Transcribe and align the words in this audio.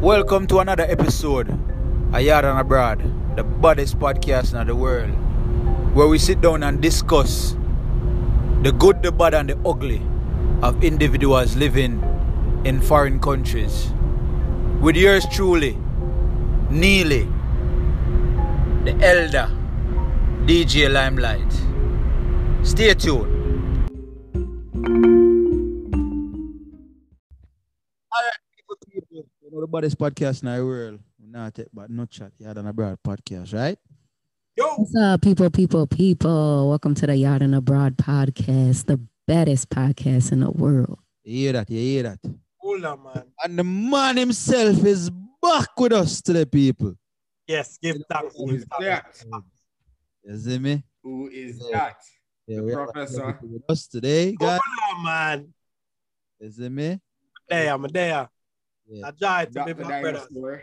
Welcome 0.00 0.46
to 0.46 0.60
another 0.60 0.84
episode 0.84 1.50
of 1.50 2.20
Yaad 2.24 2.44
and 2.48 2.58
Abroad, 2.58 3.02
the 3.36 3.44
baddest 3.44 3.98
podcast 3.98 4.58
in 4.58 4.66
the 4.66 4.74
world, 4.74 5.10
where 5.94 6.08
we 6.08 6.16
sit 6.16 6.40
down 6.40 6.62
and 6.62 6.80
discuss 6.80 7.54
the 8.62 8.72
good, 8.72 9.02
the 9.02 9.12
bad, 9.12 9.34
and 9.34 9.50
the 9.50 9.58
ugly 9.68 10.00
of 10.62 10.82
individuals 10.82 11.54
living 11.54 12.00
in 12.64 12.80
foreign 12.80 13.20
countries. 13.20 13.92
With 14.80 14.96
yours 14.96 15.26
truly, 15.30 15.76
Neely, 16.70 17.28
the 18.84 18.96
elder, 19.04 19.50
DJ 20.46 20.88
Limelite. 20.88 21.52
Stay 22.66 22.94
tuned. 22.94 23.29
You 29.70 29.74
know 29.74 29.82
baddest 29.82 29.98
podcast 29.98 30.42
in 30.42 30.52
the 30.52 30.64
world. 30.66 30.98
Not 31.24 31.54
take 31.54 31.68
but 31.72 31.88
no 31.90 32.04
chat. 32.04 32.32
Yaad 32.42 32.56
and 32.56 32.66
Abroad 32.66 32.98
podcast, 33.06 33.54
right? 33.54 33.78
Yo, 34.56 34.64
What's 34.74 34.96
up, 34.96 35.22
people, 35.22 35.48
people, 35.48 35.86
people? 35.86 36.70
Welcome 36.70 36.92
to 36.96 37.06
the 37.06 37.12
Yaad 37.12 37.42
and 37.42 37.54
Abroad 37.54 37.96
podcast, 37.96 38.86
the 38.86 38.98
baddest 39.28 39.68
podcast 39.70 40.32
in 40.32 40.40
the 40.40 40.50
world. 40.50 40.98
You 41.22 41.34
hear 41.36 41.52
that? 41.52 41.70
You 41.70 41.78
hear 41.78 42.02
that? 42.02 42.18
hold 42.58 42.84
on, 42.84 43.00
man. 43.04 43.22
And 43.44 43.56
the 43.60 43.62
man 43.62 44.16
himself 44.16 44.84
is 44.84 45.08
back 45.40 45.68
with 45.78 45.92
us 45.92 46.20
today, 46.20 46.46
people. 46.46 46.96
Yes, 47.46 47.78
give 47.80 47.96
thanks. 48.10 48.34
Who 48.36 48.46
give 48.46 48.56
is 48.56 48.66
thanks. 48.76 49.24
that? 49.30 49.42
You 50.24 50.36
see 50.38 50.58
me? 50.58 50.82
Who 51.04 51.28
is 51.28 51.62
Yeah. 51.70 51.78
that? 51.78 51.96
Yeah, 52.48 52.56
The 52.56 52.62
we 52.64 52.72
professor. 52.74 53.38
with 53.42 53.62
us 53.68 53.86
today, 53.86 54.34
guys. 54.34 54.58
Hold 54.64 54.78
guys. 54.80 54.96
on, 54.96 55.04
man. 55.04 55.54
You 56.40 56.50
see 56.50 56.68
me? 56.68 57.00
There, 57.48 57.72
I'm 57.72 57.82
there. 57.82 58.28
Yeah. 58.90 59.06
I 59.06 59.10
try 59.12 59.44
to 59.44 59.50
be 59.50 59.72
Dr. 59.72 59.84
my 59.84 60.00
brother. 60.00 60.18
Dinosaur. 60.18 60.62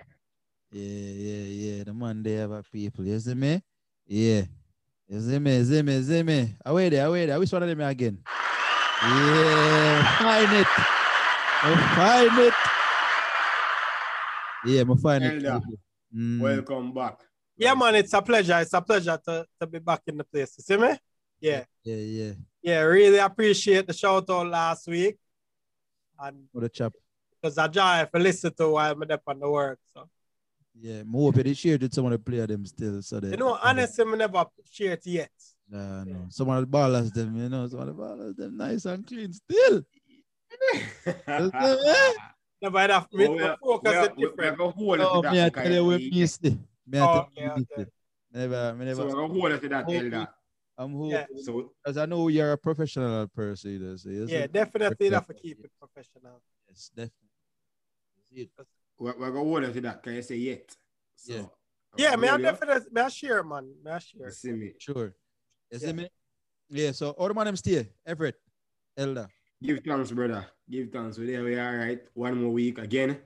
Yeah, 0.72 0.84
yeah, 0.84 1.46
yeah. 1.48 1.84
The 1.86 1.94
Monday 1.94 2.36
they 2.36 2.42
have 2.42 2.72
people. 2.72 3.06
You 3.06 3.20
see 3.20 3.34
me? 3.34 3.62
Yeah. 4.06 4.44
You 5.08 5.22
see 5.22 5.40
me? 5.40 5.64
See 5.64 5.82
me? 5.82 6.02
See 6.04 6.24
me? 6.24 6.56
Away 6.66 6.90
there, 6.90 7.08
away 7.08 7.26
there. 7.26 7.40
Which 7.40 7.52
one 7.54 7.64
of 7.64 7.70
them 7.70 7.80
again? 7.80 8.20
Yeah, 9.02 10.18
find 10.20 10.54
it. 10.54 10.68
I 11.64 11.72
find 11.96 12.40
it. 12.40 12.54
Yeah, 14.66 14.82
I 14.82 14.96
find 14.98 15.24
it. 15.24 15.46
Elder. 15.46 15.60
people. 15.62 15.80
Mm. 16.14 16.42
Welcome 16.42 16.94
back. 16.94 17.20
Yeah, 17.56 17.76
man, 17.76 17.96
it's 17.96 18.14
a 18.14 18.22
pleasure. 18.22 18.60
It's 18.60 18.74
a 18.74 18.82
pleasure 18.82 19.20
to, 19.26 19.46
to 19.62 19.68
be 19.68 19.80
back 19.80 20.02
in 20.08 20.18
the 20.18 20.26
place. 20.26 20.54
You 20.58 20.64
see 20.64 20.78
me? 20.78 21.00
Yeah. 21.40 21.64
Yeah, 21.84 21.96
yeah. 21.96 22.34
Yeah, 22.62 22.82
really 22.82 23.20
appreciate 23.20 23.88
the 23.88 23.94
shout 23.94 24.30
out 24.30 24.48
last 24.48 24.88
week. 24.88 25.18
And 26.20 26.48
For 26.52 26.60
the 26.62 26.70
chap. 26.70 26.92
Because 27.48 27.58
I 27.58 27.68
joy 27.68 28.10
for 28.12 28.20
listen 28.20 28.54
to 28.56 28.70
while 28.70 28.92
I'm 28.92 29.02
up 29.12 29.22
on 29.28 29.40
the 29.40 29.50
work. 29.50 29.80
So 29.94 30.10
Yeah, 30.80 31.02
I 31.02 31.12
hope 31.12 31.36
they 31.36 31.54
shared 31.54 31.82
with 31.82 31.94
some 31.94 32.06
of 32.06 32.12
the 32.12 32.20
player 32.20 32.48
them 32.48 32.66
still. 32.66 33.02
So 33.02 33.20
they, 33.20 33.32
you 33.32 33.38
know, 33.38 33.58
honestly, 33.62 34.06
I 34.08 34.16
never 34.16 34.46
share 34.70 34.94
it 34.94 35.06
yet. 35.06 35.32
Nah, 35.70 36.04
no. 36.04 36.28
Some 36.30 36.50
of 36.50 36.62
the 36.62 36.68
ballers 36.68 37.14
them, 37.14 37.36
you 37.36 37.50
know, 37.50 37.68
some 37.68 37.80
of 37.80 37.96
ballers 37.96 38.36
them 38.36 38.58
nice 38.58 38.86
and 38.86 39.06
clean 39.06 39.34
still. 39.34 39.82
Never 42.60 42.80
had 42.80 42.90
a 42.90 43.08
me, 43.14 43.28
Oh, 43.28 43.36
we 43.36 43.40
my 43.44 43.56
focus 43.62 43.84
we 43.84 43.90
is 43.92 43.96
are- 43.98 44.14
we- 44.16 44.16
we 44.16 44.24
are 44.24 44.30
different. 44.30 44.58
gonna 44.58 44.72
hold 44.72 45.00
it 45.00 45.04
Oh, 45.04 45.22
to 45.22 45.32
me 45.32 45.42
I 45.42 45.50
that, 45.50 45.64
tell 45.64 45.72
you 45.74 45.86
we 45.86 45.96
okay? 45.96 46.10
missed 46.12 46.46
it. 46.46 46.58
Me 46.88 47.00
I 47.00 47.02
Oh, 47.02 47.08
tell 47.08 47.22
okay, 47.22 47.32
you 47.38 47.44
we 47.44 47.60
missed 47.60 47.72
okay. 47.74 47.82
it. 47.84 47.94
Never, 48.32 48.74
me 48.76 48.94
So 48.94 49.00
we're 49.04 49.06
never. 49.08 49.16
gonna 49.22 49.34
hold 49.34 49.52
it 49.52 49.62
to 49.62 49.70
that, 49.70 49.86
Elder. 49.90 50.28
I'm 50.80 50.92
who, 50.92 51.12
Yeah. 51.12 51.26
So 51.44 51.72
as 51.86 51.98
I 51.98 52.06
know 52.06 52.28
you're 52.28 52.52
a 52.54 52.58
professional 52.58 53.28
person, 53.28 53.72
you 53.72 53.98
so 53.98 54.10
Yeah, 54.10 54.48
definitely 54.48 55.10
have 55.12 55.28
to 55.28 55.34
keep 55.34 55.60
it 55.64 55.72
professional. 55.80 56.42
yes, 56.68 56.90
definitely. 56.96 57.27
See 58.34 58.42
it. 58.42 58.50
we're, 59.00 59.18
we're 59.18 59.32
gonna 59.32 59.44
hold 59.50 59.74
to 59.74 59.82
that. 59.82 60.04
Can 60.04 60.14
you 60.16 60.22
say 60.22 60.36
yet? 60.36 60.76
So, 61.16 61.34
Yeah. 61.34 61.44
Yeah, 61.98 62.16
me 62.16 62.28
I 62.28 62.32
hold 62.32 62.42
you. 62.42 62.46
definitely 62.46 62.90
me 62.92 63.02
I 63.02 63.10
share, 63.10 63.44
man. 63.44 63.74
Me 63.84 63.92
I 63.92 64.00
share. 64.00 64.26
You 64.26 64.32
see 64.32 64.52
me. 64.52 64.74
Sure. 64.80 65.14
You 65.72 65.80
see 65.80 65.88
Yeah. 65.88 65.94
me? 65.94 66.10
Yeah, 66.70 66.92
so 66.92 67.12
all 67.12 67.28
the 67.30 67.34
man 67.34 67.46
them 67.46 67.56
stay. 67.56 67.88
Everett, 68.06 68.36
Elder. 68.98 69.28
Give 69.64 69.80
thanks, 69.84 70.12
brother. 70.12 70.46
Give 70.70 70.90
thanks. 70.92 71.18
We're 71.18 71.28
there. 71.28 71.44
We 71.44 71.56
are 71.58 71.78
right. 71.78 72.02
One 72.14 72.42
more 72.44 72.52
week 72.52 72.78
again. 72.78 73.18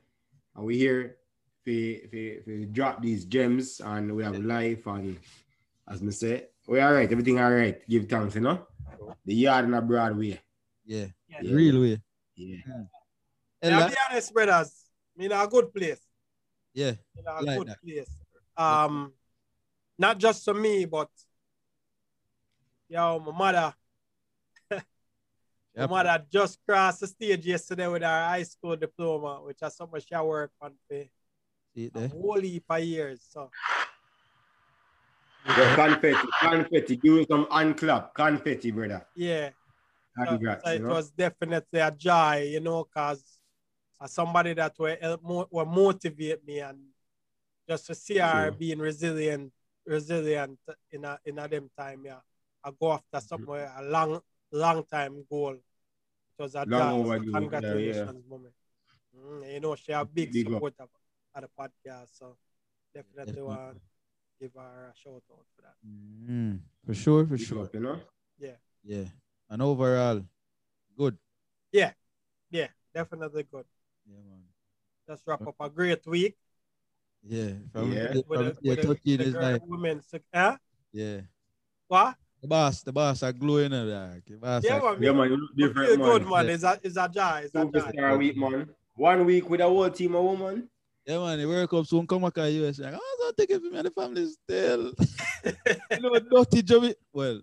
And 0.55 0.65
we 0.65 0.77
here 0.77 1.17
for, 1.65 1.71
for, 2.09 2.43
for 2.43 2.65
drop 2.71 3.01
these 3.01 3.25
gems 3.25 3.81
and 3.83 4.15
we 4.15 4.23
have 4.23 4.37
life 4.39 4.85
and 4.87 5.17
as 5.89 6.01
me 6.01 6.11
say, 6.11 6.45
we 6.67 6.79
all 6.79 6.93
right. 6.93 7.11
Everything 7.11 7.39
all 7.39 7.51
right. 7.51 7.81
Give 7.89 8.07
thanks, 8.07 8.35
you 8.35 8.41
know? 8.41 8.65
The 9.25 9.33
yard 9.33 9.65
and 9.65 9.75
a 9.75 9.81
Broadway. 9.81 10.39
Yeah. 10.85 11.07
Yeah. 11.27 11.39
Yeah. 11.41 11.53
Real 11.53 11.81
way. 11.81 12.01
Yeah. 12.35 12.57
Me 12.67 12.85
I 13.63 13.67
Elder. 13.81 13.89
be 13.89 13.95
honest, 14.09 14.33
brothers. 14.33 14.80
Me 15.15 15.25
in 15.25 15.31
a 15.31 15.47
good 15.47 15.73
place. 15.73 16.01
Yeah. 16.73 16.93
in 17.17 17.25
a 17.27 17.43
Like 17.43 17.57
good 17.59 17.67
that. 17.67 17.77
place. 17.83 18.09
Um, 18.57 19.13
not 19.97 20.17
just 20.17 20.43
for 20.45 20.53
me, 20.53 20.85
but 20.85 21.09
yo, 22.89 23.19
my 23.19 23.31
mother, 23.31 23.73
my 24.71 24.81
Yep. 25.75 25.89
mother 25.89 26.25
just 26.31 26.59
crossed 26.67 27.01
the 27.01 27.07
stage 27.07 27.45
yesterday 27.45 27.87
with 27.87 28.01
her 28.01 28.07
high 28.27 28.43
school 28.43 28.75
diploma, 28.75 29.41
which 29.43 29.57
is 29.61 29.75
something 29.75 30.01
she 30.01 30.15
worked 30.15 30.55
on 30.61 30.73
for 30.87 31.03
See 31.75 31.85
it 31.85 31.95
a 31.95 31.99
there. 31.99 32.07
whole 32.09 32.39
heap 32.39 32.65
of 32.69 32.83
years. 32.83 33.25
So 33.29 33.49
The 35.45 35.73
confetti, 35.75 36.27
confetti. 36.41 36.95
Give 36.97 37.13
you 37.15 37.25
some 37.29 37.45
unclap. 37.45 38.13
Confetti, 38.13 38.71
brother. 38.71 39.05
yeah, 39.15 39.49
Congrats, 40.25 40.63
so 40.63 40.71
you 40.71 40.79
it 40.79 40.81
know? 40.83 40.89
was 40.89 41.11
definitely 41.11 41.79
a 41.79 41.91
joy, 41.91 42.49
you 42.51 42.59
know, 42.59 42.83
cause 42.83 43.23
as 44.01 44.11
somebody 44.13 44.53
that 44.53 44.73
will, 44.79 44.95
help 44.99 45.23
mo- 45.23 45.47
will 45.51 45.65
motivate 45.65 46.45
me 46.45 46.59
and 46.59 46.79
just 47.67 47.85
to 47.87 47.95
see 47.95 48.17
her 48.17 48.45
Sure. 48.47 48.51
being 48.51 48.79
resilient, 48.79 49.53
resilient 49.85 50.59
in 50.91 51.05
a 51.05 51.19
in 51.25 51.37
a 51.39 51.47
them 51.47 51.69
time, 51.77 52.01
yeah. 52.05 52.19
I 52.63 52.71
go 52.79 52.93
after 52.93 53.17
Mm-hmm. 53.17 53.27
somewhere 53.27 53.71
a 53.77 53.83
long, 53.83 54.21
long 54.51 54.83
time 54.85 55.23
goal. 55.29 55.53
It 55.53 56.41
was 56.43 56.55
a 56.55 56.65
Long 56.65 56.69
joy. 56.69 56.77
So 56.77 56.99
overdue, 56.99 57.31
yeah, 57.31 57.39
Congratulations, 57.39 58.23
moment. 58.29 58.53
Mm, 59.15 59.53
you 59.53 59.59
know, 59.59 59.75
she 59.75 59.91
a 59.91 60.05
big, 60.05 60.31
Big 60.31 60.47
up. 60.47 60.53
supporter 60.53 60.83
of 60.83 61.41
the 61.41 61.49
podcast, 61.59 62.09
so 62.17 62.37
definitely 62.93 63.25
Definitely. 63.25 63.43
want 63.43 63.75
to 63.75 63.81
give 64.39 64.51
her 64.55 64.93
a 64.93 64.97
shout 64.97 65.13
out 65.31 65.45
for 65.55 65.61
that. 65.61 65.75
Mm, 65.85 66.59
for 66.85 66.93
sure, 66.93 67.25
for 67.25 67.37
Big 67.37 67.45
sure. 67.45 67.63
up, 67.65 67.73
you 67.73 67.79
know? 67.81 67.99
Yeah. 68.83 69.05
And 69.49 69.61
overall, 69.61 70.25
good. 70.97 71.17
Yeah. 71.71 71.91
Yeah, 72.49 72.67
definitely 72.95 73.43
good. 73.43 73.65
Yeah, 74.11 74.19
man. 74.29 74.43
Just 75.07 75.23
wrap 75.25 75.41
up 75.47 75.55
a 75.59 75.69
great 75.69 76.05
week. 76.05 76.35
Yeah. 77.23 77.51
From, 77.71 77.91
Yeah. 77.93 78.11
from, 78.11 78.23
with 78.27 78.39
the, 78.39 78.57
yeah, 78.61 78.69
with 78.69 78.81
the, 78.81 78.87
touching 78.87 79.17
the 79.17 79.23
is 79.23 79.33
girl- 79.33 79.51
like, 79.51 79.61
women. 79.65 80.01
sec- 80.01 80.23
Huh? 80.33 80.57
yeah. 80.91 81.21
What? 81.87 82.15
The 82.41 82.47
boss, 82.47 82.81
the 82.81 82.91
boss 82.91 83.21
are 83.23 83.31
glowing 83.33 83.71
up 83.73 83.87
like. 83.87 84.25
The 84.25 84.37
boss 84.37 84.63
Yeah, 84.63 84.79
man. 84.79 84.97
Yeah, 85.01 85.11
man, 85.11 85.29
you 85.29 85.37
look 85.37 85.51
I 85.51 85.55
feel 85.55 85.67
different, 85.67 86.01
good, 86.01 86.21
man. 86.23 86.31
man. 86.31 86.45
Yeah. 86.47 86.53
It's 86.53 86.63
a, 86.63 86.79
it's 86.83 86.97
a 86.97 87.09
joy. 87.09 87.41
It's 87.45 87.55
a 87.55 87.65
joy. 87.65 87.71
Superstar 87.71 88.17
week, 88.17 88.37
man. 88.37 88.69
One 88.95 89.25
week 89.25 89.49
with 89.49 89.61
a 89.61 89.65
whole 89.67 89.89
team 89.91 90.15
of 90.15 90.23
women. 90.25 90.67
yeah, 91.05 91.19
man. 91.19 91.37
The 91.39 91.45
World 91.47 91.69
Cup 91.69 91.85
soon 91.85 92.07
come 92.07 92.23
back 92.23 92.37
at 92.39 92.51
US. 92.51 92.79
Like, 92.79 92.95
oh, 92.97 93.15
don't 93.19 93.37
take 93.37 93.51
it 93.51 93.61
for 93.61 93.69
me 93.69 93.77
and 93.77 93.85
the 93.85 93.91
family 93.91 94.27
still. 94.27 94.93
you 95.91 95.99
know, 96.01 96.19
dirty 96.19 96.61
Jamaica. 96.63 96.95
Well, 97.13 97.41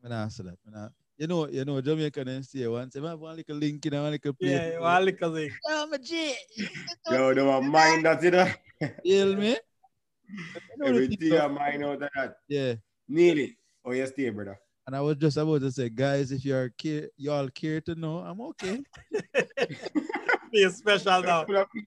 when 0.00 0.12
I 0.12 0.22
answer 0.22 0.42
that, 0.44 0.58
when 0.64 0.74
I, 0.74 0.88
you 1.24 1.28
know, 1.28 1.48
you 1.48 1.64
know, 1.64 1.80
Jamaican 1.80 2.28
and 2.28 2.44
say 2.44 2.66
once, 2.66 2.96
if 2.96 3.02
I 3.02 3.08
have 3.08 3.18
one 3.18 3.36
little 3.36 3.56
link 3.56 3.86
in, 3.86 3.94
one 3.94 4.10
little 4.12 4.34
play. 4.34 4.72
Yeah, 4.72 4.78
one 4.78 5.04
little 5.06 5.34
thing. 5.34 5.50
Oh, 5.66 5.86
my 5.86 5.96
G. 5.96 6.34
Yo, 7.10 7.32
they 7.32 7.40
were 7.40 7.62
mind 7.62 8.04
that, 8.04 8.22
you 8.22 8.30
know? 8.30 8.46
Feel 9.02 9.36
me? 9.36 9.56
You 10.36 10.76
know 10.76 10.84
the 10.84 10.88
Everything 10.88 11.16
thing, 11.16 11.40
I 11.40 11.46
mind 11.46 11.84
out 11.84 12.02
of 12.02 12.10
that. 12.14 12.36
Yeah. 12.46 12.74
Nearly. 13.08 13.56
Oh, 13.86 13.92
yes, 13.92 14.10
stay, 14.10 14.28
brother. 14.28 14.58
And 14.86 14.94
I 14.94 15.00
was 15.00 15.16
just 15.16 15.38
about 15.38 15.62
to 15.62 15.72
say, 15.72 15.88
guys, 15.88 16.30
if 16.30 16.44
you 16.44 16.54
are 16.54 16.68
care, 16.76 17.08
you 17.16 17.32
all 17.32 17.48
care 17.48 17.80
to 17.80 17.94
know, 17.94 18.18
I'm 18.18 18.40
okay. 18.42 18.82
Be 20.52 20.68
special 20.68 21.22
now. 21.22 21.46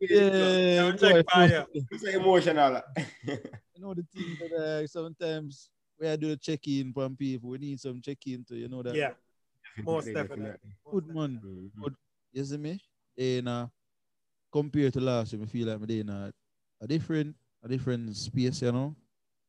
Yeah, 0.09 0.91
check 0.97 1.25
fire. 1.29 1.65
It's 1.75 2.01
so 2.01 2.09
emotional. 2.09 2.81
You 3.77 3.83
know 3.83 3.93
the 3.93 4.07
thing 4.11 4.35
that 4.39 4.57
uh, 4.57 4.87
sometimes 4.87 5.69
we 5.99 6.07
are 6.07 6.17
do 6.17 6.29
the 6.29 6.37
check-in 6.37 6.91
from 6.91 7.15
people. 7.15 7.51
We 7.51 7.59
need 7.59 7.79
some 7.79 8.01
check-in 8.01 8.43
to, 8.45 8.55
you 8.55 8.67
know 8.67 8.81
that. 8.81 8.95
Yeah, 8.95 9.11
most 9.85 10.05
definitely. 10.13 10.51
Good 10.91 11.07
man. 11.13 11.39
Mhm. 11.77 11.95
You 12.33 12.43
see 12.45 12.57
me? 12.57 12.79
And 13.17 13.47
uh, 13.49 13.67
compared 14.51 14.93
to 14.93 14.99
last 15.01 15.33
year, 15.33 15.41
I 15.41 15.45
feel 15.45 15.67
like 15.67 15.77
I'm 15.77 15.89
in 15.89 16.09
a, 16.09 16.33
a 16.81 16.87
different, 16.87 17.35
a 17.63 17.67
different 17.67 18.15
space, 18.15 18.61
you 18.61 18.71
know. 18.71 18.95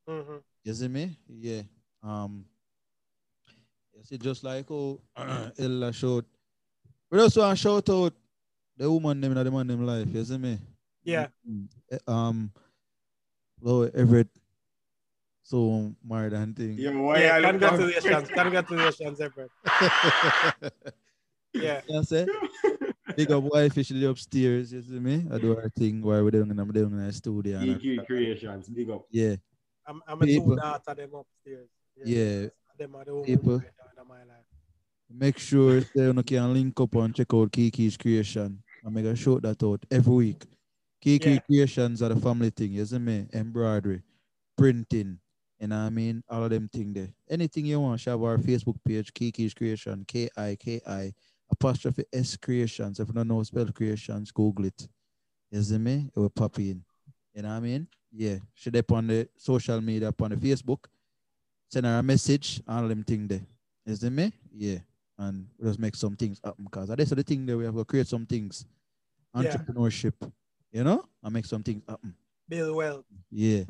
hmm 0.09 0.39
You 0.65 0.75
see 0.75 0.89
me? 0.89 1.17
Yeah. 1.29 1.63
Um. 2.03 2.45
You 3.97 4.05
see, 4.05 4.19
just 4.19 4.45
like 4.45 4.69
how 4.69 4.99
Ella 5.59 5.93
showed. 5.93 6.25
We 7.11 7.21
also 7.21 7.41
want 7.41 7.59
to 7.59 7.63
shout 7.63 7.89
out 7.91 8.13
the 8.77 8.91
woman 8.91 9.21
name 9.21 9.37
and 9.37 9.47
the 9.47 9.51
man 9.51 9.67
name 9.67 9.85
life. 9.85 10.09
You 10.13 10.25
see 10.25 10.39
me? 10.39 10.59
Yeah, 11.05 11.29
Mm, 11.49 11.69
eh, 11.91 11.99
Um. 12.07 12.53
Lord 13.61 13.95
Everett. 13.95 14.29
So 15.49 15.95
married 16.05 16.35
and 16.35 16.55
thing. 16.55 16.77
Yo, 16.77 16.93
why 17.01 17.23
yeah. 17.23 17.37
I 17.37 17.39
look 17.41 17.63
up- 17.63 17.79
Congratulations, 17.81 18.29
congratulations, 18.29 19.19
Everett. 19.19 19.51
Eh, 19.81 20.69
yeah, 21.55 21.81
You 21.89 22.03
say? 22.05 22.27
Eh. 22.29 22.93
Big 23.17 23.33
up 23.33 23.43
wife, 23.45 23.79
eh, 23.79 23.83
she 23.83 23.95
live 23.95 24.11
upstairs, 24.11 24.75
you 24.75 24.83
see 24.83 25.01
me? 25.01 25.25
I 25.33 25.39
do 25.39 25.55
her 25.57 25.71
thing 25.75 26.03
while 26.03 26.23
we're 26.23 26.33
doing, 26.33 26.51
I'm 26.51 26.71
doing 26.71 26.91
in 26.93 27.07
the 27.07 27.13
studio. 27.15 27.61
EQ 27.61 28.05
Creations, 28.07 28.69
big 28.69 28.91
up. 28.91 29.07
yeah, 29.11 29.37
I'm, 29.87 30.03
I'm 30.07 30.21
a 30.21 30.27
People- 30.27 30.51
two 30.51 30.57
daughter 30.57 30.95
them 30.95 31.11
upstairs. 31.15 31.69
Yeah. 32.05 32.49
Them 32.79 32.95
are 32.97 33.05
the 33.07 33.23
People. 33.25 33.53
ones 33.53 33.63
right 33.65 34.03
in 34.03 34.07
my 34.09 34.19
life. 34.19 34.45
make 35.11 35.39
sure 35.39 35.81
say 35.81 35.89
you 36.13 36.23
can 36.25 36.53
link 36.53 36.79
up 36.79 36.95
and 36.97 37.15
check 37.15 37.33
out 37.33 37.51
Kiki's 37.51 37.97
creation. 37.97 38.63
I 38.87 38.91
make 38.91 39.07
a 39.07 39.17
shout 39.17 39.41
that 39.43 39.63
out 39.63 39.83
every 39.91 40.13
week. 40.15 40.45
Kiki 41.01 41.31
Yeah. 41.31 41.39
creations 41.41 42.03
are 42.03 42.11
the 42.11 42.21
family 42.21 42.51
thing, 42.51 42.73
you 42.73 42.85
see 42.85 42.99
me? 42.99 43.27
Embroidery, 43.33 44.03
printing, 44.55 45.19
you 45.61 45.69
know 45.69 45.81
what 45.81 45.87
I 45.87 45.91
mean? 45.91 46.23
All 46.29 46.45
of 46.45 46.51
them 46.51 46.69
thing 46.69 46.93
there. 46.93 47.09
Anything 47.29 47.67
you 47.67 47.81
want, 47.81 48.01
she 48.01 48.11
have 48.11 48.23
our 48.23 48.39
Facebook 48.39 48.77
page, 48.85 49.13
Kiki's 49.13 49.55
Creation, 49.55 50.05
K 50.07 50.29
I 50.37 50.57
K 50.59 50.81
I 50.87 51.13
apostrophe 51.51 52.05
S 52.13 52.37
Creations. 52.37 53.01
If 53.01 53.09
you 53.09 53.15
don't 53.15 53.29
know 53.29 53.43
spell 53.43 53.67
creations, 53.67 54.31
Google 54.31 54.67
it. 54.67 54.89
Is 55.51 55.71
it. 55.71 55.75
You 55.75 55.79
see 55.79 55.79
me? 55.79 56.11
It 56.15 56.19
will 56.19 56.31
pop 56.31 56.59
in. 56.59 56.83
You 57.35 57.43
know 57.43 57.49
what 57.49 57.55
I 57.55 57.61
mean? 57.61 57.87
Yeah. 58.13 58.37
She 58.55 58.71
up 58.71 58.93
on 58.93 59.07
the 59.07 59.29
social 59.37 59.81
media, 59.81 60.09
up 60.09 60.23
on 60.23 60.31
the 60.31 60.37
Facebook. 60.37 60.85
Send 61.71 61.87
her 61.87 61.99
a 61.99 62.03
message, 62.03 62.63
all 62.67 62.89
them 62.89 63.05
thing 63.05 63.27
there. 63.27 63.41
You 63.85 63.97
see 63.97 64.11
me? 64.11 64.33
Yeah 64.55 64.79
and 65.19 65.47
just 65.63 65.79
make 65.79 65.97
some 65.97 66.17
things 66.17 66.41
happen 66.45 66.65
because 66.65 66.89
that's 66.89 67.11
the 67.11 67.23
thing 67.23 67.45
that 67.47 67.57
we 67.57 67.65
have 67.65 67.75
to 67.75 67.85
create 67.85 68.07
some 68.07 68.25
things. 68.25 68.65
Yeah. 69.35 69.43
Entrepreneurship, 69.43 70.15
you 70.73 70.85
know, 70.85 71.05
and 71.23 71.35
make 71.35 71.45
some 71.45 71.63
things 71.63 71.83
happen. 71.89 72.15
Build 72.49 72.77
well. 72.77 73.05
Yeah. 73.31 73.65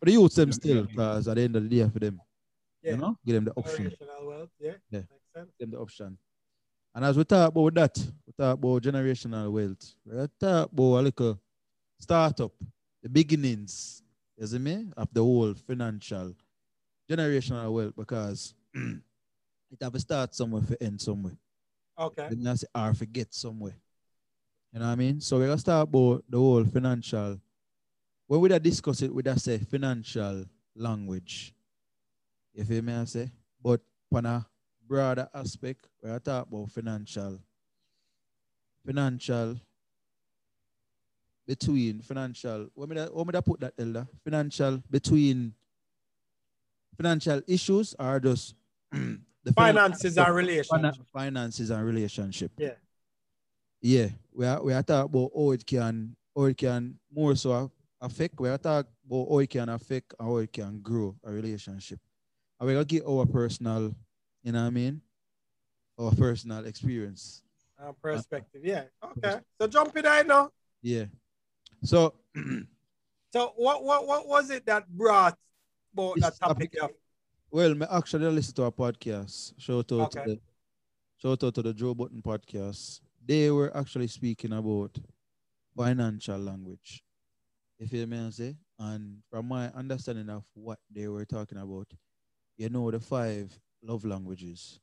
But 0.00 0.06
the 0.06 0.12
youth 0.12 0.34
them 0.34 0.48
Yeah, 0.48 0.52
still, 0.54 0.76
yeah. 0.76 0.82
because 0.82 1.28
at 1.28 1.36
the 1.36 1.42
end 1.42 1.56
of 1.56 1.62
the 1.62 1.68
day 1.68 1.88
for 1.88 1.98
them, 1.98 2.20
Yeah. 2.82 2.90
you 2.92 2.96
know, 2.98 3.18
give 3.24 3.34
them 3.36 3.44
the 3.44 3.52
option, 3.52 3.84
Generational 3.90 4.26
wealth. 4.26 4.50
Yeah. 4.60 4.72
Yeah. 4.90 4.98
Makes 5.00 5.32
sense. 5.34 5.50
give 5.58 5.70
them 5.70 5.70
the 5.70 5.78
option. 5.78 6.18
And 6.94 7.04
as 7.04 7.16
we 7.16 7.24
talk 7.24 7.48
about 7.48 7.74
that, 7.74 7.98
we 8.26 8.32
talk 8.38 8.54
about 8.54 8.82
generational 8.82 9.50
wealth. 9.50 9.94
We 10.04 10.16
talk 10.38 10.70
about 10.72 10.82
a 10.82 11.02
little 11.02 11.40
startup, 11.98 12.52
the 13.02 13.08
beginnings, 13.08 14.02
you 14.36 14.46
see 14.46 14.58
me, 14.58 14.88
of 14.96 15.08
the 15.12 15.20
whole 15.22 15.54
financial 15.54 16.34
generational 17.10 17.72
wealth 17.72 17.94
because 17.96 18.54
it 18.74 19.82
have 19.82 19.92
to 19.92 20.00
start 20.00 20.34
somewhere 20.34 20.62
for 20.62 20.76
end 20.80 21.00
somewhere. 21.00 21.36
Okay. 21.98 22.28
Then 22.30 22.46
I 22.46 22.54
say, 22.54 22.66
or 22.74 22.94
forget 22.94 23.32
somewhere. 23.34 23.76
You 24.72 24.80
know 24.80 24.86
what 24.86 24.92
I 24.92 24.96
mean? 24.96 25.20
So 25.20 25.38
we're 25.38 25.46
gonna 25.46 25.58
start 25.58 25.88
about 25.88 26.24
the 26.28 26.38
whole 26.38 26.64
financial. 26.64 27.40
When 28.26 28.40
we 28.40 28.48
da 28.48 28.58
discuss 28.58 29.02
it, 29.02 29.14
we 29.14 29.22
da 29.22 29.34
say 29.36 29.58
financial 29.58 30.44
language. 30.76 31.54
You 32.54 32.64
feel 32.64 32.82
me? 32.82 32.92
I 32.94 33.04
say, 33.04 33.30
but 33.62 33.80
on 34.12 34.26
a 34.26 34.46
broader 34.86 35.28
aspect, 35.34 35.86
we're 36.02 36.08
gonna 36.08 36.20
talk 36.20 36.46
about 36.48 36.70
financial. 36.70 37.38
Financial 38.86 39.56
between 41.46 42.00
financial. 42.00 42.68
What 42.74 42.88
me 42.88 42.96
da, 42.96 43.06
what 43.06 43.26
me 43.26 43.32
da 43.32 43.40
put 43.40 43.60
that 43.60 43.74
elder? 43.78 44.06
Financial 44.24 44.82
between 44.90 45.52
financial 46.96 47.42
issues 47.46 47.94
are 47.98 48.20
just 48.20 48.54
the 48.92 49.52
Finances 49.54 50.16
and 50.16 50.34
relationship. 50.34 51.06
finances 51.12 51.70
and 51.70 51.84
relationship. 51.84 52.52
Yeah. 52.56 52.74
Yeah. 53.82 54.08
We 54.32 54.46
are 54.46 54.62
we 54.62 54.72
are 54.72 54.82
talking 54.82 55.04
about 55.10 55.30
how 55.36 55.50
it 55.50 55.66
can 55.66 56.16
how 56.34 56.44
it 56.44 56.56
can 56.56 56.98
more 57.12 57.36
so 57.36 57.70
affect. 58.04 58.38
We 58.38 58.48
are 58.48 58.58
talking 58.58 58.90
about 59.06 59.28
how 59.28 59.38
it 59.38 59.50
can 59.50 59.68
affect 59.68 60.14
and 60.18 60.28
how 60.28 60.36
it 60.38 60.52
can 60.52 60.80
grow 60.80 61.16
a 61.24 61.30
relationship. 61.30 62.00
And 62.58 62.68
we're 62.68 62.74
gonna 62.74 62.84
give 62.84 63.08
our 63.08 63.26
personal, 63.26 63.94
you 64.42 64.52
know 64.52 64.62
what 64.62 64.66
I 64.66 64.70
mean? 64.70 65.00
Our 65.98 66.12
personal 66.12 66.64
experience. 66.66 67.42
Uh, 67.80 67.92
perspective. 67.92 68.62
Yeah. 68.64 68.84
Okay. 69.02 69.40
So 69.60 69.66
jump 69.66 69.96
in 69.96 70.04
right 70.04 70.26
now. 70.26 70.50
Yeah. 70.82 71.06
So 71.82 72.14
So 73.34 73.52
what 73.56 73.82
what 73.82 74.06
what 74.06 74.28
was 74.28 74.48
it 74.50 74.64
that 74.66 74.86
brought 74.86 75.36
about 75.92 76.14
that 76.20 76.38
topic? 76.38 76.70
topic- 76.78 76.94
well, 77.50 77.74
me 77.74 77.84
actually 77.90 78.30
listen 78.30 78.54
to 78.54 78.62
a 78.62 78.70
podcast. 78.70 79.54
Shout 79.58 79.90
out 79.90 80.12
to 80.12 80.20
the 80.24 80.38
shout 81.18 81.42
out 81.42 81.54
to 81.54 81.62
the 81.62 81.74
Joe 81.74 81.94
Budden 81.94 82.22
podcast. 82.22 83.00
They 83.26 83.50
were 83.50 83.76
actually 83.76 84.06
speaking 84.06 84.52
about 84.52 84.96
financial 85.76 86.38
language. 86.38 87.02
You 87.84 87.88
feel 87.88 88.06
me? 88.06 88.18
I 88.18 88.30
say? 88.30 88.56
And 88.78 89.18
from 89.30 89.46
my 89.48 89.68
understanding 89.72 90.30
of 90.30 90.42
what 90.54 90.78
they 90.90 91.06
were 91.06 91.26
talking 91.26 91.58
about, 91.58 91.86
you 92.56 92.70
know 92.70 92.90
the 92.90 92.98
five 92.98 93.52
love 93.82 94.06
languages. 94.06 94.80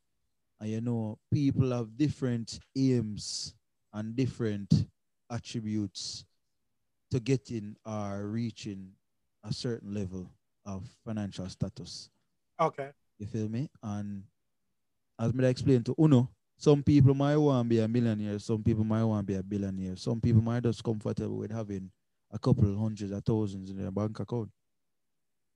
And 0.60 0.70
you 0.70 0.82
know 0.82 1.18
people 1.34 1.72
have 1.72 1.98
different 1.98 2.60
aims 2.78 3.56
and 3.92 4.16
different 4.16 4.86
attributes 5.32 6.26
to 7.10 7.20
getting 7.20 7.76
or 7.88 8.28
reaching 8.28 8.92
a 9.44 9.52
certain 9.52 9.96
level 9.96 10.30
of 10.68 10.88
financial 11.04 11.50
status. 11.50 12.08
Okay. 12.60 12.90
You 13.18 13.26
feel 13.26 13.50
me? 13.50 13.68
And 13.82 14.26
as 15.20 15.34
me 15.34 15.48
explained 15.48 15.88
to 15.88 15.96
Uno, 15.98 16.30
some 16.56 16.84
people 16.84 17.16
might 17.16 17.38
want 17.38 17.66
to 17.66 17.70
be 17.70 17.80
a 17.80 17.88
millionaire, 17.88 18.38
some 18.38 18.62
people 18.62 18.84
might 18.84 19.04
want 19.04 19.26
to 19.26 19.34
be 19.34 19.40
a 19.40 19.42
billionaire, 19.42 19.96
some 19.96 20.22
people 20.22 20.44
might 20.44 20.62
just 20.62 20.84
comfortable 20.84 21.38
with 21.38 21.52
having 21.52 21.90
a 22.32 22.40
couple 22.40 22.78
hundreds 22.78 23.12
of 23.12 23.24
thousands 23.24 23.70
in 23.70 23.78
their 23.78 23.92
bank 23.92 24.20
account. 24.20 24.50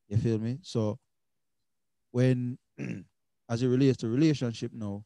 You 0.08 0.18
feel 0.18 0.40
me? 0.40 0.60
So 0.62 1.00
when 2.12 2.58
as 3.50 3.64
it 3.64 3.68
relates 3.68 3.98
to 3.98 4.08
relationship 4.08 4.72
now, 4.74 5.04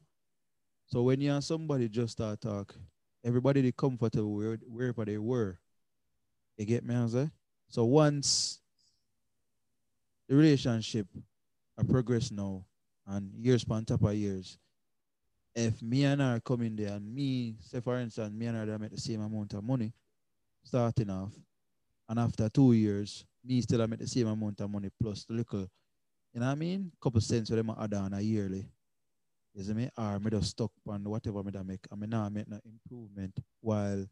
so 0.87 1.03
when 1.03 1.21
you 1.21 1.31
and 1.31 1.43
somebody 1.43 1.87
just 1.87 2.13
start 2.13 2.41
talk, 2.41 2.75
everybody 3.23 3.61
they 3.61 3.71
comfortable 3.71 4.33
where, 4.33 4.57
wherever 4.67 5.05
they 5.05 5.17
were. 5.17 5.59
You 6.57 6.65
get 6.65 6.83
me, 6.83 6.95
answer? 6.95 7.31
So 7.69 7.85
once 7.85 8.59
the 10.27 10.35
relationship 10.35 11.07
I 11.79 11.83
progress 11.83 12.29
now 12.29 12.65
and 13.07 13.31
years 13.39 13.65
on 13.69 13.85
top 13.85 14.03
of 14.03 14.13
years. 14.13 14.57
If 15.55 15.81
me 15.81 16.03
and 16.03 16.21
her 16.21 16.39
come 16.39 16.61
in 16.61 16.75
there 16.75 16.93
and 16.93 17.13
me, 17.13 17.55
say 17.61 17.79
for 17.79 17.97
instance, 17.97 18.33
me 18.33 18.45
and 18.47 18.57
her 18.57 18.65
they 18.65 18.77
make 18.77 18.91
the 18.91 18.99
same 18.99 19.21
amount 19.21 19.53
of 19.53 19.63
money 19.63 19.93
starting 20.63 21.09
off, 21.09 21.31
and 22.09 22.19
after 22.19 22.49
two 22.49 22.73
years, 22.73 23.25
me 23.43 23.61
still 23.61 23.81
I 23.81 23.87
make 23.87 23.99
the 23.99 24.07
same 24.07 24.27
amount 24.27 24.61
of 24.61 24.71
money 24.71 24.89
plus 25.01 25.25
the 25.25 25.33
little, 25.35 25.61
you 26.33 26.39
know 26.41 26.47
what 26.47 26.53
I 26.53 26.55
mean? 26.55 26.91
Couple 27.01 27.21
cents 27.21 27.49
for 27.49 27.57
them 27.57 27.71
add 27.79 27.93
on 27.93 28.13
a 28.13 28.21
yearly. 28.21 28.65
You 29.53 29.63
see 29.63 29.73
me? 29.73 29.89
Or 29.97 30.19
me 30.19 30.31
just 30.31 30.51
stuck 30.51 30.71
on 30.87 31.03
whatever 31.03 31.43
me 31.43 31.51
da 31.51 31.63
make. 31.63 31.85
I 31.91 31.95
mean 31.95 32.09
now 32.11 32.23
I 32.25 32.29
make 32.29 32.47
no 32.49 32.59
improvement 32.65 33.37
while 33.61 34.05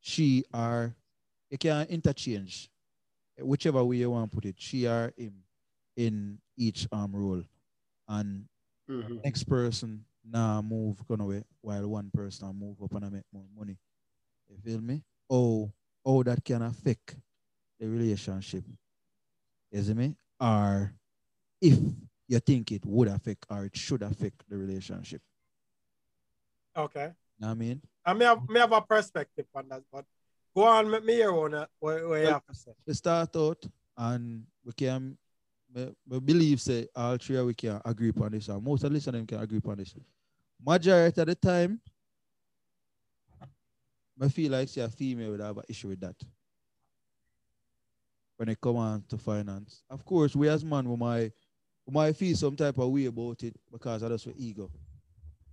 she 0.00 0.44
are 0.52 0.94
you 1.50 1.58
can 1.58 1.86
interchange 1.88 2.70
whichever 3.40 3.84
way 3.84 3.96
you 3.98 4.10
want 4.10 4.30
to 4.30 4.34
put 4.36 4.44
it, 4.46 4.56
she 4.58 4.86
or 4.86 5.12
him 5.16 5.44
in 5.96 6.38
each 6.56 6.86
arm 6.92 7.14
role. 7.16 7.42
And 8.08 8.46
Mhm. 8.88 9.24
next 9.24 9.44
person 9.44 10.04
now 10.24 10.62
move 10.62 11.06
gonna 11.08 11.24
away 11.24 11.44
while 11.62 11.88
one 11.88 12.10
person 12.12 12.54
move 12.58 12.82
up 12.82 12.94
and 12.94 13.04
I 13.04 13.08
make 13.10 13.24
more 13.32 13.46
money. 13.56 13.78
You 14.48 14.58
feel 14.58 14.80
me? 14.80 15.02
Oh, 15.30 15.72
oh 16.06 16.22
that 16.22 16.42
can 16.44 16.62
affect 16.62 17.16
the 17.78 17.88
relationship. 17.88 18.64
You 19.70 19.82
see 19.82 19.92
me? 19.94 20.16
Or 20.40 20.94
if 21.60 21.78
you 22.28 22.38
think 22.38 22.72
it 22.72 22.86
would 22.86 23.08
affect 23.08 23.44
or 23.50 23.64
it 23.64 23.76
should 23.76 24.02
affect 24.02 24.42
the 24.48 24.56
relationship. 24.56 25.20
Okay. 26.76 27.10
Know 27.38 27.48
what 27.48 27.50
I 27.50 27.54
mean? 27.54 27.82
I 28.04 28.12
may 28.12 28.24
have, 28.24 28.48
may 28.48 28.60
have 28.60 28.72
a 28.72 28.80
perspective 28.80 29.46
on 29.54 29.68
that, 29.68 29.82
but 29.92 30.04
go 30.54 30.64
on, 30.64 30.90
make 30.90 31.04
me 31.04 31.14
hear 31.14 31.32
on 31.32 31.54
it, 31.54 31.68
what, 31.80 32.08
what 32.08 32.20
you 32.20 32.26
have 32.28 32.46
to 32.46 32.54
say. 32.54 32.72
we 32.86 32.94
start 32.94 33.34
out 33.36 33.66
and 33.98 34.44
we 34.64 34.72
can 34.72 35.18
we, 35.74 35.88
we 36.08 36.20
believe 36.20 36.60
say 36.60 36.86
all 36.94 37.16
three 37.16 37.36
of 37.36 37.46
we 37.46 37.54
can 37.54 37.80
agree 37.84 38.10
upon 38.10 38.32
this 38.32 38.48
and 38.48 38.62
most 38.62 38.84
of 38.84 38.92
the 38.92 39.10
them 39.10 39.26
can 39.26 39.40
agree 39.40 39.58
upon 39.58 39.78
this. 39.78 39.94
Majority 40.64 41.20
of 41.20 41.26
the 41.26 41.34
time, 41.34 41.80
I 44.20 44.28
feel 44.28 44.52
like 44.52 44.68
say 44.68 44.80
a 44.80 44.88
female 44.88 45.30
would 45.30 45.40
have 45.40 45.58
an 45.58 45.64
issue 45.68 45.88
with 45.88 46.00
that. 46.00 46.16
When 48.36 48.48
it 48.48 48.60
come 48.60 48.76
on 48.76 49.02
to 49.08 49.18
finance. 49.18 49.82
Of 49.88 50.04
course, 50.04 50.36
we 50.36 50.48
as 50.48 50.64
man 50.64 50.88
we 50.88 50.96
might 50.96 51.32
we 51.86 51.92
might 51.92 52.16
feel 52.16 52.36
some 52.36 52.56
type 52.56 52.78
of 52.78 52.90
way 52.90 53.06
about 53.06 53.42
it 53.42 53.56
because 53.70 54.02
of 54.02 54.10
just 54.10 54.24
for 54.24 54.32
ego. 54.36 54.70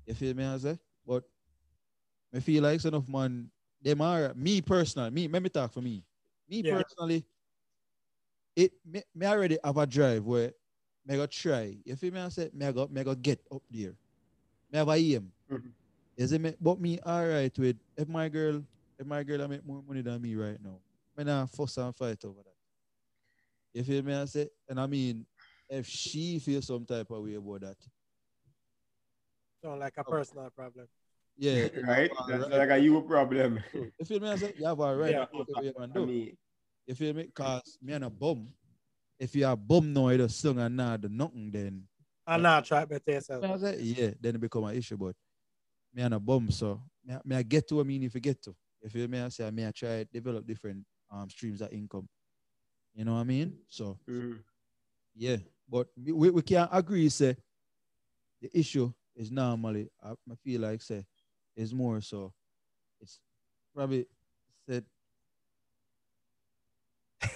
You 0.06 0.14
feel 0.14 0.34
me 0.34 0.46
I 0.46 0.58
say? 0.58 0.80
But 1.06 1.24
I 2.34 2.40
feel 2.40 2.64
like 2.64 2.80
some 2.82 2.94
of 2.94 3.08
man, 3.08 3.50
them 3.82 4.02
are 4.02 4.34
me 4.36 4.62
personally, 4.62 5.12
me, 5.12 5.28
let 5.28 5.44
me 5.44 5.50
talk 5.50 5.72
for 5.72 5.82
me. 5.82 6.04
Me 6.50 6.62
Yeah. 6.64 6.82
personally, 6.82 7.26
it 8.56 8.74
me, 8.86 9.02
me 9.16 9.26
already 9.26 9.58
have 9.64 9.78
a 9.78 9.86
drive 9.86 10.26
where 10.26 10.52
me 11.06 11.16
go 11.16 11.26
try. 11.28 11.78
You 11.86 11.96
feel 11.96 12.12
me? 12.14 12.20
I 12.20 12.30
say 12.30 12.50
me 12.54 12.72
go 12.72 12.88
me 12.88 13.04
go 13.04 13.16
get 13.16 13.40
up 13.52 13.62
there. 13.70 13.94
Me 14.72 14.78
have 14.80 14.90
a 14.90 14.94
aim. 14.94 15.32
Mhm. 15.50 15.72
You 16.18 16.26
it 16.36 16.42
me? 16.42 16.54
But 16.62 16.80
me 16.80 17.00
alright 17.06 17.58
with 17.58 17.78
if 17.98 18.08
my 18.08 18.30
girl, 18.30 18.64
if 19.00 19.06
my 19.08 19.24
girl 19.24 19.42
I 19.44 19.48
make 19.48 19.66
more 19.66 19.82
money 19.88 20.02
than 20.02 20.22
me 20.22 20.36
right 20.36 20.58
now, 20.64 20.80
me 21.18 21.24
not 21.24 21.50
fuss 21.50 21.78
and 21.78 21.96
fight 21.96 22.24
over 22.24 22.42
that. 22.44 22.54
You 23.74 23.84
feel 23.84 24.04
me? 24.04 24.14
I 24.14 24.26
say, 24.26 24.50
and 24.70 24.80
I 24.80 24.86
mean, 24.86 25.26
if 25.70 25.88
she 25.88 26.38
feels 26.40 26.68
some 26.68 26.86
type 26.86 27.10
of 27.10 27.24
way 27.24 27.34
about 27.36 27.62
that, 27.62 27.78
Sound 29.64 29.80
like 29.80 29.94
a 29.98 30.02
Oh. 30.06 30.12
personal 30.12 30.50
problem. 30.56 30.88
Yeah. 31.38 31.68
right? 31.88 32.12
you 32.12 32.18
a 32.36 32.38
That's 32.38 32.50
right- 32.50 32.58
like 32.60 32.70
a 32.70 32.78
you 32.80 33.02
problem. 33.02 33.60
You 33.74 34.06
feel 34.06 34.20
me? 34.20 34.30
I 34.30 34.36
say 34.36 34.54
you 34.58 34.66
have 34.66 34.80
a 34.80 34.96
right 34.96 35.12
Yeah. 35.12 35.26
to 35.26 35.32
do 35.32 35.38
whatever 35.54 35.64
you 35.66 35.74
I 36.04 36.06
mean, 36.06 36.38
You 36.86 36.96
feel 36.96 37.14
me? 37.14 37.28
Cause 37.34 37.78
me 37.82 37.94
and 37.94 38.04
a 38.04 38.10
bum. 38.10 38.50
If 39.20 39.36
you 39.36 39.46
are 39.48 39.56
bum 39.56 39.94
now, 39.94 40.10
you 40.10 40.18
just 40.18 40.40
sung 40.42 40.60
and 40.60 40.76
not 40.76 41.02
do 41.02 41.08
nothing, 41.10 41.50
then 41.52 41.88
And 42.28 42.44
now 42.44 42.60
try 42.62 42.84
better 42.86 43.12
yourself. 43.12 43.44
I 43.44 43.58
say, 43.58 43.80
yeah, 43.82 44.12
then 44.20 44.36
it 44.36 44.42
become 44.42 44.66
an 44.66 44.76
issue. 44.76 44.98
But 44.98 45.16
me 45.94 46.04
and 46.04 46.14
a 46.14 46.20
bum, 46.20 46.50
so 46.52 46.82
me, 47.06 47.16
me 47.26 47.36
I 47.36 47.44
get 47.44 47.68
to 47.70 47.76
what 47.76 47.82
I 47.82 47.88
mean 47.88 48.04
if 48.04 48.16
you 48.16 48.22
get 48.22 48.42
to. 48.44 48.56
You 48.82 48.90
feel 48.90 49.08
me? 49.08 49.22
I 49.22 49.30
say 49.30 49.50
me 49.52 49.66
I 49.66 49.72
try 49.72 50.06
develop 50.12 50.46
different 50.46 50.86
um 51.12 51.30
streams 51.30 51.62
of 51.62 51.72
income. 51.72 52.08
You 52.96 53.06
know 53.06 53.14
what 53.14 53.22
I 53.22 53.24
mean? 53.24 53.58
So 53.70 53.98
mhm. 54.10 54.40
yeah, 55.16 55.38
but 55.70 55.88
we, 56.04 56.12
we, 56.12 56.30
we 56.30 56.42
can't 56.42 56.70
agree. 56.72 57.10
Say 57.10 57.38
the 58.42 58.50
issue 58.58 58.92
is 59.16 59.32
normally 59.32 59.90
I, 60.04 60.12
I 60.12 60.36
feel 60.44 60.62
like 60.62 60.82
say 60.82 61.06
is 61.56 61.74
more 61.74 62.02
so 62.02 62.34
it's 63.00 63.20
probably 63.76 64.08
said 64.68 64.84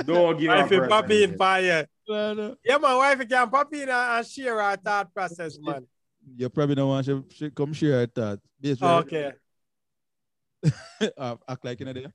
don't 0.04 0.38
give 0.38 0.48
Wife 0.48 0.64
up. 0.64 0.72
and 0.72 0.90
Papi 0.90 1.22
in 1.24 1.36
fire. 1.36 1.86
well, 2.06 2.56
Yeah, 2.64 2.78
my 2.78 2.94
wife 2.96 3.18
can 3.28 3.50
Papi 3.50 3.82
in 3.82 3.88
and 3.88 4.26
share 4.26 4.60
our 4.60 4.76
thought 4.76 5.12
process, 5.14 5.58
man. 5.60 5.86
You 6.36 6.48
probably 6.50 6.74
don't 6.74 6.88
want 6.88 7.06
to 7.06 7.24
sh- 7.32 7.50
come 7.54 7.72
share 7.72 8.06
that. 8.06 8.40
Based 8.60 8.82
on- 8.82 9.02
Okay. 9.02 9.32
uh, 11.16 11.36
act 11.48 11.64
like 11.64 11.78
you 11.80 11.86
know 11.86 11.92
there. 11.92 12.12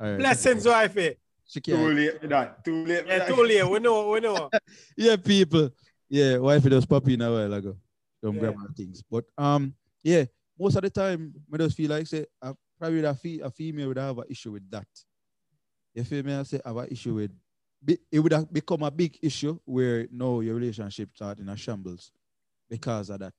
All 0.00 0.10
right. 0.10 0.18
Blessings, 0.18 0.64
wifey. 0.66 1.16
She 1.46 1.60
Too 1.60 1.72
can't. 1.76 1.94
late 1.94 2.20
for 2.20 2.26
that. 2.28 2.64
Too 2.64 2.84
late. 2.86 3.04
Yeah, 3.06 3.26
too 3.26 3.42
late. 3.44 3.68
We 3.68 3.78
know, 3.80 4.08
we 4.10 4.20
know. 4.20 4.48
Yeah, 4.96 5.16
people. 5.16 5.70
Yeah, 6.08 6.38
wife 6.38 6.62
just 6.64 6.88
pop 6.88 7.06
in 7.08 7.20
a 7.20 7.30
while 7.30 7.52
ago. 7.52 7.76
Come 8.24 8.34
Yeah. 8.36 8.40
grab 8.40 8.56
my 8.56 8.66
things. 8.76 9.02
But 9.10 9.24
um, 9.36 9.74
yeah, 10.02 10.24
most 10.58 10.76
of 10.76 10.82
the 10.82 10.90
time, 10.90 11.34
I 11.52 11.56
just 11.58 11.76
feel 11.76 11.90
like 11.90 12.06
say 12.06 12.26
I 12.42 12.52
probably 12.78 13.04
a, 13.04 13.14
fe- 13.14 13.40
a 13.40 13.50
female 13.50 13.88
would 13.88 13.98
have 13.98 14.18
an 14.18 14.24
issue 14.30 14.52
with 14.52 14.68
that. 14.70 14.86
You 15.94 16.04
feel 16.04 16.22
me? 16.22 16.34
I 16.34 16.42
say 16.44 16.60
have 16.64 16.76
an 16.76 16.88
issue 16.90 17.14
with 17.14 17.32
be- 17.84 17.98
it 18.10 18.20
would 18.20 18.32
have 18.32 18.50
become 18.52 18.82
a 18.82 18.90
big 18.90 19.18
issue 19.22 19.58
where 19.64 20.06
no 20.10 20.40
your 20.40 20.54
relationship 20.54 21.10
start 21.14 21.38
in 21.40 21.48
a 21.48 21.56
shambles 21.56 22.12
because 22.70 23.10
of 23.10 23.18
that. 23.18 23.34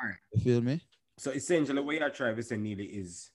Alright. 0.00 0.18
You 0.34 0.40
feel 0.40 0.60
me? 0.60 0.80
So 1.18 1.30
essentially, 1.32 1.80
what 1.80 1.96
you're 1.96 2.10
trying 2.10 2.36
to 2.36 2.42
say, 2.42 2.56
Neely, 2.56 2.84
is, 2.84 3.30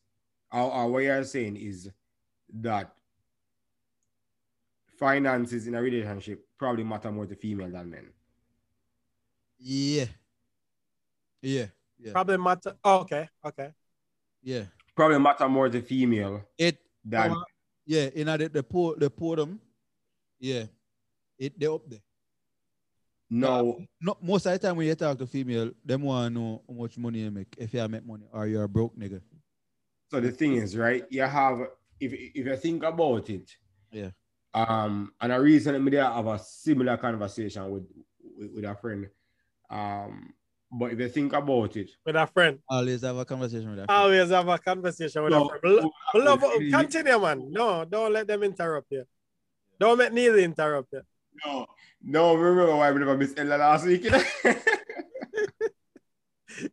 or, 0.52 0.72
or 0.72 0.88
what 0.92 1.04
you're 1.04 1.24
saying 1.24 1.58
is 1.58 1.90
that 2.62 2.94
finances 4.98 5.68
in 5.68 5.76
a 5.76 5.82
relationship 5.82 6.46
probably 6.58 6.84
matter 6.84 7.12
more 7.12 7.26
to 7.26 7.36
female 7.36 7.70
than 7.70 7.90
men. 7.90 8.08
Yeah. 9.60 10.06
Yeah. 11.42 11.66
Yeah. 12.00 12.12
Probably 12.14 12.38
matter. 12.38 12.76
Oh, 12.84 13.00
okay, 13.00 13.28
okay. 13.46 13.72
Yeah. 14.44 14.64
Probably 14.96 15.20
matter 15.20 15.48
more 15.50 15.70
to 15.70 15.82
female 15.82 16.44
It 16.58 16.78
than 17.04 17.32
Our- 17.32 17.46
yeah, 17.86 18.10
in 18.14 18.28
the 18.28 18.50
the 18.50 18.64
poor 18.64 18.96
the 18.98 19.10
poor 19.10 19.38
them, 19.38 19.62
yeah, 20.40 20.66
it 21.40 21.58
they 21.58 21.68
up 21.68 21.88
there. 21.88 22.02
No. 23.30 23.80
No, 24.02 24.18
most 24.22 24.46
of 24.46 24.54
the 24.54 24.60
time 24.60 24.78
when 24.78 24.88
you 24.88 24.96
talk 24.96 25.18
to 25.18 25.28
female, 25.28 25.72
them 25.84 26.04
want 26.04 26.34
to 26.34 26.40
know 26.40 26.62
how 26.68 26.74
much 26.74 26.98
money 26.98 27.20
you 27.20 27.32
make. 27.32 27.54
If 27.58 27.74
you 27.74 27.88
make 27.88 28.06
money, 28.06 28.26
or 28.32 28.48
you're 28.48 28.64
a 28.64 28.70
broke 28.70 28.98
nigga. 28.98 29.22
So 30.10 30.20
the 30.20 30.32
thing 30.32 30.56
is, 30.56 30.78
right? 30.78 31.04
You 31.10 31.24
have 31.24 31.60
if 32.00 32.14
if 32.14 32.46
you 32.46 32.56
think 32.58 32.84
about 32.84 33.30
it, 33.30 33.52
Yeah. 33.92 34.10
Um, 34.54 35.12
and 35.22 35.32
I 35.34 35.36
recently 35.36 35.92
did 35.92 36.00
have 36.00 36.26
a 36.26 36.40
similar 36.40 36.98
conversation 36.98 37.70
with, 37.70 37.84
with 38.38 38.52
with 38.54 38.66
a 38.66 38.76
friend. 38.76 39.08
Um, 39.70 40.34
but 40.72 40.92
if 40.94 41.00
you 41.00 41.10
think 41.10 41.34
about 41.34 41.76
it, 41.76 41.92
With 42.06 42.16
a 42.16 42.28
friend. 42.28 42.60
Always 42.70 43.02
have 43.02 43.18
a 43.18 43.26
conversation 43.26 43.70
with 43.70 43.80
that. 43.80 43.90
Always 43.90 44.30
have 44.30 44.48
a 44.48 44.58
conversation 44.58 45.24
with 45.24 45.32
No, 45.32 45.46
a 45.46 45.50
friend. 45.50 45.76
Lo- 45.76 45.92
no, 46.16 46.20
Love, 46.20 46.44
continue, 46.72 47.20
man. 47.20 47.52
No, 47.52 47.86
don't 47.86 48.12
let 48.14 48.28
them 48.28 48.44
interrupt 48.44 48.92
you. 48.92 49.06
Don't 49.80 49.98
let 49.98 50.14
Neil 50.14 50.36
interrupt 50.36 50.92
you. 50.92 51.02
No, 51.46 51.66
no, 52.04 52.36
remember 52.36 52.76
why 52.76 52.92
we 52.92 53.00
never 53.00 53.18
missed 53.18 53.38
Ella 53.40 53.56
last 53.58 53.86
week? 53.86 54.04
You 54.04 54.12
know? 54.12 54.24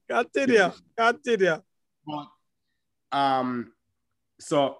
Continue. 0.08 0.70
Continue. 0.96 1.62
but 2.06 2.26
um, 3.18 3.72
so 4.40 4.76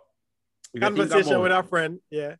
if 0.73 0.75
you 0.75 0.81
think 0.81 0.97
Conversation 0.97 1.33
about 1.35 1.43
with 1.43 1.53
a 1.53 1.62
friend. 1.64 1.99
Yeah. 2.11 2.37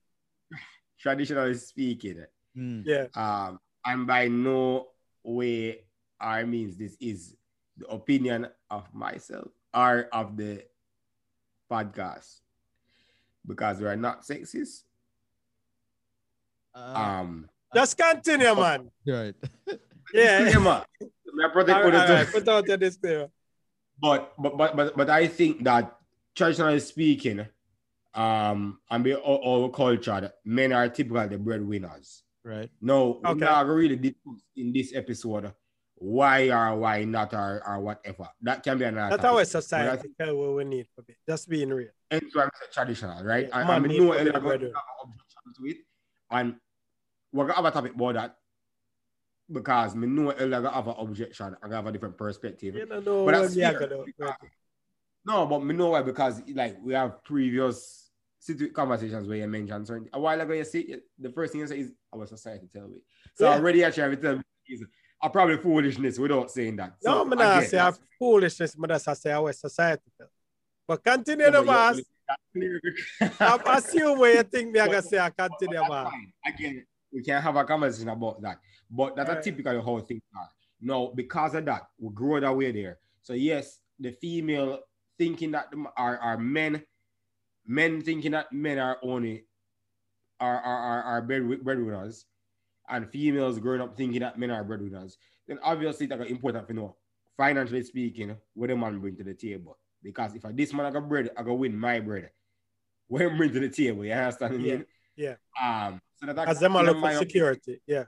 traditionally 0.99 1.55
speaking, 1.55 2.25
Mm. 2.57 2.85
Yeah. 2.87 3.07
um, 3.17 3.59
and 3.85 4.07
by 4.07 4.29
no 4.29 4.87
way 5.25 5.81
I 6.21 6.45
means 6.45 6.77
this 6.77 6.97
is 7.01 7.35
the 7.77 7.87
opinion 7.89 8.47
of 8.71 8.95
myself 8.95 9.49
or 9.75 10.09
of 10.13 10.37
the 10.37 10.63
podcast 11.69 12.39
because 13.45 13.81
we 13.81 13.87
are 13.87 13.97
not 13.97 14.23
sexist. 14.23 14.83
Uh, 16.75 16.95
Um, 16.99 17.49
Just 17.75 17.97
continue, 17.99 18.55
man. 18.55 18.91
right. 19.07 19.35
Yeah. 20.13 20.45
disclaimer. 20.45 20.85
Me 21.01 21.45
protect 21.53 21.71
All 21.79 21.91
right, 21.91 21.95
other 21.95 21.99
all 22.13 22.19
right. 22.19 22.29
stuff. 22.29 22.33
Put 22.45 22.49
out 22.49 22.69
your 22.69 22.77
disclaimer. 22.77 23.29
but, 24.01 24.33
but 24.39 24.57
but 24.57 24.77
but 24.77 24.97
but 24.97 25.11
I 25.11 25.27
think 25.27 25.65
that 25.65 25.97
traditionally 26.37 26.79
speaking, 26.81 27.47
um, 28.15 28.79
and 28.91 29.03
be 29.03 29.15
all, 29.15 29.37
all 29.43 29.69
culture, 29.71 30.31
men 30.45 30.73
are 30.73 30.89
typically 30.89 31.27
the 31.29 31.39
breadwinners. 31.39 32.23
Right. 32.45 32.71
No, 32.81 33.21
we're 33.25 33.31
Okay. 33.31 33.45
not 33.45 33.67
really 33.67 33.97
discuss 33.97 34.41
in 34.57 34.73
this 34.73 34.95
episode 34.95 35.53
why 35.97 36.51
or 36.51 36.77
why 36.77 37.03
not 37.05 37.33
or, 37.35 37.63
or 37.67 37.81
whatever. 37.81 38.29
That 38.43 38.63
can 38.63 38.79
be 38.79 38.85
another. 38.85 39.17
That's 39.17 39.23
topic. 39.23 39.39
our 39.39 39.45
society 39.47 40.09
tell 40.21 40.37
what 40.37 40.55
we 40.57 40.65
need 40.65 40.87
for 40.95 41.03
it. 41.09 41.17
Just 41.29 41.49
being 41.49 41.71
real. 41.71 41.89
Hence 42.11 42.31
why 42.35 42.45
I 42.45 42.47
say 42.61 42.67
traditional, 42.73 43.25
right? 43.25 43.49
Yeah, 43.49 43.59
and, 43.59 43.67
man 43.69 43.77
and 43.79 43.83
we 43.87 43.89
need 43.89 44.01
know 44.07 44.13
to 44.13 44.25
be 44.25 44.29
Ella 44.29 44.29
a 44.29 44.33
gonna 44.33 44.35
have 44.35 44.43
breadwinner. 44.61 44.73
objection 45.03 45.55
to 45.59 45.71
it, 45.71 45.77
and 46.31 46.55
we're 47.35 47.45
gonna 47.47 47.57
have 47.57 47.65
a 47.67 47.71
topic 47.71 47.95
about 47.95 48.15
that 48.15 48.37
because 49.51 49.95
we 49.95 50.07
know 50.07 50.31
Ella 50.31 50.63
gonna 50.63 50.71
have 50.71 50.87
an 50.89 50.95
objection. 50.99 51.57
I 51.63 51.69
have 51.75 51.87
a 51.87 51.93
different 51.93 52.17
perspective. 52.17 52.75
You 52.77 52.87
don't 52.87 53.05
know 53.05 53.25
But 53.27 53.35
what 53.35 53.43
that's 53.43 53.57
me 53.57 53.63
fair, 53.63 53.79
gonna 53.79 54.03
because- 54.07 54.35
No, 55.27 55.47
but 55.47 55.61
we 55.63 55.75
know 55.75 55.91
why 55.91 56.03
because 56.03 56.41
like 56.55 56.77
we 56.83 56.95
have 56.95 57.23
previous 57.25 58.11
situ- 58.39 58.71
conversations 58.73 59.27
where 59.29 59.39
you 59.39 59.49
mentioned 59.49 59.87
certain 59.87 60.09
a 60.13 60.21
while 60.21 60.41
ago. 60.41 60.53
You 60.53 60.65
see, 60.65 60.97
the 61.19 61.31
first 61.31 61.53
thing 61.53 61.61
you 61.63 61.67
say 61.67 61.81
is 61.81 61.93
oh, 62.13 62.21
our 62.21 62.27
society 62.27 62.69
tell 62.73 62.89
me. 62.89 62.99
So 63.35 63.45
Yeah. 63.49 63.55
already 63.57 63.85
actually 63.85 64.03
have 64.05 64.13
to 64.13 64.17
tell 64.23 64.37
me 64.37 64.43
is 64.69 64.85
a 65.23 65.29
probably 65.31 65.57
foolishness 65.59 66.19
without 66.19 66.51
saying 66.51 66.77
that. 66.77 66.95
No, 67.03 67.13
So, 67.13 67.21
I'm 67.23 67.29
not 67.31 67.59
again, 67.59 67.69
say 67.71 67.77
that's- 67.79 68.01
foolishness, 68.19 68.75
but 68.77 68.91
I 68.93 68.99
say 68.99 69.33
our 69.33 69.53
society. 69.53 70.03
tell. 70.19 70.29
But 70.87 71.03
continue 71.03 71.45
Yeah, 71.47 71.51
the 71.51 71.59
but 71.63 71.67
boss. 71.67 71.97
you- 71.97 72.05
that's. 73.21 73.41
I 73.41 73.79
assume 73.79 74.19
where 74.19 74.37
you 74.37 74.43
think 74.45 74.73
me 74.73 74.81
I 74.81 74.87
gonna 74.87 75.03
say 75.03 75.19
I 75.19 75.31
continue, 75.31 75.81
man. 75.89 76.33
Again, 76.47 76.87
we 77.15 77.23
can 77.23 77.43
have 77.43 77.57
a 77.57 77.65
conversation 77.65 78.11
about 78.11 78.43
that. 78.43 78.59
But 78.91 79.17
that's 79.17 79.31
Alright. 79.31 79.45
typically 79.45 79.77
how 79.81 80.01
things 80.01 80.23
are. 80.37 80.51
No, 80.81 81.13
because 81.15 81.55
of 81.55 81.65
that, 81.67 81.85
we 81.99 82.13
grow 82.15 82.41
that 82.41 82.57
way 82.57 82.73
there. 82.73 82.99
So 83.23 83.35
yes, 83.35 83.81
the 84.01 84.13
female 84.13 84.81
thinking 85.19 85.53
that 85.53 85.73
are, 85.97 86.19
are 86.19 86.39
men, 86.39 86.85
men 87.67 88.03
thinking 88.03 88.33
that 88.33 88.53
men 88.53 88.79
are 88.79 88.99
only 89.03 89.47
are 90.41 90.61
are, 90.61 90.79
are, 90.79 91.03
are 91.05 91.23
bread, 91.23 91.65
breadwinners, 91.65 92.27
and 92.89 93.11
females 93.11 93.59
growing 93.59 93.83
up 93.83 93.97
thinking 93.97 94.21
that 94.21 94.39
men 94.39 94.51
are 94.51 94.65
breadwinners, 94.65 95.19
then 95.49 95.59
obviously 95.63 96.07
that's 96.07 96.31
important 96.31 96.69
to 96.69 96.75
know, 96.75 96.97
financially 97.37 97.83
speaking, 97.85 98.37
what 98.55 98.71
a 98.71 98.77
man 98.77 99.01
bring 99.01 99.17
to 99.17 99.25
the 99.25 99.35
table. 99.35 99.79
Because 100.03 100.35
if 100.35 100.45
I 100.45 100.53
this 100.53 100.75
man 100.75 100.87
I 100.87 100.91
got 100.91 101.09
bread, 101.09 101.31
I 101.37 101.43
go 101.43 101.55
win 101.55 101.79
my 101.79 102.01
bread. 102.01 102.31
What 103.09 103.23
him 103.23 103.37
bring 103.37 103.53
to 103.53 103.61
the 103.61 103.69
table, 103.71 104.05
you 104.05 104.13
understand 104.13 104.55
I 104.55 104.59
Yeah, 104.59 104.77
mean? 104.77 104.87
Yeah. 105.17 105.35
Um, 105.63 106.01
so 106.17 106.27
that 106.33 106.49
As 106.49 106.61
them 106.61 106.77
all 106.77 106.83
in 106.83 106.87
look 106.87 106.97
for 106.97 107.01
my 107.01 107.15
security. 107.15 107.81
Yeah. 107.87 108.05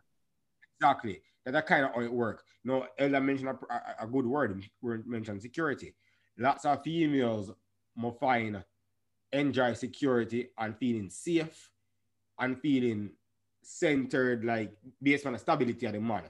Exactly. 0.80 1.20
That 1.44 1.52
that 1.52 1.66
kind 1.66 1.84
of 1.84 1.92
how 1.94 2.00
it 2.00 2.12
work. 2.12 2.42
No, 2.64 2.86
Elder 2.98 3.20
mentioned 3.20 3.48
a, 3.48 3.72
a, 3.72 4.04
a 4.04 4.06
good 4.06 4.26
word. 4.26 4.64
Word 4.82 5.06
mentioned 5.06 5.42
security. 5.42 5.94
Lots 6.38 6.64
of 6.64 6.82
females 6.82 7.52
more 7.94 8.16
find 8.20 8.62
enjoy 9.32 9.72
security 9.74 10.50
and 10.58 10.76
feeling 10.76 11.10
safe 11.10 11.70
and 12.38 12.60
feeling 12.60 13.10
centered, 13.62 14.44
like 14.44 14.72
based 15.02 15.26
on 15.26 15.32
the 15.32 15.38
stability 15.38 15.86
of 15.86 15.92
the 15.92 16.00
man. 16.00 16.22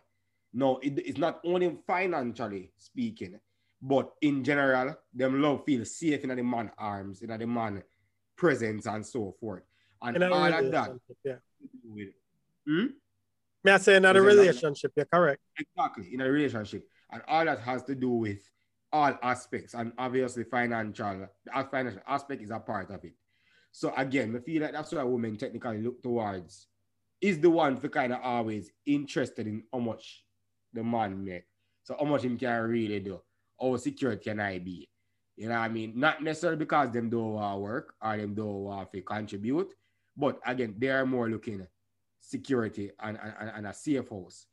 No, 0.52 0.78
it, 0.78 0.98
it's 0.98 1.18
not 1.18 1.40
only 1.44 1.76
financially 1.86 2.70
speaking, 2.76 3.38
but 3.82 4.12
in 4.22 4.42
general, 4.42 4.96
them 5.12 5.42
love 5.42 5.64
feel 5.64 5.84
safe 5.84 6.22
in 6.24 6.34
the 6.34 6.42
man 6.42 6.70
arms, 6.78 7.22
in 7.22 7.36
the 7.36 7.46
man 7.46 7.82
presence, 8.36 8.86
and 8.86 9.04
so 9.04 9.34
forth. 9.38 9.64
And 10.02 10.16
In 10.16 10.22
a 10.22 10.30
all 10.30 10.44
of 10.44 10.70
that 10.70 10.90
relationship. 10.90 11.16
Yeah. 11.24 12.04
hmm? 12.66 12.86
Me 13.64 13.72
I 13.72 13.78
say 13.78 13.96
another 13.96 14.22
relationship, 14.22 14.92
you're 14.96 15.06
correct. 15.06 15.40
Exactly, 15.58 16.14
in 16.14 16.20
a 16.20 16.30
relationship. 16.30 16.86
And 17.10 17.22
all 17.26 17.44
that 17.44 17.60
has 17.60 17.82
to 17.84 17.94
do 17.94 18.10
with 18.10 18.38
all 18.92 19.18
aspects. 19.22 19.74
And 19.74 19.92
obviously, 19.98 20.44
financial, 20.44 21.28
the 21.44 21.68
financial 21.70 22.02
aspect 22.06 22.42
is 22.42 22.50
a 22.50 22.58
part 22.58 22.90
of 22.90 23.04
it. 23.04 23.14
So 23.72 23.92
again, 23.96 24.34
I 24.36 24.40
feel 24.40 24.62
like 24.62 24.72
that's 24.72 24.92
why 24.92 25.02
women 25.02 25.36
technically 25.36 25.82
look 25.82 26.02
towards 26.02 26.68
is 27.20 27.40
the 27.40 27.50
one 27.50 27.76
for 27.76 27.88
kind 27.88 28.12
of 28.12 28.20
always 28.22 28.70
interested 28.86 29.46
in 29.46 29.64
how 29.72 29.80
much 29.80 30.24
the 30.72 30.82
man 30.82 31.24
make. 31.24 31.44
So 31.82 31.96
how 31.98 32.06
much 32.06 32.22
him 32.22 32.38
can 32.38 32.62
really 32.62 33.00
do. 33.00 33.20
how 33.60 33.76
secure 33.76 34.16
can 34.16 34.40
I 34.40 34.58
be? 34.58 34.88
You 35.36 35.48
know 35.48 35.54
what 35.54 35.60
I 35.60 35.68
mean? 35.68 35.92
Not 35.96 36.22
necessarily 36.22 36.58
because 36.58 36.90
them 36.90 37.10
don't 37.10 37.34
want 37.34 37.60
work 37.60 37.94
or 38.00 38.16
them 38.16 38.34
don't 38.34 38.64
want 38.64 38.88
contribute, 39.04 39.74
but 40.16 40.40
again, 40.46 40.74
they 40.78 40.88
are 40.88 41.06
more 41.06 41.28
looking 41.28 41.66
security 42.20 42.90
and, 43.00 43.18
and, 43.22 43.50
and 43.56 43.66
a 43.66 43.74
safe 43.74 44.08
house. 44.08 44.46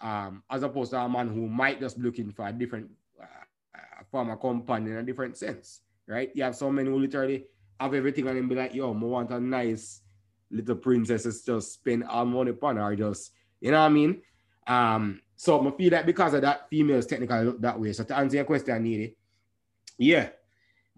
Um, 0.00 0.42
as 0.50 0.62
opposed 0.62 0.90
to 0.90 1.00
a 1.00 1.08
man 1.08 1.28
who 1.28 1.48
might 1.48 1.80
just 1.80 1.96
be 1.96 2.04
looking 2.04 2.30
for 2.30 2.46
a 2.46 2.52
different 2.52 2.90
uh, 3.20 4.04
form 4.10 4.30
of 4.30 4.40
company 4.40 4.90
in 4.90 4.98
a 4.98 5.02
different 5.02 5.36
sense, 5.38 5.80
right? 6.06 6.30
You 6.34 6.42
have 6.42 6.54
so 6.54 6.70
many 6.70 6.90
who 6.90 6.98
literally 6.98 7.46
have 7.80 7.94
everything 7.94 8.28
and 8.28 8.36
then 8.36 8.48
be 8.48 8.54
like, 8.54 8.74
yo, 8.74 8.92
I 8.92 8.96
want 8.96 9.30
a 9.30 9.40
nice 9.40 10.02
little 10.50 10.76
princess 10.76 11.42
just 11.42 11.72
spend 11.72 12.04
all 12.04 12.26
money 12.26 12.50
upon 12.50 12.76
her, 12.76 12.94
just, 12.94 13.32
you 13.60 13.70
know 13.70 13.80
what 13.80 13.86
I 13.86 13.88
mean? 13.88 14.22
Um, 14.66 15.20
so 15.34 15.66
I 15.66 15.70
feel 15.76 15.90
that 15.90 16.06
because 16.06 16.34
of 16.34 16.42
that, 16.42 16.68
females 16.68 17.06
technically 17.06 17.44
look 17.44 17.60
that 17.60 17.80
way. 17.80 17.92
So 17.92 18.04
to 18.04 18.16
answer 18.16 18.36
your 18.36 18.44
question, 18.44 18.82
Needy, 18.82 19.16
yeah, 19.98 20.28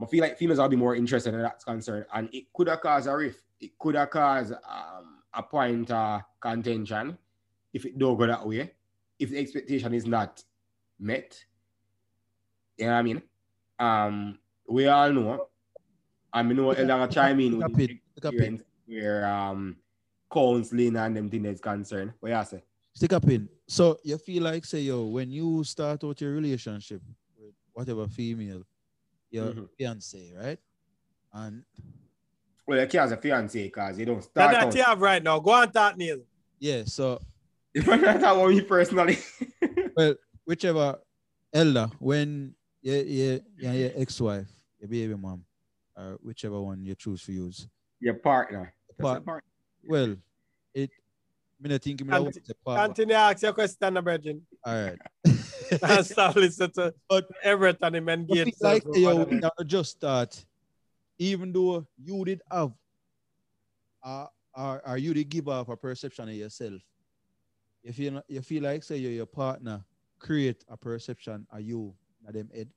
I 0.00 0.06
feel 0.06 0.20
like 0.20 0.38
females 0.38 0.58
are 0.58 0.68
be 0.68 0.76
more 0.76 0.94
interested 0.96 1.34
in 1.34 1.42
that 1.42 1.62
concerned, 1.64 2.06
and 2.12 2.28
it 2.32 2.52
could 2.52 2.68
have 2.68 2.80
caused 2.80 3.08
a 3.08 3.16
rift. 3.16 3.42
It 3.60 3.78
could 3.78 3.94
have 3.96 4.10
caused 4.10 4.52
um, 4.52 5.22
a 5.34 5.42
point 5.42 5.90
of 5.90 6.22
contention 6.40 7.18
if 7.72 7.84
it 7.84 7.98
don't 7.98 8.16
go 8.16 8.26
that 8.26 8.46
way. 8.46 8.72
If 9.18 9.30
the 9.30 9.38
expectation 9.38 9.94
is 9.94 10.06
not 10.06 10.42
met, 10.98 11.44
you 12.76 12.86
know 12.86 12.92
what 12.92 12.98
I 12.98 13.02
mean? 13.02 13.22
Um, 13.78 14.38
we 14.68 14.86
all 14.86 15.12
know. 15.12 15.48
I 16.32 16.42
mean, 16.42 16.56
know 16.56 16.70
Elder 16.70 17.06
chime 17.12 17.40
in 17.40 17.58
with 17.58 17.76
his 17.76 17.88
experience 18.16 18.62
where 18.86 19.26
um 19.26 19.76
counseling 20.32 20.96
and 20.96 21.16
them 21.16 21.28
things 21.30 21.46
is 21.46 21.60
concerned. 21.60 22.12
What 22.20 22.30
you 22.30 22.44
say? 22.44 22.62
Stick 22.94 23.12
up 23.12 23.26
in. 23.28 23.48
So 23.66 23.98
you 24.04 24.18
feel 24.18 24.42
like 24.44 24.64
say 24.64 24.80
yo, 24.80 25.06
when 25.06 25.30
you 25.30 25.64
start 25.64 26.04
out 26.04 26.20
your 26.20 26.32
relationship 26.32 27.02
with 27.36 27.54
whatever 27.72 28.06
female, 28.06 28.62
your 29.30 29.52
Mhm. 29.52 29.68
fiance, 29.76 30.32
right? 30.36 30.58
And 31.32 31.64
Well, 32.68 32.78
you 32.78 32.86
can't 32.86 33.08
say 33.08 33.16
fiance 33.16 33.62
because 33.64 33.98
you 33.98 34.04
don't 34.04 34.16
That 34.16 34.24
start 34.24 34.52
that 34.52 34.64
out. 34.64 34.74
you 34.76 34.82
have 34.82 35.00
right 35.00 35.22
now. 35.22 35.38
Go 35.40 35.52
on, 35.52 35.72
talk, 35.72 35.96
Neil. 35.96 36.18
yeah, 36.60 36.82
so 36.84 37.18
If 37.72 37.88
I 37.88 37.96
talk 37.96 38.16
about 38.36 38.50
me 38.50 38.60
personally. 38.60 39.16
well, 39.96 40.14
whichever 40.44 40.98
elder, 41.54 41.88
when 41.98 42.54
your 42.82 42.96
your, 43.04 43.40
your, 43.56 43.72
your 43.72 43.90
ex-wife, 43.96 44.48
your 44.80 44.88
baby 44.88 45.14
mom, 45.14 45.44
or 45.96 46.18
whichever 46.22 46.60
one 46.60 46.84
you 46.84 46.94
choose 46.94 47.24
to 47.24 47.32
use. 47.32 47.66
Your 48.00 48.14
partner. 48.14 48.74
That's 48.98 49.00
Part- 49.02 49.24
partner. 49.24 49.48
Well, 49.88 50.16
it 50.74 50.90
me 51.60 51.70
not 51.70 51.80
think 51.82 52.02
me 52.02 52.08
Conti- 52.10 52.22
want 52.22 52.34
to 52.44 52.54
part. 52.66 52.84
Continue 52.84 53.14
to 53.14 53.18
ask 53.18 53.42
your 53.42 53.52
question, 53.54 53.94
Virgin. 54.02 54.42
All 54.66 54.74
right. 54.84 54.98
And 55.82 56.04
start 56.06 56.36
listening 56.36 56.72
to 56.72 56.92
But- 57.08 57.28
everything 57.42 57.94
him 57.94 58.08
I 58.10 58.12
engage. 58.12 58.44
feel 58.44 58.54
like 58.60 58.82
himself 58.82 58.96
yo, 58.98 59.16
with 59.16 59.30
we 59.30 59.38
other 59.42 59.64
just 59.64 59.92
start, 59.92 60.44
even 61.18 61.52
though 61.52 61.86
you 61.96 62.24
did 62.24 62.40
have, 62.50 62.72
uh, 64.02 64.26
or, 64.54 64.82
or 64.86 64.98
you 64.98 65.14
did 65.14 65.28
give 65.28 65.48
off 65.48 65.68
a 65.68 65.76
perception 65.76 66.28
of 66.28 66.34
yourself. 66.34 66.80
If 67.82 67.98
You 67.98 68.22
you 68.28 68.42
feel 68.42 68.64
like 68.64 68.82
say 68.82 68.96
your 68.96 69.12
your 69.12 69.26
partner 69.26 69.84
create 70.18 70.64
a 70.68 70.76
perception 70.76 71.46
of 71.50 71.60
you, 71.60 71.94
na 72.24 72.32
them 72.32 72.50
head. 72.54 72.68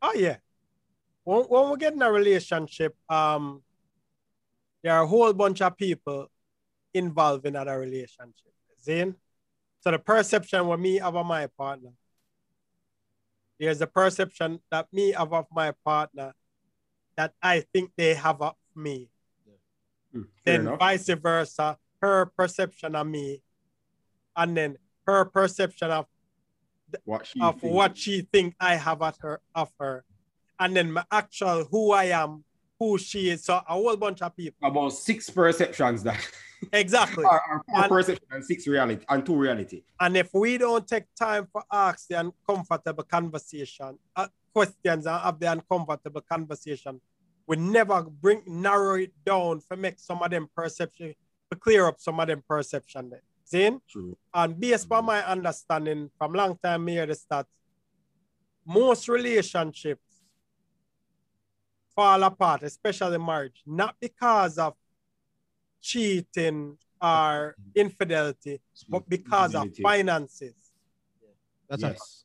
Oh 0.00 0.14
yeah. 0.14 0.36
When, 1.24 1.42
when 1.44 1.70
we 1.70 1.76
get 1.76 1.92
in 1.92 2.02
a 2.02 2.10
relationship, 2.10 2.96
um, 3.08 3.62
there 4.82 4.94
are 4.94 5.04
a 5.04 5.06
whole 5.06 5.32
bunch 5.32 5.60
of 5.62 5.76
people 5.76 6.26
involved 6.92 7.46
in 7.46 7.52
that 7.52 7.68
relationship. 7.68 8.52
Zane. 8.82 9.14
So 9.80 9.90
the 9.90 9.98
perception 9.98 10.66
with 10.66 10.80
me 10.80 10.98
of 11.00 11.14
my 11.26 11.46
partner. 11.46 11.90
There's 13.60 13.80
a 13.80 13.86
perception 13.86 14.60
that 14.70 14.92
me 14.92 15.14
of 15.14 15.46
my 15.52 15.72
partner 15.84 16.32
that 17.16 17.34
I 17.42 17.60
think 17.60 17.90
they 17.96 18.14
have 18.14 18.40
of 18.42 18.54
me. 18.74 19.08
Hmm, 20.12 20.22
then 20.44 20.60
enough. 20.62 20.78
vice 20.78 21.08
versa, 21.08 21.78
her 22.00 22.26
perception 22.26 22.94
of 22.94 23.06
me, 23.06 23.42
and 24.36 24.56
then 24.56 24.76
her 25.06 25.24
perception 25.24 25.90
of 25.90 26.06
What 27.04 27.26
she 27.26 27.40
of 27.40 27.60
thinks. 27.60 27.74
what 27.74 27.96
she 27.96 28.22
think 28.22 28.54
I 28.60 28.74
have 28.76 29.00
at 29.02 29.16
her 29.20 29.40
of 29.54 29.70
her, 29.80 30.04
and 30.58 30.76
then 30.76 30.92
my 30.92 31.04
actual 31.10 31.64
who 31.64 31.92
I 31.92 32.04
am, 32.06 32.44
who 32.78 32.98
she 32.98 33.30
is. 33.30 33.44
So 33.44 33.54
a 33.56 33.72
whole 33.72 33.96
bunch 33.96 34.20
of 34.22 34.36
people. 34.36 34.68
about 34.68 34.90
six 34.92 35.30
perceptions 35.30 36.02
that 36.02 36.20
Exactly. 36.72 37.24
are 37.24 37.62
four 37.66 37.80
And- 37.82 37.88
perception 37.90 38.26
and 38.30 38.44
six 38.44 38.66
reality 38.66 39.04
and 39.08 39.24
two 39.24 39.34
reality. 39.36 39.82
And 39.98 40.16
if 40.16 40.28
we 40.34 40.58
don't 40.58 40.86
take 40.86 41.04
time 41.18 41.46
for 41.50 41.64
ask 41.72 42.06
the 42.08 42.20
uncomfortable 42.20 43.04
conversation, 43.04 43.98
uh, 44.14 44.28
questions 44.54 45.06
and 45.06 45.20
have 45.20 45.38
the 45.38 45.50
uncomfortable 45.50 46.20
conversation, 46.20 47.00
we 47.46 47.56
never 47.56 48.02
bring 48.02 48.42
narrow 48.46 48.94
it 48.94 49.12
down 49.24 49.60
for 49.60 49.76
make 49.76 49.98
some 49.98 50.22
of 50.22 50.30
them 50.30 50.48
perception, 50.54 51.14
to 51.50 51.56
clear 51.56 51.86
up 51.86 52.00
some 52.00 52.20
of 52.20 52.28
them 52.28 52.42
perception 52.48 53.10
there. 53.10 53.22
Zane? 53.48 53.80
True. 53.88 54.16
And 54.32 54.58
based 54.58 54.90
on 54.90 55.04
my 55.04 55.24
understanding 55.24 56.10
from 56.16 56.32
long 56.32 56.58
time 56.62 56.86
here 56.86 57.06
the 57.06 57.14
stats, 57.14 57.46
most 58.64 59.08
relationships 59.08 60.22
fall 61.94 62.22
apart, 62.22 62.62
especially 62.62 63.18
marriage, 63.18 63.62
not 63.66 63.96
because 64.00 64.56
of 64.58 64.74
cheating 65.80 66.78
or 67.00 67.56
infidelity, 67.74 68.60
but 68.88 69.08
because 69.08 69.54
of 69.54 69.68
finances. 69.82 70.54
That's 71.68 71.82
a 71.82 71.88
yes. 71.88 72.21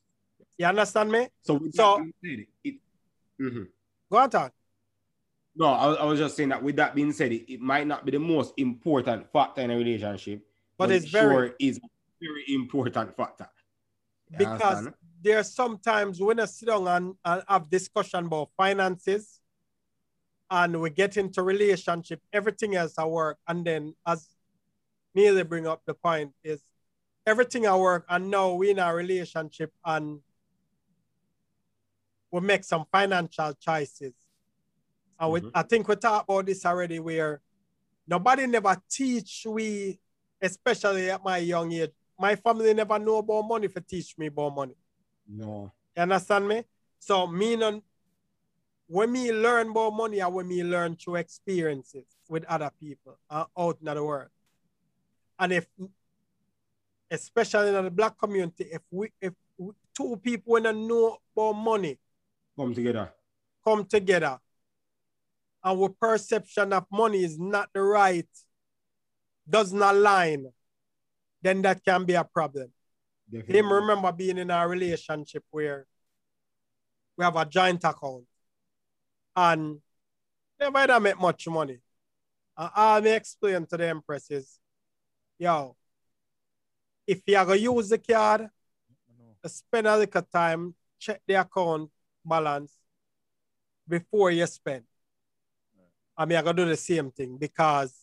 You 0.58 0.65
understand 0.65 1.12
me? 1.12 1.28
So, 1.41 1.60
So- 1.74 2.06
said, 2.24 2.46
it, 2.63 2.76
Mhm. 3.39 3.67
Go 4.12 4.17
on, 4.17 4.30
talk. 4.30 4.54
no, 5.56 5.67
I, 5.67 5.88
was- 5.88 5.98
I 5.98 6.04
was 6.06 6.20
just 6.20 6.36
saying 6.36 6.50
that 6.50 6.63
with 6.63 6.76
that 6.78 6.96
being 6.96 7.12
said, 7.12 7.32
it, 7.32 7.52
it 7.54 7.60
might 7.60 7.86
not 7.86 8.06
be 8.06 8.12
the 8.12 8.20
most 8.20 8.54
important 8.58 9.32
factor 9.32 9.62
in 9.62 9.70
a 9.72 9.78
relationship, 9.78 10.41
But 10.78 10.91
it's 10.91 11.06
it 11.06 11.12
very 11.12 11.48
sure 11.50 11.56
is 11.60 11.78
a 11.78 11.82
very 12.20 12.43
important 12.48 13.15
factor. 13.15 13.50
You 14.32 14.38
because 14.39 14.62
understand? 14.88 14.96
are 15.38 15.43
sometimes 15.43 16.20
when 16.22 16.39
I 16.39 16.46
sit 16.46 16.67
down 16.67 16.88
and, 16.88 17.15
and 17.24 17.43
have 17.48 17.70
discussion 17.70 18.26
about 18.26 18.50
finances 18.58 19.39
and 20.50 20.80
we 20.82 20.89
get 20.89 21.17
into 21.17 21.43
relationship, 21.43 22.22
everything 22.34 22.76
else 22.76 22.93
I 22.98 23.06
work. 23.06 23.38
And 23.48 23.63
then 23.65 23.96
as 24.06 24.28
Neely 25.13 25.43
bring 25.43 25.65
up 25.67 25.82
the 25.86 25.96
point 25.96 26.34
is 26.43 26.62
everything 27.26 27.65
I 27.65 27.76
work 27.76 28.06
and 28.08 28.30
now 28.30 28.54
we 28.54 28.70
in 28.70 28.78
a 28.80 28.93
relationship 28.93 29.74
and 29.84 30.22
we 32.32 32.42
make 32.42 32.63
some 32.63 32.86
financial 32.92 33.54
choices. 33.54 34.13
And 35.20 35.32
we, 35.32 35.42
Mhm. 35.42 35.52
I 35.54 35.63
think 35.63 35.88
we 35.88 35.96
talked 35.96 36.30
about 36.30 36.46
this 36.46 36.66
already 36.66 37.00
where 37.00 37.42
nobody 38.06 38.46
never 38.48 38.82
teach 38.90 39.46
we, 39.48 40.00
especially 40.42 41.10
at 41.10 41.24
my 41.24 41.38
young 41.38 41.72
age. 41.72 41.92
My 42.20 42.36
family 42.36 42.74
never 42.74 43.00
know 43.00 43.18
about 43.18 43.44
money 43.44 43.68
for 43.68 43.82
teach 43.82 44.18
me 44.18 44.28
about 44.28 44.56
money. 44.56 44.76
no. 45.28 45.72
You 45.96 46.04
understand 46.04 46.48
me? 46.48 46.63
So 47.00 47.28
me 47.28 47.56
non, 47.56 47.82
when 48.88 49.12
me 49.12 49.32
learn 49.32 49.70
about 49.70 49.94
money 49.94 50.20
and 50.20 50.34
when 50.34 50.48
me 50.48 50.63
learn 50.63 50.96
through 50.96 51.16
experiences 51.16 52.06
with 52.30 52.46
other 52.46 52.72
people 52.80 53.18
uh, 53.30 53.46
out 53.58 53.78
in 53.80 53.86
the 53.86 54.04
world. 54.04 54.30
And 55.40 55.54
if 55.54 55.68
especially 57.10 57.76
in 57.76 57.84
the 57.86 57.92
black 57.92 58.18
community, 58.18 58.66
if 58.72 58.82
we 58.92 59.12
if 59.22 59.34
two 59.94 60.18
people 60.18 60.54
wanna 60.54 60.74
know 60.74 61.18
about 61.36 61.54
money 61.54 61.98
Come 62.58 62.74
together. 62.74 63.13
come 63.63 63.86
together 63.86 64.39
our 65.67 65.89
perception 65.89 66.72
of 66.72 66.86
money 66.91 67.24
is 67.24 67.38
not 67.38 67.70
the 67.74 67.82
right, 67.82 68.30
doesn't 69.50 69.82
align, 69.82 70.48
then 71.41 71.62
that 71.62 71.84
can 71.84 72.06
be 72.06 72.13
a 72.13 72.24
problem. 72.24 72.72
Definitely. 73.30 73.60
Him 73.60 73.74
remember 73.74 74.12
being 74.12 74.38
in 74.38 74.52
a 74.52 74.67
relationship 74.67 75.43
where 75.52 75.86
we 77.17 77.26
have 77.26 77.36
a 77.36 77.46
joint 77.46 77.84
account 77.84 78.24
and 79.36 79.80
never 80.60 80.80
had 80.80 81.00
make 81.02 81.20
much 81.20 81.48
money. 81.48 81.80
And 82.56 82.70
all 82.76 83.02
me 83.02 83.12
explain 83.12 83.65
to 83.65 83.78
the 83.78 83.88
empress 83.88 84.32
is, 84.32 84.60
yo, 85.38 85.76
if 87.06 87.22
you 87.26 87.38
are 87.38 87.46
gonna 87.46 87.60
use 87.60 87.89
the 87.89 87.98
card, 87.98 88.48
spend 89.46 89.88
a 89.88 89.98
little 89.98 90.22
time, 90.22 90.76
check 90.98 91.22
the 91.28 91.36
account 91.36 91.89
balance 92.28 92.74
before 93.88 94.32
you 94.32 94.46
spend. 94.48 94.84
I 96.18 96.26
mean, 96.26 96.38
I 96.38 96.42
gonna 96.42 96.58
do 96.58 96.66
the 96.66 96.76
same 96.78 97.12
thing 97.12 97.38
because 97.38 97.94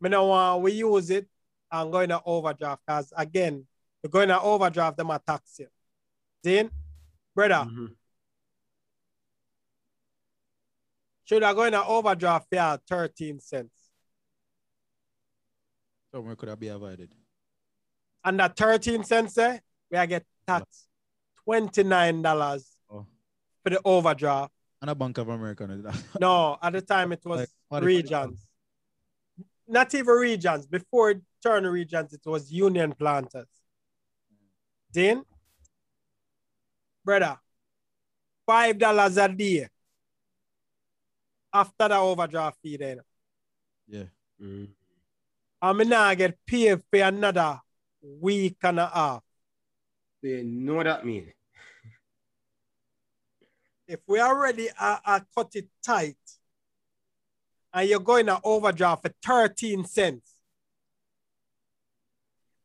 me 0.00 0.10
no 0.10 0.26
want 0.26 0.62
we 0.62 0.72
use 0.72 1.10
it 1.10 1.26
and 1.70 1.90
going 1.90 2.10
to 2.10 2.22
overdraft 2.24 2.82
because 2.86 3.12
again, 3.16 3.66
you're 4.02 4.10
going 4.10 4.28
to 4.28 4.40
overdraft 4.40 4.98
them 4.98 5.10
a 5.10 5.18
tax 5.18 5.58
you. 5.58 5.68
Then, 6.42 6.70
brother, 7.34 7.68
Mhm. 7.68 7.96
should 11.24 11.42
I 11.42 11.54
go 11.54 11.64
in 11.64 11.74
a 11.74 11.82
overdraft 11.82 12.48
fee 12.50 12.76
13 12.86 13.40
cents? 13.40 13.90
Somewhere 16.12 16.36
could 16.36 16.50
have 16.50 16.60
be 16.60 16.68
avoided. 16.68 17.14
And 18.22 18.38
that 18.38 18.56
13 18.56 19.02
cents 19.04 19.34
there, 19.34 19.62
we 19.90 20.06
get 20.06 20.26
taxed 20.46 20.86
$29 21.44 22.70
Oh. 22.70 22.73
For 23.64 23.70
the 23.70 23.80
overdraft. 23.84 24.52
And 24.80 24.90
a 24.90 24.94
Bank 24.94 25.18
of 25.18 25.28
America. 25.28 25.66
no, 26.20 26.58
at 26.62 26.72
the 26.74 26.82
time 26.82 27.12
it 27.12 27.24
was 27.24 27.48
Like, 27.70 27.82
regions. 27.82 28.46
Not 29.66 29.94
even 29.94 30.14
regions. 30.14 30.66
Before 30.66 31.10
it 31.12 31.22
turned 31.42 31.66
regions, 31.66 32.12
it 32.12 32.20
was 32.26 32.52
union 32.52 32.92
planters. 32.92 33.48
Then, 34.92 35.24
brother, 37.04 37.38
five 38.46 38.78
dollars 38.78 39.16
a 39.16 39.28
day 39.28 39.68
after 41.52 41.88
the 41.88 41.96
overdraft 41.96 42.58
fee 42.62 42.76
then. 42.76 43.00
yeah. 43.88 44.04
Mm. 44.40 44.68
I'm 45.62 45.78
now 45.88 46.12
get 46.14 46.36
paid 46.44 46.82
for 46.90 47.00
another 47.00 47.60
week 48.02 48.56
and 48.62 48.80
a 48.80 48.86
half. 48.86 49.22
They 50.22 50.42
know 50.42 50.74
what 50.74 50.84
that 50.84 51.06
mean. 51.06 51.32
If 53.86 54.00
we 54.06 54.20
already 54.20 54.68
uh, 54.78 54.98
uh, 55.04 55.20
cut 55.34 55.54
it 55.54 55.68
tight 55.84 56.16
and 57.72 57.88
you're 57.88 58.00
going 58.00 58.26
to 58.26 58.40
overdraft 58.42 59.02
for 59.02 59.12
13 59.22 59.84
cents 59.84 60.34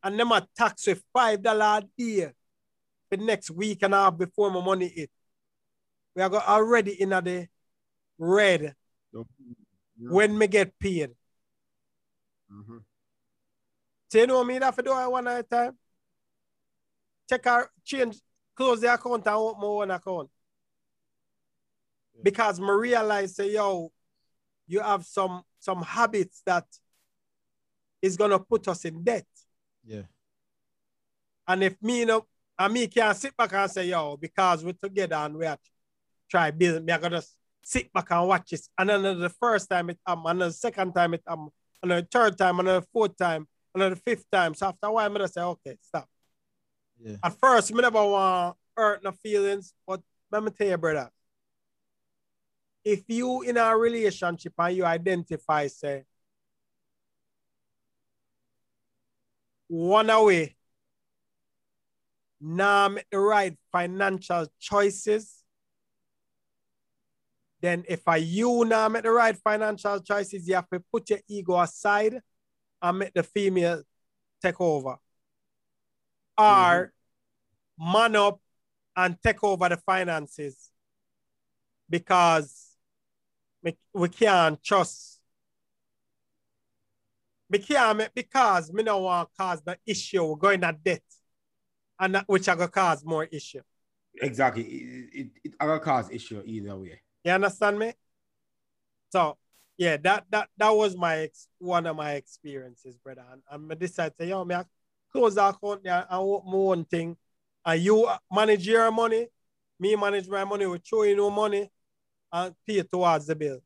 and 0.01 0.19
them 0.19 0.31
a 0.31 0.47
tax 0.55 0.87
with 0.87 1.03
$5 1.15 1.77
a 1.77 1.87
day 1.97 2.31
the 3.09 3.17
next 3.17 3.51
week 3.51 3.83
and 3.83 3.93
a 3.93 3.97
half 3.97 4.17
before 4.17 4.51
my 4.51 4.63
money 4.63 4.87
hit. 4.87 5.11
We 6.15 6.21
are 6.21 6.33
already 6.33 7.01
in 7.01 7.09
the 7.09 7.47
red 8.17 8.75
when 9.97 10.37
me 10.37 10.47
get 10.47 10.77
paid. 10.79 11.11
Mhm. 12.51 12.83
So 14.09 14.17
you 14.19 14.27
know 14.27 14.43
mean? 14.43 14.59
That 14.61 14.73
for 14.73 14.81
do 14.81 14.91
I 14.91 15.07
one 15.07 15.27
at 15.27 15.39
a 15.39 15.43
time. 15.43 15.77
Check 17.29 17.45
our 17.47 17.71
change, 17.83 18.17
close 18.55 18.81
the 18.81 18.93
account 18.93 19.25
and 19.25 19.35
open 19.35 19.61
my 19.61 19.67
own 19.67 19.91
account. 19.91 20.31
Because 22.23 22.59
me 22.59 22.69
realize 22.69 23.35
say, 23.35 23.51
yo, 23.53 23.91
you 24.67 24.79
have 24.81 25.05
some 25.05 25.43
some 25.59 25.81
habits 25.81 26.41
that 26.45 26.65
is 28.01 28.17
gonna 28.17 28.39
put 28.39 28.67
us 28.67 28.85
in 28.85 29.03
debt. 29.03 29.25
Yeah. 29.85 30.03
And 31.47 31.63
if 31.63 31.81
me 31.81 32.05
no 32.05 32.25
and 32.57 32.73
me 32.73 32.87
can't 32.87 33.17
sit 33.17 33.35
back 33.35 33.53
and 33.53 33.71
say, 33.71 33.87
yo, 33.87 34.17
because 34.17 34.63
we're 34.63 34.73
together 34.73 35.15
and 35.15 35.37
we 35.37 35.45
are 35.45 35.57
try 36.29 36.51
build, 36.51 36.85
me 36.85 36.93
I 36.93 36.97
gotta 36.97 37.23
sit 37.63 37.91
back 37.91 38.11
and 38.11 38.27
watch 38.27 38.49
this. 38.51 38.69
And 38.77 38.89
then 38.89 39.19
the 39.19 39.29
first 39.29 39.69
time 39.69 39.89
it 39.89 39.99
um, 40.05 40.25
and 40.25 40.41
the 40.41 40.51
second 40.51 40.93
time 40.93 41.13
it 41.13 41.23
um, 41.27 41.49
and 41.81 41.91
the 41.91 42.07
third 42.11 42.37
time, 42.37 42.59
and 42.59 42.67
the 42.67 42.81
fourth 42.93 43.15
time, 43.17 43.47
and 43.73 43.91
the 43.91 43.95
fifth 43.95 44.29
time. 44.31 44.53
So 44.53 44.67
after 44.67 44.87
a 44.87 44.91
while, 44.91 45.05
I'm 45.05 45.13
gonna 45.13 45.27
say, 45.27 45.41
okay, 45.41 45.77
stop. 45.81 46.07
Yeah. 47.01 47.15
At 47.23 47.39
first, 47.39 47.73
me 47.73 47.81
never 47.81 48.05
want 48.05 48.57
hurt 48.75 49.03
no 49.03 49.11
feelings, 49.11 49.73
but 49.87 50.01
let 50.31 50.43
me 50.43 50.51
tell 50.51 50.67
you, 50.67 50.77
brother. 50.77 51.09
If 52.83 53.03
you 53.07 53.41
in 53.41 53.57
a 53.57 53.75
relationship 53.77 54.53
and 54.57 54.75
you 54.75 54.85
identify, 54.85 55.67
say, 55.67 56.05
one 59.67 60.09
away, 60.09 60.55
now 62.41 62.87
make 62.87 63.09
the 63.11 63.19
right 63.19 63.55
financial 63.71 64.47
choices, 64.59 65.43
then 67.61 67.83
if 67.87 68.07
I 68.07 68.17
you 68.17 68.63
now 68.65 68.87
make 68.87 69.03
the 69.03 69.11
right 69.11 69.35
financial 69.35 69.99
choices, 69.99 70.47
you 70.47 70.55
have 70.55 70.69
to 70.69 70.79
put 70.91 71.09
your 71.09 71.19
ego 71.27 71.59
aside 71.59 72.19
and 72.81 72.99
make 72.99 73.13
the 73.13 73.23
female 73.23 73.83
take 74.41 74.59
over. 74.61 74.97
Or 76.37 76.93
mm-hmm. 77.81 77.93
man 77.93 78.15
up 78.15 78.39
and 78.95 79.17
take 79.21 79.43
over 79.43 79.67
the 79.69 79.77
finances 79.77 80.71
because 81.89 82.58
we, 83.63 83.77
we 83.93 84.09
can't 84.09 84.61
trust. 84.63 85.19
We 87.49 87.59
can't 87.59 88.13
because 88.13 88.71
me 88.71 88.83
don't 88.83 89.03
want 89.03 89.29
to 89.29 89.35
cause 89.37 89.61
the 89.61 89.77
issue. 89.85 90.23
We're 90.23 90.35
going 90.35 90.63
at 90.63 90.83
debt. 90.83 91.01
And 91.99 92.15
that, 92.15 92.25
which 92.27 92.47
are 92.47 92.55
to 92.55 92.67
cause 92.67 93.03
more 93.03 93.25
issue. 93.25 93.61
Exactly. 94.21 94.63
It, 94.63 95.09
it, 95.13 95.27
it, 95.43 95.53
will 95.59 95.79
cause 95.79 96.09
issue 96.11 96.41
either 96.45 96.75
way. 96.77 97.01
You 97.23 97.31
understand 97.31 97.77
me? 97.77 97.93
So 99.09 99.37
yeah, 99.77 99.97
that 99.97 100.25
that 100.29 100.49
that 100.57 100.69
was 100.69 100.95
my 100.95 101.19
ex- 101.19 101.47
one 101.57 101.85
of 101.87 101.95
my 101.95 102.13
experiences, 102.13 102.97
brother. 102.97 103.25
And, 103.31 103.41
and 103.49 103.71
I 103.71 103.75
decided 103.75 104.17
to, 104.19 104.25
yo, 104.25 104.45
me 104.45 104.55
I 104.55 104.63
close 105.11 105.35
the 105.35 105.47
account 105.47 105.83
there 105.83 106.05
and 106.09 106.25
work 106.25 106.45
my 106.45 106.53
own 106.53 106.85
thing. 106.85 107.17
And 107.65 107.81
you 107.81 108.09
manage 108.31 108.67
your 108.67 108.91
money, 108.91 109.27
me 109.79 109.95
manage 109.95 110.27
my 110.29 110.45
money, 110.45 110.65
we 110.65 110.77
throw 110.77 111.03
you 111.03 111.15
no 111.15 111.29
money 111.29 111.69
and 112.31 112.55
pay 112.65 112.81
towards 112.83 113.27
the 113.27 113.35
bill. 113.35 113.59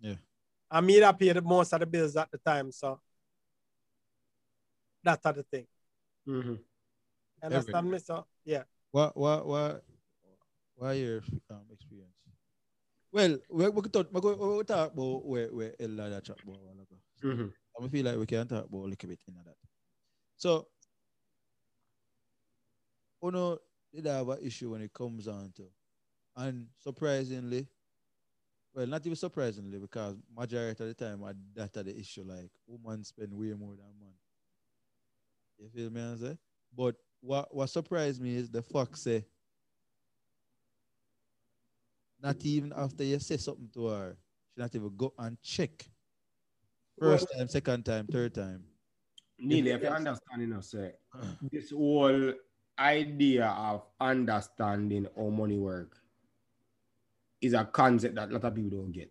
Yeah. 0.00 0.14
And 0.70 0.86
me 0.86 1.00
that 1.00 1.18
pay 1.18 1.32
the 1.32 1.42
most 1.42 1.72
of 1.72 1.80
the 1.80 1.86
bills 1.86 2.16
at 2.16 2.30
the 2.30 2.38
time. 2.38 2.70
So 2.72 3.00
that's 5.02 5.22
the 5.22 5.42
thing. 5.42 5.66
Mhm. 6.26 6.58
You 6.58 6.62
understand 7.42 7.90
me? 7.90 7.98
So 7.98 8.26
yeah. 8.44 8.64
What 8.90 9.16
what 9.16 9.46
what 9.46 9.84
what 10.76 10.92
your 10.92 11.22
um, 11.50 11.66
experience? 11.72 12.14
Well, 13.12 13.38
we 13.50 13.68
we 13.68 13.82
could 13.82 13.92
talk, 13.92 14.06
we 14.12 14.20
could, 14.20 14.68
talk 14.68 14.92
about 14.92 15.26
where 15.26 15.48
where 15.48 15.74
Ella 15.80 16.10
that 16.10 16.24
chat 16.24 16.36
about 16.42 16.56
a 16.56 16.64
while 16.64 16.80
ago. 16.80 16.96
Mhm. 17.22 17.52
I 17.80 17.88
feel 17.88 18.04
like 18.04 18.18
we 18.18 18.26
can 18.26 18.46
talk 18.46 18.66
about 18.66 18.78
a 18.78 18.90
little 18.90 19.08
bit 19.08 19.20
in 19.26 19.34
that. 19.34 19.56
So, 20.36 20.68
you 23.22 23.30
know, 23.30 23.58
did 23.92 24.06
have 24.06 24.28
an 24.28 24.38
issue 24.42 24.70
when 24.70 24.82
it 24.82 24.92
comes 24.92 25.26
on 25.28 25.52
to, 25.56 25.64
and 26.36 26.68
surprisingly, 26.78 27.66
well, 28.80 28.88
not 28.88 29.04
even 29.04 29.16
surprisingly, 29.16 29.78
because 29.78 30.16
majority 30.34 30.82
of 30.82 30.88
the 30.88 30.94
time, 30.94 31.22
I, 31.22 31.32
that 31.54 31.76
are 31.76 31.82
the 31.82 31.98
issue. 31.98 32.22
Like, 32.22 32.50
women 32.66 33.04
spend 33.04 33.30
way 33.30 33.52
more 33.52 33.76
than 33.76 33.92
man. 34.00 34.14
You 35.58 35.68
feel 35.68 35.90
me? 35.90 36.00
I 36.00 36.16
say? 36.16 36.38
But 36.74 36.94
what 37.20 37.54
what 37.54 37.68
surprised 37.68 38.22
me 38.22 38.36
is 38.36 38.48
the 38.48 38.62
fact 38.62 38.96
say, 38.96 39.26
not 42.22 42.36
even 42.42 42.72
after 42.74 43.04
you 43.04 43.18
say 43.18 43.36
something 43.36 43.68
to 43.74 43.88
her, 43.88 44.16
she 44.54 44.62
not 44.62 44.74
even 44.74 44.96
go 44.96 45.12
and 45.18 45.36
check. 45.42 45.86
First 46.98 47.28
time, 47.36 47.48
second 47.48 47.84
time, 47.84 48.08
third 48.10 48.34
time. 48.34 48.64
Neil, 49.38 49.66
if 49.66 49.82
you 49.82 49.88
understand, 49.88 50.40
you 50.40 50.46
know, 50.46 50.58
eh, 50.58 50.62
say, 50.62 50.92
uh. 51.14 51.26
this 51.52 51.70
whole 51.70 52.32
idea 52.78 53.46
of 53.46 53.82
understanding 54.00 55.06
how 55.14 55.28
money 55.28 55.58
work 55.58 55.99
is 57.40 57.54
a 57.54 57.64
concept 57.64 58.14
that 58.16 58.30
a 58.30 58.32
lot 58.32 58.44
of 58.44 58.54
people 58.54 58.78
don't 58.78 58.92
get. 58.92 59.10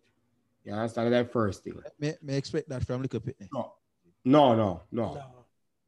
You 0.64 0.72
understand? 0.72 1.12
That's 1.12 1.26
the 1.26 1.32
first 1.32 1.64
thing. 1.64 1.74
May, 1.98 2.14
may 2.22 2.36
expect 2.36 2.68
that 2.68 2.84
from 2.84 3.02
little 3.02 3.20
pitney. 3.20 3.48
No, 3.52 3.72
no, 4.24 4.54
no, 4.54 4.82
no. 4.92 5.14
No. 5.14 5.24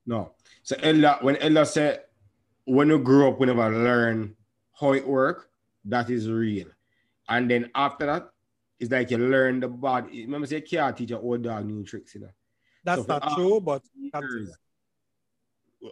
No. 0.05 0.33
So 0.63 0.77
Ella, 0.83 1.19
when 1.21 1.37
Ella 1.37 1.65
said, 1.65 2.05
when 2.65 2.89
you 2.89 2.99
grow 2.99 3.31
up, 3.31 3.39
we 3.39 3.47
never 3.47 3.71
learn 3.71 4.35
how 4.79 4.93
it 4.95 5.07
work, 5.07 5.51
that 5.85 6.11
is 6.11 6.29
real. 6.29 6.69
And 7.29 7.51
then 7.51 7.71
after 7.75 8.07
that, 8.07 8.31
it's 8.81 8.91
like 8.91 9.11
you 9.13 9.19
learn 9.19 9.61
the 9.61 9.69
body. 9.69 10.25
Remember, 10.25 10.47
say, 10.47 10.61
can't 10.61 10.97
teach 10.97 11.11
your 11.11 11.21
old 11.21 11.43
dog 11.43 11.67
new 11.67 11.85
tricks, 11.85 12.15
you 12.15 12.23
know. 12.23 12.31
That's 12.83 13.03
So 13.03 13.07
not 13.07 13.35
true, 13.37 13.61
but 13.61 13.83
continue. 14.11 14.39
Years. 14.39 14.57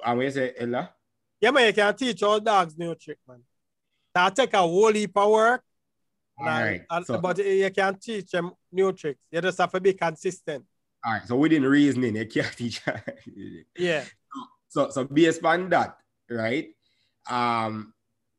And 0.05 0.19
when 0.19 0.25
you 0.25 0.31
say 0.33 0.55
Ella, 0.59 0.91
Yeah, 1.41 1.53
man, 1.53 1.67
you 1.67 1.73
can 1.73 1.95
teach 1.95 2.23
all 2.23 2.39
dogs 2.41 2.77
new 2.77 2.95
trick, 2.95 3.19
man. 3.27 3.43
That 4.15 4.37
take 4.37 4.53
a 4.53 4.59
whole 4.59 4.93
heap 4.93 5.17
of 5.17 5.31
work. 5.31 5.63
Right. 6.47 6.83
and- 6.91 7.07
So, 7.07 7.19
but 7.19 7.39
you 7.39 7.71
can't 7.71 8.01
teach 8.01 8.31
them 8.31 8.53
new 8.73 8.93
tricks. 8.93 9.21
You 9.31 9.41
just 9.41 9.59
have 9.59 9.73
to 9.73 9.81
be 9.81 9.93
consistent. 9.95 10.65
all 11.05 11.13
right. 11.15 11.27
So 11.27 11.37
within 11.37 11.63
reasoning, 11.65 12.17
you 12.17 12.27
can't 12.27 12.57
teach. 12.57 12.81
Yeah. 13.79 14.05
So, 14.69 14.91
so 14.91 15.05
based 15.05 15.45
on 15.45 15.69
that, 15.71 15.97
right? 16.31 16.69
Um, 17.29 17.93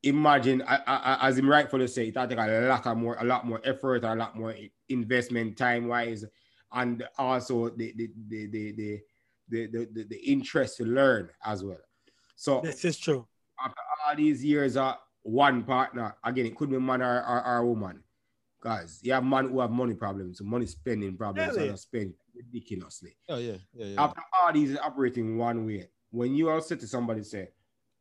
imagine 0.03 0.63
I, 0.67 0.77
I, 0.87 1.27
as 1.27 1.37
him 1.37 1.49
rightfully 1.49 1.87
say, 1.87 2.07
it 2.07 2.13
take 2.15 2.31
a 2.37 2.67
lot 2.67 2.85
of 2.87 2.97
more, 2.97 3.17
a 3.19 3.23
lot 3.23 3.45
more 3.45 3.61
effort, 3.63 4.03
a 4.03 4.15
lot 4.15 4.37
more 4.37 4.55
investment 4.89 5.57
time 5.57 5.87
wise, 5.87 6.23
and 6.71 7.03
also 7.17 7.69
the 7.69 7.93
the 7.97 8.09
the 8.29 8.47
the 8.47 8.71
the, 8.71 8.99
the, 9.49 9.67
the, 9.67 9.89
the, 9.93 10.03
the 10.05 10.17
interest 10.31 10.77
to 10.77 10.85
learn 10.85 11.29
as 11.43 11.63
well. 11.63 11.77
So 12.35 12.61
This 12.63 12.85
is 12.85 12.97
true. 12.97 13.27
after 13.63 13.81
all 14.07 14.15
these 14.15 14.43
years 14.43 14.77
of 14.77 14.95
one 15.23 15.63
partner, 15.63 16.15
again, 16.23 16.45
it 16.45 16.55
could 16.55 16.69
be 16.69 16.79
man 16.79 17.01
or, 17.01 17.23
or, 17.23 17.45
or 17.45 17.65
woman. 17.65 18.03
Guys, 18.61 18.99
you 19.01 19.11
have 19.13 19.23
man 19.23 19.49
who 19.49 19.59
have 19.59 19.71
money 19.71 19.93
problems, 19.95 20.41
money 20.41 20.65
spending 20.67 21.17
problems, 21.17 21.55
Really? 21.55 21.69
and 21.69 21.79
spend 21.79 22.13
ridiculously 22.35 23.15
Oh 23.27 23.37
yeah, 23.37 23.57
yeah, 23.73 23.85
yeah. 23.87 24.03
after 24.03 24.21
all 24.41 24.53
these 24.53 24.77
operating 24.77 25.37
one 25.37 25.65
way, 25.65 25.89
when 26.11 26.35
you 26.35 26.47
are 26.49 26.61
say 26.61 26.75
to 26.75 26.87
somebody 26.87 27.23
say, 27.23 27.49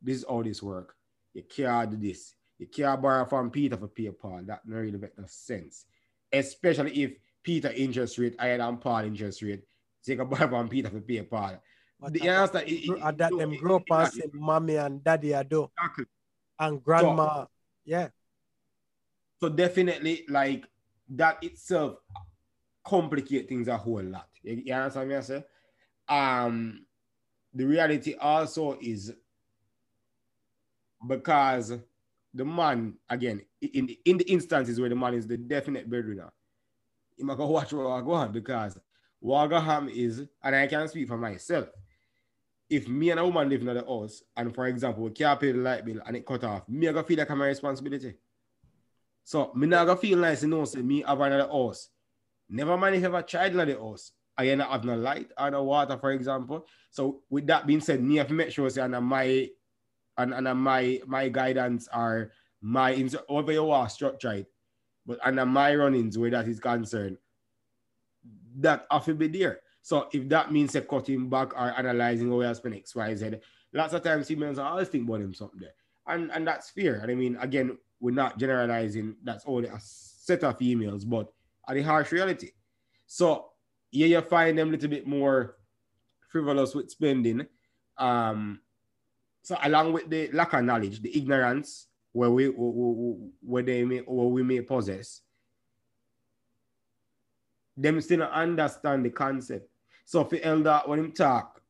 this 0.01 0.17
is 0.19 0.25
how 0.29 0.41
this 0.43 0.61
work, 0.61 0.95
you 1.33 1.43
can't 1.43 1.89
do 1.91 1.97
this, 1.97 2.35
you 2.59 2.67
can't 2.67 3.01
borrow 3.01 3.25
from 3.25 3.49
Peter 3.49 3.75
for 3.77 3.87
pay 3.87 4.09
Paul, 4.11 4.41
that 4.45 4.61
don't 4.67 4.77
really 4.77 4.97
make 4.99 5.17
no 5.17 5.25
sense. 5.27 5.85
Especially 6.31 6.91
if 7.03 7.11
Peter 7.43 7.71
interest 7.75 8.17
rate 8.19 8.35
higher 8.39 8.57
than 8.59 8.77
Paul 8.77 8.99
interest 9.05 9.41
rate, 9.41 9.63
so 10.01 10.11
you 10.11 10.17
can 10.19 10.29
borrow 10.29 10.47
from 10.47 10.69
Peter 10.69 10.89
for 10.89 11.01
pay 11.01 11.23
Paul. 11.23 11.57
But 11.99 12.23
You 12.23 12.29
understand? 12.29 12.67
It- 12.67 12.87
it- 12.89 13.17
that 13.17 13.31
no, 13.31 13.37
them 13.39 13.55
grow 13.57 13.79
say 14.05 14.21
mommy 14.33 14.75
and 14.75 15.03
daddy 15.03 15.33
I 15.33 15.41
do. 15.43 15.69
exactly. 15.77 16.05
And 16.61 16.83
grandma, 16.83 17.45
yeah. 17.83 18.09
So 19.39 19.49
definitely, 19.49 20.25
like 20.29 20.65
that 21.09 21.43
itself 21.43 21.95
complicate 22.85 23.49
things 23.49 23.67
a 23.67 23.75
whole 23.75 24.03
lot. 24.03 24.29
You, 24.43 24.61
you 24.63 24.73
understand 24.73 25.09
me? 25.09 25.15
I 25.15 25.21
say, 25.21 25.43
um, 26.07 26.85
the 27.51 27.65
reality 27.65 28.13
also 28.13 28.77
is 28.79 29.11
because 31.07 31.73
the 32.33 32.45
man 32.45 32.93
again 33.09 33.41
in 33.61 33.87
the, 33.87 33.99
in 34.05 34.17
the 34.17 34.31
instances 34.31 34.79
where 34.79 34.89
the 34.89 34.95
man 34.95 35.15
is 35.15 35.25
the 35.25 35.37
definite 35.37 35.89
breadwinner, 35.89 36.31
you 37.17 37.25
might 37.25 37.37
go 37.37 37.47
watch 37.47 37.73
what 37.73 37.87
I 37.87 38.01
go 38.01 38.11
on 38.11 38.31
because 38.31 38.77
Wagaham 39.23 39.89
is, 39.91 40.23
and 40.43 40.55
I 40.55 40.67
can 40.67 40.87
speak 40.87 41.07
for 41.07 41.17
myself. 41.17 41.67
If 42.71 42.87
me 42.87 43.09
and 43.09 43.19
a 43.19 43.25
woman 43.25 43.49
live 43.49 43.61
in 43.61 43.67
the 43.67 43.85
house, 43.85 44.23
and 44.37 44.55
for 44.55 44.65
example, 44.65 45.03
we 45.03 45.11
can't 45.11 45.37
pay 45.37 45.51
the 45.51 45.57
light 45.57 45.83
bill 45.83 45.99
and 46.05 46.15
it 46.15 46.25
cut 46.25 46.45
off, 46.45 46.67
me 46.69 46.87
I 46.87 46.93
gonna 46.93 47.05
feel 47.05 47.17
like 47.17 47.29
I'm 47.29 47.37
my 47.37 47.47
responsibility. 47.47 48.15
So 49.25 49.51
me 49.53 49.67
not 49.67 49.87
gonna 49.87 49.99
feel 49.99 50.17
nice, 50.17 50.41
you 50.43 50.47
know, 50.47 50.63
say 50.63 50.81
me 50.81 51.03
have 51.05 51.19
another 51.19 51.51
house. 51.51 51.89
Never 52.49 52.77
mind 52.77 52.95
if 52.95 53.01
you 53.01 53.11
have 53.11 53.13
a 53.13 53.23
child 53.23 53.57
in 53.57 53.67
the 53.67 53.77
house. 53.77 54.13
I 54.37 54.49
up 54.51 54.71
have 54.71 54.85
no 54.85 54.95
light 54.95 55.31
or 55.37 55.51
no 55.51 55.63
water, 55.63 55.97
for 55.97 56.11
example. 56.11 56.65
So 56.89 57.23
with 57.29 57.45
that 57.47 57.67
being 57.67 57.81
said, 57.81 58.01
me 58.01 58.15
have 58.15 58.29
to 58.29 58.33
make 58.33 58.51
sure 58.51 58.69
say 58.69 58.81
and 58.81 58.95
my 59.05 59.49
and, 60.17 60.33
and 60.33 60.59
my 60.59 61.01
my 61.05 61.27
guidance 61.27 61.89
are 61.89 62.31
my 62.61 62.93
over 63.27 63.51
your 63.51 63.65
war 63.65 63.89
structure. 63.89 64.45
But 65.05 65.19
under 65.23 65.45
my 65.45 65.75
runnings 65.75 66.17
where 66.17 66.31
that 66.31 66.47
is 66.47 66.59
concerned, 66.59 67.17
that 68.59 68.87
have 68.89 69.05
to 69.05 69.13
be 69.13 69.27
there. 69.27 69.59
So 69.81 70.07
if 70.11 70.29
that 70.29 70.51
means 70.51 70.73
they're 70.73 70.83
cutting 70.83 71.29
back 71.29 71.53
or 71.53 71.73
analyzing 71.77 72.29
how 72.29 72.41
I 72.41 72.53
spend 72.53 72.75
X, 72.75 72.95
Y, 72.95 73.15
Z, 73.15 73.31
lots 73.73 73.93
of 73.93 74.03
times 74.03 74.27
females 74.27 74.59
are 74.59 74.71
always 74.71 74.89
think 74.89 75.07
about 75.07 75.21
him 75.21 75.33
something 75.33 75.59
there. 75.59 75.73
And 76.07 76.31
and 76.31 76.47
that's 76.47 76.69
fair. 76.69 76.95
And 76.95 77.11
I 77.11 77.15
mean, 77.15 77.37
again, 77.39 77.77
we're 77.99 78.11
not 78.11 78.37
generalizing 78.37 79.15
that's 79.23 79.43
only 79.47 79.69
a 79.69 79.77
set 79.79 80.43
of 80.43 80.57
females, 80.57 81.05
but 81.05 81.31
are 81.67 81.75
the 81.75 81.81
harsh 81.81 82.11
reality. 82.11 82.51
So 83.07 83.49
yeah, 83.91 84.07
you 84.07 84.21
find 84.21 84.57
them 84.57 84.69
a 84.69 84.71
little 84.71 84.89
bit 84.89 85.07
more 85.07 85.57
frivolous 86.29 86.73
with 86.73 86.89
spending. 86.89 87.45
Um, 87.97 88.61
so 89.43 89.57
along 89.63 89.93
with 89.93 90.09
the 90.09 90.29
lack 90.31 90.53
of 90.53 90.63
knowledge, 90.63 91.01
the 91.01 91.15
ignorance 91.15 91.87
where 92.13 92.29
we 92.29 92.47
where 92.47 93.63
they 93.63 93.83
may 93.83 93.99
or 94.01 94.31
we 94.31 94.43
may 94.43 94.61
possess, 94.61 95.21
them 97.75 97.99
still 98.01 98.23
understand 98.23 99.05
the 99.05 99.09
concept. 99.09 99.67
So 100.05 100.21
if 100.21 100.29
for 100.29 100.39
elder, 100.41 100.81
when 100.85 100.99
him 100.99 101.11
talk 101.11 101.61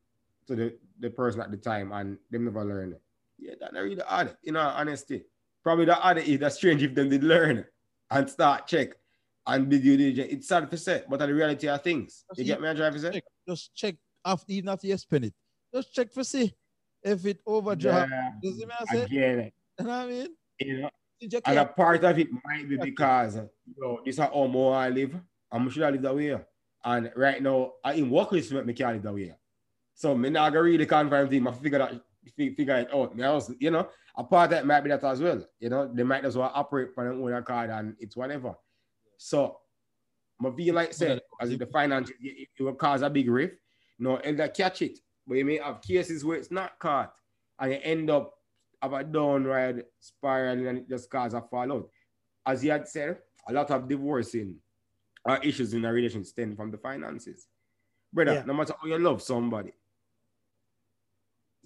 to 0.48 0.56
the, 0.56 0.78
the 1.00 1.10
person 1.10 1.41
at 1.41 1.52
the 1.52 1.58
time 1.58 1.91
and 1.91 2.17
them 2.30 2.46
never 2.46 2.63
learn 2.63 2.94
it, 2.94 3.02
yeah, 3.38 3.54
that 3.60 3.74
not 3.74 3.84
really 3.84 4.02
hard, 4.06 4.36
you 4.44 4.52
know, 4.52 4.60
honesty. 4.62 5.24
Probably 5.63 5.86
the 5.86 6.04
other 6.04 6.22
is 6.22 6.39
that 6.39 6.54
strange 6.54 6.84
if 6.84 6.96
them 6.96 7.10
did 7.10 7.24
learn 7.24 7.65
and 8.10 8.30
start 8.30 8.67
check 8.67 8.89
and 9.46 9.70
be 9.70 9.80
due 9.80 9.98
diligence. 9.98 10.32
It's 10.32 10.48
sad 10.48 10.70
to 10.70 10.78
say, 10.78 11.04
but 11.10 11.20
the 11.20 11.34
reality 11.34 11.67
of 11.67 11.82
things. 11.84 12.24
You 12.36 12.44
get 12.44 12.62
me, 12.62 12.67
I 12.67 12.74
drive 12.74 13.00
say? 13.00 13.22
Just 13.48 13.74
check 13.76 13.96
after 14.26 14.52
even 14.52 14.70
after 14.70 14.88
you 14.88 14.98
spend 14.98 15.26
it. 15.26 15.34
Just 15.74 15.94
check 15.94 16.12
for 16.12 16.24
see 16.24 16.54
if 17.04 17.26
it 17.26 17.39
overdraft. 17.46 18.12
Yeah, 18.12 18.32
you 18.41 18.54
see 18.54 18.65
me 18.65 18.74
I 18.80 18.86
say? 18.86 19.04
It. 19.04 19.12
You 19.12 19.86
know 19.86 19.89
what 19.89 19.89
I 19.89 20.08
mean? 20.08 20.28
You 20.60 20.82
know, 20.82 20.89
and 21.46 21.60
a 21.60 21.65
part 21.65 22.04
of 22.04 22.17
it 22.17 22.28
might 22.44 22.67
be 22.67 22.78
because 22.78 23.36
you 23.36 23.76
know, 23.78 24.00
this 24.06 24.15
is 24.15 24.20
how 24.20 24.48
more 24.48 24.76
I 24.76 24.89
live. 24.89 25.15
I'm 25.52 25.70
sure 25.70 25.86
I 25.86 25.91
live 25.91 26.02
that 26.02 26.15
way. 26.15 26.38
And 26.84 27.12
right 27.15 27.41
now, 27.41 27.74
I 27.84 27.94
in 27.94 28.10
work 28.10 28.32
with 28.32 28.52
me 28.52 28.74
that 28.74 29.13
way. 29.13 29.36
So 29.94 30.17
me 30.17 30.30
not 30.30 30.52
gonna 30.52 30.63
really 30.63 30.86
confirm 30.86 31.30
thing, 31.30 31.48
I 31.48 31.52
figure 31.52 31.80
that 31.80 32.02
fi- 32.36 32.56
figure 32.56 32.76
it 32.76 32.94
out. 32.94 33.15
Me 33.15 33.24
also, 33.24 33.54
you 33.60 33.72
know, 33.72 33.88
a 34.15 34.24
part 34.24 34.50
that 34.50 34.65
might 34.65 34.82
be 34.82 34.89
that 34.89 35.04
as 35.04 35.22
well. 35.22 35.46
You 35.60 35.70
know, 35.70 35.91
they 35.94 36.04
might 36.04 36.26
as 36.26 36.38
well 36.38 36.52
operate 36.54 36.94
for 36.94 37.04
their 37.04 37.13
own 37.13 37.44
card 37.44 37.70
and 37.70 37.96
it's 38.00 38.15
whatever. 38.17 38.56
So 39.17 39.58
I 40.44 40.52
feel 40.52 40.76
like 40.76 40.94
say 40.94 41.20
as 41.39 41.52
if 41.52 41.60
the 41.60 41.67
finance 41.67 42.10
it, 42.20 42.48
it 42.58 42.63
will 42.63 42.74
cause 42.74 43.04
a 43.04 43.10
big 43.10 43.30
rift. 43.30 43.58
No, 44.00 44.17
elder 44.17 44.48
catch 44.48 44.82
it. 44.82 44.98
But 45.28 45.36
you 45.36 45.46
may 45.46 45.58
have 45.58 45.82
cases 45.82 46.26
where 46.26 46.38
it's 46.38 46.52
not 46.52 46.80
caught 46.80 47.13
and 47.60 47.72
you 47.72 47.80
end 47.84 48.10
up 48.10 48.34
have 48.82 48.94
a 48.94 49.04
downward 49.04 49.86
spiral 50.00 50.67
and 50.67 50.80
it 50.80 50.89
just 50.89 51.10
cause 51.10 51.36
a 51.36 51.41
fallout. 51.41 51.88
As 52.46 52.63
you 52.63 52.72
had 52.72 52.88
said, 52.88 53.20
a 53.48 53.54
lot 53.54 53.70
of 53.70 53.88
divorcing 53.88 54.56
or 55.23 55.38
issues 55.43 55.73
in 55.73 55.86
a 55.86 55.91
relationship 55.91 56.27
stem 56.27 56.55
from 56.55 56.71
the 56.71 56.77
finances. 56.77 57.47
Brother, 58.13 58.34
Yeah. 58.34 58.43
no 58.45 58.53
matter 58.53 58.73
how 58.79 58.88
you 58.88 58.97
love 58.97 59.21
somebody, 59.21 59.73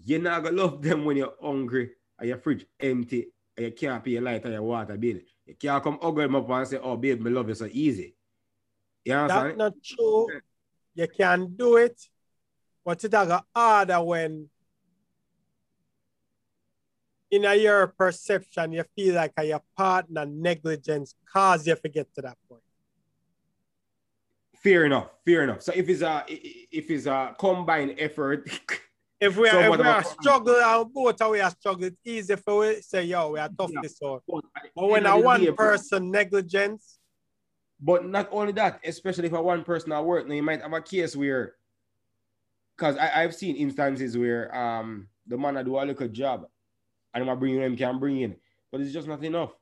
you're 0.04 0.22
not 0.22 0.44
gonna 0.44 0.56
love 0.62 0.82
them 0.82 1.06
when 1.06 1.18
you're 1.18 1.36
hungry 1.42 1.92
and 2.20 2.28
your 2.30 2.38
fridge 2.38 2.66
empty 2.80 3.32
and 3.58 3.66
you 3.68 3.72
can't 3.72 4.04
pay 4.04 4.12
your 4.12 4.22
light 4.22 4.46
or 4.46 4.52
your 4.52 4.62
water 4.62 4.98
bill. 4.98 5.20
You 5.46 5.56
can't 5.56 5.84
come 5.84 5.98
hug 6.02 6.18
them 6.18 6.36
up 6.36 6.50
and 6.50 6.68
say, 6.68 6.78
Oh, 6.78 6.98
babe, 6.98 7.22
me 7.22 7.32
love 7.32 7.48
you 7.48 7.56
so 7.56 7.70
easy. 7.72 8.16
You 9.06 9.14
That's 9.14 9.32
understand? 9.32 9.58
not 9.58 9.74
true. 9.84 10.28
You 10.96 11.08
can 11.08 11.56
do 11.56 11.78
it, 11.78 12.00
but 12.84 13.04
it 13.04 13.08
a 13.14 13.26
got 13.26 13.46
harder 13.56 14.02
when 14.02 14.50
in 17.32 17.46
a 17.46 17.56
your 17.56 17.88
perception 17.88 18.72
you 18.74 18.84
feel 18.96 19.16
like 19.16 19.34
your 19.44 19.62
partner 19.76 20.26
negligence 20.26 21.16
cause 21.32 21.66
you 21.68 21.76
to 21.76 21.82
forget 21.82 22.14
to 22.16 22.22
that 22.22 22.38
point. 22.48 22.62
Fair 24.66 24.86
enough, 24.86 25.12
fair 25.24 25.44
enough. 25.44 25.62
So 25.62 25.72
if 25.76 25.88
it's 25.88 26.02
a 26.02 26.26
if 26.28 26.90
it's 26.90 27.06
a 27.06 27.36
combined 27.38 27.98
effort, 28.00 28.50
If 29.22 29.38
we 29.38 29.48
So 29.48 29.60
are, 29.60 29.64
if 29.64 29.70
what 29.70 29.80
we 29.80 29.86
are 29.86 30.04
struggle 30.04 30.56
and 30.56 30.92
both 30.92 31.22
we 31.30 31.40
are 31.40 31.52
struggle, 31.52 31.84
it's 31.86 32.02
easy 32.04 32.36
for 32.36 32.62
we 32.62 32.82
say, 32.82 33.04
yo, 33.04 33.30
we 33.30 33.40
are 33.40 33.50
tough 33.56 33.70
Yeah. 33.72 33.82
this 33.84 34.00
out. 34.04 34.24
but 34.28 34.44
But 34.76 34.88
when 34.90 35.06
a 35.06 35.20
one 35.20 35.56
person 35.56 36.10
negligence, 36.10 36.98
But 37.80 38.08
not 38.08 38.28
only 38.32 38.54
that, 38.54 38.80
especially 38.84 39.30
for 39.30 39.44
one 39.44 39.64
person 39.64 39.92
at 39.92 40.04
work, 40.04 40.28
now 40.28 40.34
you 40.34 40.42
might 40.42 40.64
have 40.64 40.74
a 40.74 40.82
case 40.82 41.16
where, 41.16 41.54
because 42.76 42.98
I've 42.98 43.36
seen 43.36 43.56
instances 43.58 44.18
where 44.18 44.44
um 44.56 45.10
the 45.28 45.38
man 45.38 45.58
I 45.58 45.64
do 45.64 45.78
a 45.78 45.86
little 45.86 46.08
job, 46.08 46.48
and 47.14 47.30
I'm 47.30 47.40
bringing 47.40 47.62
him 47.62 47.78
can 47.78 48.00
bring 48.00 48.20
in, 48.22 48.36
but 48.72 48.82
it's 48.82 48.92
just 48.94 49.08
not 49.08 49.24
enough, 49.24 49.54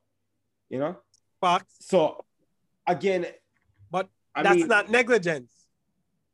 you 0.70 0.78
know. 0.78 0.96
facts, 1.42 1.76
So 1.80 2.24
again, 2.86 3.26
I 4.34 4.42
that's 4.42 4.56
mean, 4.56 4.68
not 4.68 4.90
negligence. 4.90 5.52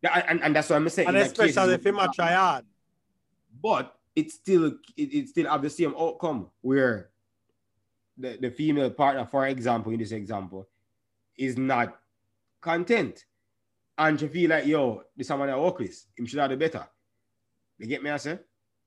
yeah, 0.03 0.25
and, 0.29 0.43
and 0.43 0.57
that's 0.57 0.71
what 0.71 0.77
I'm 0.77 0.89
saying. 0.89 1.09
And 1.09 1.17
in 1.17 1.23
that 1.23 1.37
case, 1.37 1.51
especially 1.51 1.75
if 1.75 1.87
him 1.87 1.99
a 1.99 2.09
try 2.13 2.33
hard. 2.33 2.65
but 3.63 3.97
it's 4.17 4.35
still 4.35 4.67
it, 4.97 5.15
it 5.15 5.29
still 5.29 5.49
have 5.51 5.63
the 5.63 5.71
same 5.71 5.95
outcome 5.99 6.49
where 6.63 7.11
the, 8.17 8.39
the 8.41 8.51
female 8.51 8.91
partner, 8.91 9.25
for 9.27 9.47
example, 9.47 9.93
in 9.93 9.99
this 9.99 10.13
example, 10.13 10.69
is 11.39 11.57
not 11.57 11.99
content. 12.61 13.25
And 13.97 14.19
she 14.19 14.29
feel 14.29 14.51
like, 14.51 14.67
yo, 14.67 15.03
this 15.17 15.29
someone 15.29 15.51
I 15.51 15.59
work 15.59 15.79
with, 15.79 16.07
him 16.17 16.27
should 16.27 16.39
have 16.39 16.51
the 16.51 16.57
better. 16.57 16.87
You 17.79 17.87
get 17.87 18.03
me, 18.03 18.11
I 18.11 18.17
say? 18.17 18.39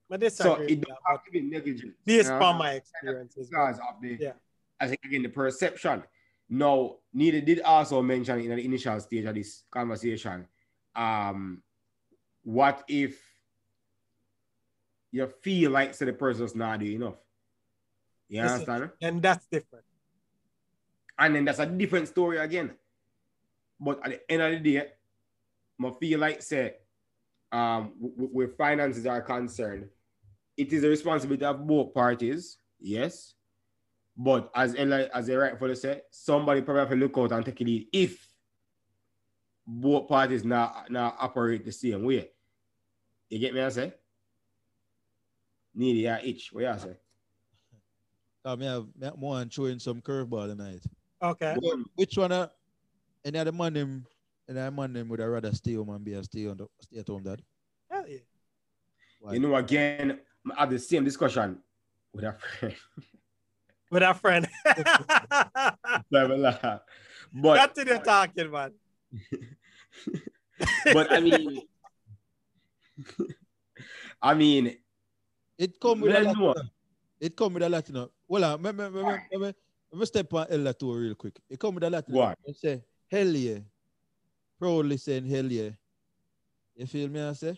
But 0.09 0.19
this 0.19 0.35
So 0.37 0.55
it 0.55 0.81
don't 0.81 0.97
have 1.07 1.23
to 1.23 1.31
be 1.31 1.41
negligent. 1.41 1.93
based 2.05 2.25
you 2.25 2.29
know? 2.31 2.37
upon 2.37 2.57
my 2.57 2.73
experiences. 2.73 3.49
because 3.49 3.77
of 3.77 4.01
the 4.01 4.17
Yeah. 4.19 4.33
I 4.79 4.87
think 4.87 4.99
again 5.05 5.23
the 5.23 5.29
perception. 5.29 6.03
Now, 6.49 6.97
Neither 7.13 7.41
did 7.41 7.61
also 7.61 8.01
mention 8.01 8.39
in 8.39 8.49
the 8.49 8.65
initial 8.65 8.99
stage 8.99 9.25
of 9.25 9.35
this 9.35 9.63
conversation. 9.69 10.47
Um, 10.95 11.61
what 12.43 12.83
if 12.87 13.21
you 15.11 15.27
feel 15.41 15.71
like 15.71 15.93
say 15.93 16.05
the 16.05 16.13
person's 16.13 16.55
not 16.55 16.79
doing 16.79 16.93
enough? 16.93 17.15
You 18.27 18.41
Listen. 18.41 18.53
understand? 18.53 18.89
And 18.99 19.21
that's 19.21 19.45
different. 19.45 19.85
And 21.19 21.35
then 21.35 21.45
that's 21.45 21.59
a 21.59 21.67
different 21.67 22.07
story 22.07 22.37
again. 22.37 22.71
But 23.79 23.99
at 24.03 24.09
the 24.09 24.31
end 24.31 24.41
of 24.41 24.51
the 24.63 24.71
day, 24.71 24.87
I 25.79 25.91
feel 25.99 26.19
like 26.19 26.41
say, 26.41 26.73
um, 27.51 27.93
where 27.99 28.47
finances 28.47 29.05
are 29.05 29.21
concerned, 29.21 29.87
it 30.57 30.73
is 30.73 30.81
the 30.81 30.89
responsibility 30.89 31.45
of 31.45 31.67
both 31.67 31.93
parties, 31.93 32.57
yes. 32.79 33.35
But 34.15 34.51
as 34.53 34.75
Ella, 34.77 35.09
as 35.13 35.27
they 35.27 35.35
rightfully 35.35 35.75
say, 35.75 36.01
somebody 36.11 36.61
probably 36.61 36.81
have 36.81 36.89
to 36.89 36.95
look 36.95 37.17
out 37.17 37.31
and 37.31 37.45
take 37.45 37.61
a 37.61 37.63
lead 37.63 37.87
if 37.91 38.27
both 39.65 40.07
parties 40.07 40.43
not, 40.43 40.91
not 40.91 41.15
operate 41.19 41.65
the 41.65 41.71
same 41.71 42.03
way. 42.03 42.29
You 43.29 43.39
get 43.39 43.53
me? 43.53 43.61
I 43.61 43.69
say? 43.69 43.93
Need 45.73 46.03
ya 46.03 46.17
itch. 46.23 46.51
What 46.53 46.63
you 46.63 46.73
say? 46.77 46.95
I 48.45 48.55
mean, 48.55 48.69
have 48.69 48.85
me 48.95 49.05
have 49.05 49.17
more 49.17 49.39
and 49.39 49.51
throwing 49.51 49.79
some 49.79 50.01
curveball 50.01 50.47
tonight. 50.47 50.83
Okay. 51.21 51.55
Which 51.95 52.17
one? 52.17 52.31
Uh, 52.31 52.47
any 53.25 53.39
other 53.39 53.51
man 53.51 53.73
them, 53.73 54.05
any 54.47 54.59
other 54.59 54.69
man 54.69 54.93
them 54.93 55.09
would 55.09 55.21
I 55.21 55.25
rather 55.25 55.53
stay 55.53 55.73
home 55.73 55.89
and 55.89 56.03
be 56.03 56.13
a 56.13 56.23
stay 56.23 56.47
on 56.47 56.57
the 56.57 56.67
stay 56.81 56.99
at 56.99 57.07
home 57.07 57.23
dad? 57.23 57.41
Hell 57.89 58.05
yeah. 58.07 58.17
Why? 59.21 59.33
You 59.33 59.39
know, 59.39 59.55
again, 59.55 60.19
I 60.55 60.59
have 60.59 60.69
the 60.69 60.77
same 60.77 61.05
discussion 61.05 61.57
with 62.13 62.25
a 62.25 62.33
friend. 62.33 62.75
With 63.93 64.01
our 64.01 64.15
friend. 64.15 64.49
Blah, 66.09 66.25
blah, 66.27 66.35
blah. 66.35 66.79
but 67.31 67.73
Continue 67.73 68.01
talking, 68.03 68.49
man. 68.49 68.71
but 70.93 71.11
I 71.11 71.19
mean, 71.19 71.61
I 74.19 74.33
mean, 74.33 74.77
It 75.59 75.79
come 75.79 76.01
with 76.01 76.09
a 76.15 76.25
Well, 76.25 76.25
lot. 76.25 76.57
no. 76.57 76.63
It 77.21 77.35
come 77.37 77.53
with 77.53 77.61
a 77.61 77.69
lot, 77.69 77.87
you 77.87 77.93
know. 77.93 78.09
Well, 78.27 78.43
uh, 78.43 78.57
me, 78.57 78.71
me, 78.71 78.89
me, 78.89 79.03
me, 79.03 79.13
me, 79.31 79.37
me, 79.37 79.53
me 79.93 80.05
step 80.07 80.33
on 80.33 80.47
Ella 80.49 80.73
too 80.73 80.91
real 80.91 81.13
quick. 81.13 81.39
It 81.47 81.59
come 81.59 81.75
with 81.75 81.83
a 81.83 81.89
lot. 81.91 82.09
Go 82.11 82.21
on. 82.21 82.35
They 82.47 82.53
say, 82.53 82.81
hell 83.11 83.27
yeah. 83.27 83.59
Proudly 84.57 84.97
saying 84.97 85.27
hell 85.27 85.45
yeah. 85.45 85.69
You 86.75 86.87
feel 86.87 87.09
me, 87.09 87.21
I 87.21 87.33
say? 87.33 87.55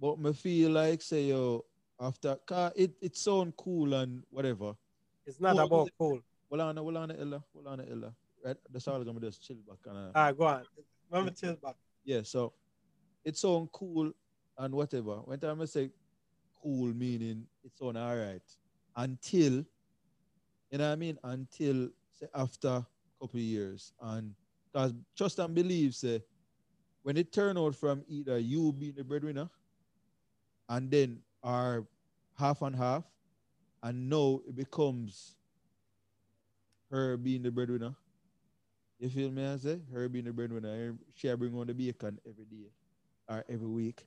But 0.00 0.20
me 0.20 0.32
feel 0.32 0.70
like, 0.70 1.02
say, 1.02 1.24
yo, 1.24 1.64
after, 2.00 2.36
car, 2.46 2.72
it, 2.76 2.92
it 3.00 3.16
sound 3.16 3.56
cool 3.56 3.94
and 3.94 4.22
whatever. 4.30 4.74
It's 5.26 5.40
not 5.40 5.58
Oh, 5.58 5.64
about 5.64 5.90
cool. 5.98 6.20
Well, 6.48 6.60
on, 6.60 6.84
well, 6.84 6.96
on, 6.98 7.10
Ella, 7.10 7.42
well, 7.52 7.68
on, 7.72 7.80
Ella. 7.80 8.14
Right? 8.44 8.56
That's 8.70 8.86
all 8.86 8.96
I'm 8.96 9.04
gonna 9.04 9.20
just 9.20 9.42
chill 9.42 9.56
back. 9.68 9.78
And, 9.86 9.96
uh, 9.96 10.10
right, 10.14 10.36
go 10.36 10.46
on. 10.46 10.64
Let 11.10 11.24
me 11.24 11.30
tell 11.30 11.56
back. 11.56 11.74
yeah, 12.04 12.20
so 12.22 12.52
it 13.24 13.36
sound 13.36 13.70
cool 13.72 14.12
and 14.58 14.74
whatever. 14.74 15.16
When 15.16 15.38
time 15.38 15.60
I 15.60 15.64
say 15.64 15.90
cool, 16.62 16.94
meaning 16.94 17.46
it 17.64 17.76
sound 17.76 17.98
all 17.98 18.16
right 18.16 18.42
until, 18.96 19.64
you 20.70 20.78
know 20.78 20.86
what 20.86 20.92
I 20.92 20.96
mean? 20.96 21.18
Until 21.24 21.88
say 22.10 22.26
after 22.34 22.68
a 22.68 22.86
couple 23.20 23.40
years. 23.40 23.92
And 24.00 24.34
because 24.72 24.94
trust 25.16 25.38
and 25.38 25.54
believe, 25.54 25.94
say, 25.94 26.22
when 27.02 27.16
it 27.16 27.32
turn 27.32 27.58
out 27.58 27.74
from 27.74 28.04
either 28.08 28.38
you 28.38 28.72
being 28.72 28.94
the 28.96 29.04
breadwinner 29.04 29.48
and 30.68 30.90
then 30.90 31.18
are 31.46 31.86
half 32.36 32.60
and 32.60 32.74
half, 32.74 33.04
and 33.82 34.10
now 34.10 34.40
it 34.46 34.54
becomes 34.54 35.36
her 36.90 37.16
being 37.16 37.42
the 37.42 37.50
breadwinner. 37.50 37.94
You 38.98 39.08
feel 39.08 39.30
me? 39.30 39.46
I 39.46 39.56
say 39.56 39.80
her 39.92 40.08
being 40.08 40.24
the 40.24 40.32
breadwinner, 40.32 40.96
she 41.14 41.32
bring 41.34 41.54
on 41.56 41.68
the 41.68 41.74
bacon 41.74 42.18
every 42.28 42.44
day 42.44 42.70
or 43.28 43.44
every 43.48 43.68
week, 43.68 44.04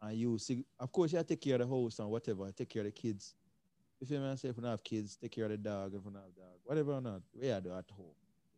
and 0.00 0.16
you 0.16 0.38
see, 0.38 0.64
of 0.80 0.90
course, 0.90 1.12
you 1.12 1.22
take 1.22 1.40
care 1.40 1.60
of 1.60 1.60
the 1.60 1.66
house 1.66 1.98
and 1.98 2.08
whatever, 2.08 2.50
take 2.52 2.70
care 2.70 2.80
of 2.80 2.86
the 2.86 2.92
kids. 2.92 3.34
You 4.00 4.06
feel 4.06 4.20
me? 4.20 4.30
I 4.30 4.36
say 4.36 4.48
if 4.48 4.56
we 4.56 4.62
don't 4.62 4.70
have 4.70 4.84
kids, 4.84 5.16
take 5.16 5.32
care 5.32 5.44
of 5.44 5.50
the 5.50 5.56
dog. 5.58 5.92
If 5.94 6.04
we 6.04 6.12
don't 6.12 6.22
have 6.22 6.34
dog, 6.34 6.58
whatever 6.64 6.92
or 6.92 7.00
not, 7.00 7.20
we 7.34 7.50
are 7.50 7.56
at 7.56 7.90
home. 7.90 8.14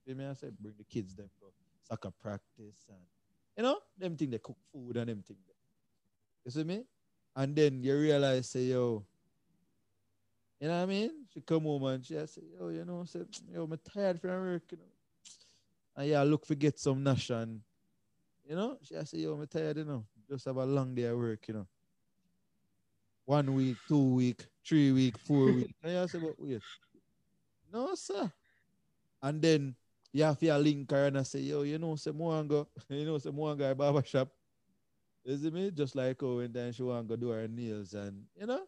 You 0.07 0.15
feel 0.15 0.17
me? 0.17 0.31
I 0.31 0.35
say 0.35 0.51
bring 0.61 0.75
the 0.79 0.85
kids 0.85 1.17
them 1.17 1.31
go 1.41 1.49
soccer 1.83 2.11
practice 2.11 2.87
and 2.89 2.99
you 3.57 3.63
know 3.65 3.79
them 3.99 4.17
thing 4.17 4.31
they 4.31 4.39
cook 4.39 4.57
food 4.73 4.97
and 4.99 5.09
them 5.09 5.23
thing. 5.27 5.37
You 6.45 6.51
see 6.51 6.65
me? 6.65 6.85
And 7.41 7.57
then 7.57 7.83
you 7.83 7.97
realize 7.97 8.51
say 8.51 8.65
yo. 8.65 9.03
You 10.61 10.69
know 10.69 10.77
what 10.77 10.83
I 10.83 10.87
mean? 10.87 11.11
She 11.33 11.41
come 11.41 11.63
home 11.63 11.85
and 11.85 12.05
she 12.05 12.13
say, 12.27 12.43
yo, 12.59 12.69
you 12.69 12.85
know, 12.85 13.03
say, 13.07 13.21
yo, 13.51 13.63
I'm 13.63 13.79
tired 13.79 14.21
from 14.21 14.31
work, 14.43 14.65
you 14.71 14.77
know. 14.77 14.85
And 15.97 16.11
yeah, 16.11 16.23
look 16.23 16.45
for 16.45 16.55
get 16.55 16.79
some 16.79 17.03
nash 17.03 17.31
and 17.31 17.63
you 18.47 18.55
know, 18.55 18.77
she 18.83 18.95
say, 19.07 19.19
yo, 19.19 19.33
I'm 19.33 19.47
tired, 19.47 19.79
you 19.79 19.87
know. 19.87 20.05
Just 20.29 20.45
have 20.45 20.59
a 20.59 20.67
long 20.67 20.95
day 20.95 21.05
at 21.05 21.17
work, 21.17 21.49
you 21.49 21.55
know. 21.55 21.67
One 23.25 23.55
week, 23.55 23.79
two 23.89 24.17
week, 24.17 24.45
three 24.63 24.93
week, 24.93 25.17
four 25.17 25.53
week. 25.53 25.75
And 25.83 25.95
you 25.95 26.09
say, 26.09 26.19
but 26.19 26.39
wait. 26.39 26.61
No, 27.73 27.95
sir. 27.95 28.31
And 29.23 29.41
then 29.41 29.75
you 30.13 30.25
have 30.25 30.39
to 30.41 30.59
link 30.59 30.91
her 30.91 31.07
and 31.07 31.17
I 31.17 31.23
say, 31.23 31.41
yo, 31.41 31.63
you 31.63 31.79
know, 31.79 31.97
say 31.97 32.11
go, 32.13 32.69
you 32.91 33.07
know, 33.07 33.17
say 33.17 33.31
go 33.31 33.75
barber 33.75 34.05
shop. 34.05 34.29
You 35.25 35.37
see 35.37 35.51
me? 35.51 35.71
Just 35.71 35.95
like 35.95 36.23
oh, 36.23 36.37
when 36.39 36.53
then 36.53 36.73
she 36.73 36.83
want 36.83 37.09
to 37.09 37.17
do 37.17 37.29
her 37.31 37.47
nails 37.49 37.95
and 37.95 38.25
you 38.39 38.47
know. 38.47 38.63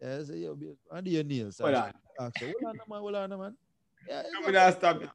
Yeah, 0.00 0.18
I 0.20 0.22
say, 0.24 0.36
yo, 0.38 0.54
babe, 0.54 0.76
I 0.90 1.00
do 1.00 1.10
your 1.10 1.24
nails. 1.24 1.58
Hold 1.58 1.74
And 1.74 1.84
on. 1.84 1.92
ask 2.18 2.40
her, 2.40 2.46
hold 2.46 2.64
on, 2.64 2.76
man, 2.88 2.98
hold 3.00 3.14
on, 3.14 3.30
man. 3.38 3.56
Yeah, 4.08 4.22
I'm 4.36 4.52
gonna 4.52 4.72
stop 4.72 5.02
it. 5.02 5.10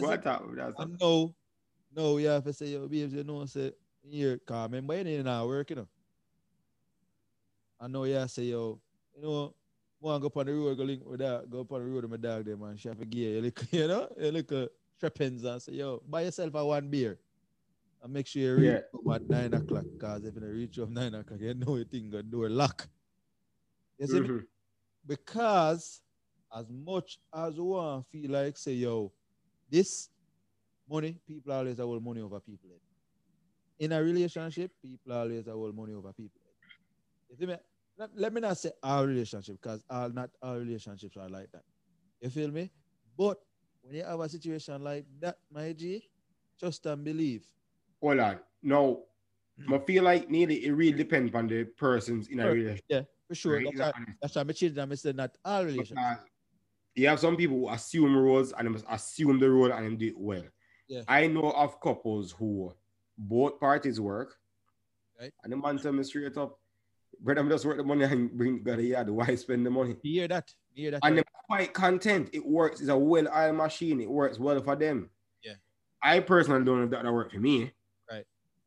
What? 0.00 0.22
That's 0.22 0.80
and 0.80 0.98
no, 1.00 1.34
no, 1.94 2.18
you 2.18 2.26
have 2.28 2.44
to 2.44 2.52
say, 2.52 2.66
yo, 2.66 2.86
babes, 2.88 3.14
you 3.14 3.24
know, 3.24 3.44
say, 3.46 3.72
here, 4.02 4.38
cause 4.38 4.68
remember, 4.68 4.94
you 4.94 5.06
ain't 5.16 5.24
not 5.24 5.46
work, 5.46 5.70
you 5.70 5.76
know. 5.76 5.88
I 7.80 7.86
know 7.86 8.04
to 8.04 8.28
say, 8.28 8.44
yo, 8.44 8.80
you 9.16 9.22
know, 9.22 9.54
want 10.00 10.20
go 10.20 10.26
up 10.26 10.36
on 10.36 10.46
the 10.46 10.52
road, 10.52 10.76
go 10.76 10.84
link 10.84 11.02
with 11.04 11.20
that, 11.20 11.48
go 11.48 11.60
up 11.60 11.72
on 11.72 11.80
the 11.80 11.86
road 11.86 12.02
with 12.02 12.10
my 12.10 12.16
dog 12.16 12.44
there, 12.44 12.56
man. 12.56 12.76
She 12.76 12.88
have 12.88 12.98
to 12.98 13.06
give 13.06 13.20
you, 13.20 13.38
a 13.38 13.40
little, 13.40 13.66
you 13.78 13.88
know, 13.88 14.08
a 14.18 14.30
little 14.30 14.68
strappings 15.00 15.44
and 15.44 15.62
say, 15.62 15.72
yo, 15.72 16.02
buy 16.08 16.22
yourself 16.22 16.54
a 16.54 16.64
one 16.64 16.88
beer. 16.88 17.18
And 18.02 18.12
make 18.12 18.26
sure 18.26 18.42
you 18.42 18.56
reach 18.56 18.78
Yeah. 18.78 18.82
home 18.92 19.14
at 19.14 19.28
nine 19.28 19.54
o'clock, 19.54 19.86
cause 19.98 20.24
if 20.24 20.34
you 20.36 20.40
reach 20.42 20.76
home 20.76 20.94
nine 20.94 21.14
o'clock, 21.14 21.40
you 21.40 21.54
know 21.54 21.76
you 21.76 21.84
think 21.84 22.10
the 22.12 22.22
door 22.22 22.48
lock. 22.48 22.88
You 23.98 24.06
see 24.06 24.20
me? 24.20 24.28
Mhm. 24.28 24.46
because 25.06 26.02
as 26.54 26.70
much 26.70 27.18
as 27.34 27.60
one 27.60 28.04
feel 28.04 28.30
like 28.32 28.56
say 28.58 28.74
yo 28.74 29.12
this 29.70 30.10
money 30.88 31.20
people 31.26 31.52
always 31.52 31.78
hold 31.78 32.02
money 32.04 32.20
over 32.22 32.40
people 32.40 32.70
in 33.78 33.92
a 33.92 34.02
relationship 34.02 34.72
people 34.82 35.12
always 35.12 35.46
hold 35.46 35.74
money 35.74 35.92
over 35.94 36.12
people 36.12 36.40
you 37.30 37.36
feel 37.36 37.48
me 37.48 37.56
let, 37.98 38.10
let 38.16 38.32
me 38.34 38.40
not 38.40 38.58
say 38.58 38.72
our 38.82 39.06
relationship 39.06 39.58
because 39.60 39.84
all 39.90 40.10
not 40.10 40.30
all 40.42 40.58
relationships 40.58 41.16
are 41.16 41.28
like 41.28 41.50
that 41.52 41.62
you 42.20 42.30
feel 42.30 42.50
me 42.50 42.70
but 43.18 43.38
when 43.82 43.96
you 43.96 44.04
have 44.04 44.20
a 44.20 44.28
situation 44.28 44.82
like 44.82 45.06
that 45.20 45.36
my 45.52 45.72
g 45.72 46.02
trust 46.60 46.86
and 46.86 47.04
believe 47.04 47.46
Hold 48.00 48.18
on. 48.20 48.38
No, 48.62 49.04
Mm. 49.60 49.74
I 49.74 49.84
feel 49.84 50.04
like 50.04 50.30
Neely 50.30 50.64
it 50.66 50.70
really 50.70 50.96
depends 50.96 51.34
on 51.34 51.48
the 51.48 51.64
persons 51.64 52.28
in 52.28 52.38
a 52.38 52.44
Sure. 52.44 52.52
relationship. 52.52 52.84
yeah 52.88 53.02
for 53.26 53.34
sure 53.34 53.56
right? 53.56 53.66
that's, 53.76 53.98
why, 53.98 54.04
that's 54.22 54.34
why 54.36 54.40
I'm 54.42 54.48
changing 54.54 54.78
and 54.78 54.92
I 54.92 54.94
said 54.94 55.16
not 55.16 55.36
all 55.44 55.64
relationships 55.64 55.90
Because 56.00 56.18
you 56.94 57.08
have 57.08 57.18
some 57.18 57.36
people 57.36 57.56
who 57.58 57.68
assume 57.68 58.16
roles 58.16 58.52
and 58.52 58.68
they 58.68 58.70
must 58.70 58.84
assume 58.88 59.40
the 59.40 59.50
role 59.50 59.72
and 59.72 59.98
do 59.98 60.06
it 60.06 60.14
well. 60.16 60.44
Yeah. 60.86 61.02
I 61.08 61.26
know 61.26 61.50
of 61.50 61.80
couples 61.80 62.30
who 62.30 62.72
both 63.18 63.58
parties 63.58 64.00
work, 64.00 64.38
Right. 65.20 65.32
and 65.42 65.52
the 65.52 65.56
man 65.56 65.76
tell 65.78 65.90
me 65.92 66.04
straight 66.04 66.36
up, 66.36 66.56
brother, 67.18 67.40
I'm 67.40 67.48
just 67.48 67.64
work 67.66 67.78
the 67.78 67.82
money 67.82 68.04
and 68.04 68.30
bring 68.30 68.62
got 68.62 68.80
yeah, 68.80 69.02
the 69.02 69.12
wife 69.12 69.40
spend 69.40 69.66
the 69.66 69.70
money. 69.70 69.96
you 70.04 70.20
hear 70.20 70.28
that 70.28 70.54
you 70.72 70.82
hear 70.82 70.90
that 70.92 71.00
And 71.02 71.16
right? 71.16 71.24
they're 71.26 71.42
quite 71.48 71.74
content. 71.74 72.30
It 72.32 72.46
works. 72.46 72.78
It's 72.80 72.90
a 72.90 72.96
well-oiled 72.96 73.56
machine. 73.56 74.00
It 74.00 74.08
works 74.08 74.38
well 74.38 74.62
for 74.62 74.76
them. 74.76 75.10
Yeah. 75.42 75.54
I 76.00 76.20
personally 76.20 76.64
don't 76.64 76.78
know 76.78 76.84
if 76.84 76.90
that 76.90 77.02
that 77.02 77.12
work 77.12 77.32
for 77.32 77.40
me. 77.40 77.72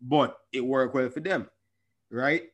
But 0.01 0.37
it 0.51 0.61
worked 0.61 0.95
well 0.95 1.09
for 1.09 1.19
them. 1.19 1.49
Right. 2.09 2.49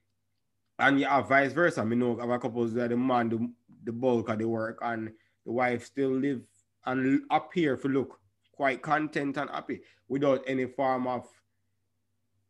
And 0.80 1.00
you 1.00 1.08
have 1.08 1.30
vice 1.30 1.54
versa. 1.54 1.82
I 1.82 1.86
mean, 1.86 2.00
know 2.00 2.20
of 2.20 2.30
a 2.30 2.40
couples 2.40 2.74
that 2.74 2.90
the 2.90 2.98
man 2.98 3.30
do 3.30 3.50
the 3.84 3.92
bulk 3.92 4.30
of 4.30 4.38
the 4.38 4.48
work 4.48 4.80
and 4.82 5.12
the 5.46 5.52
wife 5.52 5.86
still 5.86 6.12
live 6.12 6.42
and 6.86 7.22
appear 7.32 7.78
to 7.78 7.88
look 7.88 8.20
quite 8.52 8.82
content 8.82 9.38
and 9.38 9.50
happy 9.50 9.82
without 10.08 10.44
any 10.48 10.66
form 10.66 11.08
of 11.08 11.28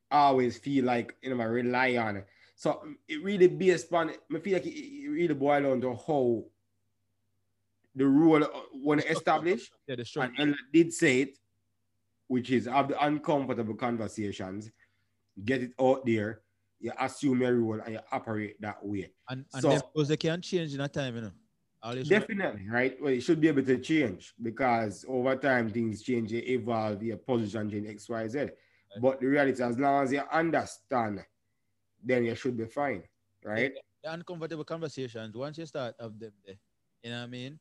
always 0.10 0.58
feel 0.58 0.86
like 0.86 1.16
you 1.22 1.36
know 1.36 1.42
I 1.42 1.46
rely 1.46 1.98
on 1.98 2.18
it. 2.18 2.28
So 2.56 2.82
it 3.08 3.24
really 3.24 3.48
based 3.48 3.94
on 3.94 4.12
I 4.34 4.40
feel 4.40 4.54
like 4.54 4.66
it, 4.66 4.76
it 4.76 5.10
really 5.10 5.34
boils 5.34 5.64
down 5.64 5.82
to 5.82 5.96
how 5.96 6.46
the 7.96 8.06
rule 8.06 8.44
uh, 8.44 8.48
when 8.82 9.00
established 9.00 9.72
yeah 9.88 9.96
the 9.96 10.22
and 10.22 10.34
Ella 10.40 10.56
did 10.74 10.94
say 10.94 11.22
it, 11.22 11.38
which 12.28 12.52
is 12.52 12.66
have 12.66 12.88
the 12.88 13.04
uncomfortable 13.04 13.76
conversations, 13.76 14.72
get 15.46 15.62
it 15.64 15.72
out 15.80 16.06
there, 16.06 16.42
you 16.80 16.92
assume 17.00 17.42
your 17.42 17.56
role 17.56 17.80
and 17.82 17.94
you 17.96 18.00
operate 18.12 18.60
that 18.62 18.84
way. 18.84 19.12
And, 19.30 19.46
and 19.54 19.62
So- 19.62 19.70
them 19.70 20.06
they 20.08 20.18
can 20.18 20.42
change 20.42 20.74
in 20.74 20.82
a 20.82 20.88
time, 20.88 21.16
you 21.16 21.22
know. 21.22 21.32
Definitely, 22.04 22.68
right? 22.70 22.98
Well, 23.02 23.12
you 23.14 23.22
should 23.22 23.40
be 23.40 23.48
able 23.48 23.64
to 23.64 23.78
change 23.78 24.34
because 24.42 25.06
over 25.08 25.36
time 25.36 25.70
things 25.70 26.02
change, 26.02 26.32
you 26.34 26.42
evolve, 26.44 27.02
your 27.04 27.18
position 27.18 27.70
change, 27.70 27.88
X, 27.88 28.10
Y, 28.10 28.28
Z. 28.28 28.48
But 29.00 29.22
the 29.22 29.28
reality, 29.28 29.62
as 29.64 29.78
long 29.78 30.04
as 30.04 30.12
you 30.12 30.22
understand, 30.32 31.24
then 32.04 32.26
you 32.26 32.36
should 32.36 32.58
be 32.58 32.66
fine, 32.66 33.04
right? 33.44 33.74
the 34.04 34.12
uncomfortable 34.14 34.64
conversations, 34.64 35.36
once 35.36 35.58
you 35.58 35.66
start 35.66 35.96
of 36.00 36.20
them 36.20 36.32
there, 36.46 36.56
you 37.04 37.10
know 37.12 37.18
what 37.20 37.24
I 37.24 37.28
mean? 37.28 37.60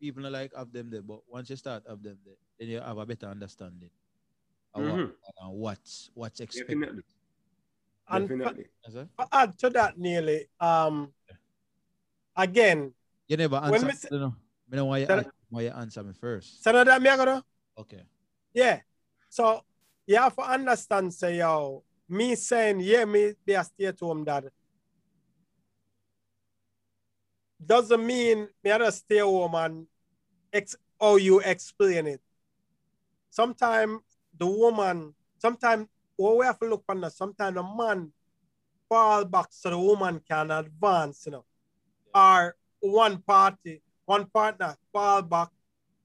People 0.00 0.22
don't 0.22 0.32
like 0.32 0.52
of 0.54 0.72
them 0.72 0.90
there, 0.90 1.02
but 1.02 1.20
once 1.28 1.48
you 1.50 1.56
start 1.56 1.84
of 1.86 2.02
them 2.02 2.18
there, 2.24 2.34
then 2.58 2.68
you 2.68 2.80
have 2.80 2.98
a 2.98 3.06
better 3.06 3.26
understanding 3.26 3.90
of 4.74 4.82
what, 4.82 4.90
Mhm. 4.94 5.12
and 5.40 5.52
what's 5.58 6.10
what's 6.14 6.40
expected. 6.40 6.74
Definitely. 6.80 7.02
And 8.10 8.26
Definitely. 8.28 8.66
Yes, 8.88 9.06
add 9.32 9.58
to 9.58 9.70
that 9.70 9.98
Neely, 9.98 10.46
um, 10.60 11.12
again, 12.36 12.94
You 13.26 13.36
never 13.36 13.56
answer. 13.56 13.86
me 13.86 13.92
say- 13.92 14.08
you 14.12 14.18
know, 14.18 14.34
me 14.68 14.76
know 14.76 14.84
why 14.86 14.98
you, 14.98 15.06
Tell- 15.06 15.18
ask, 15.20 15.28
why 15.50 15.62
you 15.62 15.70
answer 15.70 16.02
me 16.02 16.12
first. 16.14 16.62
so 16.62 16.72
now 16.72 16.84
that 16.84 17.02
me 17.02 17.08
I 17.10 17.16
gonna 17.16 17.44
Okay. 17.76 18.02
Yeah. 18.54 18.80
So 19.28 19.62
you 20.06 20.16
have 20.16 20.34
to 20.36 20.42
understand, 20.42 21.12
say, 21.14 21.38
yo, 21.38 21.84
me 22.08 22.34
saying, 22.34 22.80
yeah, 22.80 23.04
me 23.04 23.34
be 23.44 23.52
a 23.52 23.62
stay 23.62 23.84
at 23.86 24.00
home 24.00 24.24
dad. 24.24 24.50
Doesn't 27.64 28.04
mean 28.06 28.48
me 28.64 28.70
have 28.70 28.80
to 28.80 28.90
stay 28.92 29.18
home 29.18 29.54
and 29.54 29.86
ex- 30.52 30.76
how 31.00 31.16
you 31.16 31.40
explain 31.40 32.06
it. 32.06 32.20
Sometimes 33.30 34.00
the 34.36 34.46
woman, 34.46 35.14
sometimes 35.38 35.88
what 36.18 36.36
we 36.36 36.44
have 36.44 36.58
to 36.58 36.66
look 36.66 36.84
on 36.88 37.00
that, 37.00 37.12
sometimes 37.12 37.56
a 37.56 37.62
man 37.62 38.12
fall 38.88 39.24
back 39.24 39.46
so 39.50 39.70
the 39.70 39.78
woman 39.78 40.20
can 40.28 40.50
advance, 40.50 41.24
you 41.24 41.32
know. 41.32 41.44
Or 42.14 42.56
one 42.80 43.18
party, 43.18 43.82
one 44.04 44.26
partner 44.26 44.76
fall 44.92 45.22
back, 45.22 45.48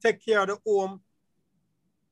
take 0.01 0.23
care 0.23 0.41
of 0.41 0.47
the 0.47 0.57
home, 0.65 1.01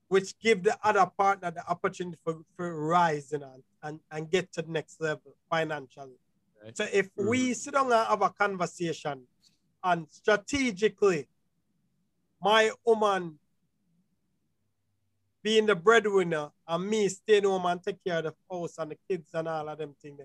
which 0.09 0.37
give 0.39 0.63
the 0.63 0.77
other 0.83 1.05
partner 1.17 1.51
the 1.51 1.65
opportunity 1.69 2.17
for, 2.23 2.39
for 2.57 2.75
rising 2.75 3.43
and, 3.43 3.63
and, 3.83 3.99
and 4.11 4.29
get 4.29 4.51
to 4.53 4.61
the 4.61 4.71
next 4.71 4.99
level 4.99 5.35
financially. 5.49 6.19
Right. 6.63 6.75
So 6.75 6.85
if 6.91 7.09
we 7.15 7.39
mm-hmm. 7.39 7.53
sit 7.53 7.73
down 7.73 7.91
and 7.91 8.07
have 8.07 8.21
a 8.21 8.29
conversation 8.29 9.27
And 9.83 10.07
strategically, 10.09 11.27
my 12.41 12.71
woman 12.85 13.39
being 15.43 15.65
the 15.65 15.75
breadwinner 15.75 16.51
and 16.67 16.89
me 16.89 17.09
staying 17.09 17.43
home 17.43 17.65
and 17.65 17.81
take 17.81 18.03
care 18.03 18.19
of 18.19 18.23
the 18.25 18.33
house 18.49 18.77
and 18.77 18.91
the 18.91 18.97
kids 19.09 19.29
and 19.33 19.47
all 19.47 19.69
of 19.69 19.77
them 19.77 19.95
things 20.01 20.21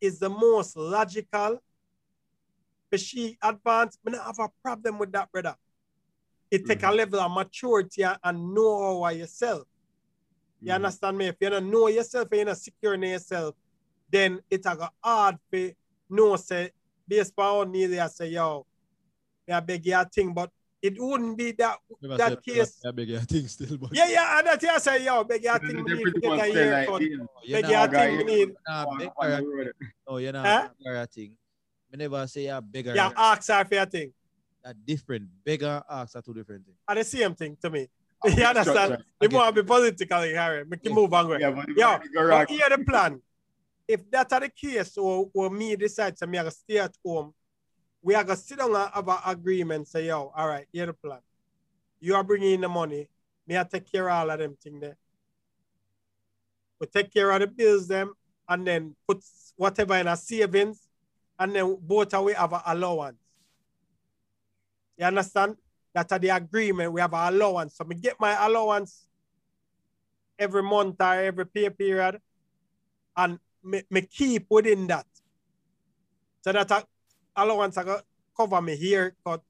is 0.00 0.18
the 0.18 0.28
most 0.28 0.76
logical. 0.76 1.60
But 2.90 3.00
she 3.00 3.36
advanced, 3.42 3.98
I 4.06 4.10
have 4.24 4.38
a 4.38 4.48
problem 4.62 4.98
with 4.98 5.12
that, 5.12 5.30
brother. 5.32 5.56
It 6.50 6.64
take 6.66 6.82
a 6.82 6.92
level 6.92 7.20
of 7.20 7.32
maturity 7.32 8.02
and- 8.02 8.54
know 8.54 9.02
how 9.02 9.08
yourself. 9.08 9.66
You 10.60 10.72
Mhm. 10.72 10.74
understand 10.76 11.18
me? 11.18 11.26
If 11.26 11.36
you 11.40 11.50
don't 11.50 11.70
know 11.70 11.88
yourself 11.88 12.28
and 12.30 12.38
you're 12.38 12.46
not 12.46 12.58
secure 12.58 12.94
in 12.94 13.02
yourself, 13.02 13.54
then 14.08 14.40
it 14.48 14.64
a 14.64 14.90
hard 15.02 15.38
for 15.50 15.72
no 16.08 16.36
say 16.36 16.70
based 17.06 17.34
on 17.36 17.72
need 17.72 17.98
I 17.98 18.06
say, 18.08 18.28
yo, 18.28 18.66
I 19.48 19.60
beg 19.60 19.86
you 19.86 19.96
a 19.96 20.04
thing, 20.04 20.32
but 20.32 20.50
it 20.82 20.94
wouldn't 20.98 21.36
be 21.38 21.52
that 21.52 21.78
Never 22.02 22.16
that 22.16 22.28
said- 22.28 22.42
case. 22.44 22.80
I 22.86 22.90
beg 22.90 23.08
you, 23.08 23.16
I 23.16 23.20
think 23.20 23.48
still, 23.48 23.76
but 23.78 23.90
Yeah, 23.94 24.08
yeah, 24.08 24.38
and 24.38 24.46
that 24.46 24.64
I 24.64 24.78
say, 24.78 25.04
yo, 25.04 25.24
beg 25.24 25.42
you 25.44 25.50
a 25.50 25.58
They 25.58 25.66
thing, 25.68 25.84
we 25.84 25.94
need 25.94 26.04
to 26.14 26.20
get 26.20 26.32
a 26.32 26.38
say 26.38 26.38
like 26.38 26.54
haircut. 26.54 27.02
you're 27.02 27.18
Beg 27.18 27.62
not, 27.62 27.70
you 27.70 27.76
a 27.76 27.88
guy, 27.88 28.06
thing, 28.06 28.16
we 28.18 28.24
need. 28.24 28.48
nah, 28.68 28.96
beg 28.98 29.10
on 29.16 29.30
the 29.30 29.36
her, 29.36 29.72
no, 30.08 30.16
you're 30.18 30.32
not 30.32 30.46
Huh? 30.46 30.68
beggar 30.78 30.96
a 31.00 31.06
thing. 31.06 31.36
Me 31.92 31.98
never 31.98 32.26
say 32.26 32.44
you're 32.46 32.60
beggar. 32.60 32.94
Yeah, 32.94 33.12
ask 33.16 33.48
her 33.48 33.64
for 33.64 33.74
your 33.74 33.86
thing. 33.86 34.12
That 34.64 34.76
different. 34.84 35.28
Beggar, 35.44 35.82
ask 35.88 36.16
are 36.16 36.22
two 36.22 36.34
different 36.34 36.64
things. 36.66 36.76
Are 36.88 36.94
the 36.94 37.04
same 37.04 37.34
thing 37.34 37.56
to 37.62 37.70
me. 37.70 37.88
Oh, 38.24 38.28
You 38.36 38.44
understand? 38.44 38.64
structure. 38.94 39.04
You 39.22 39.28
want 39.30 39.54
to 39.56 39.62
be 39.62 39.66
politically 39.66 40.34
Harry. 40.34 40.64
Make 40.64 40.84
you 40.84 40.92
move 40.94 41.12
on. 41.14 41.40
Yeah, 41.40 41.50
but 41.50 41.66
Yeah, 41.76 41.98
the 41.98 42.28
But 42.28 42.50
here 42.50 42.68
the 42.76 42.84
plan. 42.84 43.22
If 43.88 44.10
that 44.10 44.32
are 44.32 44.40
the 44.40 44.48
case, 44.48 44.98
or, 44.98 45.30
or 45.32 45.48
me 45.48 45.76
decide 45.76 46.16
to 46.16 46.26
me 46.26 46.38
I 46.38 46.48
stay 46.48 46.78
at 46.78 46.92
home, 47.04 47.32
we 48.06 48.14
are 48.14 48.22
gonna 48.22 48.36
sit 48.36 48.58
down 48.58 48.72
and 48.72 48.88
have 48.94 49.08
an 49.08 49.18
agreement. 49.26 49.88
Say, 49.88 50.06
yo, 50.06 50.32
all 50.36 50.46
right, 50.46 50.68
here 50.72 50.86
the 50.86 50.92
plan. 50.92 51.18
You 51.98 52.14
are 52.14 52.22
bringing 52.22 52.52
in 52.52 52.60
the 52.60 52.68
money. 52.68 53.08
Me 53.48 53.58
I 53.58 53.64
take 53.64 53.90
care 53.90 54.08
of 54.08 54.14
all 54.14 54.30
of 54.30 54.38
them 54.38 54.56
thing 54.62 54.78
there. 54.78 54.96
We 56.80 56.86
take 56.86 57.12
care 57.12 57.32
of 57.32 57.40
the 57.40 57.48
bills 57.48 57.88
them, 57.88 58.14
and 58.48 58.64
then 58.64 58.94
put 59.08 59.24
whatever 59.56 59.96
in 59.96 60.06
our 60.06 60.16
savings, 60.16 60.86
and 61.36 61.52
then 61.52 61.76
both 61.80 62.14
we 62.22 62.34
have 62.34 62.52
an 62.52 62.60
allowance. 62.64 63.18
You 64.96 65.06
understand? 65.06 65.56
That 65.92 66.12
are 66.12 66.20
the 66.20 66.28
agreement. 66.28 66.92
We 66.92 67.00
have 67.00 67.12
an 67.12 67.34
allowance. 67.34 67.74
So 67.74 67.82
me 67.82 67.96
get 67.96 68.20
my 68.20 68.36
allowance 68.46 69.04
every 70.38 70.62
month 70.62 71.00
or 71.00 71.14
every 71.14 71.46
pay 71.46 71.70
period, 71.70 72.20
and 73.16 73.40
me, 73.64 73.82
me 73.90 74.02
keep 74.02 74.46
within 74.48 74.86
that. 74.86 75.06
So 76.42 76.52
that 76.52 76.86
allowance 77.36 77.76
I 77.76 77.84
go 77.84 78.00
cover 78.36 78.60
me 78.62 78.76
haircut, 78.76 79.42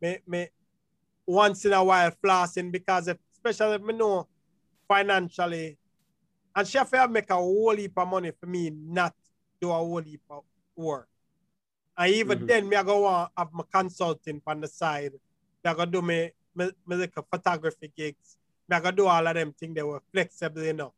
me, 0.00 0.18
me 0.26 0.48
once 1.26 1.64
in 1.64 1.72
a 1.72 1.82
while 1.82 2.10
flossing 2.22 2.70
because 2.72 3.08
if, 3.08 3.18
especially 3.32 3.76
if 3.76 3.82
me 3.82 3.94
know 3.94 4.28
financially, 4.88 5.78
and 6.54 6.68
she 6.68 6.78
have 6.78 7.10
make 7.10 7.30
a 7.30 7.34
whole 7.34 7.76
heap 7.76 7.96
of 7.96 8.08
money 8.08 8.32
for 8.38 8.46
me 8.46 8.70
not 8.70 9.14
do 9.60 9.70
a 9.70 9.74
whole 9.74 10.02
heap 10.02 10.22
of 10.30 10.44
work. 10.76 11.08
And 11.96 12.14
even 12.14 12.40
Mhm. 12.40 12.46
then, 12.46 12.68
me 12.68 12.76
I 12.76 12.82
go 12.82 13.00
want 13.00 13.32
have 13.36 13.52
my 13.52 13.64
consulting 13.72 14.40
on 14.46 14.60
the 14.60 14.68
side. 14.68 15.12
I 15.64 15.74
go 15.74 15.84
do 15.84 16.02
me, 16.02 16.30
me, 16.54 16.70
me 16.86 16.96
like 16.96 17.12
a 17.16 17.22
photography 17.22 17.92
gigs. 17.96 18.36
Me 18.68 18.76
I 18.76 18.80
go 18.80 18.90
do 18.90 19.06
all 19.06 19.26
of 19.26 19.34
them 19.34 19.52
things 19.52 19.74
they 19.74 19.82
were 19.82 20.02
flexible 20.12 20.62
enough 20.62 20.92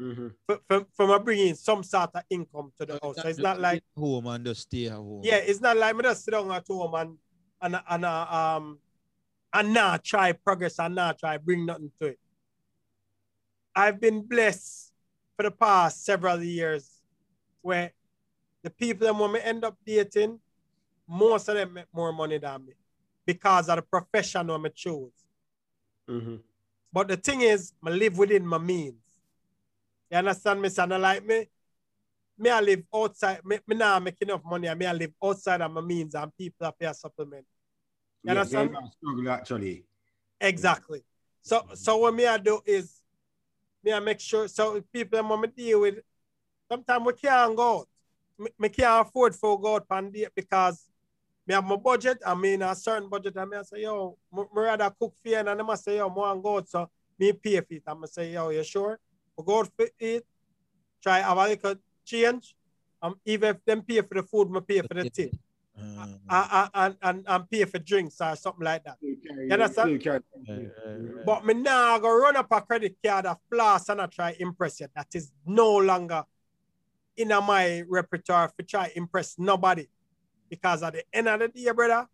Mhm. 0.00 0.34
for, 0.46 0.60
for, 0.66 0.86
for 0.94 1.06
me 1.06 1.18
bringing 1.22 1.54
some 1.54 1.82
sort 1.82 2.10
of 2.14 2.22
income 2.30 2.72
to 2.78 2.86
the 2.86 2.98
house. 3.02 3.16
So 3.16 3.28
it's 3.28 3.38
not 3.38 3.60
like 3.60 3.82
sit 3.82 4.02
home 4.02 4.26
and 4.26 4.44
just 4.46 4.62
stay 4.62 4.86
at 4.86 4.94
home. 4.94 5.20
yeah, 5.22 5.36
it's 5.36 5.60
not 5.60 5.76
like 5.76 5.94
me 5.94 6.02
just 6.02 6.24
sit 6.24 6.30
down 6.30 6.50
at 6.50 6.66
home 6.66 6.94
and 6.94 7.18
and 7.60 7.80
and 7.88 8.04
uh, 8.06 8.26
um 8.30 8.78
and 9.52 9.74
not 9.74 10.02
try 10.02 10.32
progress 10.32 10.78
and 10.78 10.94
not 10.94 11.18
try 11.18 11.36
bring 11.36 11.66
nothing 11.66 11.92
to 12.00 12.08
it. 12.08 12.18
I've 13.74 14.00
been 14.00 14.22
blessed 14.22 14.92
for 15.36 15.42
the 15.42 15.50
past 15.50 16.04
several 16.04 16.42
years 16.42 17.02
where 17.60 17.92
the 18.62 18.70
people 18.70 19.06
that 19.06 19.14
when 19.14 19.32
me 19.32 19.40
end 19.42 19.64
up 19.64 19.76
dating, 19.84 20.40
most 21.06 21.48
of 21.48 21.56
them 21.56 21.74
make 21.74 21.86
more 21.92 22.12
money 22.12 22.38
than 22.38 22.64
me 22.64 22.72
because 23.26 23.68
of 23.68 23.76
the 23.76 23.82
profession 23.82 24.46
that 24.46 24.60
I 24.64 24.68
choose. 24.74 25.12
Mhm. 26.08 26.42
But 26.92 27.08
the 27.08 27.16
thing 27.16 27.42
is, 27.42 27.72
I 27.84 27.90
live 27.90 28.16
within 28.18 28.46
my 28.46 28.58
means. 28.58 29.09
You 30.10 30.18
understand 30.18 30.60
me, 30.60 30.68
son? 30.68 30.88
Like 30.90 31.24
me, 31.24 31.46
me 32.36 32.50
I 32.50 32.60
live 32.60 32.82
outside, 32.94 33.44
me, 33.44 33.58
me 33.66 33.76
now 33.76 33.98
make 34.00 34.16
enough 34.20 34.42
money, 34.44 34.68
I 34.68 34.74
me 34.74 34.86
I 34.86 34.92
live 34.92 35.12
outside 35.22 35.60
of 35.60 35.70
my 35.70 35.80
means 35.80 36.14
and 36.14 36.36
people 36.36 36.56
that 36.60 36.78
pay 36.78 36.86
a 36.86 36.94
supplement. 36.94 37.44
You 38.24 38.32
Yeah, 38.32 38.40
understand? 38.40 38.76
struggle 38.98 39.30
actually. 39.30 39.84
Exactly. 40.40 41.04
So 41.42 41.64
so 41.74 41.98
what 41.98 42.14
me 42.14 42.26
I 42.26 42.38
do 42.38 42.60
is 42.66 43.00
me 43.84 43.92
I 43.92 44.00
make 44.00 44.20
sure 44.20 44.48
so 44.48 44.80
people 44.92 45.22
that 45.22 45.40
me 45.40 45.48
deal 45.56 45.80
with 45.82 46.00
sometimes 46.70 47.06
we 47.06 47.12
can't 47.12 47.56
go 47.56 47.80
out. 47.80 47.88
Me, 48.38 48.48
me 48.58 48.68
can't 48.68 49.06
afford 49.06 49.34
for 49.36 49.60
go 49.60 49.76
out 49.76 49.86
because 50.34 50.88
me 51.46 51.54
have 51.54 51.64
my 51.64 51.76
budget 51.76 52.18
I 52.26 52.34
mean 52.34 52.62
a 52.62 52.74
certain 52.74 53.08
budget 53.08 53.36
I 53.36 53.44
me 53.44 53.56
I 53.58 53.62
say, 53.62 53.82
yo, 53.82 54.16
me, 54.32 54.42
rather 54.52 54.90
cook 54.98 55.14
for 55.22 55.28
you 55.28 55.36
and 55.36 55.48
them 55.48 55.70
I 55.70 55.74
say, 55.76 55.98
yo, 55.98 56.08
more 56.08 56.32
and 56.32 56.42
go 56.42 56.56
out. 56.56 56.68
So 56.68 56.90
me 57.18 57.32
pay 57.32 57.60
for 57.60 57.74
it. 57.74 57.82
And 57.86 58.04
I 58.04 58.06
say, 58.06 58.32
yo, 58.32 58.48
you 58.48 58.64
sure? 58.64 58.98
We 59.40 59.46
go 59.46 59.60
out 59.60 59.68
for 59.76 59.86
it, 59.98 60.26
try 61.02 61.20
have 61.20 61.38
a 61.38 61.48
little 61.48 61.74
change. 62.04 62.54
Um, 63.02 63.14
even 63.24 63.56
if 63.56 63.64
them 63.64 63.82
pay 63.82 64.02
for 64.02 64.14
the 64.14 64.22
food, 64.22 64.50
me 64.50 64.60
pay 64.60 64.82
for 64.82 64.92
the 64.94 65.08
tip. 65.08 65.32
Uh, 65.78 66.06
And, 66.28 66.70
and, 66.74 66.96
and, 67.02 67.24
and 67.26 67.50
pay 67.50 67.64
for 67.64 67.78
drinks 67.78 68.20
or 68.20 68.36
something 68.36 68.62
like 68.64 68.84
that. 68.84 68.98
Still 68.98 69.14
carry- 69.26 69.46
You 69.46 69.52
understand? 69.54 69.88
still 69.88 69.98
carry- 69.98 70.20
Right, 70.48 70.70
right, 70.84 71.14
right. 71.16 71.26
But 71.26 71.46
me 71.46 71.54
now 71.54 71.98
go 71.98 72.14
run 72.18 72.36
up 72.36 72.48
a 72.52 72.60
credit 72.60 72.96
card 73.04 73.24
of 73.26 73.38
floss 73.48 73.88
and 73.88 74.02
I 74.02 74.06
try 74.06 74.36
impress 74.38 74.80
you. 74.80 74.88
That 74.94 75.06
is 75.14 75.32
no 75.46 75.76
longer 75.78 76.24
in 77.16 77.28
my 77.28 77.82
repertoire 77.88 78.52
to 78.58 78.62
try 78.64 78.92
impress 78.94 79.38
nobody. 79.38 79.86
Because 80.50 80.82
at 80.82 80.92
the 80.92 81.04
end 81.12 81.28
of 81.28 81.40
the 81.40 81.48
day, 81.48 81.70
brother, 81.72 82.06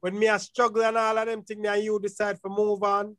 when 0.00 0.18
me 0.18 0.28
a 0.28 0.38
struggle 0.38 0.82
and 0.82 0.96
all 0.96 1.18
of 1.18 1.26
them 1.26 1.42
things, 1.42 1.60
me 1.60 1.68
and 1.68 1.84
you 1.84 2.00
decide 2.00 2.36
to 2.42 2.48
move 2.48 2.82
on, 2.82 3.16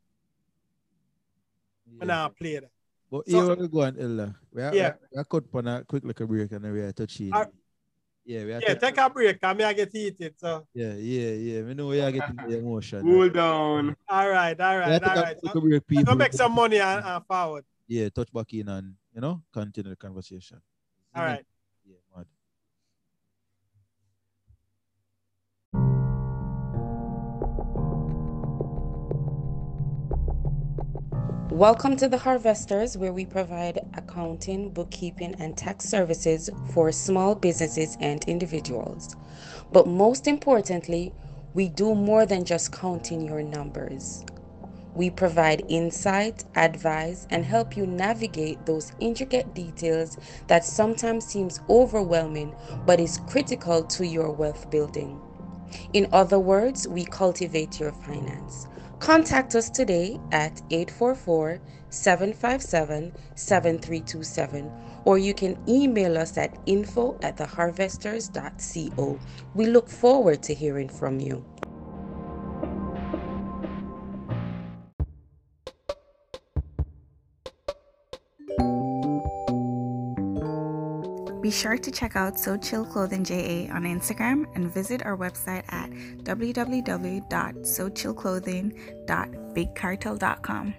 Yeah. 1.86 1.98
and 2.02 2.12
I 2.12 2.28
play 2.28 2.54
that. 2.60 2.70
But 3.10 3.28
So- 3.28 3.46
here 3.46 3.56
we 3.56 3.68
go 3.68 3.82
on, 3.82 3.98
Ella. 3.98 4.34
We 4.52 4.62
are, 4.62 4.74
Yeah. 4.74 4.94
we 5.12 5.18
are 5.20 5.24
cut 5.24 5.44
on 5.52 5.66
a 5.68 5.84
quick 5.84 6.04
little 6.04 6.26
break 6.26 6.50
and 6.52 6.64
then 6.64 6.72
we 6.72 6.80
are 6.80 6.92
touching. 6.92 7.32
Uh, 7.32 7.46
yeah, 8.24 8.44
we 8.44 8.52
are 8.54 8.60
Yeah, 8.60 8.74
take 8.74 8.96
a 8.98 9.10
break 9.10 9.38
and 9.42 9.58
me 9.58 9.64
I 9.64 9.72
get 9.74 9.92
heated. 9.92 10.34
So 10.38 10.66
yeah, 10.74 10.94
yeah, 10.94 11.30
yeah. 11.30 11.62
We 11.62 11.74
know 11.74 11.88
we 11.88 12.00
are 12.00 12.10
getting 12.10 12.36
the 12.36 12.58
emotion. 12.58 13.02
Cool 13.02 13.28
down. 13.30 13.96
all 14.08 14.28
right, 14.30 14.58
all 14.58 14.76
We 14.78 14.82
are 14.82 14.90
right, 14.90 15.02
take 15.02 15.06
a 15.10 15.34
quick 15.40 15.54
I'm 15.54 15.60
break, 15.60 15.70
gonna 15.86 16.00
people. 16.00 16.16
make 16.16 16.32
some 16.32 16.52
money 16.52 16.80
and, 16.80 17.04
and 17.04 17.24
forward. 17.26 17.64
Yeah, 17.86 18.08
touch 18.08 18.32
back 18.32 18.52
in 18.54 18.68
and 18.68 18.94
you 19.14 19.20
know 19.20 19.42
continue 19.52 19.90
the 19.90 19.96
conversation. 19.96 20.60
All 21.14 21.22
right. 21.24 21.44
Welcome 31.54 31.94
to 31.98 32.08
the 32.08 32.18
Harvesters, 32.18 32.96
where 32.96 33.12
we 33.12 33.26
provide 33.26 33.78
accounting, 33.94 34.70
bookkeeping, 34.70 35.36
and 35.38 35.56
tax 35.56 35.84
services 35.84 36.50
for 36.72 36.90
small 36.90 37.36
businesses 37.36 37.96
and 38.00 38.24
individuals. 38.24 39.14
But 39.70 39.86
most 39.86 40.26
importantly, 40.26 41.14
we 41.54 41.68
do 41.68 41.94
more 41.94 42.26
than 42.26 42.44
just 42.44 42.72
counting 42.72 43.20
your 43.20 43.40
numbers. 43.44 44.24
We 44.96 45.10
provide 45.10 45.64
insight, 45.68 46.42
advice, 46.56 47.28
and 47.30 47.44
help 47.44 47.76
you 47.76 47.86
navigate 47.86 48.66
those 48.66 48.90
intricate 48.98 49.54
details 49.54 50.18
that 50.48 50.64
sometimes 50.64 51.24
seems 51.24 51.60
overwhelming 51.70 52.52
but 52.84 52.98
is 52.98 53.20
critical 53.28 53.84
to 53.84 54.04
your 54.04 54.32
wealth 54.32 54.68
building. 54.72 55.20
In 55.92 56.08
other 56.12 56.40
words, 56.40 56.88
we 56.88 57.04
cultivate 57.04 57.78
your 57.78 57.92
finance. 57.92 58.66
Contact 59.04 59.54
us 59.54 59.68
today 59.68 60.18
at 60.32 60.62
844 60.70 61.60
757 61.90 63.12
7327 63.34 64.72
or 65.04 65.18
you 65.18 65.34
can 65.34 65.62
email 65.68 66.16
us 66.16 66.38
at 66.38 66.56
info 66.64 67.18
at 67.20 67.36
theharvesters.co. 67.36 69.20
We 69.54 69.66
look 69.66 69.90
forward 69.90 70.42
to 70.44 70.54
hearing 70.54 70.88
from 70.88 71.20
you. 71.20 71.44
Sure 81.54 81.78
to 81.78 81.90
check 81.90 82.16
out 82.16 82.38
So 82.38 82.56
Chill 82.56 82.84
Clothing 82.84 83.24
JA 83.24 83.68
on 83.72 83.84
Instagram 83.84 84.44
and 84.54 84.70
visit 84.72 85.04
our 85.06 85.16
website 85.16 85.64
at 85.72 85.90
www.sochillclothing.bigcartel.com. 89.54 90.74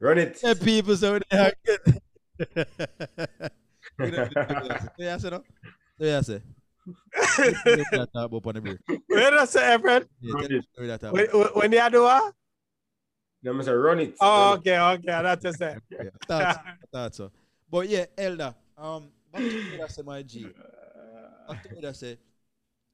Run 0.00 0.18
it. 0.18 0.38
Yeah, 0.44 0.54
people 0.54 0.94
out 1.04 1.22
there 1.30 1.52
again. 1.66 2.00
We 3.98 4.10
don't- 4.10 4.28
we 4.28 4.44
don't- 4.44 4.80
So 4.82 4.88
yeah, 4.98 5.16
say 5.18 5.30
no. 5.30 5.42
So 5.98 6.04
yeah, 6.04 6.20
say. 6.20 6.40
Take 7.36 7.90
that 7.92 8.08
talk 8.12 8.32
up 8.32 8.46
on 8.46 8.54
the 8.54 8.60
break. 8.60 8.78
Where 9.06 9.30
does 9.30 9.50
say, 9.50 9.60
Efren? 9.76 10.06
Yeah, 10.20 10.32
Run 10.34 10.42
take 10.42 10.50
it. 10.50 10.64
take 10.78 10.88
that 10.88 11.00
talk. 11.00 11.12
When, 11.14 11.26
when 11.26 11.70
they 11.70 11.88
do 11.90 12.02
what? 12.02 12.34
Let 13.44 13.54
me 13.54 13.62
say 13.62 13.72
run 13.72 14.00
it. 14.00 14.14
Oh, 14.20 14.26
Run 14.26 14.52
it. 14.54 14.58
okay, 14.60 14.78
okay, 14.80 15.22
that's 15.22 15.42
just 15.42 15.60
it. 15.60 15.78
Yeah, 15.90 16.08
thoughts, 16.26 16.58
thoughts. 16.92 17.16
so. 17.18 17.30
But 17.70 17.88
yeah, 17.88 18.06
Elder. 18.16 18.54
Um, 18.76 19.08
back 19.32 19.42
to 19.42 19.76
what 19.76 19.84
I 19.84 19.92
say, 19.92 20.02
my 20.02 20.22
G. 20.22 20.46
Back 21.48 21.62
to 21.62 21.68
what 21.74 21.84
I 21.84 21.92
say. 21.92 22.18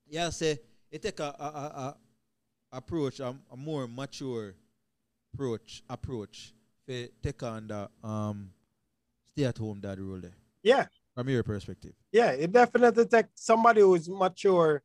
Yeah, 0.09 0.30
say 0.30 0.59
it 0.90 1.03
take 1.03 1.20
a, 1.20 1.24
a, 1.38 1.44
a, 1.44 1.96
a 2.72 2.76
approach, 2.78 3.20
a, 3.20 3.34
a 3.53 3.57
more 3.57 3.86
mature 3.86 4.55
approach, 5.32 5.82
approach. 5.88 6.53
For 6.86 7.07
take 7.22 7.42
on 7.44 7.68
the 7.68 7.88
um 8.03 8.51
stay 9.32 9.44
at 9.44 9.57
home 9.57 9.80
dad 9.80 10.01
role 10.01 10.18
there. 10.18 10.32
Yeah, 10.62 10.86
From 11.14 11.28
your 11.28 11.42
perspective. 11.44 11.92
yeah, 12.12 12.30
it 12.32 12.51
definitely 12.53 13.07
takes 13.07 13.28
somebody 13.36 13.80
who 13.82 13.94
is 13.94 14.09
mature, 14.09 14.82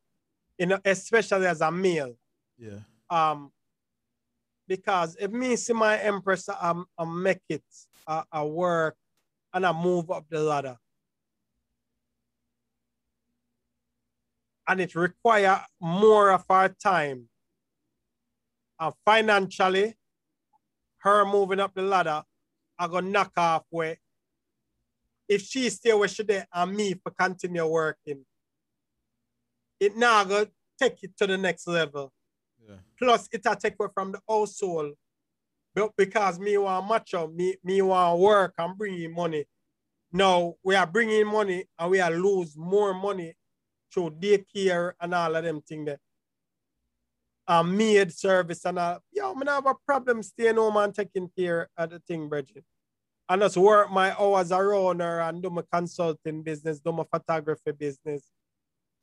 you 0.60 0.68
know, 0.68 0.80
especially 0.86 1.48
as 1.48 1.62
a 1.62 1.72
male. 1.72 2.16
Yeah. 2.58 2.80
Um, 3.10 3.52
because 4.68 5.16
if 5.20 5.32
me 5.32 5.56
see 5.56 5.74
my 5.74 5.98
empress, 6.00 6.50
um, 6.50 6.86
I 6.98 7.06
make 7.06 7.42
it, 7.50 7.64
I, 8.08 8.24
I 8.32 8.44
work, 8.44 8.96
and 9.54 9.66
I 9.66 9.72
move 9.72 10.12
up 10.12 10.26
the 10.30 10.40
ladder, 10.40 10.78
and 14.68 14.82
it 14.82 14.96
require 14.96 15.62
more 15.80 16.32
of 16.32 16.44
our 16.50 16.70
time. 16.70 17.30
And 18.80 18.94
financially, 19.06 19.96
her 20.98 21.26
moving 21.26 21.60
up 21.60 21.74
the 21.74 21.84
ladder, 21.84 22.24
I 22.78 22.88
go 22.88 23.00
knock 23.00 23.32
off 23.38 23.64
where 23.70 23.98
if 25.28 25.42
she 25.42 25.70
stay 25.70 25.94
where 25.94 26.08
she 26.08 26.24
there 26.24 26.48
and 26.54 26.76
me 26.76 26.94
for 26.94 27.12
continue 27.12 27.66
working, 27.66 28.26
it 29.80 29.96
now 29.96 30.24
go 30.24 30.46
take 30.80 31.04
it 31.04 31.18
to 31.18 31.28
the 31.28 31.38
next 31.38 31.68
level. 31.68 32.12
Yeah. 32.68 32.76
Plus, 32.98 33.30
it 33.32 33.46
a 33.46 33.56
take 33.56 33.76
away 33.80 33.90
from 33.94 34.12
the 34.12 34.20
household. 34.28 34.94
But 35.74 35.92
because 35.98 36.40
me 36.40 36.58
want 36.58 36.88
macho, 36.88 37.28
me, 37.28 37.56
me 37.64 37.82
want 37.82 38.20
work 38.20 38.54
and 38.58 38.78
bring 38.78 39.02
in 39.02 39.14
money. 39.14 39.46
Now 40.12 40.56
we 40.64 40.76
are 40.76 40.88
bringing 40.88 41.28
money 41.28 41.66
and 41.78 41.92
we 41.92 42.00
are 42.00 42.12
lose 42.12 42.56
more 42.56 42.94
money 42.94 43.36
through 43.94 44.12
daycare 44.12 44.94
and 45.02 45.14
all 45.14 45.36
of 45.36 45.44
them 45.44 45.62
things 45.62 45.86
there. 45.86 46.00
And 47.48 47.78
maid 47.78 48.14
service 48.14 48.66
and 48.66 48.80
all. 48.80 49.00
Yo, 49.12 49.34
not 49.34 49.48
have 49.50 49.66
a 49.66 49.76
problem 49.86 50.24
staying 50.24 50.56
home 50.56 50.78
and 50.78 50.96
taking 50.96 51.30
care 51.38 51.70
of 51.78 51.90
the 51.90 52.00
thing, 52.00 52.30
Bridget. 52.30 52.64
And 53.28 53.42
just 53.42 53.58
work 53.58 53.92
my 53.92 54.16
hours 54.18 54.52
around 54.52 55.02
her 55.02 55.20
and 55.20 55.44
do 55.44 55.50
my 55.50 55.64
consulting 55.72 56.42
business, 56.42 56.80
do 56.80 56.94
my 56.94 57.04
photography 57.12 57.72
business. 57.74 58.32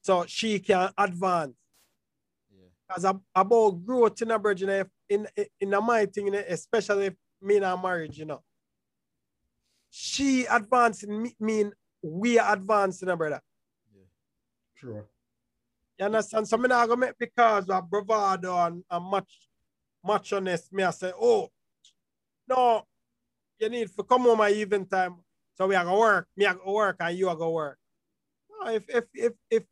So 0.01 0.25
she 0.27 0.59
can 0.59 0.91
advance. 0.97 1.55
Yeah. 3.01 3.11
As 3.11 3.17
about 3.35 3.71
growth 3.85 4.21
in 4.23 4.31
a 4.31 4.39
bridge, 4.39 4.61
you 4.61 4.67
know, 4.67 4.85
in, 5.09 5.27
eh, 5.37 5.45
in, 5.61 5.69
in 5.69 5.75
a 5.75 5.81
my 5.81 6.07
thing, 6.07 6.27
you 6.27 6.33
know, 6.33 6.45
especially 6.49 7.07
if 7.07 7.15
me 7.41 7.57
in 7.57 7.65
a 7.65 7.77
marriage, 7.77 8.19
you 8.19 8.25
know. 8.25 8.43
She 9.91 10.45
advancing 10.47 11.23
me, 11.23 11.37
mean 11.39 11.73
we 12.03 12.39
are 12.39 12.55
advancing, 12.55 13.09
you 13.09 13.13
know, 13.13 13.17
brother. 13.17 13.41
Sure. 14.75 15.05
You 15.99 16.07
understand? 16.07 16.49
So 16.49 16.57
I'm 16.57 16.63
not 16.63 16.89
gonna 16.89 17.01
make 17.01 17.19
because 17.19 17.69
of 17.69 17.91
bravado 17.91 18.57
and, 18.67 18.83
and 18.91 19.05
much 19.05 19.49
macho-ness, 20.05 20.73
me 20.73 20.83
I 20.83 20.91
say, 20.91 21.13
oh, 21.21 21.51
no, 22.49 22.83
you 23.59 23.69
need 23.69 23.89
to 23.97 24.03
come 24.03 24.23
home 24.23 24.41
at 24.41 24.53
even 24.53 24.87
time. 24.87 25.17
So 25.55 25.67
we 25.67 25.75
are 25.75 25.85
gonna 25.85 25.99
work, 25.99 26.29
me 26.37 26.47
are 26.47 26.55
gonna 26.55 26.73
work 26.73 26.97
and 27.01 27.17
you 27.17 27.29
are 27.29 27.37
gonna 27.37 27.51
work. 27.51 27.79
No, 28.51 28.71
if 28.71 28.85
if 28.89 29.05
if 29.15 29.33
if 29.51 29.63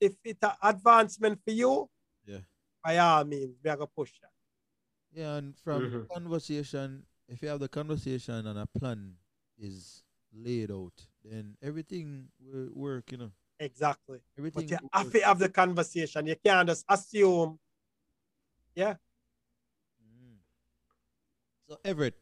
if 0.00 0.12
it's 0.24 0.42
an 0.42 0.52
advancement 0.62 1.40
for 1.44 1.50
you, 1.50 1.70
Yeah. 1.70 1.93
By 2.84 2.98
all 2.98 3.24
means, 3.24 3.56
we 3.64 3.70
are 3.70 3.76
gonna 3.76 3.86
push 3.86 4.12
that. 4.20 4.30
Yeah, 5.12 5.36
and 5.36 5.56
from 5.58 5.82
Mhm. 5.84 6.08
conversation, 6.12 7.06
if 7.28 7.42
you 7.42 7.48
have 7.48 7.60
the 7.60 7.68
conversation 7.68 8.46
and 8.46 8.58
a 8.58 8.66
plan 8.66 9.16
is 9.58 10.02
laid 10.32 10.70
out, 10.70 11.06
then 11.24 11.56
everything 11.62 12.28
will 12.40 12.68
work, 12.74 13.10
you 13.12 13.18
know. 13.18 13.32
Exactly. 13.60 14.20
Everything 14.36 14.66
But 14.66 14.70
you 14.70 14.88
have 14.92 15.04
work. 15.06 15.12
to 15.14 15.20
have 15.24 15.38
the 15.38 15.48
conversation. 15.48 16.26
You 16.26 16.36
can't 16.36 16.68
just 16.68 16.84
assume. 16.88 17.58
Mm. 18.76 20.38
So 21.68 21.78
Everett, 21.84 22.14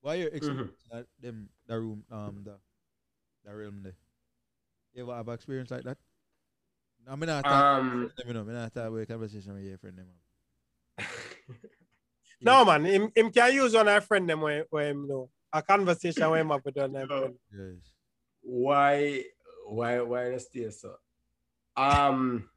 why 0.00 0.14
you 0.14 0.28
Mhm. 0.30 0.72
that 0.90 1.06
them 1.20 1.50
the 1.66 1.80
room 1.80 2.04
um 2.10 2.44
the 2.44 2.60
the 3.44 3.54
realm 3.54 3.82
there? 3.82 3.96
You 4.94 5.02
ever 5.02 5.16
have 5.16 5.28
experience 5.28 5.70
like 5.70 5.84
that? 5.84 5.98
I 7.08 7.16
mean, 7.16 7.28
I 7.30 7.42
thought, 7.42 7.76
Um, 7.78 8.10
let 8.16 8.26
me 8.26 8.32
know. 8.32 8.40
I 8.40 8.44
mean, 8.44 8.56
I 8.56 8.68
thought 8.68 8.92
we 8.92 9.06
conversation 9.06 9.54
with 9.54 9.64
your 9.64 9.78
friend 9.78 9.98
them. 9.98 10.08
No 12.42 12.64
man, 12.64 12.84
him, 12.84 13.10
him 13.14 13.30
can 13.30 13.54
use 13.54 13.72
one 13.74 13.88
of 13.88 13.94
our 13.94 14.00
friend 14.02 14.28
them 14.28 14.42
where, 14.42 14.66
where 14.68 14.88
him 14.90 15.08
know. 15.08 15.30
A 15.52 15.62
conversation 15.62 16.28
where 16.28 16.40
him 16.40 16.50
have 16.50 16.64
with 16.64 16.76
one 16.76 16.94
of 16.96 17.08
No. 17.08 17.20
friend. 17.20 17.34
Yes. 17.52 17.94
why 18.42 19.24
why 19.66 20.00
why 20.00 20.34
I 20.34 20.36
stay 20.38 20.68
so? 20.70 20.96
Um 21.76 22.50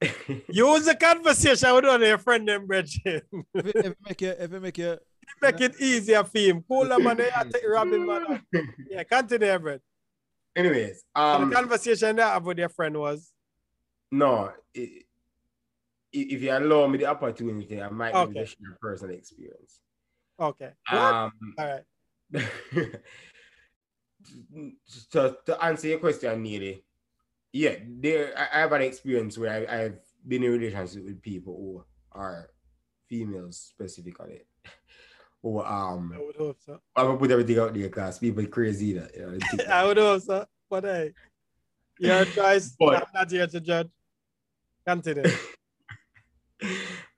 Use 0.48 0.84
the 0.86 0.96
conversation 0.98 1.74
with 1.74 1.84
one 1.84 2.02
of 2.02 2.08
your 2.08 2.18
friend 2.18 2.48
them, 2.48 2.66
Bridget. 2.66 3.26
if, 3.54 3.66
it, 3.66 3.76
if 3.76 3.86
it 3.86 3.96
make 4.04 4.20
you, 4.20 4.28
if 4.30 4.52
it 4.52 4.60
make 4.60 4.78
you, 4.78 4.98
Make 5.40 5.60
it 5.60 5.80
easier 5.80 6.22
for 6.24 6.38
him. 6.38 6.62
Cooler 6.62 6.98
man, 7.00 7.16
they 7.16 7.30
have 7.30 7.46
to 7.48 7.52
take 7.52 7.68
Robin 7.68 8.06
man. 8.06 8.42
Yeah, 8.90 9.02
continue, 9.04 9.58
Brad. 9.58 9.80
anyways, 10.54 11.02
So 11.16 11.22
um 11.22 11.48
the 11.50 11.56
conversation 11.56 12.16
that 12.16 12.28
I 12.28 12.32
have 12.34 12.44
with 12.44 12.58
your 12.58 12.68
friend 12.68 12.96
was 12.98 13.32
no 14.10 14.52
i- 14.76 14.80
i- 14.80 15.04
if 16.12 16.42
you 16.42 16.50
allow 16.52 16.86
me 16.86 16.98
the 16.98 17.06
opportunity, 17.06 17.80
I 17.80 17.88
might 17.88 18.14
Okay. 18.14 18.40
okay. 18.40 18.44
share 18.44 18.76
personal 18.80 19.16
experience. 19.16 19.80
okay. 20.38 20.72
Um 20.92 21.32
All 21.58 21.66
right. 21.66 21.84
to, 25.12 25.36
to 25.46 25.64
answer 25.64 25.88
your 25.88 25.98
question, 25.98 26.42
Neely, 26.42 26.84
yeah, 27.52 27.76
there 27.86 28.32
I, 28.38 28.58
I 28.58 28.60
have 28.60 28.72
an 28.72 28.82
experience 28.82 29.36
where 29.38 29.66
I, 29.68 29.82
I've 29.84 29.98
been 30.26 30.42
in 30.44 30.52
relationships 30.52 31.04
with 31.04 31.20
people 31.22 31.54
who 31.56 31.84
are 32.12 32.50
females 33.08 33.58
specifically. 33.58 34.42
Who 35.42 35.60
um 35.60 36.12
I 36.14 36.20
would 36.20 36.36
hope 36.36 36.58
so. 36.64 36.80
I'm 36.94 37.06
gonna 37.06 37.18
put 37.18 37.30
everything 37.30 37.58
out 37.58 37.74
there 37.74 37.82
because 37.82 38.18
people 38.18 38.46
crazy 38.46 38.92
that 38.92 39.14
you 39.14 39.26
know, 39.26 39.64
I 39.72 39.84
would 39.84 39.96
hope 39.96 40.22
so. 40.22 40.46
But 40.70 40.84
hey, 40.84 41.12
your 41.98 42.24
choice. 42.36 42.76
But- 42.78 43.02
I'm 43.02 43.06
not 43.12 43.30
here 43.30 43.46
to 43.46 43.60
judge. 43.60 43.88
Continue. 44.86 45.24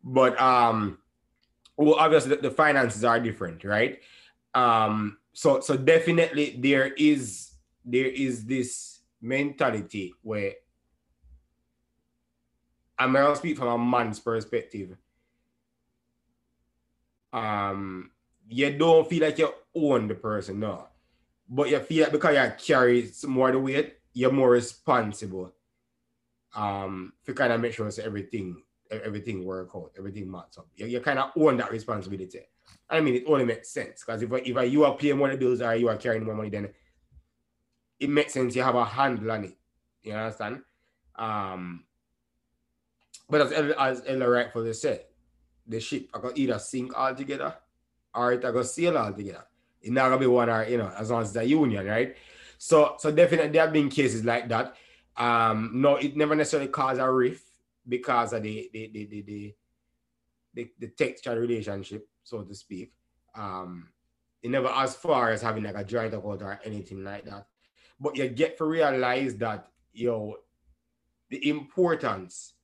but 0.04 0.40
um 0.40 0.98
well 1.76 1.94
obviously 1.94 2.36
the, 2.36 2.42
the 2.42 2.50
finances 2.50 3.04
are 3.04 3.20
different 3.20 3.62
right 3.64 4.00
um 4.54 5.18
so 5.32 5.60
so 5.60 5.76
definitely 5.76 6.56
there 6.58 6.92
is 6.94 7.52
there 7.84 8.06
is 8.06 8.44
this 8.44 9.00
mentality 9.20 10.14
where 10.22 10.52
i'm 12.98 13.12
gonna 13.12 13.36
speak 13.36 13.56
from 13.56 13.68
a 13.68 13.78
man's 13.78 14.18
perspective 14.20 14.96
um 17.32 18.10
you 18.48 18.76
don't 18.76 19.08
feel 19.08 19.22
like 19.22 19.38
you 19.38 19.52
own 19.74 20.08
the 20.08 20.14
person 20.14 20.60
no 20.60 20.88
but 21.48 21.68
you 21.68 21.78
feel 21.80 22.04
like 22.04 22.12
because 22.12 22.36
you 22.36 22.74
carry 22.74 23.10
more 23.26 23.48
of 23.48 23.54
the 23.54 23.60
weight 23.60 23.94
you're 24.12 24.32
more 24.32 24.50
responsible 24.50 25.52
um 26.54 27.12
to 27.24 27.34
kind 27.34 27.52
of 27.52 27.60
make 27.60 27.72
sure 27.72 27.90
so 27.90 28.02
everything 28.02 28.62
everything 28.90 29.44
work 29.44 29.70
out, 29.74 29.92
everything 29.98 30.30
match 30.30 30.58
up. 30.58 30.68
You, 30.76 30.86
you 30.86 31.00
kind 31.00 31.18
of 31.18 31.30
own 31.36 31.56
that 31.58 31.70
responsibility. 31.70 32.40
I 32.88 33.00
mean, 33.00 33.14
it 33.14 33.24
only 33.26 33.44
makes 33.44 33.70
sense 33.70 34.04
because 34.04 34.22
if, 34.22 34.32
if 34.32 34.72
you 34.72 34.84
are 34.84 34.96
paying 34.96 35.16
more 35.16 35.30
the 35.30 35.36
bills 35.36 35.60
or 35.60 35.74
you 35.74 35.88
are 35.88 35.96
carrying 35.96 36.24
more 36.24 36.34
money, 36.34 36.50
then 36.50 36.68
it 37.98 38.10
makes 38.10 38.34
sense 38.34 38.54
you 38.54 38.62
have 38.62 38.74
a 38.74 38.84
handle 38.84 39.30
on 39.30 39.44
it. 39.44 39.56
You 40.02 40.12
understand? 40.12 40.60
Um, 41.16 41.84
but 43.28 43.40
as 43.40 43.52
as 43.52 44.02
Ella 44.06 44.28
rightfully 44.28 44.72
said, 44.74 45.04
the 45.66 45.80
ship 45.80 46.08
I 46.12 46.18
could 46.18 46.38
either 46.38 46.58
sink 46.58 46.94
altogether 46.94 47.54
or 48.14 48.32
it 48.32 48.42
could 48.42 48.66
sail 48.66 48.96
altogether. 48.96 49.44
It 49.82 49.92
not 49.92 50.08
gonna 50.08 50.18
be 50.18 50.26
one 50.26 50.48
or 50.48 50.64
you 50.64 50.78
know, 50.78 50.92
as 50.96 51.10
long 51.10 51.22
as 51.22 51.28
it's 51.28 51.36
a 51.36 51.44
union, 51.44 51.86
right? 51.86 52.16
So 52.58 52.96
so 52.98 53.10
definitely 53.10 53.48
there 53.48 53.62
have 53.62 53.72
been 53.72 53.88
cases 53.88 54.24
like 54.24 54.48
that. 54.48 54.76
Um, 55.16 55.70
no, 55.74 55.96
it 55.96 56.16
never 56.16 56.34
necessarily 56.34 56.68
caused 56.68 57.00
a 57.00 57.10
rift 57.10 57.46
because 57.86 58.32
of 58.32 58.42
the 58.42 58.70
the 58.72 58.90
the 58.92 59.06
the 59.06 59.22
the, 59.22 59.54
the, 60.54 60.70
the 60.80 60.88
textual 60.88 61.36
relationship, 61.36 62.08
so 62.22 62.42
to 62.42 62.54
speak. 62.54 62.92
Um, 63.34 63.88
it 64.42 64.50
never 64.50 64.68
as 64.68 64.94
far 64.94 65.30
as 65.30 65.42
having 65.42 65.64
like 65.64 65.76
a 65.76 65.84
joint 65.84 66.14
account 66.14 66.42
or 66.42 66.60
anything 66.64 67.02
like 67.04 67.24
that. 67.24 67.46
But 67.98 68.16
you 68.16 68.28
get 68.28 68.58
to 68.58 68.64
realize 68.64 69.36
that 69.36 69.68
yo, 69.92 70.36
the 71.30 71.48
importance 71.48 72.54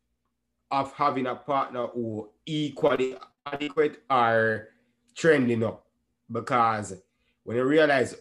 of 0.71 0.93
having 0.93 1.27
a 1.27 1.35
partner 1.35 1.87
who 1.89 2.31
equally 2.47 3.17
adequate 3.47 4.03
or 4.11 4.69
trending 5.15 5.65
up 5.65 5.87
because 6.31 6.95
when 7.45 7.57
you 7.57 7.65
realize 7.65 8.17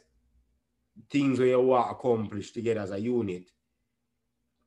things 1.10 1.40
where 1.40 1.50
you 1.50 1.62
want 1.62 1.88
to 1.88 1.92
accomplish 1.92 2.52
together 2.52 2.82
as 2.82 2.92
a 2.92 3.00
unit, 3.00 3.50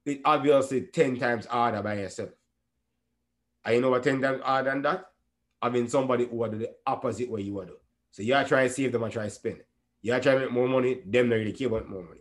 it 0.05 0.21
obviously 0.25 0.83
10 0.83 1.19
times 1.19 1.47
harder 1.47 1.83
by 1.83 1.95
yourself. 1.95 2.31
And 3.65 3.77
you 3.77 3.81
know 3.81 3.91
what 3.91 4.03
10 4.03 4.21
times 4.21 4.43
harder 4.43 4.71
than 4.71 4.83
that? 4.83 5.07
Having 5.63 5.89
somebody 5.89 6.27
who 6.27 6.43
are 6.43 6.49
the 6.49 6.71
opposite 6.87 7.31
way 7.31 7.43
you 7.43 7.59
are. 7.61 7.69
So 8.11 8.23
you 8.23 8.35
are 8.35 8.45
trying 8.45 8.69
to 8.69 8.75
save 8.75 8.93
them 8.93 9.05
and 9.05 9.13
try 9.13 9.25
to 9.25 9.31
spend. 9.31 9.61
You 10.03 10.13
are 10.13 10.21
trying 10.21 10.39
to 10.41 10.45
make 10.47 10.53
more 10.53 10.69
money, 10.69 11.01
them 11.07 11.29
not 11.29 11.37
really 11.37 11.53
care 11.53 11.69
about 11.69 11.89
more 11.89 12.03
money. 12.03 12.21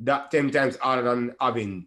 That 0.00 0.30
10 0.30 0.50
times 0.50 0.76
harder 0.76 1.02
than 1.02 1.34
having, 1.40 1.86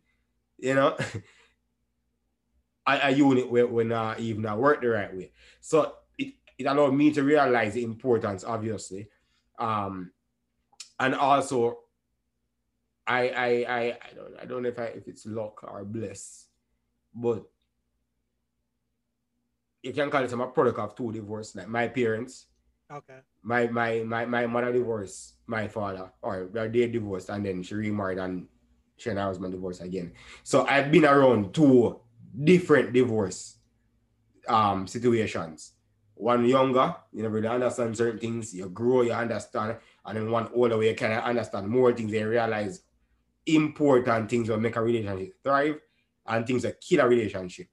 you 0.57 0.73
know, 0.73 0.97
a, 2.87 2.99
a 3.03 3.11
unit 3.11 3.51
where 3.51 3.67
we 3.67 3.83
not 3.83 4.19
even 4.19 4.41
not 4.43 4.59
work 4.59 4.81
the 4.81 4.87
right 4.89 5.15
way. 5.15 5.31
So 5.61 5.93
it, 6.57 6.65
allowed 6.65 6.93
me 6.93 7.11
to 7.11 7.23
realize 7.23 7.73
the 7.73 7.83
importance, 7.83 8.43
obviously. 8.43 9.09
Um, 9.59 10.11
and 10.99 11.15
also 11.15 11.79
I 13.07 13.29
I 13.29 13.47
I 13.47 13.81
I 14.01 14.13
don't 14.15 14.39
I 14.41 14.45
don't 14.45 14.63
know 14.63 14.69
if 14.69 14.79
I 14.79 14.85
if 14.85 15.07
it's 15.07 15.25
luck 15.25 15.63
or 15.63 15.85
bliss, 15.85 16.47
but 17.13 17.43
you 19.83 19.93
can 19.93 20.09
call 20.09 20.23
it 20.23 20.31
I'm 20.31 20.41
a 20.41 20.47
product 20.47 20.79
of 20.79 20.95
two 20.95 21.11
divorces. 21.11 21.55
Like 21.55 21.67
my 21.67 21.87
parents, 21.87 22.47
Okay. 22.91 23.19
my 23.43 23.67
my 23.67 24.03
my 24.03 24.25
my 24.25 24.47
mother 24.47 24.73
divorced 24.73 25.35
my 25.45 25.67
father, 25.67 26.11
or 26.21 26.49
they 26.51 26.87
divorced, 26.87 27.29
and 27.29 27.45
then 27.45 27.61
she 27.61 27.75
remarried, 27.75 28.17
and 28.17 28.47
she 28.97 29.09
and 29.11 29.19
her 29.19 29.25
husband 29.25 29.53
divorced 29.53 29.81
again. 29.81 30.13
So 30.43 30.65
I've 30.65 30.91
been 30.91 31.05
around 31.05 31.53
two 31.53 31.99
different 32.43 32.93
divorce 32.93 33.57
um 34.47 34.87
situations. 34.87 35.74
One 36.15 36.45
younger, 36.45 36.95
you 37.11 37.23
never 37.23 37.35
really 37.35 37.47
understand 37.47 37.95
certain 37.97 38.19
things, 38.19 38.53
you 38.53 38.69
grow, 38.69 39.01
you 39.01 39.11
understand, 39.11 39.77
and 40.05 40.17
then 40.17 40.31
one 40.31 40.49
older 40.53 40.81
you 40.81 40.95
kind 40.95 41.13
of 41.13 41.23
understand 41.23 41.67
more 41.67 41.91
things 41.93 42.13
and 42.13 42.29
realize 42.29 42.81
important 43.45 44.29
things 44.29 44.47
that 44.47 44.57
make 44.57 44.75
a 44.75 44.81
relationship 44.81 45.35
thrive 45.43 45.79
and 46.25 46.47
things 46.47 46.63
that 46.63 46.79
kill 46.81 47.01
a 47.01 47.07
relationship. 47.07 47.67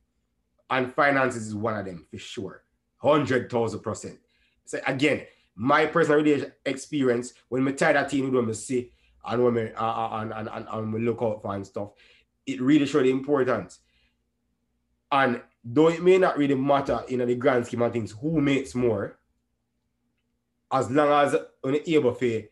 And 0.69 0.93
finances 0.93 1.47
is 1.47 1.55
one 1.55 1.77
of 1.77 1.87
them 1.87 2.07
for 2.11 2.19
sure. 2.19 2.65
Hundred 2.99 3.51
thousand 3.51 3.81
percent. 3.81 4.19
So 4.65 4.79
again, 4.87 5.23
my 5.55 5.87
personal 5.87 6.45
experience 6.65 7.35
when 7.49 7.65
we 7.65 7.73
tie 7.73 7.93
that 7.93 8.09
team 8.09 8.33
when 8.33 8.47
we 8.47 8.55
see 8.55 8.91
and 9.25 9.45
when 9.45 9.55
we 9.55 9.73
uh, 9.73 9.85
uh, 9.85 10.09
and, 10.21 10.33
and, 10.33 10.49
and, 10.49 10.67
and 10.69 11.05
look 11.05 11.23
out 11.23 11.43
for 11.43 11.55
and 11.55 11.67
stuff, 11.67 11.91
it 12.47 12.61
really 12.61 12.87
showed 12.87 13.05
the 13.05 13.11
importance. 13.11 13.81
And 15.11 15.43
though 15.65 15.89
it 15.89 16.03
may 16.03 16.19
not 16.19 16.37
really 16.37 16.55
matter 16.55 17.03
in 17.09 17.27
the 17.27 17.35
grand 17.35 17.67
scheme 17.67 17.83
of 17.83 17.93
things 17.93 18.13
who 18.13 18.41
makes 18.41 18.75
more, 18.75 19.19
as 20.71 20.91
long 20.91 21.09
as 21.25 21.37
you're 21.65 21.99
able 22.01 22.15
to 22.15 22.45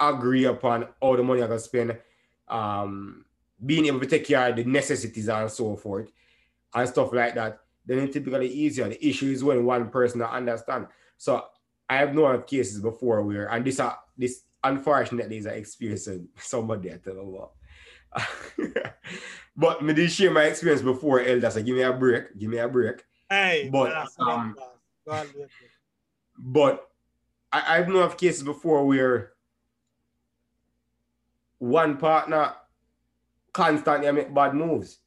agree 0.00 0.44
upon 0.44 0.86
all 1.00 1.16
the 1.16 1.22
money 1.22 1.42
I 1.42 1.46
gonna 1.46 1.58
spend, 1.58 1.98
um, 2.48 3.24
being 3.64 3.86
able 3.86 4.00
to 4.00 4.06
take 4.06 4.26
care 4.26 4.50
of 4.50 4.56
the 4.56 4.64
necessities 4.64 5.28
and 5.28 5.50
so 5.50 5.76
forth 5.76 6.10
and 6.74 6.88
stuff 6.88 7.12
like 7.12 7.34
that, 7.34 7.60
then 7.86 8.00
it's 8.00 8.12
typically 8.12 8.48
easier. 8.48 8.88
The 8.88 9.06
issue 9.06 9.30
is 9.30 9.42
when 9.42 9.64
one 9.64 9.88
person 9.90 10.20
don't 10.20 10.30
understand. 10.30 10.88
So 11.16 11.44
I 11.88 11.96
have 11.96 12.14
known 12.14 12.34
of 12.34 12.46
cases 12.46 12.80
before 12.80 13.22
where, 13.22 13.50
and 13.50 13.64
this 13.64 13.80
uh, 13.80 13.94
this 14.16 14.42
unfortunately 14.62 15.38
is 15.38 15.46
an 15.46 15.54
experience 15.54 16.08
somebody 16.36 16.92
I 16.92 16.98
tell 16.98 17.18
about. 17.18 17.52
but 19.58 19.82
me 19.82 19.92
did 19.92 20.12
share 20.12 20.30
my 20.30 20.44
experience 20.44 20.82
before 20.82 21.20
elders. 21.20 21.54
So 21.54 21.62
give 21.62 21.74
me 21.74 21.82
a 21.82 21.92
break, 21.92 22.38
give 22.38 22.48
me 22.48 22.58
a 22.58 22.68
break. 22.68 23.04
Hey, 23.28 23.68
But, 23.70 24.08
um. 24.20 24.56
But 26.38 26.88
I, 27.52 27.76
I've 27.76 27.88
known 27.88 28.02
of 28.02 28.16
cases 28.16 28.44
before 28.44 28.86
where 28.86 29.32
one 31.58 31.96
partner 31.96 32.54
constantly 33.52 34.12
make 34.12 34.32
bad 34.32 34.54
moves 34.54 34.98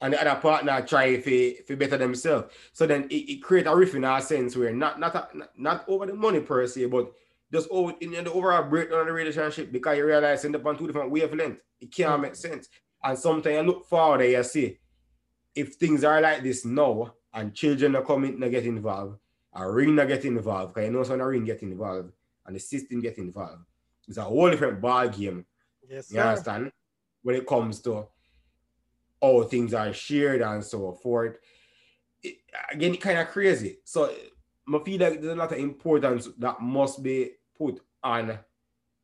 and 0.00 0.12
the 0.12 0.20
other 0.20 0.40
partner 0.40 0.84
try 0.84 1.20
to, 1.20 1.62
to 1.62 1.76
better 1.76 1.96
themselves. 1.96 2.52
So 2.72 2.88
then 2.88 3.04
it, 3.04 3.14
it 3.14 3.42
creates 3.42 3.68
a 3.68 3.76
rift 3.76 3.94
in 3.94 4.04
our 4.04 4.20
sense 4.20 4.56
where 4.56 4.72
not 4.72 4.98
not, 4.98 5.14
a, 5.14 5.28
not 5.56 5.84
over 5.86 6.06
the 6.06 6.14
money 6.14 6.40
per 6.40 6.66
se, 6.66 6.86
but 6.86 7.12
just 7.52 7.68
over 7.70 7.94
in 8.00 8.10
the 8.10 8.32
overall 8.32 8.68
breakdown 8.68 9.00
of 9.00 9.06
the 9.06 9.12
relationship 9.12 9.70
because 9.70 9.96
you 9.96 10.06
realize 10.06 10.44
in 10.44 10.50
the 10.50 10.68
on 10.68 10.76
two 10.76 10.88
different 10.88 11.12
wavelengths. 11.12 11.58
It 11.80 11.94
can't 11.94 12.20
make 12.22 12.34
sense. 12.34 12.68
And 13.04 13.18
sometimes 13.18 13.56
you 13.56 13.62
look 13.62 13.84
forward 13.86 14.20
and 14.22 14.32
you 14.32 14.42
see 14.44 14.78
if 15.54 15.74
things 15.74 16.04
are 16.04 16.20
like 16.20 16.42
this 16.42 16.64
now 16.64 17.14
and 17.34 17.54
children 17.54 17.96
are 17.96 18.04
coming 18.04 18.40
to 18.40 18.50
get 18.50 18.64
involved, 18.64 19.18
a 19.54 19.70
ring 19.70 19.94
not 19.94 20.08
get 20.08 20.24
involved, 20.24 20.74
because 20.74 20.86
you 20.86 20.92
know 20.92 21.02
a 21.02 21.28
ring 21.28 21.44
get 21.44 21.62
involved 21.62 22.12
and 22.46 22.56
the 22.56 22.60
system 22.60 23.00
get 23.00 23.18
involved, 23.18 23.62
it's 24.08 24.18
a 24.18 24.22
whole 24.22 24.50
different 24.50 24.80
ball 24.80 25.08
game. 25.08 25.44
Yes, 25.88 26.10
You 26.10 26.16
sir. 26.16 26.22
understand? 26.22 26.72
When 27.22 27.36
it 27.36 27.46
comes 27.46 27.80
to 27.82 28.06
how 29.22 29.42
things 29.44 29.72
are 29.72 29.92
shared 29.92 30.42
and 30.42 30.64
so 30.64 30.92
forth. 30.92 31.36
It, 32.22 32.38
again, 32.72 32.94
it 32.94 33.00
kind 33.00 33.18
of 33.18 33.28
crazy. 33.28 33.78
So 33.84 34.12
I 34.68 34.78
feel 34.84 35.00
like 35.00 35.20
there's 35.20 35.32
a 35.32 35.36
lot 35.36 35.52
of 35.52 35.58
importance 35.58 36.28
that 36.38 36.60
must 36.60 37.02
be 37.02 37.30
put 37.56 37.80
on 38.02 38.38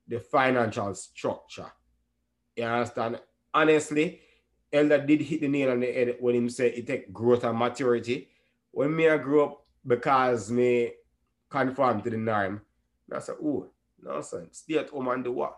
the 0.06 0.18
financial 0.18 0.94
structure. 0.94 1.70
You 2.56 2.64
understand? 2.64 3.20
Honestly, 3.52 4.20
Elder 4.72 4.98
did 4.98 5.22
hit 5.22 5.40
the 5.40 5.48
nail 5.48 5.70
on 5.70 5.80
the 5.80 5.92
head 5.92 6.16
when 6.20 6.34
him 6.34 6.50
said 6.50 6.72
it 6.74 6.86
take 6.86 7.12
growth 7.12 7.44
and 7.44 7.58
maturity. 7.58 8.28
When 8.70 8.94
me 8.94 9.08
I 9.08 9.16
grew 9.16 9.44
up 9.44 9.64
because 9.86 10.50
me 10.50 10.92
conform 11.48 12.02
to 12.02 12.10
the 12.10 12.16
norm, 12.16 12.60
I 13.12 13.18
said, 13.20 13.36
oh, 13.42 13.70
nonsense. 14.02 14.58
Stay 14.58 14.78
at 14.78 14.90
home 14.90 15.08
and 15.08 15.24
do 15.24 15.32
what? 15.32 15.56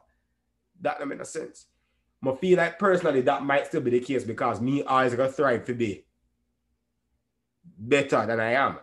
That 0.81 0.99
don't 0.99 1.09
make 1.09 1.19
no 1.19 1.25
sense. 1.25 1.67
I 2.27 2.35
feel 2.37 2.59
like 2.59 2.79
personally 2.79 3.23
that 3.23 3.43
might 3.43 3.67
still 3.67 3.81
be 3.81 3.91
the 3.91 4.01
case 4.01 4.25
because 4.25 4.61
me 4.61 4.83
always 4.83 5.15
gonna 5.15 5.33
thrive 5.33 5.65
to 5.65 5.75
be 5.75 6.05
better 7.79 8.27
than 8.27 8.41
I 8.41 8.53
am. 8.53 8.79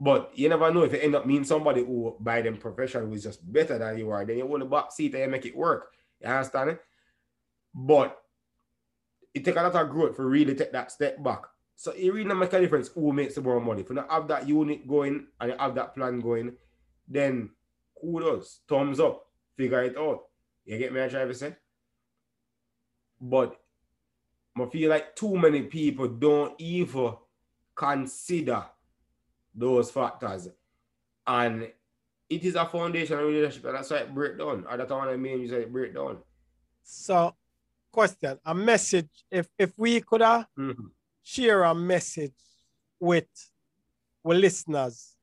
But 0.00 0.32
you 0.34 0.48
never 0.48 0.72
know 0.72 0.82
if 0.82 0.92
you 0.92 0.98
end 0.98 1.14
up 1.14 1.26
meeting 1.26 1.44
somebody 1.44 1.84
who 1.84 2.16
by 2.18 2.40
them 2.40 2.56
profession 2.56 3.06
who 3.06 3.14
is 3.14 3.22
just 3.22 3.52
better 3.52 3.78
than 3.78 3.98
you 3.98 4.10
are, 4.10 4.24
then 4.24 4.38
you 4.38 4.46
hold 4.46 4.62
the 4.62 4.64
back 4.64 4.92
seat 4.92 5.14
and 5.14 5.30
make 5.30 5.44
it 5.44 5.56
work. 5.56 5.92
You 6.22 6.28
understand 6.28 6.70
it? 6.70 6.80
But 7.74 8.18
it 9.34 9.44
take 9.44 9.56
a 9.56 9.62
lot 9.62 9.74
of 9.74 9.90
growth 9.90 10.16
for 10.16 10.26
really 10.26 10.54
take 10.54 10.72
that 10.72 10.90
step 10.92 11.22
back. 11.22 11.42
So 11.76 11.92
it 11.92 12.12
really 12.12 12.34
make 12.34 12.52
a 12.52 12.60
difference 12.60 12.88
who 12.88 13.12
makes 13.12 13.36
the 13.36 13.40
more 13.40 13.60
money. 13.60 13.82
If 13.82 13.88
you 13.88 13.94
not 13.94 14.10
have 14.10 14.28
that 14.28 14.46
unit 14.48 14.86
going 14.86 15.26
and 15.40 15.50
you 15.50 15.56
have 15.58 15.74
that 15.76 15.94
plan 15.94 16.20
going, 16.20 16.52
then 17.08 17.50
kudos, 18.00 18.60
thumbs 18.68 19.00
up, 19.00 19.26
figure 19.56 19.82
it 19.84 19.96
out. 19.96 20.24
You 20.64 20.78
get 20.78 20.92
me? 20.92 21.02
I 21.02 21.08
try 21.08 21.24
to 21.24 21.34
say. 21.34 21.56
But 23.20 23.58
I 24.56 24.66
feel 24.66 24.90
like 24.90 25.16
too 25.16 25.36
many 25.36 25.62
people 25.62 26.08
don't 26.08 26.54
even 26.60 27.14
consider 27.74 28.64
those 29.54 29.90
factors. 29.90 30.48
And 31.26 31.70
it 32.28 32.44
is 32.44 32.54
a 32.54 32.66
foundational 32.66 33.24
relationship, 33.24 33.64
and 33.64 33.74
that's 33.76 33.90
why 33.90 33.98
it 33.98 34.14
break 34.14 34.38
down. 34.38 34.64
Or 34.68 34.76
that's 34.76 34.90
what 34.90 35.08
I 35.08 35.16
mean, 35.16 35.40
you 35.40 35.48
say 35.48 35.62
it 35.62 35.72
break 35.72 35.94
down. 35.94 36.18
So, 36.82 37.34
question, 37.90 38.38
a 38.44 38.54
message. 38.54 39.08
If 39.30 39.48
if 39.58 39.72
we 39.76 40.00
could 40.00 40.22
uh, 40.22 40.44
Mhm. 40.58 40.90
share 41.22 41.64
a 41.64 41.74
message 41.74 42.34
with 42.98 43.28
with 44.22 44.38
listeners 44.38 45.16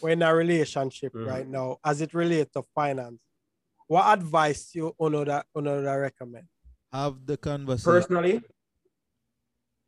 we're 0.00 0.10
in 0.10 0.22
a 0.22 0.34
relationship 0.34 1.12
Mhm. 1.14 1.26
right 1.26 1.48
now 1.48 1.78
as 1.84 2.00
it 2.00 2.12
relates 2.14 2.52
to 2.52 2.62
finance, 2.74 3.20
what 3.86 4.18
advice 4.18 4.74
you 4.74 4.94
another 5.00 5.42
another 5.54 6.00
recommend? 6.00 6.48
Have 6.92 7.24
the 7.26 7.36
conversation. 7.36 7.92
Personally, 7.92 8.32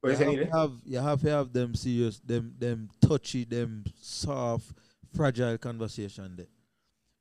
you 0.04 0.10
you 0.10 0.16
have, 0.16 0.36
to 0.36 0.46
have 0.58 0.72
you 0.84 0.98
have 0.98 1.20
to 1.22 1.30
have 1.30 1.52
them 1.52 1.74
serious, 1.74 2.20
them 2.20 2.54
them 2.58 2.88
touchy, 3.00 3.44
them 3.44 3.84
soft, 4.00 4.72
fragile 5.14 5.58
conversation 5.58 6.36
there. 6.36 6.46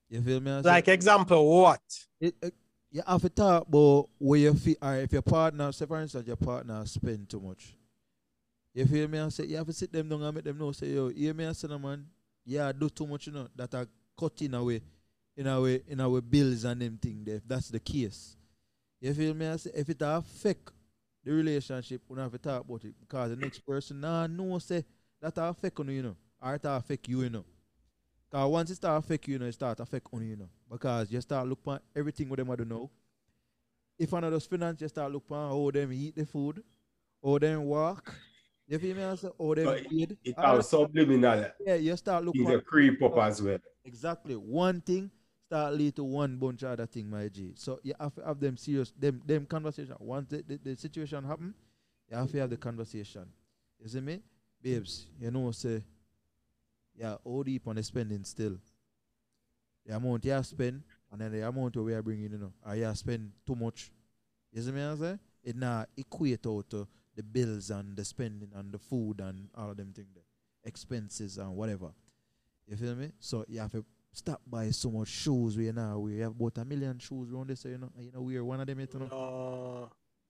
You 0.10 0.22
feel 0.22 0.40
me? 0.40 0.52
I 0.52 0.62
say? 0.62 0.70
Like 0.70 0.88
example, 0.88 1.50
what? 1.62 1.82
it, 2.22 2.36
it, 2.42 2.54
you 2.92 3.02
have 3.06 3.22
to 3.22 3.30
talk 3.30 3.68
about 3.68 4.10
where 4.18 4.40
you 4.40 4.54
feel, 4.54 4.76
or 4.82 4.96
if 4.96 5.12
your 5.12 5.22
partner, 5.22 5.72
say 5.72 5.86
for 5.86 6.02
instance, 6.02 6.26
your 6.28 6.36
partner 6.36 6.86
spend 6.86 7.30
too 7.30 7.40
much. 7.40 7.76
You 8.74 8.86
feel 8.86 9.08
me? 9.08 9.20
I 9.20 9.30
say 9.30 9.46
you 9.46 9.58
have 9.58 9.68
to 9.68 9.74
sit 9.74 9.92
them 9.92 10.08
down 10.08 10.22
and 10.24 10.36
make 10.36 10.44
them 10.44 10.58
know. 10.58 10.72
Say 10.72 10.88
yo, 10.88 11.10
hear 11.10 11.34
me, 11.34 11.46
I 11.46 11.52
say 11.54 11.68
no 11.68 11.80
man. 11.80 12.06
Yeah, 12.46 12.72
do 12.72 12.90
too 12.90 13.08
much, 13.08 13.28
you 13.28 13.34
know. 13.34 13.48
That 13.56 13.74
are 13.74 13.88
cutting 14.18 14.54
away, 14.54 14.82
in 15.36 15.48
our 15.48 15.70
in 15.70 16.00
our 16.00 16.22
bills 16.22 16.64
and 16.64 16.82
them 16.82 16.98
thing. 17.02 17.24
There, 17.26 17.36
if 17.36 17.48
that's 17.48 17.70
the 17.70 17.80
case. 17.80 18.36
You 19.02 19.14
feel 19.14 19.34
me? 19.34 19.48
I 19.48 19.56
say 19.58 19.72
if 19.76 19.90
it 19.90 19.98
affect 20.02 20.72
the 21.24 21.32
relationship, 21.32 22.02
we 22.08 22.16
don't 22.16 22.24
have 22.24 22.32
to 22.32 22.38
talk 22.38 22.62
about 22.62 22.84
it 22.86 22.96
because 23.00 23.30
the 23.32 23.36
next 23.36 23.60
person 23.60 24.00
nah 24.00 24.28
know 24.28 24.58
say 24.60 24.86
that 25.22 25.34
affect 25.38 25.80
on 25.80 25.88
you, 25.88 25.94
you 25.94 26.04
know, 26.04 26.16
or 26.42 26.56
it 26.56 26.62
affect 26.64 27.08
you, 27.08 27.22
you 27.22 27.30
know. 27.30 27.46
Cause 28.32 28.51
once 28.51 28.71
it 28.71 28.75
start 28.75 29.03
affect 29.03 29.28
you, 29.28 29.34
you 29.34 29.39
know, 29.39 29.45
it 29.45 29.53
start 29.53 29.80
affect 29.80 30.07
on 30.11 30.21
you, 30.21 30.30
you 30.30 30.36
know. 30.36 30.49
Because 30.69 31.11
you 31.11 31.21
start 31.21 31.47
look 31.47 31.59
at 31.67 31.82
everything 31.95 32.28
what 32.30 32.38
them 32.38 32.51
I 32.51 32.55
don't 32.55 32.69
know. 32.69 32.89
If 33.97 34.11
one 34.11 34.23
of 34.23 34.32
those 34.32 34.45
finance, 34.45 34.82
you 34.82 34.88
start 34.88 35.11
look 35.11 35.23
at 35.32 35.36
how 35.36 35.51
oh, 35.51 35.71
them 35.71 35.91
eat 35.93 36.15
the 36.15 36.25
food, 36.25 36.61
how 37.23 37.38
them 37.38 37.63
walk. 37.63 38.13
You 38.67 38.78
feel 38.80 38.95
me? 38.95 39.15
Say, 39.15 39.30
how 39.39 39.53
them 39.53 39.65
But 39.65 39.88
feed. 39.88 40.17
It 40.25 40.38
All 40.38 40.61
subliminal 40.61 41.45
yeah, 41.65 41.75
you 41.75 41.95
start 41.95 42.25
look 42.25 42.36
things 42.36 42.49
at 42.49 42.65
creep 42.65 43.01
up 43.01 43.17
as 43.19 43.41
well. 43.41 43.59
exactly 43.86 44.36
one 44.36 44.82
thing 44.82 45.09
start 45.45 45.73
lead 45.73 45.95
to 45.95 46.03
one 46.03 46.36
bunch 46.36 46.63
of 46.63 46.71
other 46.71 46.86
thing, 46.86 47.09
my 47.09 47.30
G. 47.30 47.53
So 47.55 47.80
you 47.82 47.93
have 47.97 48.13
to 48.15 48.25
have 48.25 48.39
them 48.39 48.57
serious, 48.57 48.91
them 48.99 49.21
them 49.25 49.45
conversation. 49.45 49.95
Once 49.99 50.28
the, 50.30 50.43
the, 50.45 50.59
the 50.61 50.75
situation 50.75 51.23
happen, 51.23 51.53
you 52.11 52.17
have 52.17 52.30
to 52.32 52.39
have 52.39 52.49
the 52.49 52.57
conversation. 52.57 53.25
You 53.80 53.88
see 53.88 54.01
me? 54.01 54.19
Babes, 54.61 55.05
you 55.19 55.32
know, 55.32 55.51
say, 55.51 55.82
yeah, 56.98 57.16
all 57.24 57.43
deep 57.43 57.68
on 57.68 57.76
the 57.76 57.84
spending 57.84 58.24
still. 58.24 58.58
The 59.86 59.95
amount 59.95 60.26
you 60.26 60.32
have 60.32 60.45
spend, 60.45 60.84
and 61.12 61.22
then 61.22 61.32
the 61.32 61.48
amount 61.48 61.76
we 61.78 61.93
are 61.93 62.02
bringing, 62.02 62.32
you 62.32 62.38
know, 62.38 62.52
or 62.66 62.76
you 62.76 62.93
spend 62.95 63.32
too 63.45 63.56
much. 63.56 63.91
You 64.52 64.62
see 64.62 64.72
me, 64.72 64.84
I 64.84 64.95
say? 64.95 65.20
It 65.43 65.56
now 65.56 65.86
equate 65.95 66.45
out 66.45 66.70
to 66.72 66.88
the 67.16 67.24
bills 67.24 67.70
and 67.70 67.95
the 67.95 68.04
spending 68.04 68.50
and 68.54 68.72
the 68.72 68.78
food 68.80 69.22
and 69.22 69.50
all 69.56 69.72
of 69.72 69.78
them 69.78 69.93
things, 69.93 70.10
the 70.14 70.22
expenses 70.68 71.38
and 71.38 71.56
whatever. 71.56 71.91
You 72.68 72.76
feel 72.76 72.95
me? 72.95 73.12
So 73.20 73.45
you 73.48 73.60
have 73.60 73.72
to 73.72 73.86
stop 74.12 74.41
by 74.45 74.72
so 74.72 74.91
much 74.91 75.08
shoes 75.08 75.56
we 75.58 75.72
now 75.72 76.00
we 76.00 76.18
have 76.20 76.32
about 76.32 76.58
a 76.58 76.66
million 76.66 77.00
shoes 77.00 77.32
around 77.32 77.50
this, 77.50 77.62
so 77.62 77.70
you 77.70 77.78
know. 77.78 77.91
and 77.95 78.06
You 78.06 78.12
know, 78.12 78.22
we're 78.22 78.43
one 78.43 78.60
of 78.60 78.68
them, 78.68 78.80
you 78.80 78.88
know. 79.00 79.06
Uh, 79.06 79.88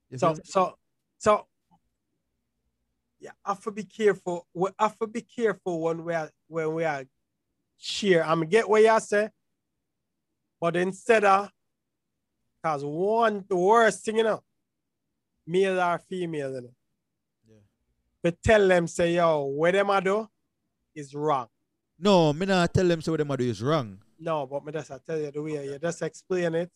You 0.09 0.17
so 0.17 0.35
so 0.43 0.77
so 1.17 1.47
yeah, 3.19 3.31
I 3.43 3.49
have 3.51 3.63
to 3.63 3.71
be 3.71 3.83
careful. 3.83 4.47
We 4.53 4.69
have 4.79 4.97
to 4.99 5.07
be 5.07 5.21
careful 5.21 5.81
when 5.81 6.03
we 6.03 6.13
are 6.13 6.29
when 6.47 6.73
we 6.73 6.83
are 6.83 7.03
share. 7.77 8.25
I'm 8.25 8.41
get 8.45 8.69
what 8.69 8.81
you 8.83 8.99
say, 8.99 9.29
but 10.61 10.75
instead 10.75 11.23
of 11.25 11.49
because 12.61 12.83
one 12.83 13.45
the 13.47 13.55
worst 13.55 14.03
thing 14.05 14.17
you 14.17 14.23
know, 14.23 14.43
male 15.45 15.79
or 15.79 15.99
female, 15.99 16.53
you 16.53 16.61
know, 16.61 16.75
Yeah. 17.47 17.59
but 18.23 18.41
tell 18.43 18.67
them 18.67 18.87
say 18.87 19.15
yo, 19.15 19.45
what 19.45 19.73
them 19.73 19.89
I 19.91 19.99
do 19.99 20.29
is 20.95 21.13
wrong. 21.15 21.47
No, 21.99 22.33
me 22.33 22.45
not 22.45 22.73
tell 22.73 22.87
them 22.87 23.01
so 23.01 23.11
what 23.13 23.17
them 23.17 23.31
a 23.31 23.37
do 23.37 23.45
is 23.49 23.61
wrong. 23.63 23.99
No, 24.19 24.45
but 24.47 24.63
me 24.65 24.71
just 24.71 24.91
I 24.91 24.99
tell 25.05 25.19
you 25.19 25.31
the 25.31 25.41
way 25.41 25.65
you 25.65 25.79
just 25.79 26.01
explain 26.01 26.53
it. 26.55 26.71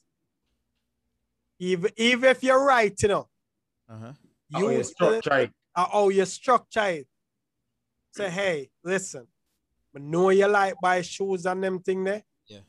Even 1.59 1.91
even 1.97 2.29
if 2.29 2.43
you're 2.43 2.63
right, 2.63 2.93
you 3.01 3.07
know, 3.07 3.29
Uh-huh. 3.89 4.13
You 4.49 4.71
you 4.71 4.79
oh, 4.79 4.81
structure 4.81 5.37
it. 5.37 5.51
Uh, 5.75 5.87
oh, 5.93 6.09
you 6.09 6.25
structure 6.25 6.85
it. 6.85 7.07
Say, 8.13 8.29
hey, 8.29 8.69
listen, 8.83 9.27
I 9.95 9.99
know 9.99 10.29
you 10.29 10.47
like 10.47 10.75
buy 10.81 11.01
shoes 11.01 11.45
and 11.45 11.63
them 11.63 11.79
thing 11.79 12.03
there. 12.03 12.23
Yeah. 12.47 12.59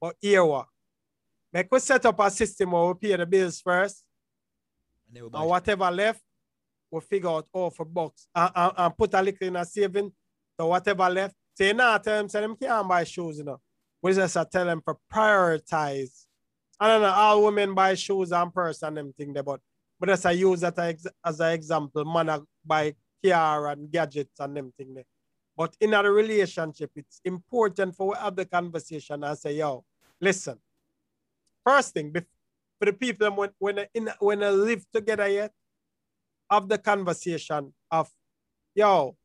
But 0.00 0.16
here 0.20 0.44
what? 0.44 0.66
Make 1.52 1.70
we 1.70 1.78
set 1.78 2.04
up 2.04 2.18
a 2.20 2.30
system 2.30 2.72
where 2.72 2.86
we 2.86 2.94
pay 2.94 3.16
the 3.16 3.26
bills 3.26 3.60
first, 3.60 4.04
And 5.06 5.16
they 5.16 5.22
will 5.22 5.30
buy 5.30 5.40
and 5.40 5.48
whatever 5.48 5.90
left, 5.90 6.20
we 6.90 7.00
figure 7.00 7.30
out 7.30 7.46
all 7.52 7.70
for 7.70 7.84
box 7.84 8.26
and, 8.34 8.50
and, 8.54 8.72
and 8.76 8.96
put 8.96 9.14
a 9.14 9.22
little 9.22 9.46
in 9.46 9.56
a 9.56 9.64
saving. 9.64 10.12
So 10.58 10.66
whatever 10.66 11.08
left, 11.08 11.34
say 11.54 11.72
nah, 11.72 11.98
tell 11.98 12.18
them 12.18 12.28
say 12.28 12.40
them 12.40 12.56
can't 12.56 12.88
buy 12.88 13.04
shoes, 13.04 13.38
you 13.38 13.44
know. 13.44 13.60
We 14.02 14.12
just 14.12 14.36
uh, 14.36 14.44
tell 14.44 14.66
them 14.66 14.82
to 14.86 14.96
prioritize. 15.12 16.26
I 16.80 16.88
don't 16.88 17.02
know, 17.02 17.08
all 17.08 17.44
women 17.44 17.74
buy 17.74 17.94
shoes 17.94 18.30
and 18.32 18.52
purse 18.52 18.82
and 18.82 18.96
them 18.96 19.12
thing 19.12 19.32
there, 19.32 19.42
but 19.42 19.60
but 19.98 20.10
as 20.10 20.24
I 20.24 20.32
use 20.32 20.60
that 20.60 20.78
as 21.24 21.40
an 21.40 21.52
example, 21.52 22.04
man 22.04 22.28
a 22.28 22.42
buy 22.64 22.94
car 23.24 23.68
and 23.68 23.90
gadgets 23.90 24.38
and 24.38 24.56
them 24.56 24.72
thing 24.76 24.94
there. 24.94 25.04
But 25.56 25.76
in 25.80 25.92
a 25.92 26.02
relationship, 26.10 26.92
it's 26.94 27.20
important 27.24 27.96
for 27.96 28.10
we 28.10 28.16
have 28.16 28.36
the 28.36 28.44
conversation 28.44 29.24
and 29.24 29.36
say, 29.36 29.56
yo, 29.56 29.84
listen. 30.20 30.58
First 31.64 31.94
thing, 31.94 32.12
for 32.78 32.84
the 32.86 32.92
people 32.92 33.30
when 33.32 33.50
when 33.58 33.86
in 33.92 34.08
when 34.20 34.38
they 34.40 34.50
live 34.50 34.86
together 34.92 35.28
yet, 35.28 35.52
have 36.50 36.68
the 36.68 36.78
conversation 36.78 37.74
of, 37.90 38.08
yo, 38.74 39.16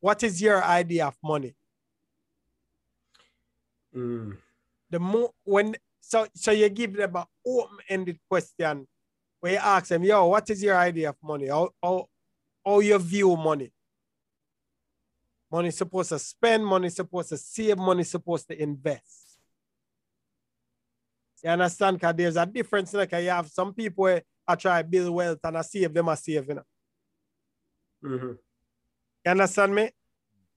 what 0.00 0.22
is 0.22 0.40
your 0.40 0.62
idea 0.62 1.08
of 1.08 1.16
money? 1.22 1.54
Mm. 3.96 4.36
the 4.90 4.98
more 5.00 5.30
when 5.44 5.74
so 6.00 6.26
so 6.34 6.52
you 6.52 6.68
give 6.68 6.94
them 6.94 7.16
an 7.16 7.24
open-ended 7.46 8.18
question 8.28 8.86
where 9.40 9.52
you 9.52 9.58
ask 9.58 9.88
them, 9.88 10.04
yo, 10.04 10.26
what 10.26 10.48
is 10.50 10.62
your 10.62 10.76
idea 10.76 11.10
of 11.10 11.16
money? 11.22 11.48
How 11.48 11.70
how, 11.82 12.06
how 12.64 12.80
you 12.80 12.98
view 12.98 13.36
money? 13.36 13.72
Money 15.50 15.70
supposed 15.70 16.10
to 16.10 16.18
spend, 16.18 16.64
money 16.64 16.90
supposed 16.90 17.30
to 17.30 17.36
save, 17.36 17.78
money 17.78 18.04
supposed 18.04 18.48
to 18.48 18.60
invest. 18.62 19.38
You 21.42 21.50
understand? 21.50 21.96
Because 21.96 22.14
there's 22.16 22.36
a 22.36 22.44
difference. 22.44 22.92
Like 22.92 23.12
you 23.12 23.30
have 23.30 23.48
some 23.48 23.72
people 23.72 24.02
where 24.02 24.22
I 24.46 24.56
try 24.56 24.82
to 24.82 24.88
build 24.88 25.14
wealth 25.14 25.38
and 25.44 25.56
I 25.56 25.62
save 25.62 25.94
them, 25.94 26.08
I 26.08 26.14
save, 26.16 26.48
you 26.48 26.54
know. 26.54 26.62
Mhm. 28.04 28.38
You 29.24 29.30
understand 29.30 29.74
me? 29.74 29.90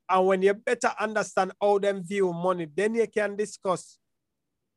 And 0.09 0.27
when 0.27 0.41
you 0.41 0.53
better 0.53 0.91
understand 0.99 1.53
how 1.61 1.79
them 1.79 2.03
view 2.03 2.34
money, 2.34 2.65
then 2.65 2.95
you 2.95 3.07
can 3.07 3.36
discuss 3.36 3.97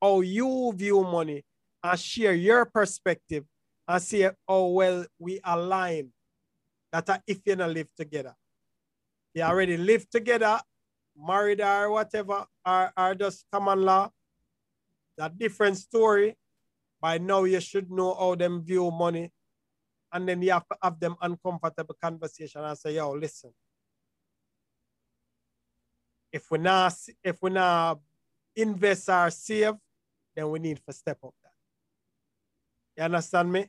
how 0.00 0.20
you 0.20 0.72
view 0.76 1.02
money 1.02 1.44
and 1.82 1.98
share 1.98 2.34
your 2.34 2.66
perspective 2.66 3.44
and 3.86 4.02
see 4.02 4.28
how 4.48 4.66
well 4.66 5.04
we 5.18 5.40
align. 5.44 6.10
That 6.92 7.10
are 7.10 7.22
if 7.26 7.40
you 7.44 7.56
live 7.56 7.88
together. 7.96 8.34
You 9.34 9.42
already 9.42 9.76
live 9.76 10.08
together, 10.08 10.60
married 11.16 11.60
or 11.60 11.90
whatever, 11.90 12.46
or, 12.64 12.92
or 12.96 13.14
just 13.14 13.46
common 13.52 13.82
law. 13.82 14.10
That 15.18 15.38
different 15.38 15.76
story. 15.76 16.36
By 17.00 17.18
now 17.18 17.44
you 17.44 17.60
should 17.60 17.90
know 17.90 18.14
how 18.14 18.34
them 18.36 18.62
view 18.62 18.90
money. 18.90 19.32
And 20.12 20.28
then 20.28 20.40
you 20.42 20.52
have 20.52 20.66
to 20.68 20.76
have 20.82 21.00
them 21.00 21.16
uncomfortable 21.20 21.96
conversation 22.00 22.62
and 22.62 22.78
say, 22.78 22.94
yo, 22.94 23.10
listen 23.12 23.50
if 26.34 26.50
we 26.50 26.58
not 26.58 26.92
if 27.22 27.40
we 27.40 27.50
not 27.50 28.00
invest 28.56 29.08
or 29.08 29.30
save, 29.30 29.74
then 30.34 30.50
we 30.50 30.58
need 30.58 30.80
to 30.84 30.92
step 30.92 31.18
up. 31.22 31.32
You 32.96 33.04
understand 33.04 33.52
me? 33.52 33.66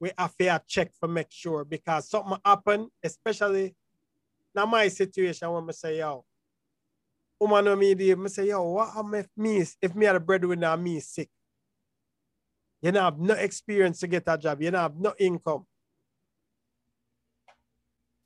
We 0.00 0.10
have 0.18 0.36
to 0.36 0.62
check 0.66 0.92
for 0.98 1.08
make 1.08 1.30
sure 1.30 1.64
because 1.64 2.08
something 2.08 2.38
happen, 2.44 2.88
especially 3.02 3.74
now 4.54 4.66
my 4.66 4.88
situation 4.88 5.50
when 5.50 5.68
I 5.68 5.72
say, 5.72 5.98
yo, 5.98 6.24
woman 7.40 7.66
of 7.68 7.78
me 7.78 7.94
there, 7.94 8.16
I 8.22 8.26
say, 8.28 8.48
yo, 8.48 8.62
what 8.62 8.96
am 8.96 9.14
if 9.14 9.28
me 9.36 9.64
if 9.80 9.94
me 9.94 10.06
are 10.06 10.14
the 10.14 10.20
breadwinner 10.20 10.68
and 10.68 10.82
me 10.82 11.00
sick? 11.00 11.30
You 12.82 12.92
don't 12.92 13.02
have 13.02 13.18
no 13.18 13.34
experience 13.34 14.00
to 14.00 14.06
get 14.06 14.24
a 14.26 14.36
job, 14.36 14.60
you 14.62 14.70
don't 14.70 14.80
have 14.80 14.96
no 14.96 15.14
income. 15.18 15.66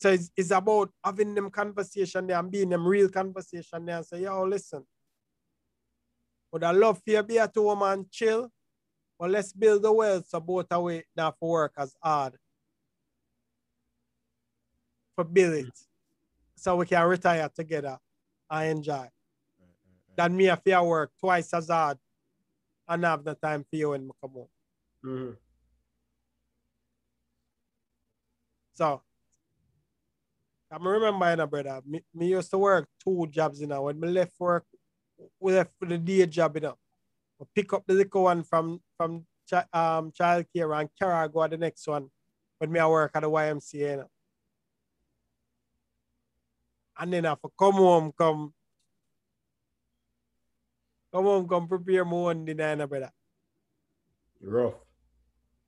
So 0.00 0.10
it's, 0.10 0.30
it's 0.36 0.50
about 0.52 0.90
having 1.04 1.34
them 1.34 1.50
conversation 1.50 2.26
there 2.26 2.38
and 2.38 2.50
being 2.50 2.68
them 2.68 2.86
real 2.86 3.08
conversation 3.08 3.84
there 3.84 3.96
and 3.96 4.06
say, 4.06 4.22
yo, 4.22 4.44
listen. 4.44 4.84
Would 6.52 6.64
I 6.64 6.70
love 6.70 6.98
for 6.98 7.10
you 7.10 7.22
be 7.22 7.38
at 7.38 7.54
home 7.54 7.82
and 7.82 8.10
chill? 8.10 8.50
But 9.18 9.30
let's 9.30 9.52
build 9.52 9.82
the 9.82 9.92
wealth 9.92 10.28
so 10.28 10.40
both 10.40 10.66
away 10.70 11.04
now 11.16 11.32
for 11.32 11.50
work 11.50 11.72
as 11.76 11.96
hard. 12.02 12.38
For 15.14 15.24
build 15.24 15.54
it. 15.54 15.78
So 16.56 16.76
we 16.76 16.86
can 16.86 17.06
retire 17.08 17.48
together 17.48 17.98
and 18.50 18.78
enjoy. 18.78 19.10
Than 20.16 20.36
me 20.36 20.48
if 20.48 20.60
you 20.64 20.82
work 20.82 21.12
twice 21.20 21.52
as 21.54 21.68
hard 21.68 21.98
and 22.88 23.04
have 23.04 23.24
the 23.24 23.34
time 23.34 23.64
for 23.64 23.76
you 23.76 23.90
when 23.90 24.10
I 24.10 24.14
come 24.26 24.32
home. 24.32 24.48
Mhm. 25.04 25.38
So 28.74 29.02
I 30.70 30.76
remember, 30.76 31.30
you 31.30 31.36
know, 31.36 31.46
brother, 31.46 31.80
me, 31.86 32.02
me 32.14 32.28
used 32.28 32.50
to 32.50 32.58
work 32.58 32.88
two 33.02 33.26
jobs, 33.28 33.60
you 33.60 33.66
know. 33.66 33.82
When 33.82 33.98
me 33.98 34.08
left 34.08 34.38
work, 34.38 34.64
we 35.40 35.54
left 35.54 35.72
for 35.78 35.86
the 35.86 35.98
day 35.98 36.26
job, 36.26 36.56
you 36.56 36.60
know. 36.62 36.78
We 37.38 37.46
pick 37.54 37.72
up 37.72 37.84
the 37.86 37.94
little 37.94 38.24
one 38.24 38.42
from 38.42 38.80
from 38.96 39.26
chi- 39.48 39.66
um 39.72 40.12
child 40.12 40.46
care 40.54 40.72
and 40.72 40.88
carry 40.98 41.14
her 41.14 41.28
go 41.28 41.42
to 41.44 41.50
the 41.50 41.56
next 41.56 41.86
one 41.86 42.10
when 42.58 42.72
me 42.72 42.80
I 42.80 42.86
work 42.86 43.12
at 43.14 43.22
the 43.22 43.30
YMCA, 43.30 43.74
you 43.74 43.96
know. 43.98 44.10
And 46.98 47.12
then 47.12 47.26
I 47.26 47.30
have 47.30 47.40
to 47.42 47.48
come 47.58 47.74
home, 47.74 48.12
come 48.18 48.52
come 51.12 51.24
home, 51.24 51.48
come 51.48 51.68
prepare 51.68 52.04
my 52.04 52.16
own 52.16 52.44
dinner, 52.44 52.70
you 52.70 52.76
know, 52.76 52.86
brother. 52.86 53.12
Rough. 54.40 54.74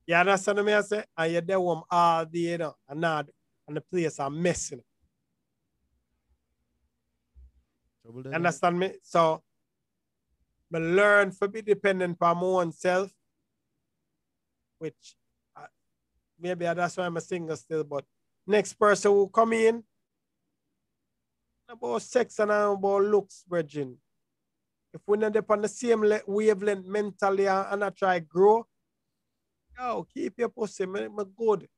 You 0.06 0.16
understand 0.16 0.58
what 0.58 0.68
I 0.68 0.80
say? 0.80 1.04
And 1.16 1.32
you're 1.32 1.42
there 1.42 1.58
home 1.58 1.82
all 1.90 2.24
day, 2.24 2.38
you 2.38 2.58
know, 2.58 2.74
and 2.88 3.00
now 3.00 3.22
and 3.68 3.76
the 3.76 3.80
place 3.80 4.18
are 4.18 4.30
messing. 4.30 4.80
Trouble 8.02 8.22
there, 8.24 8.32
You 8.32 8.36
understand 8.36 8.78
me? 8.78 8.92
So, 9.04 9.42
I 10.72 10.78
learn 10.78 11.30
to 11.32 11.48
be 11.48 11.62
dependent 11.62 12.16
on 12.20 12.36
my 12.36 12.42
own 12.42 12.72
self, 12.72 13.10
which 14.78 15.16
uh, 15.56 15.66
maybe 16.38 16.64
that's 16.64 16.96
why 16.96 17.06
I'm 17.06 17.16
a 17.16 17.20
single 17.20 17.56
still. 17.56 17.84
But 17.84 18.04
next 18.46 18.74
person 18.74 19.10
who 19.12 19.28
come 19.28 19.52
in, 19.52 19.82
about 21.68 22.02
sex 22.02 22.38
and 22.38 22.50
about 22.50 23.02
looks, 23.04 23.44
virgin. 23.48 23.96
If 24.92 25.02
we're 25.06 25.16
not 25.16 25.36
up 25.36 25.50
on 25.50 25.62
the 25.62 25.68
same 25.68 26.02
le- 26.02 26.20
wavelength 26.26 26.84
mentally 26.86 27.46
and, 27.46 27.66
and 27.70 27.84
I 27.84 27.90
try 27.90 28.18
grow, 28.18 28.66
yo, 29.78 30.04
keep 30.12 30.34
your 30.38 30.48
pussy, 30.48 30.86
man, 30.86 31.14
me 31.14 31.24
good. 31.36 31.68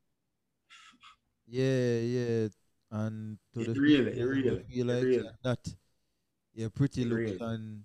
Yeah, 1.46 1.98
yeah. 1.98 2.48
And 2.90 3.38
to 3.54 3.60
It 3.60 3.74
the 3.74 3.80
really, 3.80 4.12
females 4.12 4.18
it 4.18 4.22
who 4.22 4.28
real, 4.30 4.60
feel 4.64 4.86
like 4.86 5.04
real. 5.04 5.22
you're 5.44 5.56
you're 6.54 6.70
pretty 6.70 7.02
It 7.02 7.08
looks 7.08 7.30
real. 7.32 7.42
and 7.42 7.84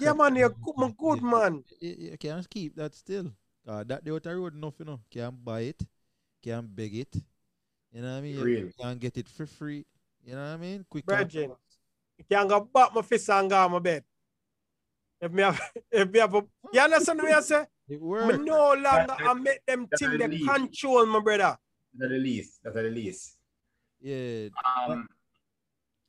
You 0.00 0.06
Yeah, 0.06 0.12
man, 0.14 0.36
you're 0.36 0.48
good, 0.50 0.76
man, 0.78 0.94
good 0.98 1.20
Yeah. 1.22 1.30
man. 1.30 1.64
you, 1.80 1.94
you 2.10 2.18
can't 2.18 2.48
keep 2.48 2.76
that 2.76 2.94
still. 2.94 3.32
Uh, 3.66 3.84
that 3.84 4.04
the 4.04 4.14
outer 4.14 4.40
road 4.40 4.54
enough, 4.54 4.74
you 4.78 4.84
know. 4.84 5.00
Can't 5.10 5.44
buy 5.44 5.60
it, 5.60 5.82
can't 6.42 6.74
beg 6.74 6.94
it. 6.96 7.14
You 7.92 8.00
know 8.02 8.10
what 8.12 8.18
I 8.18 8.20
mean? 8.22 8.34
You 8.36 8.44
Real. 8.44 8.68
can't 8.80 8.98
get 8.98 9.16
it 9.18 9.28
for 9.28 9.46
free. 9.46 9.84
You 10.24 10.34
know 10.34 10.40
what 10.42 10.54
I 10.54 10.56
mean? 10.56 10.84
Quick. 10.88 11.04
and 11.08 11.18
Virgin. 11.18 11.50
fast. 11.50 11.60
You 12.18 12.24
can't 12.30 12.48
go 12.48 12.60
back 12.60 12.94
my 12.94 13.02
fist 13.02 13.28
and 13.30 13.50
go 13.50 13.56
on 13.56 13.72
my 13.72 13.78
bed. 13.78 14.04
If 15.20 15.30
me 15.30 15.42
have, 15.42 15.60
if 15.92 16.10
me 16.10 16.18
have 16.18 16.34
a, 16.34 16.42
you 16.72 16.80
understand 16.80 17.22
what 17.22 17.32
I 17.32 17.40
say? 17.40 17.62
It 17.88 17.90
Me 17.90 17.96
work. 17.98 18.40
no 18.40 18.72
longer 18.72 18.82
That- 18.82 19.16
I 19.20 19.34
make 19.34 19.64
them 19.66 19.86
that's 19.90 20.00
think 20.00 20.14
a 20.22 20.28
they 20.28 20.38
control 20.38 21.04
my 21.06 21.20
brother. 21.20 21.56
That's 21.94 22.10
the 22.12 22.18
least. 22.18 22.60
That's 22.64 22.74
the 22.76 22.82
least. 22.84 23.36
Yeah. 24.00 24.48
Um, 24.88 25.06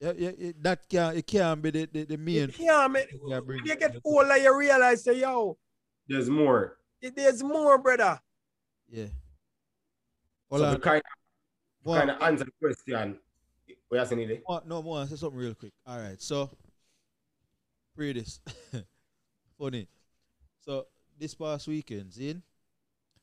Yeah, 0.03 0.11
yeah, 0.17 0.31
yeah, 0.37 0.51
that 0.59 0.89
can 0.89 1.15
it 1.15 1.25
can't 1.25 1.61
be 1.61 1.71
the, 1.71 1.85
the, 1.89 2.03
the 2.03 2.13
You 2.15 2.17
main. 2.17 2.51
can't 2.51 2.97
Yeah, 3.25 3.39
bring 3.39 3.59
when 3.59 3.65
you 3.65 3.71
it. 3.71 3.79
get 3.79 3.95
older, 4.03 4.35
you 4.37 4.57
realize, 4.57 5.01
say, 5.05 5.17
yo, 5.21 5.57
there's 6.09 6.29
more. 6.29 6.77
there's 7.01 7.41
more, 7.41 7.77
brother. 7.77 8.19
Yeah. 8.89 9.05
So 10.51 10.57
Hold 10.57 10.61
to 10.61 10.67
on. 10.67 10.81
kind, 10.81 11.01
More- 11.85 11.97
kind 11.99 12.11
of 12.11 12.21
answer 12.21 12.43
the 12.43 12.51
question, 12.59 13.17
We 13.89 13.97
you 13.97 14.05
saying, 14.05 14.27
Nile? 14.27 14.37
more- 14.45 14.61
no, 14.65 14.83
more. 14.83 15.05
Say 15.07 15.15
something 15.15 15.39
real 15.39 15.55
quick. 15.55 15.71
All 15.87 15.97
right. 15.97 16.21
So, 16.21 16.49
pre 17.95 18.11
this. 18.11 18.41
Funny. 19.57 19.87
So, 20.59 20.87
this 21.17 21.33
past 21.33 21.65
weekend, 21.69 22.11
see, 22.11 22.35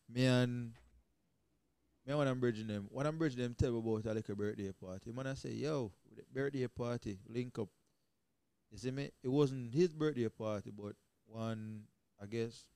me 0.09 0.25
and 0.25 0.73
me 2.07 2.13
and 2.13 2.19
when 2.19 2.27
I'm 2.27 2.41
bridging 2.41 2.69
them, 2.69 2.89
when 2.91 3.07
I'm 3.07 3.19
bridging 3.19 3.43
them, 3.43 3.55
tell 3.59 3.71
me 3.71 3.79
about 3.81 4.07
a 4.11 4.15
little 4.15 4.35
birthday 4.35 4.73
party. 4.73 5.13
Man, 5.13 5.27
I 5.27 5.35
say, 5.35 5.51
yo, 5.51 5.93
birthday 6.33 6.67
party, 6.67 7.19
link 7.29 7.59
up. 7.59 7.69
You 8.71 8.79
see 8.79 8.91
me? 8.91 9.11
It 9.23 9.29
wasn't 9.29 9.75
his 9.75 9.93
birthday 9.93 10.29
party, 10.29 10.71
but 10.71 10.95
one, 11.27 11.83
I 12.23 12.27
guess, 12.27 12.67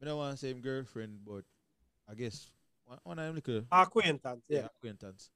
I 0.00 0.06
don't 0.06 0.18
want 0.18 0.32
to 0.32 0.38
say 0.38 0.50
him 0.50 0.60
girlfriend, 0.60 1.20
but 1.26 1.44
I 2.08 2.14
guess 2.14 2.50
one, 2.84 2.98
one 3.02 3.18
of 3.18 3.26
them 3.26 3.34
little 3.34 3.64
ah, 3.70 3.82
Acquaintance, 3.82 4.42
yeah. 4.48 4.60
yeah. 4.60 4.66
acquaintance. 4.66 5.30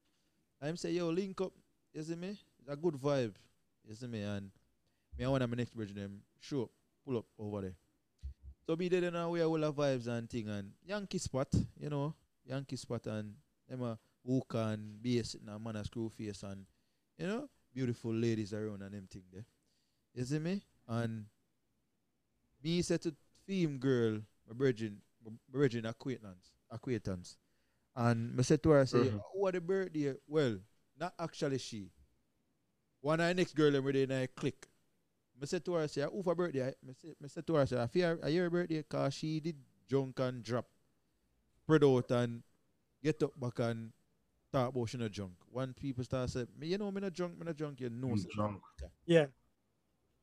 I'm 0.61 0.77
say, 0.77 0.93
yo, 0.93 1.09
link 1.09 1.41
up, 1.41 1.53
you 1.93 2.03
see 2.03 2.15
me? 2.15 2.39
It's 2.61 2.69
a 2.69 2.77
good 2.77 2.95
vibe, 2.95 3.35
you 3.89 3.95
see 3.95 4.07
me? 4.07 4.23
And 4.23 4.51
me, 5.19 5.25
I 5.25 5.29
want 5.29 5.49
my 5.49 5.57
next 5.57 5.75
bridge 5.75 5.95
them 5.95 6.21
show 6.41 6.63
up, 6.63 6.71
pull 7.05 7.19
up 7.19 7.27
over 7.39 7.63
there. 7.63 7.75
So 8.67 8.77
me 8.77 8.89
there 8.89 9.11
now 9.11 9.31
we 9.31 9.41
are 9.41 9.47
all 9.47 9.59
the 9.59 9.73
vibes 9.73 10.07
and 10.07 10.31
thing 10.31 10.49
and 10.49 10.71
Yankee 10.87 11.19
spot, 11.19 11.49
you 11.79 11.91
know, 11.91 12.15
Yankee 12.45 12.77
spot 12.77 13.07
and 13.07 13.35
them 13.69 13.83
a 13.83 13.99
hook 14.25 14.55
and 14.55 15.03
bass 15.03 15.31
sitting 15.33 15.49
and 15.49 15.63
man 15.63 15.77
a 15.77 15.85
screw 15.85 16.09
face 16.09 16.45
and 16.45 16.65
you 17.23 17.29
know, 17.29 17.49
beautiful 17.73 18.13
ladies 18.13 18.53
around 18.53 18.83
and 18.83 18.93
them 18.93 19.07
thing 19.07 19.23
there. 19.33 19.47
You 20.15 20.25
see 20.25 20.41
me? 20.41 20.61
And 20.89 21.27
me 22.63 22.83
said 22.83 23.01
to 23.03 23.15
theme 23.47 23.79
girl, 23.79 24.19
my 24.49 24.55
virgin, 24.55 24.99
my 25.25 25.31
virgin 25.49 25.87
acquaintance, 25.87 26.51
acquaintance. 26.69 27.37
And 27.95 28.39
I 28.39 28.43
said 28.43 28.61
to 28.65 28.71
her, 28.71 28.81
I 28.81 28.85
say, 28.87 28.99
Mhm. 28.99 29.23
what 29.35 29.55
a 29.55 29.61
birthday? 29.61 30.15
Well, 30.27 30.59
not 30.99 31.15
actually 31.17 31.59
she. 31.59 31.93
One 33.01 33.21
of 33.21 33.29
the 33.29 33.35
next 33.35 33.55
girl 33.55 33.75
every 33.77 33.93
day 33.93 34.03
and 34.03 34.13
I 34.13 34.27
click. 34.27 34.69
I 35.41 35.45
said 35.45 35.65
to 35.65 35.75
her, 35.75 35.83
I 35.83 35.87
say, 35.87 36.03
who 36.03 36.23
for 36.23 36.35
birthday? 36.35 36.69
I 36.69 36.75
said, 37.01 37.15
I 37.23 37.27
said 37.29 37.47
to 37.47 37.55
her, 37.55 37.63
I 37.63 37.65
say, 37.67 37.81
I 37.81 37.87
fear 37.87 38.19
a 38.23 38.31
year 38.31 38.51
birthday 38.51 38.79
because 38.79 39.15
she 39.15 39.39
did 39.39 39.57
junk 39.89 40.19
and 40.19 40.43
drop, 40.43 40.67
spread 41.63 41.85
out 41.85 42.11
and 42.11 42.43
get 43.03 43.23
up 43.23 43.39
back 43.39 43.61
and 43.61 43.93
talk 44.53 44.69
about 44.69 44.89
she 44.89 44.99
no 44.99 45.09
junk. 45.09 45.33
When 45.51 45.73
people 45.73 46.05
start 46.05 46.31
saying, 46.31 46.49
me, 46.59 46.69
you 46.69 46.79
know, 46.79 46.91
me 46.91 47.01
no 47.01 47.11
junk, 47.11 47.39
me 47.39 47.47
no 47.47 47.53
junk, 47.53 47.81
you 47.81 47.91
know. 47.91 48.09
You 48.09 48.19
say, 48.19 48.29
drunk. 48.35 48.61
Yeah. 49.07 49.27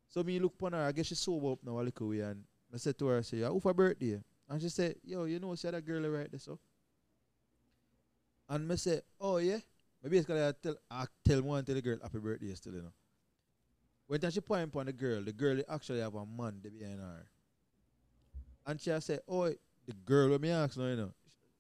so 0.08 0.24
me 0.24 0.40
look 0.40 0.54
upon 0.54 0.74
her, 0.74 0.86
I 0.86 0.92
guess 0.92 1.08
she 1.08 1.16
sober 1.16 1.52
up 1.52 1.60
now 1.64 1.80
a 1.80 1.82
little 1.82 2.08
way 2.08 2.20
and 2.20 2.44
I 2.74 2.78
said 2.78 2.98
to 3.00 3.08
her, 3.08 3.18
I 3.18 3.22
say, 3.22 3.40
who 3.40 3.60
for 3.60 3.74
birthday? 3.74 4.20
And 4.48 4.62
she 4.62 4.70
said, 4.70 4.96
yo, 5.04 5.26
you 5.26 5.40
know, 5.40 5.54
see 5.56 5.70
that 5.70 5.86
girl 5.86 6.08
right 6.10 6.30
there, 6.30 6.40
so. 6.40 6.60
And 8.48 8.68
me 8.68 8.76
say, 8.78 9.02
oh 9.20 9.38
yeah. 9.38 9.60
Maybe 10.02 10.18
basically 10.18 10.44
I 10.44 10.54
tell 10.64 10.76
I 10.90 11.06
tell 11.26 11.42
one 11.42 11.66
tell 11.66 11.76
the 11.76 11.82
girl 11.82 11.98
happy 12.02 12.20
birthday 12.20 12.54
still, 12.56 12.74
you 12.74 12.82
know. 12.82 12.94
When 14.08 14.20
time 14.20 14.32
she 14.32 14.42
point 14.42 14.70
upon 14.70 14.88
the 14.88 14.94
girl, 14.94 15.22
the 15.22 15.32
girl 15.32 15.62
actually 15.70 16.00
have 16.00 16.16
a 16.16 16.26
man 16.26 16.60
there 16.64 16.72
behind 16.72 17.00
her. 17.00 17.28
And 18.66 18.82
she 18.82 18.92
said, 19.02 19.20
oh, 19.28 19.54
the 19.86 19.94
girl 20.06 20.30
when 20.30 20.42
me 20.42 20.50
ask 20.50 20.78
now, 20.78 20.88
you 20.88 20.96
know, 20.96 21.14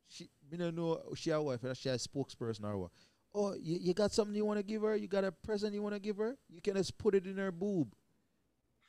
she 0.07 0.29
me 0.51 0.57
don't 0.57 0.75
know 0.75 1.01
she 1.15 1.31
a 1.31 1.41
wife 1.41 1.63
or 1.63 1.75
she 1.75 1.89
a 1.89 1.95
spokesperson 1.95 2.63
or 2.65 2.77
what. 2.77 2.91
Oh, 3.33 3.53
you, 3.53 3.77
you 3.79 3.93
got 3.93 4.11
something 4.11 4.35
you 4.35 4.45
want 4.45 4.59
to 4.59 4.63
give 4.63 4.81
her? 4.81 4.95
You 4.95 5.07
got 5.07 5.23
a 5.23 5.31
present 5.31 5.73
you 5.73 5.83
want 5.83 5.93
to 5.93 5.99
give 5.99 6.17
her? 6.17 6.35
You 6.49 6.61
can 6.61 6.75
just 6.75 6.97
put 6.97 7.13
it 7.13 7.25
in 7.27 7.37
her 7.37 7.51
boob. 7.51 7.93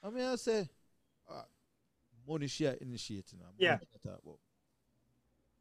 I 0.03 0.09
mean, 0.09 0.25
I 0.25 0.37
say, 0.37 0.69
uh, 1.29 1.43
money 2.27 2.47
she 2.47 2.65
a 2.65 2.73
you. 2.73 3.23
Yeah. 3.59 3.73
money 3.73 3.87
I 3.95 4.09
talk 4.09 4.21
about. 4.23 4.39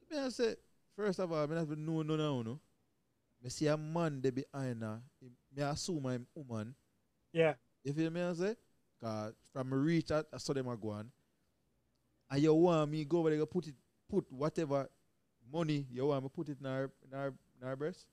Me 0.10 0.18
I 0.18 0.30
say, 0.30 0.56
first 0.96 1.20
of 1.20 1.32
all, 1.32 1.46
me 1.48 1.56
not 1.56 1.64
even 1.64 1.86
know 1.86 2.02
no 2.02 2.16
no 2.16 2.42
no. 2.42 2.60
Me 3.44 3.50
see 3.50 3.68
a 3.68 3.78
man 3.78 4.22
there 4.22 4.32
behind 4.32 4.82
her. 4.82 5.02
Me 5.56 5.64
assume 5.64 6.06
I'm 6.06 6.26
woman. 6.34 6.74
Yeah. 7.34 7.54
You 7.84 7.94
feel 7.94 8.12
me? 8.12 8.22
I 8.22 8.34
say? 8.34 8.56
Cause 9.02 9.34
from 9.54 9.74
reach 9.74 10.12
out, 10.12 10.26
I 10.34 10.38
saw 10.38 10.54
them 10.54 10.68
a 10.68 10.76
go 10.76 10.90
on. 10.90 11.10
And 12.30 12.42
you 12.42 12.54
want 12.54 12.92
me 12.92 13.06
go 13.06 13.20
over 13.20 13.30
there, 13.30 13.40
go 13.40 13.46
put 13.46 13.68
it, 13.68 13.76
put 14.10 14.26
whatever 14.32 14.88
money 15.52 15.86
you 15.92 16.06
want 16.06 16.24
me 16.24 16.30
put 16.34 16.50
it 16.50 16.58
in 16.60 16.66
our, 16.66 16.90
in 17.10 17.18
our, 17.18 17.28
in 17.62 17.68
our 17.68 17.76
breast? 17.76 18.06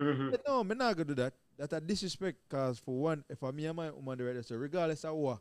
Mm-hmm. 0.00 0.30
But 0.30 0.42
no, 0.46 0.62
me 0.64 0.74
not 0.74 0.96
gonna 0.96 1.04
do 1.06 1.14
that. 1.14 1.32
That's 1.58 1.72
a 1.72 1.80
disrespect. 1.80 2.38
Cause 2.48 2.78
for 2.78 2.96
one, 3.00 3.24
if 3.28 3.42
I 3.42 3.50
me 3.50 3.66
and 3.66 3.76
my 3.76 3.90
woman 3.90 4.18
there, 4.18 4.42
so 4.42 4.54
regardless 4.56 5.04
of 5.04 5.14
what, 5.16 5.38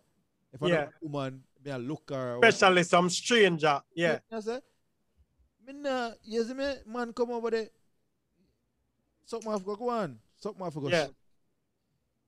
if 0.51 0.63
I 0.63 0.67
Yeah. 0.67 0.83
a 0.83 0.89
woman, 1.07 1.43
me 1.63 1.71
a 1.71 1.77
look 1.77 2.09
her. 2.09 2.33
or 2.33 2.39
what- 2.39 2.47
Especially 2.49 2.83
some 2.83 3.09
stranger. 3.09 3.81
Yeah. 3.93 4.19
I 4.31 4.39
say, 4.39 4.59
me 5.65 5.73
nah, 5.73 6.11
you 6.23 6.43
see 6.43 6.53
me, 6.53 6.73
man 6.87 7.13
come 7.13 7.31
over 7.31 7.51
there. 7.51 7.67
Something 9.25 9.51
I 9.51 9.57
forgot 9.59 9.79
go 9.79 9.89
on. 9.89 10.19
Something 10.37 10.65
I 10.65 10.69
forgot. 10.69 10.91
Yeah. 10.91 11.07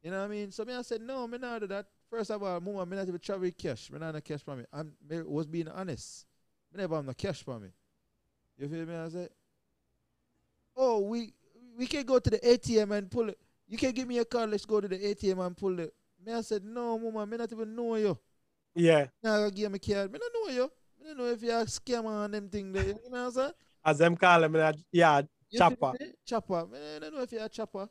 You 0.04 0.12
know 0.12 0.20
what 0.20 0.26
I 0.26 0.28
mean? 0.28 0.52
So 0.52 0.66
me 0.66 0.74
I 0.74 0.82
said, 0.82 1.02
no, 1.02 1.28
me 1.28 1.38
not 1.38 1.62
do 1.62 1.68
that. 1.68 1.86
First 2.10 2.32
of 2.32 2.42
all, 2.44 2.60
mama, 2.60 2.86
me 2.86 2.98
not 2.98 3.08
even 3.08 3.20
travel 3.20 3.42
with 3.42 3.58
cash. 3.58 3.92
Me 3.92 4.00
not 4.00 4.14
have 4.16 4.24
cash 4.24 4.42
for 4.42 4.56
me. 4.56 4.66
I'm 4.74 4.94
me 5.10 5.22
was 5.22 5.46
being 5.46 5.68
honest. 5.68 6.26
Me 6.74 6.82
never 6.82 6.96
have 6.96 7.06
no 7.06 7.14
cash 7.14 7.42
for 7.44 7.60
me. 7.60 7.70
You 8.60 8.68
feel 8.68 8.86
me? 8.86 8.96
I 8.96 9.08
said, 9.08 9.30
oh, 10.76 11.00
we 11.00 11.34
we 11.78 11.88
can 11.88 12.06
go 12.06 12.20
to 12.20 12.30
the 12.30 12.40
ATM 12.40 12.92
and 12.92 13.10
pull 13.10 13.30
it. 13.30 13.40
You 13.68 13.78
can 13.78 13.92
give 13.92 14.08
me 14.08 14.18
a 14.18 14.26
card. 14.26 14.52
Let's 14.52 14.66
go 14.66 14.82
to 14.82 14.88
the 14.88 14.98
ATM 14.98 15.46
and 15.46 15.56
pull 15.56 15.80
it. 15.80 15.94
Me 16.26 16.34
I 16.34 16.42
said, 16.42 16.66
no, 16.66 17.00
mama, 17.00 17.26
me 17.26 17.38
not 17.38 17.52
even 17.52 17.74
know 17.74 17.96
you. 17.96 18.18
Yeah. 18.76 19.08
Now 19.24 19.46
I 19.46 19.50
give 19.50 19.72
me 19.72 19.80
card. 19.80 20.12
Me 20.12 20.20
don't 20.20 20.34
know 20.34 20.54
you. 20.54 20.72
Me 21.00 21.08
don't 21.08 21.18
know 21.18 21.28
if 21.28 21.42
you're 21.42 21.62
a 21.62 21.66
scammer 21.66 22.26
and 22.26 22.34
them 22.34 22.50
thing 22.50 22.74
there. 22.74 22.84
You 22.84 22.94
know 22.94 23.00
what 23.10 23.20
I'm 23.20 23.32
saying? 23.32 23.52
As 23.86 23.98
them 23.98 24.18
call 24.18 24.44
him, 24.44 24.56
yeah, 24.92 25.22
You 25.50 25.60
chopper. 25.60 25.94
Chopper. 26.26 26.68
Me 26.68 26.78
I 26.98 27.00
don't 27.00 27.16
know 27.16 27.22
if 27.22 27.32
you're 27.32 27.46
a 27.46 27.50
chopper. 27.50 27.88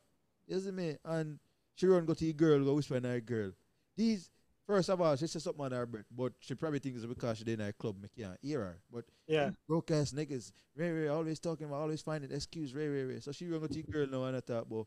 You 0.46 0.60
see 0.60 0.70
me? 0.70 0.96
And 1.04 1.38
she 1.76 1.86
run 1.86 2.04
go 2.04 2.12
to 2.12 2.24
the 2.24 2.32
girl, 2.34 2.62
go 2.62 2.74
whisper 2.74 2.96
in 2.96 3.04
her 3.04 3.20
girl. 3.20 3.52
These 3.96 4.30
first 4.68 4.88
of 4.90 5.00
all, 5.00 5.16
she 5.16 5.26
said 5.26 5.42
something 5.42 5.64
on 5.64 5.72
her 5.72 5.86
breath, 5.86 6.04
but 6.14 6.32
she 6.38 6.54
probably 6.54 6.78
thinks 6.78 6.98
it's 6.98 7.06
because 7.06 7.38
she 7.38 7.44
did 7.44 7.58
in 7.58 7.66
her 7.66 7.72
club, 7.72 8.00
me 8.00 8.08
can't 8.16 8.38
hear 8.40 8.60
her. 8.60 8.78
But 8.92 9.06
Yeah. 9.26 9.50
broke 9.66 9.90
ass 9.90 10.12
niggas, 10.12 10.52
Ray 10.76 10.90
Ray 10.90 11.08
always 11.08 11.40
talking 11.40 11.66
about 11.66 11.80
always 11.80 12.02
finding 12.02 12.30
excuse, 12.30 12.74
Ray 12.74 12.86
Ray 12.86 13.04
Ray. 13.04 13.20
So 13.20 13.32
she 13.32 13.48
run 13.48 13.60
go 13.60 13.66
to 13.66 13.72
the 13.72 13.82
girl 13.82 14.06
now 14.06 14.24
and 14.24 14.36
I 14.36 14.40
thought, 14.40 14.66
about 14.66 14.86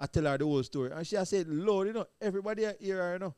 I 0.00 0.06
tell 0.06 0.24
her 0.24 0.36
the 0.36 0.44
whole 0.44 0.62
story. 0.64 0.90
And 0.92 1.06
she 1.06 1.16
I 1.16 1.24
said, 1.24 1.48
Lord, 1.48 1.86
you 1.86 1.92
know, 1.94 2.06
everybody 2.20 2.66
I 2.66 2.74
hear 2.78 2.98
her, 2.98 3.12
you 3.14 3.18
know. 3.20 3.34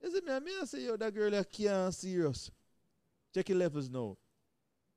You 0.00 0.10
see 0.12 0.20
me, 0.20 0.32
and 0.32 0.44
me 0.44 0.52
I 0.62 0.64
say, 0.64 0.80
yo, 0.82 0.96
that 0.96 1.12
girl 1.12 1.34
I 1.34 1.42
can't 1.42 1.92
serious. 1.92 2.50
Check 3.34 3.48
your 3.48 3.58
levels 3.58 3.90
now. 3.90 4.16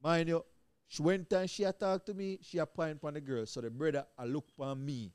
Mind 0.02 0.30
you, 0.30 0.46
she 0.88 1.02
went 1.02 1.32
and 1.34 1.50
she 1.50 1.64
a 1.64 1.74
talk 1.74 2.06
to 2.06 2.14
me, 2.14 2.38
she 2.42 2.60
a 2.60 2.66
point 2.66 3.00
on 3.04 3.16
the 3.16 3.22
girl. 3.22 3.46
So 3.46 3.62
the 3.62 3.70
brother 3.70 4.06
I 4.18 4.26
look 4.26 4.46
on 4.60 4.86
me. 4.86 5.12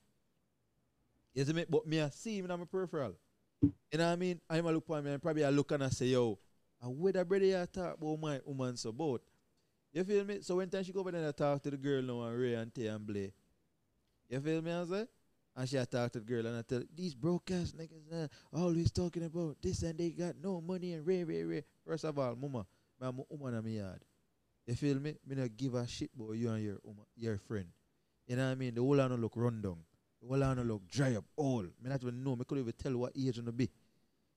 You 1.35 1.45
see 1.45 1.53
me? 1.53 1.65
But 1.69 1.87
me 1.87 2.01
I 2.01 2.09
see 2.09 2.39
him 2.39 2.51
in 2.51 2.59
my 2.59 2.65
peripheral. 2.65 3.15
You 3.63 3.99
know 3.99 4.07
what 4.07 4.13
I 4.13 4.17
mean? 4.17 4.41
I'm 4.49 4.67
a 4.67 4.73
look 4.73 4.85
on 4.91 5.05
me 5.05 5.13
and 5.13 5.23
probably 5.23 5.45
I 5.45 5.51
look 5.51 5.71
and 5.73 5.85
I 5.85 5.89
say, 5.89 6.07
yo, 6.07 6.39
and 6.83 6.99
where 6.99 7.13
that 7.13 7.29
brother 7.29 7.45
you 7.45 7.67
talk 7.73 7.97
about 7.97 8.21
my 8.21 8.41
woman 8.45 8.77
so 8.77 8.93
both. 8.93 9.23
You 9.93 10.05
feel 10.05 10.25
me? 10.25 10.39
So 10.43 10.57
when 10.57 10.69
time 10.69 10.85
she 10.85 10.93
go 10.93 11.01
over 11.01 11.11
there 11.11 11.21
and 11.21 11.29
I 11.29 11.33
talk 11.33 11.63
to 11.63 11.71
the 11.71 11.77
girl 11.77 12.03
now 12.03 12.23
and 12.23 12.39
Ray 12.39 12.55
and 12.55 12.75
Tay 12.75 12.89
and 12.89 13.07
Blay. 13.07 13.33
You 14.29 14.41
feel 14.41 14.61
me? 14.61 14.73
I 14.73 14.85
say? 14.85 15.07
And 15.57 15.69
she 15.69 15.77
a 15.79 15.87
talk 15.87 16.13
to 16.13 16.19
the 16.19 16.25
girl 16.25 16.47
and 16.47 16.59
I 16.59 16.63
tell 16.63 16.83
these 16.95 17.15
broke 17.15 17.51
ass 17.51 17.73
niggas 17.73 18.13
uh, 18.13 18.29
always 18.53 18.91
talking 18.91 19.25
about 19.25 19.57
this 19.63 19.83
and 19.83 19.99
they 19.99 20.11
got 20.11 20.35
no 20.43 20.61
money 20.61 20.93
and 20.93 21.07
Ray 21.07 21.25
Ray 21.25 21.45
Ray. 21.45 21.65
First 21.87 22.05
of 22.05 22.19
all, 22.19 22.37
mama, 22.37 22.67
my 23.01 23.11
woman 23.31 23.55
in 23.55 23.65
my 23.65 23.71
yard. 23.71 24.03
You 24.67 24.75
feel 24.75 24.99
me? 24.99 25.15
Me 25.27 25.37
not 25.37 25.57
give 25.57 25.75
a 25.75 25.87
shit 25.87 26.11
about 26.15 26.33
you 26.33 26.51
and 26.51 26.63
your 26.63 26.79
woman, 26.83 27.05
your 27.17 27.39
friend. 27.39 27.69
You 28.27 28.37
know 28.37 28.45
what 28.47 28.53
I 28.53 28.55
mean? 28.57 28.75
The 28.75 28.83
whole 28.83 28.97
lot 28.97 29.11
look 29.13 29.33
run 29.37 29.63
down. 29.63 29.79
Lot 30.23 30.57
no 30.57 30.63
look 30.63 30.89
dry 30.89 31.15
up. 31.15 31.25
All. 31.37 31.63
Me 31.63 31.89
not 31.89 32.03
even 32.03 32.23
know. 32.23 32.37
Me 32.37 32.45
could 32.45 32.59
even 32.59 32.73
tell 32.73 32.97
what 32.97 33.13
age 33.17 33.37
gonna 33.37 33.53
be. 33.53 33.71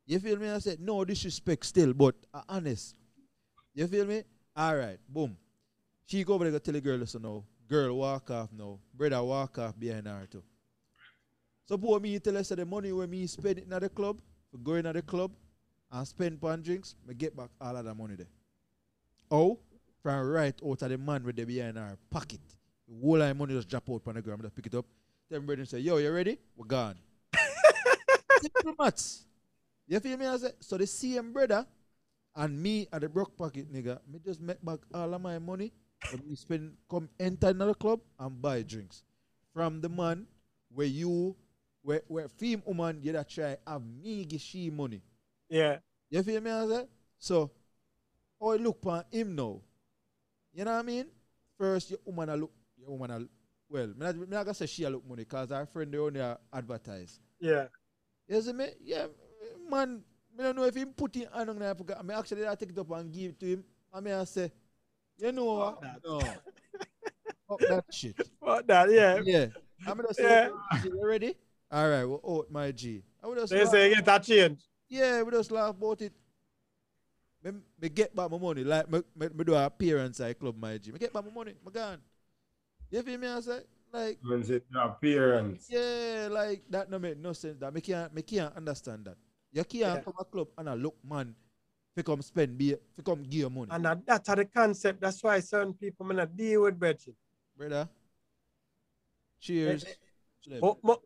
You 0.05 0.19
feel 0.19 0.37
me? 0.37 0.49
I 0.49 0.59
said 0.59 0.79
no 0.79 1.03
disrespect 1.05 1.65
still, 1.65 1.93
but 1.93 2.15
uh, 2.33 2.41
honest. 2.47 2.95
You 3.73 3.87
feel 3.87 4.05
me? 4.05 4.23
All 4.55 4.75
right. 4.75 4.97
Boom. 5.07 5.37
She 6.05 6.23
go 6.23 6.33
over 6.33 6.45
there 6.45 6.51
go 6.51 6.59
tell 6.59 6.73
the 6.73 6.81
girl 6.81 6.97
listen 6.97 7.21
now. 7.21 7.43
Girl 7.67 7.95
walk 7.95 8.31
off 8.31 8.49
now. 8.51 8.79
Brother 8.93 9.23
walk 9.23 9.57
off 9.59 9.79
behind 9.79 10.07
her 10.07 10.27
too. 10.29 10.43
So 11.65 11.77
boy 11.77 11.99
me 11.99 12.17
tell 12.19 12.33
her 12.33 12.43
say 12.43 12.55
the 12.55 12.65
money 12.65 12.91
where 12.91 13.07
me 13.07 13.27
spend 13.27 13.59
it 13.59 13.63
in 13.63 13.69
the 13.69 13.89
club 13.89 14.19
going 14.63 14.83
to 14.83 14.93
the 14.93 15.01
club. 15.01 15.31
and 15.91 16.07
spend 16.07 16.39
on 16.43 16.61
drinks, 16.61 16.95
me 17.07 17.13
get 17.13 17.35
back 17.35 17.49
all 17.61 17.75
of 17.75 17.85
the 17.85 17.93
money 17.93 18.15
there. 18.15 18.27
Oh, 19.31 19.59
from 20.01 20.27
right 20.27 20.55
out 20.65 20.81
of 20.81 20.89
the 20.89 20.97
man 20.97 21.23
with 21.23 21.35
the 21.35 21.45
behind 21.45 21.77
our 21.77 21.97
pocket. 22.09 22.39
The 22.87 22.95
whole 23.05 23.21
of 23.21 23.37
money 23.37 23.53
just 23.53 23.69
drop 23.69 23.89
out 23.89 24.01
on 24.07 24.15
the 24.15 24.21
ground, 24.21 24.41
just 24.41 24.55
pick 24.55 24.65
it 24.65 24.75
up. 24.75 24.85
Then 25.29 25.45
brother 25.45 25.65
say, 25.65 25.79
yo, 25.79 25.97
you 25.97 26.11
ready? 26.11 26.37
We're 26.55 26.65
gone. 26.65 26.95
Simple 28.41 28.73
maths. 28.79 29.25
You 29.87 29.99
feel 29.99 30.17
me? 30.17 30.25
I 30.25 30.37
say, 30.37 30.51
so 30.59 30.77
the 30.77 30.87
same 30.87 31.33
brother 31.33 31.65
and 32.35 32.61
me 32.61 32.87
at 32.91 33.01
the 33.01 33.09
broke 33.09 33.37
pocket, 33.37 33.71
nigga, 33.71 33.99
me 34.11 34.19
just 34.23 34.41
make 34.41 34.63
back 34.63 34.79
all 34.93 35.13
of 35.13 35.21
my 35.21 35.37
money. 35.39 35.71
and 36.11 36.25
me 36.25 36.35
spend 36.35 36.73
come 36.89 37.09
enter 37.19 37.49
another 37.49 37.73
club 37.73 37.99
and 38.19 38.41
buy 38.41 38.61
drinks. 38.61 39.03
From 39.53 39.81
the 39.81 39.89
man 39.89 40.25
where 40.73 40.87
you 40.87 41.35
where 41.81 42.01
where 42.07 42.27
film 42.27 42.63
woman 42.65 42.99
you 43.01 43.11
that 43.11 43.29
try 43.29 43.57
have 43.67 43.81
me 43.83 44.25
give 44.25 44.41
she 44.41 44.69
money. 44.69 45.01
Yeah. 45.49 45.77
You 46.09 46.23
feel 46.23 46.41
me? 46.41 46.51
I 46.51 46.67
say? 46.67 46.85
So 47.17 47.51
you 48.41 48.57
look 48.57 48.77
upon 48.77 49.03
him 49.11 49.35
now. 49.35 49.59
You 50.53 50.65
know 50.65 50.71
what 50.71 50.79
I 50.79 50.83
mean? 50.83 51.05
First 51.57 51.89
your 51.91 51.99
woman 52.05 52.29
a 52.29 52.37
look 52.37 52.51
your 52.77 52.91
woman 52.91 53.11
a 53.11 53.19
well, 53.69 53.87
me 53.87 53.93
not, 53.97 54.15
me 54.15 54.25
not 54.29 54.45
gonna 54.45 54.53
say 54.53 54.65
she 54.65 54.83
a 54.83 54.89
look 54.89 55.07
money 55.07 55.23
because 55.23 55.51
our 55.51 55.65
friend 55.65 55.91
they 55.93 55.97
only 55.97 56.21
advertise. 56.53 57.19
Yeah. 57.39 57.65
You 58.27 58.41
see 58.41 58.53
me? 58.53 58.67
Yeah, 58.83 59.07
man. 59.69 60.01
I 60.37 60.43
don't 60.43 60.55
know 60.55 60.63
if 60.63 60.75
he 60.75 60.85
put 60.85 61.15
it 61.17 61.27
on 61.33 61.59
there. 61.59 61.75
I 61.97 62.01
mean, 62.01 62.17
actually, 62.17 62.47
I 62.47 62.55
take 62.55 62.69
it 62.69 62.77
up 62.77 62.89
and 62.91 63.11
give 63.11 63.31
it 63.31 63.39
to 63.41 63.45
him. 63.45 63.63
I 63.93 63.99
mean, 63.99 64.13
I 64.13 64.23
say, 64.23 64.51
you 65.17 65.31
know 65.33 65.43
what? 65.45 65.83
No. 66.05 66.19
Fuck 67.47 67.59
that 67.67 67.85
shit. 67.91 68.15
Fuck 68.39 68.65
that, 68.67 68.89
yeah. 68.91 69.19
Yeah. 69.23 69.47
I'm 69.85 69.97
gonna 69.97 70.13
say, 70.13 70.23
Yeah. 70.23 70.49
you 70.83 70.99
ready? 71.05 71.35
All 71.71 71.89
right, 71.89 72.05
well, 72.05 72.21
out 72.25 72.51
my 72.51 72.71
G. 72.71 73.03
I 73.21 73.27
would 73.27 73.37
just 73.37 73.51
They 73.51 73.65
say 73.65 73.93
get 73.93 74.05
that 74.05 74.23
change. 74.23 74.61
yeah, 74.87 75.21
we 75.23 75.31
just 75.31 75.51
laugh 75.51 75.71
about 75.71 76.01
it. 76.01 76.13
Me, 77.43 77.51
me 77.81 77.89
get 77.89 78.15
back 78.15 78.29
my 78.31 78.37
money, 78.37 78.63
like 78.63 78.89
me, 78.89 79.01
me, 79.15 79.27
me 79.35 79.43
do 79.43 79.55
appearance 79.55 80.19
at 80.21 80.39
Club 80.39 80.55
My 80.57 80.77
G. 80.77 80.91
Me 80.91 80.99
get 80.99 81.11
back 81.11 81.25
my 81.25 81.31
money, 81.31 81.53
my 81.65 81.71
gone. 81.71 81.99
You 82.91 83.01
feel 83.03 83.17
me? 83.19 83.27
I 83.27 83.39
say, 83.41 83.59
like, 83.93 84.17
When 84.21 84.41
it 84.41 84.63
appearance. 84.75 85.67
yeah, 85.69 86.27
like 86.31 86.63
that 86.69 86.89
no 86.89 86.99
make 86.99 87.17
no 87.17 87.33
sense. 87.33 87.57
That 87.59 87.73
me 87.73 87.81
can't, 87.81 88.13
me 88.13 88.21
can't 88.21 88.55
understand 88.55 89.05
that. 89.05 89.17
You 89.51 89.63
can't 89.63 89.95
Yeah. 89.95 90.01
come 90.01 90.13
a 90.19 90.25
club 90.25 90.47
and 90.57 90.69
a 90.69 90.75
look 90.75 90.95
man, 91.03 91.35
fi 91.95 92.01
come 92.03 92.21
spend, 92.21 92.57
be, 92.57 92.75
fi 92.95 93.01
come 93.03 93.23
give 93.23 93.33
you 93.41 93.49
money, 93.49 93.71
And 93.71 93.85
that, 93.85 94.05
that's 94.05 94.29
the 94.29 94.45
concept. 94.45 95.01
That's 95.01 95.23
why 95.23 95.39
certain 95.39 95.73
people 95.73 96.05
may 96.05 96.15
not 96.15 96.35
deal 96.35 96.63
with 96.63 96.79
brethren. 96.79 97.15
brother. 97.57 97.89
Cheers. 99.39 99.85
Eh, 99.85 99.93
to 100.43 100.49
them. 100.49 100.59
Mo- 100.61 100.79
mo- 100.83 101.01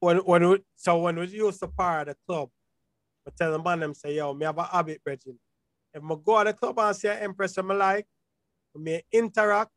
when 0.00 0.18
when 0.18 0.48
we, 0.48 0.58
so 0.74 0.98
when 1.00 1.16
we 1.18 1.26
used 1.26 1.60
to 1.60 1.68
part 1.68 2.08
of 2.08 2.14
the 2.14 2.18
club, 2.26 2.50
I 3.26 3.30
tell 3.36 3.52
the 3.52 3.58
man 3.62 3.80
them 3.80 3.94
say, 3.94 4.14
yo, 4.16 4.32
me 4.34 4.44
have 4.46 4.58
a 4.58 4.64
habit, 4.64 5.02
brethren. 5.02 5.38
If 5.92 6.02
I 6.02 6.14
go 6.24 6.38
to 6.44 6.50
the 6.50 6.52
club 6.56 6.78
and 6.78 6.96
see 6.96 7.08
an 7.08 7.18
empress 7.18 7.56
I 7.58 7.62
like, 7.62 8.06
me 8.74 9.02
interact, 9.10 9.70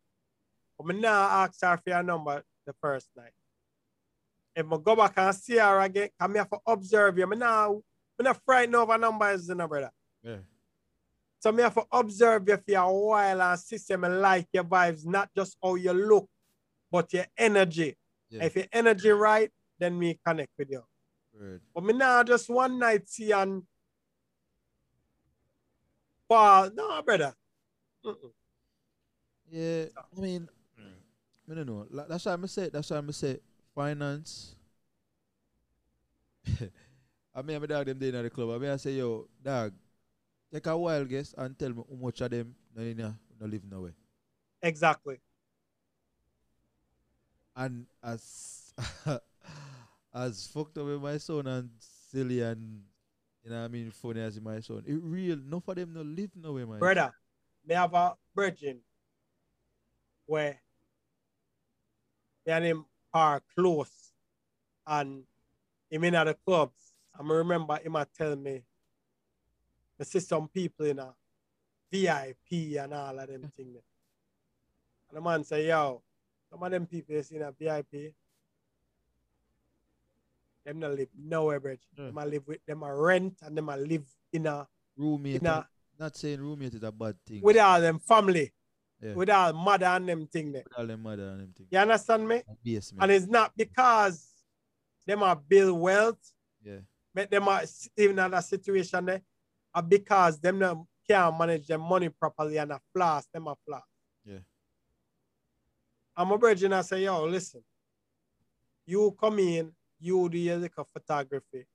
but 0.79 0.95
I 0.95 0.99
now 0.99 1.23
ask 1.43 1.61
her 1.61 1.77
for 1.77 1.89
your 1.89 2.03
number 2.03 2.43
the 2.65 2.73
first 2.81 3.09
night. 3.15 3.31
If 4.55 4.65
I 4.65 4.77
go 4.77 4.95
back 4.95 5.13
and 5.17 5.35
see 5.35 5.57
her 5.57 5.79
again, 5.81 6.09
I 6.19 6.27
may 6.27 6.39
have 6.39 6.49
to 6.49 6.59
observe 6.65 7.17
you. 7.17 7.29
I 7.31 7.35
now, 7.35 7.81
I'm 8.17 8.23
not 8.23 8.41
frightened 8.45 8.75
over 8.75 8.97
numbers, 8.97 9.47
you 9.47 9.55
know, 9.55 9.67
brother. 9.67 9.91
Yeah. 10.23 10.37
So 11.39 11.51
me 11.51 11.63
have 11.63 11.75
to 11.75 11.85
observe 11.91 12.47
you 12.47 12.57
for 12.57 12.75
a 12.75 12.91
while 12.91 13.41
and 13.41 13.59
see 13.59 13.77
say 13.77 13.95
me 13.95 14.09
like 14.09 14.47
your 14.51 14.65
vibes, 14.65 15.05
not 15.05 15.29
just 15.35 15.57
how 15.63 15.75
you 15.75 15.93
look, 15.93 16.29
but 16.91 17.11
your 17.13 17.25
energy. 17.37 17.95
Yeah. 18.29 18.43
If 18.43 18.55
your 18.55 18.65
energy 18.73 19.09
right, 19.09 19.49
then 19.79 19.97
me 19.97 20.19
connect 20.25 20.51
with 20.57 20.69
you. 20.69 20.83
Word. 21.33 21.61
But 21.73 21.83
me 21.83 21.93
now 21.93 22.23
just 22.23 22.49
one 22.49 22.79
night 22.79 23.07
see 23.09 23.31
and 23.31 23.63
Paul, 26.27 26.69
no 26.75 27.01
brother. 27.01 27.33
Mm-mm. 28.05 28.31
Yeah, 29.51 29.85
I 29.97 30.19
mean, 30.19 30.47
I 31.51 31.55
don't 31.55 31.65
know. 31.65 31.87
Like, 31.89 32.07
that's 32.07 32.25
why 32.25 32.33
I'm 32.33 32.47
say. 32.47 32.69
That's 32.69 32.89
why 32.89 32.97
I'm 32.97 33.11
say 33.11 33.39
finance. 33.73 34.55
I 37.35 37.41
mean, 37.41 37.57
I'm 37.57 37.65
dog 37.65 37.85
them 37.85 37.97
day 37.99 38.09
in 38.09 38.23
the 38.23 38.29
club. 38.29 38.49
I 38.51 38.57
mean, 38.57 38.71
I 38.71 38.77
say, 38.77 38.91
yo, 38.91 39.27
dog, 39.41 39.73
take 40.51 40.65
a 40.67 40.77
wild 40.77 41.09
guess 41.09 41.33
and 41.37 41.57
tell 41.57 41.69
me 41.69 41.83
how 41.89 41.95
much 41.95 42.21
of 42.21 42.31
them 42.31 42.55
no, 42.75 42.83
no, 42.83 43.15
no 43.39 43.47
live 43.47 43.63
nowhere. 43.69 43.93
Exactly. 44.61 45.19
And 47.55 47.85
as 48.03 48.73
as 50.13 50.47
fucked 50.47 50.77
up 50.77 50.85
with 50.85 51.01
my 51.01 51.17
son 51.17 51.47
and 51.47 51.69
silly 51.79 52.41
and 52.41 52.81
you 53.43 53.51
know 53.51 53.63
I 53.63 53.67
mean 53.67 53.91
funny 53.91 54.21
as 54.21 54.39
my 54.39 54.59
son, 54.59 54.83
it 54.85 54.99
real 55.01 55.37
enough 55.37 55.67
of 55.67 55.75
them 55.75 55.93
no 55.93 56.01
live 56.01 56.31
nowhere, 56.35 56.65
man. 56.65 56.79
Brother, 56.79 57.11
me 57.65 57.75
have 57.75 57.93
a 57.93 58.15
virgin 58.35 58.79
where 60.25 60.59
me 62.49 62.55
and 62.55 62.65
him 62.65 62.85
are 63.13 63.41
close 63.55 64.11
and 64.87 65.23
him 65.89 66.03
in 66.03 66.15
at 66.15 66.23
the 66.25 66.33
clubs. 66.33 66.93
I 67.17 67.21
remember 67.23 67.77
him 67.77 67.95
a 67.95 68.05
tell 68.05 68.35
me 68.35 68.63
I 69.99 70.03
see 70.03 70.19
some 70.19 70.47
people 70.47 70.85
in 70.85 70.99
a 70.99 71.13
VIP 71.91 72.77
and 72.79 72.93
all 72.93 73.19
of 73.19 73.27
them 73.27 73.51
things. 73.55 73.77
And 75.09 75.17
the 75.17 75.21
man 75.21 75.43
say, 75.43 75.67
yo, 75.67 76.01
some 76.49 76.63
of 76.63 76.71
them 76.71 76.85
people 76.87 77.15
you 77.15 77.23
see 77.23 77.35
in 77.35 77.41
a 77.41 77.51
VIP, 77.51 78.13
them 80.65 80.79
not 80.79 80.95
live 80.95 81.09
nowhere, 81.17 81.59
bridge. 81.59 81.81
Yeah. 81.97 82.05
Them 82.05 82.13
hmm. 82.13 82.19
a 82.19 82.25
live 82.25 82.47
with 82.47 82.65
them 82.65 82.83
a 82.83 82.95
rent 82.95 83.37
and 83.43 83.57
them 83.57 83.69
a 83.69 83.77
live 83.77 84.05
in 84.31 84.47
a 84.47 84.67
Roommate. 84.97 85.41
in 85.41 85.47
a 85.47 85.67
Not 85.99 86.15
saying 86.15 86.39
roommate 86.41 86.73
is 86.73 86.83
a 86.83 86.91
bad 86.91 87.15
thing. 87.25 87.41
with 87.41 87.57
all 87.57 87.81
them 87.81 87.99
family, 87.99 88.51
Yeah. 89.01 89.13
with 89.13 89.29
all 89.29 89.53
mother 89.53 89.85
and 89.85 90.09
them 90.09 90.27
thing 90.27 90.51
there. 90.51 90.63
With 90.67 90.77
all 90.77 90.87
them 90.87 91.03
mother 91.03 91.29
and 91.29 91.41
them 91.41 91.53
thing. 91.55 91.67
You 91.71 91.79
understand 91.79 92.27
me? 92.27 92.41
Basement. 92.63 93.03
And 93.03 93.11
it's 93.11 93.27
not 93.27 93.53
because 93.55 94.27
them 95.07 95.23
are 95.23 95.35
build 95.35 95.79
wealth, 95.79 96.33
yeah. 96.63 96.79
make 97.15 97.29
them 97.29 97.47
are 97.47 97.63
even 97.97 98.19
in 98.19 98.31
that 98.31 98.43
situation 98.43 99.05
there, 99.05 99.21
or 99.73 99.81
because 99.81 100.39
them 100.39 100.59
no 100.59 100.87
can't 101.09 101.37
manage 101.37 101.67
their 101.67 101.79
money 101.79 102.09
properly 102.09 102.57
and 102.57 102.71
a 102.71 102.79
floss, 102.93 103.25
them 103.33 103.47
a 103.47 103.55
floss. 103.65 103.81
Yeah. 104.23 104.39
I'm 106.15 106.31
a 106.31 106.37
virgin 106.37 106.73
I 106.73 106.81
say, 106.81 107.03
yo, 107.03 107.25
listen, 107.25 107.63
you 108.85 109.15
come 109.19 109.39
in, 109.39 109.71
you 109.99 110.29
do 110.29 110.37
your 110.37 110.57
little 110.57 110.83
photography 110.83 111.65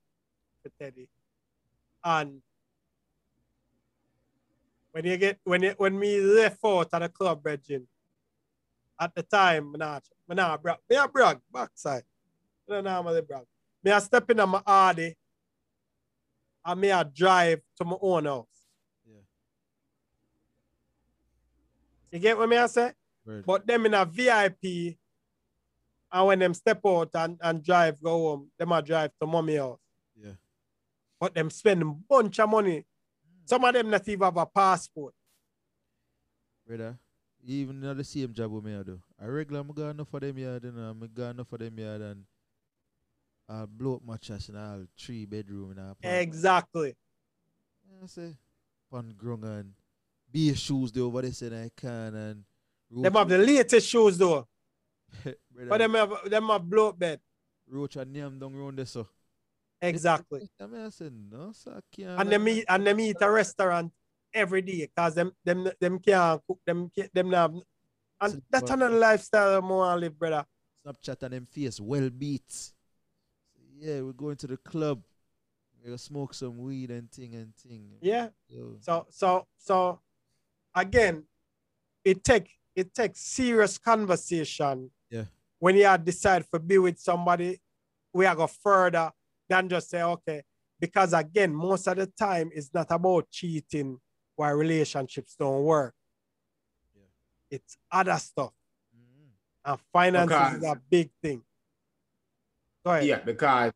for 0.62 0.70
Teddy. 0.78 1.08
And 2.04 2.42
when 4.94 5.04
you 5.04 5.16
get 5.16 5.40
when 5.42 5.60
you, 5.60 5.74
when 5.76 5.98
me 5.98 6.20
left 6.20 6.64
out 6.64 6.88
at 6.92 7.00
the 7.00 7.08
club, 7.08 7.42
Virgin, 7.42 7.84
at 9.00 9.12
the 9.12 9.24
time, 9.24 9.72
me 9.72 9.78
not, 9.78 10.04
me 10.28 10.36
not 10.36 10.62
brag, 10.62 10.78
me 10.88 10.94
a 10.94 11.08
brag 11.08 11.40
backside. 11.52 12.04
Me 12.68 12.76
not 12.76 12.84
normally 12.84 13.20
brag. 13.22 13.42
Me 13.82 13.90
a 13.90 14.00
step 14.00 14.30
in 14.30 14.38
on 14.38 14.50
my 14.50 14.62
Audi 14.64 15.16
and 16.64 16.80
me 16.80 16.90
a 16.90 17.02
drive 17.02 17.60
to 17.76 17.84
my 17.84 17.96
own 18.00 18.24
house. 18.26 18.46
Yeah. 19.04 19.20
You 22.12 22.18
get 22.20 22.38
what 22.38 22.48
me 22.48 22.56
I 22.56 22.66
say? 22.66 22.92
Word. 23.26 23.44
But 23.44 23.66
them 23.66 23.86
in 23.86 23.94
a 23.94 24.04
VIP, 24.04 24.96
and 26.12 26.26
when 26.26 26.38
them 26.38 26.54
step 26.54 26.78
out 26.86 27.10
and, 27.14 27.36
and 27.42 27.64
drive 27.64 28.00
go 28.00 28.10
home, 28.10 28.50
them 28.56 28.70
a 28.70 28.80
drive 28.80 29.10
to 29.20 29.26
mommy 29.26 29.56
house. 29.56 29.80
Yeah. 30.16 30.34
But 31.18 31.34
them 31.34 31.50
spend 31.50 31.82
a 31.82 31.86
bunch 31.86 32.38
of 32.38 32.48
money. 32.48 32.86
Some 33.44 33.64
of 33.64 33.74
them 33.74 33.90
not 33.90 34.08
even 34.08 34.24
have 34.24 34.36
a 34.36 34.46
passport. 34.46 35.14
brother. 36.66 36.98
Even 37.46 37.84
in 37.84 37.96
the 37.96 38.04
same 38.04 38.32
job 38.32 38.50
with 38.50 38.64
me 38.64 38.74
I 38.74 38.82
do. 38.82 39.00
I 39.20 39.26
regular 39.26 39.60
I 39.60 39.72
got 39.72 39.90
enough 39.90 40.08
for 40.08 40.20
them 40.20 40.38
yard, 40.38 40.64
you 40.64 40.72
know, 40.72 40.96
I 41.02 41.06
got 41.06 41.30
enough 41.30 41.48
for 41.48 41.58
them 41.58 41.78
yard 41.78 42.00
and 42.00 42.24
I'll 43.48 43.66
blow 43.66 43.96
up 43.96 44.02
my 44.04 44.16
chest 44.16 44.48
in 44.48 44.56
all 44.56 44.86
three 44.98 45.26
bedroom 45.26 45.72
in 45.72 45.78
a 45.78 45.90
apartment. 45.90 46.22
Exactly. 46.22 46.94
I 48.02 48.06
say 48.06 48.36
pan 48.90 49.14
grung 49.16 49.44
and 49.44 49.72
be 50.32 50.54
shoes 50.54 50.90
they 50.90 51.00
over 51.00 51.20
there 51.22 51.32
said 51.32 51.52
I 51.52 51.70
can 51.76 52.14
and 52.14 52.44
Them 52.90 53.12
have 53.14 53.28
the 53.28 53.38
latest 53.38 53.88
shoes 53.88 54.16
though. 54.16 54.48
But 55.68 55.78
them 55.78 55.94
have 55.94 56.30
them 56.30 56.48
have 56.48 56.62
blow 56.68 56.88
up 56.88 56.98
bed. 56.98 57.20
roach 57.68 57.96
and 57.96 58.12
name 58.12 58.38
down 58.38 58.54
round 58.56 58.78
there 58.78 58.86
so. 58.86 59.06
Exactly. 59.88 60.48
I 60.60 60.66
mean 60.66 60.80
I 60.80 60.88
said 60.90 61.12
no 61.30 61.52
sir 61.52 61.80
can't 61.94 62.20
And 62.20 62.30
them 62.30 62.48
eat 62.48 62.64
and 62.68 62.86
them 62.86 63.00
eat 63.00 63.16
a 63.20 63.30
restaurant 63.30 63.92
every 64.32 64.62
day 64.62 64.86
because 64.86 65.14
them 65.14 65.32
them 65.44 65.68
them 65.80 65.98
can't 65.98 66.40
cook 66.46 66.60
them 66.66 66.90
them 67.12 67.30
not 67.30 67.52
have, 67.52 67.62
and 68.20 68.32
Sit 68.32 68.42
that's 68.50 68.70
another 68.70 68.98
lifestyle 68.98 69.54
I 69.54 69.58
want 69.58 69.96
to 69.96 70.00
live, 70.00 70.18
brother. 70.18 70.44
Snapchat 70.86 71.22
and 71.22 71.32
them 71.34 71.46
face 71.46 71.80
well 71.80 72.10
beat. 72.10 72.72
Yeah, 73.78 74.00
we're 74.02 74.12
going 74.12 74.36
to 74.36 74.46
the 74.46 74.56
club. 74.56 75.02
We're 75.78 75.90
gonna 75.90 75.98
smoke 75.98 76.34
some 76.34 76.58
weed 76.58 76.90
and 76.90 77.10
thing 77.10 77.34
and 77.34 77.54
thing. 77.56 77.98
Yeah. 78.00 78.28
Yo. 78.48 78.76
So 78.80 79.06
so 79.10 79.46
so 79.56 80.00
again, 80.74 81.24
it 82.04 82.24
take 82.24 82.50
it 82.74 82.94
takes 82.94 83.20
serious 83.20 83.78
conversation. 83.78 84.90
Yeah. 85.10 85.24
When 85.58 85.76
you 85.76 85.96
decide 85.98 86.44
to 86.52 86.58
be 86.58 86.78
with 86.78 86.98
somebody, 86.98 87.60
we 88.12 88.26
are 88.26 88.34
go 88.34 88.46
further 88.46 89.12
than 89.48 89.68
just 89.68 89.90
say, 89.90 90.02
okay, 90.02 90.42
because 90.80 91.12
again, 91.12 91.54
most 91.54 91.86
of 91.86 91.96
the 91.96 92.06
time 92.06 92.50
it's 92.52 92.72
not 92.72 92.86
about 92.90 93.30
cheating 93.30 93.98
why 94.36 94.50
relationships 94.50 95.36
don't 95.38 95.62
work. 95.62 95.94
It's 97.50 97.76
other 97.90 98.16
stuff. 98.16 98.52
Mm. 98.96 99.28
And 99.64 99.78
finances 99.92 100.58
is 100.58 100.64
a 100.64 100.80
big 100.90 101.10
thing. 101.22 101.42
Go 102.84 102.92
ahead. 102.92 103.06
Yeah, 103.06 103.20
because 103.20 103.72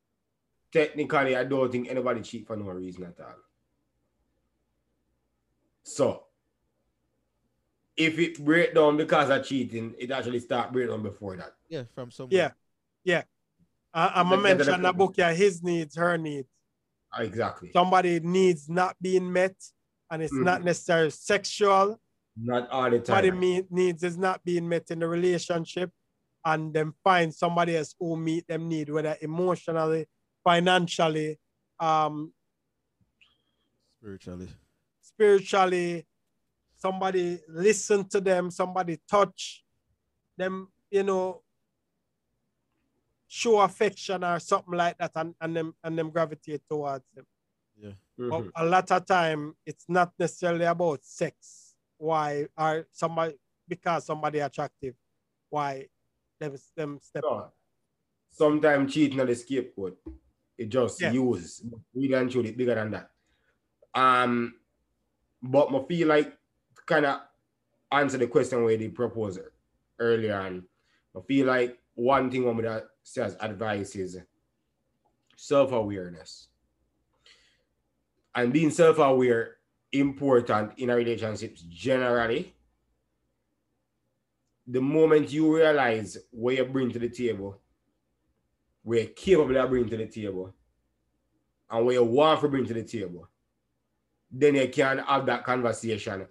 technically, 0.73 1.37
I 1.37 1.45
don't 1.45 1.71
think 1.71 1.89
anybody 1.89 2.23
cheat 2.23 2.47
for 2.47 2.57
no 2.57 2.67
reason 2.71 3.05
at 3.05 3.21
all. 3.21 3.35
So, 5.85 6.25
if 7.97 8.19
it 8.19 8.45
break 8.45 8.75
down 8.75 8.97
because 8.97 9.31
of 9.31 9.45
cheating, 9.45 9.95
it 9.99 10.11
actually 10.11 10.41
start 10.41 10.73
break 10.73 10.89
down 10.89 11.03
before 11.03 11.37
that. 11.37 11.55
Yeah, 11.69 11.85
from 11.95 12.11
some. 12.11 12.29
Yeah, 12.31 12.51
yeah. 13.05 13.23
I, 13.99 14.21
I'm 14.21 14.29
gonna 14.29 14.43
mention 14.43 14.67
that- 14.67 14.83
the 14.83 14.93
book, 14.93 15.15
yeah, 15.17 15.33
his 15.33 15.63
needs, 15.63 15.97
her 15.97 16.17
needs. 16.17 16.49
Exactly. 17.19 17.71
Somebody 17.73 18.21
needs 18.21 18.69
not 18.69 18.95
being 19.01 19.33
met, 19.33 19.57
and 20.11 20.23
it's 20.23 20.33
not 20.33 20.61
Mhm. 20.61 20.65
necessarily 20.65 21.11
sexual. 21.11 22.01
Not 22.37 22.69
all 22.71 22.89
the 22.91 23.05
Somebody 23.05 23.31
time. 23.31 23.41
me- 23.41 23.67
needs 23.71 24.03
is 24.05 24.17
not 24.17 24.45
being 24.45 24.69
met 24.69 24.91
in 24.93 25.01
the 25.01 25.09
relationship, 25.09 25.91
and 26.45 26.73
then 26.73 26.93
find 27.03 27.35
somebody 27.35 27.77
else 27.77 27.95
who 27.99 28.17
meet 28.17 28.47
them 28.47 28.69
need, 28.69 28.89
whether 28.91 29.17
emotionally, 29.21 30.07
financially, 30.45 31.41
um, 31.81 32.33
Spiritually. 33.99 34.49
spiritually, 35.01 36.07
somebody 36.77 37.41
listen 37.49 38.09
to 38.11 38.21
them, 38.21 38.51
somebody 38.51 39.01
touch 39.11 39.65
them, 40.37 40.69
you 40.91 41.03
know, 41.03 41.43
show 43.29 43.61
affection 43.61 44.25
or 44.25 44.41
something 44.41 44.75
like 44.75 44.97
that, 44.99 45.13
and, 45.15 45.35
and 45.41 45.55
them 45.57 45.75
and 45.85 45.99
them 45.99 46.11
gravitate 46.11 46.63
towards 46.69 47.05
them. 47.15 47.27
Yeah. 47.77 47.93
But 48.17 48.43
Mhm. 48.45 48.51
a 48.57 48.65
lot 48.67 48.91
of 48.91 49.07
time 49.07 49.55
it's 49.65 49.85
not 49.89 50.13
necessarily 50.19 50.65
about 50.65 51.05
sex. 51.05 51.77
Why 51.99 52.49
are 52.57 52.87
somebody 52.91 53.35
because 53.69 54.07
somebody 54.07 54.39
attractive, 54.41 54.95
why 55.51 55.89
them 56.41 56.57
them 56.75 56.99
step 57.03 57.23
No. 57.25 57.53
Sometimes 58.31 58.93
cheating 58.95 59.21
on 59.21 59.27
the 59.27 59.35
scapegoat. 59.35 59.99
It 60.57 60.67
just 60.71 61.01
Yeah. 61.01 61.13
use. 61.13 61.63
We 61.93 62.09
can 62.09 62.29
show 62.31 62.41
it 62.41 62.57
bigger 62.57 62.75
than 62.75 62.91
that. 62.93 63.11
Um, 63.95 64.59
but 65.43 65.73
I 65.75 65.85
feel 65.87 66.09
like 66.09 66.37
kind 66.87 67.05
of 67.07 67.21
answer 67.93 68.17
the 68.19 68.27
question 68.29 68.65
where 68.65 68.77
they 68.77 68.89
proposed 68.89 69.41
earlier 69.99 70.37
on. 70.41 70.67
I 71.17 71.21
feel 71.21 71.47
like 71.47 71.79
one 71.95 72.31
thing 72.31 72.45
one 72.45 72.57
would 72.57 72.65
say 73.09 73.23
as 73.23 73.37
advice 73.41 73.97
is 73.97 74.19
self-awareness. 75.37 76.49
And 78.35 78.53
being 78.53 78.71
self-aware 78.71 79.57
important 79.93 80.73
in 80.79 80.91
relationships 80.91 81.63
generally. 81.63 82.55
The 84.67 84.81
moment 84.81 85.33
you 85.33 85.57
realize 85.57 86.19
what 86.31 86.57
you 86.57 86.65
bring 86.65 86.91
to 86.93 86.99
the 86.99 87.09
table, 87.09 87.59
what 88.83 88.99
you're 88.99 89.07
capable 89.07 89.57
of 89.57 89.71
bringing 89.71 89.89
to 89.91 89.97
the 89.97 90.07
table, 90.07 90.53
and 91.71 91.85
what 91.85 91.95
you 91.95 92.05
want 92.05 92.41
to 92.41 92.49
bring 92.49 92.67
to 92.67 92.75
the 92.75 92.83
table, 92.83 93.29
then 94.31 94.57
you 94.57 94.69
can 94.69 94.99
have 94.99 95.25
that 95.27 95.45
conversation. 95.45 96.27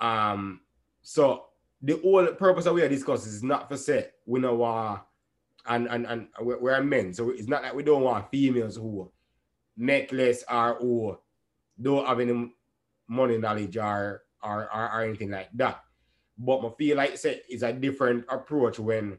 Um, 0.00 0.60
so 1.02 1.44
the 1.82 1.98
whole 2.02 2.26
purpose 2.28 2.66
of 2.66 2.74
we 2.74 2.88
discuss 2.88 3.26
is 3.26 3.42
not 3.42 3.68
for 3.68 3.76
say 3.76 4.08
we 4.24 4.40
know 4.40 4.54
want 4.54 5.00
and 5.68 5.88
and 5.88 6.06
and 6.06 6.28
we're, 6.40 6.82
men, 6.82 7.12
so 7.12 7.30
it's 7.30 7.48
not 7.48 7.62
like 7.62 7.74
we 7.74 7.82
don't 7.82 8.02
want 8.02 8.30
females 8.30 8.76
who 8.76 9.10
necklace 9.76 10.44
or 10.50 10.76
who 10.80 11.18
don't 11.80 12.06
have 12.06 12.20
any 12.20 12.52
money 13.08 13.38
knowledge 13.38 13.76
or 13.76 14.22
or, 14.42 14.68
or, 14.72 14.92
or 14.92 15.02
anything 15.02 15.30
like 15.30 15.50
that. 15.54 15.82
But 16.38 16.64
I 16.64 16.70
feel 16.76 16.96
like 16.96 17.16
say 17.16 17.40
it's 17.48 17.62
a 17.62 17.72
different 17.72 18.26
approach 18.28 18.78
when 18.78 19.18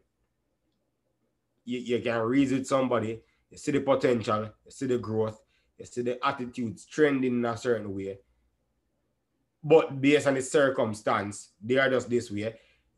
you, 1.66 1.80
you 1.80 2.02
can 2.02 2.22
reason 2.22 2.60
with 2.60 2.68
somebody, 2.68 3.22
you 3.50 3.58
see 3.58 3.72
the 3.72 3.82
potential, 3.82 4.50
you 4.66 4.72
see 4.72 4.86
the 4.86 4.98
growth, 4.98 5.42
you 5.78 5.86
see 5.86 6.02
the 6.02 6.26
attitudes 6.26 6.86
trending 6.86 7.40
in 7.40 7.46
a 7.46 7.58
certain 7.58 7.94
way. 7.94 8.20
But 9.64 10.00
based 10.00 10.28
on 10.28 10.36
the 10.36 10.42
circumstance, 10.42 11.50
they 11.62 11.78
are 11.78 11.90
just 11.90 12.10
this 12.10 12.32
way. 12.32 12.56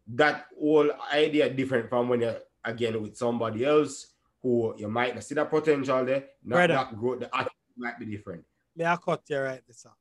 That 0.08 0.46
whole 0.58 0.92
idea 1.12 1.50
different 1.50 1.90
from 1.90 2.10
when 2.10 2.22
you're 2.22 2.40
again 2.64 3.02
with 3.02 3.18
somebody 3.18 3.66
else 3.66 4.08
who 4.42 4.74
you 4.78 4.88
might 4.88 5.14
not 5.16 5.24
see 5.24 5.36
that 5.36 5.50
potential 5.50 6.06
there, 6.06 6.26
not 6.44 6.56
Brother. 6.56 6.74
that 6.74 6.98
growth, 6.98 7.20
the 7.20 7.36
attitude 7.36 7.52
might 7.78 8.00
be 8.00 8.06
different. 8.06 8.44
May 8.76 8.86
I 8.86 8.96
cut 8.98 9.22
you 9.30 9.40
right 9.40 9.62
this 9.68 9.86
up? 9.86 9.98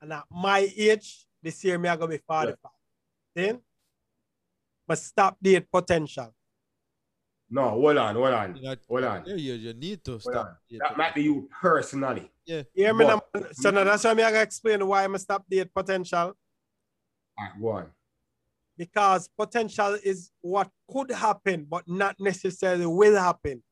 And 0.00 0.12
at 0.12 0.24
my 0.30 0.68
age, 0.76 1.26
this 1.42 1.62
year 1.64 1.78
me 1.78 1.88
I 1.88 1.96
gonna 1.96 2.08
be 2.08 2.18
45. 2.18 2.56
Then 3.34 3.60
but 4.86 4.98
stop 4.98 5.36
date 5.40 5.70
potential. 5.70 6.34
No, 7.50 7.68
hold 7.70 7.98
on, 7.98 8.14
hold 8.14 8.28
on, 8.34 8.56
You 8.56 8.74
hold 8.88 9.04
on. 9.04 9.24
yeah, 9.26 9.34
you, 9.34 9.52
you 9.54 9.74
need 9.74 10.02
to 10.04 10.12
Hold 10.12 10.22
stop. 10.22 10.46
on. 10.46 10.56
it. 10.70 10.78
That 10.80 10.96
might 10.96 11.14
be 11.14 11.22
you 11.24 11.48
personally. 11.60 12.30
yeah. 12.46 12.62
Hear 12.74 12.94
me 12.94 13.04
But- 13.04 13.22
now? 13.34 13.46
So 13.52 13.70
now 13.70 13.84
that's 13.84 14.04
why 14.04 14.14
me 14.14 14.22
I 14.22 14.30
gotta 14.32 14.42
explain 14.42 14.86
why 14.86 15.04
I 15.04 15.16
stop 15.18 15.44
date 15.48 15.72
potential. 15.74 16.18
All 16.18 16.34
right, 17.38 17.60
go 17.60 17.68
on. 17.68 17.86
Because 18.76 19.28
potential 19.38 19.98
is 20.02 20.30
what 20.40 20.70
could 20.90 21.10
happen, 21.10 21.66
but 21.68 21.84
not 21.86 22.16
necessarily 22.18 22.86
will 22.86 23.16
happen. 23.16 23.62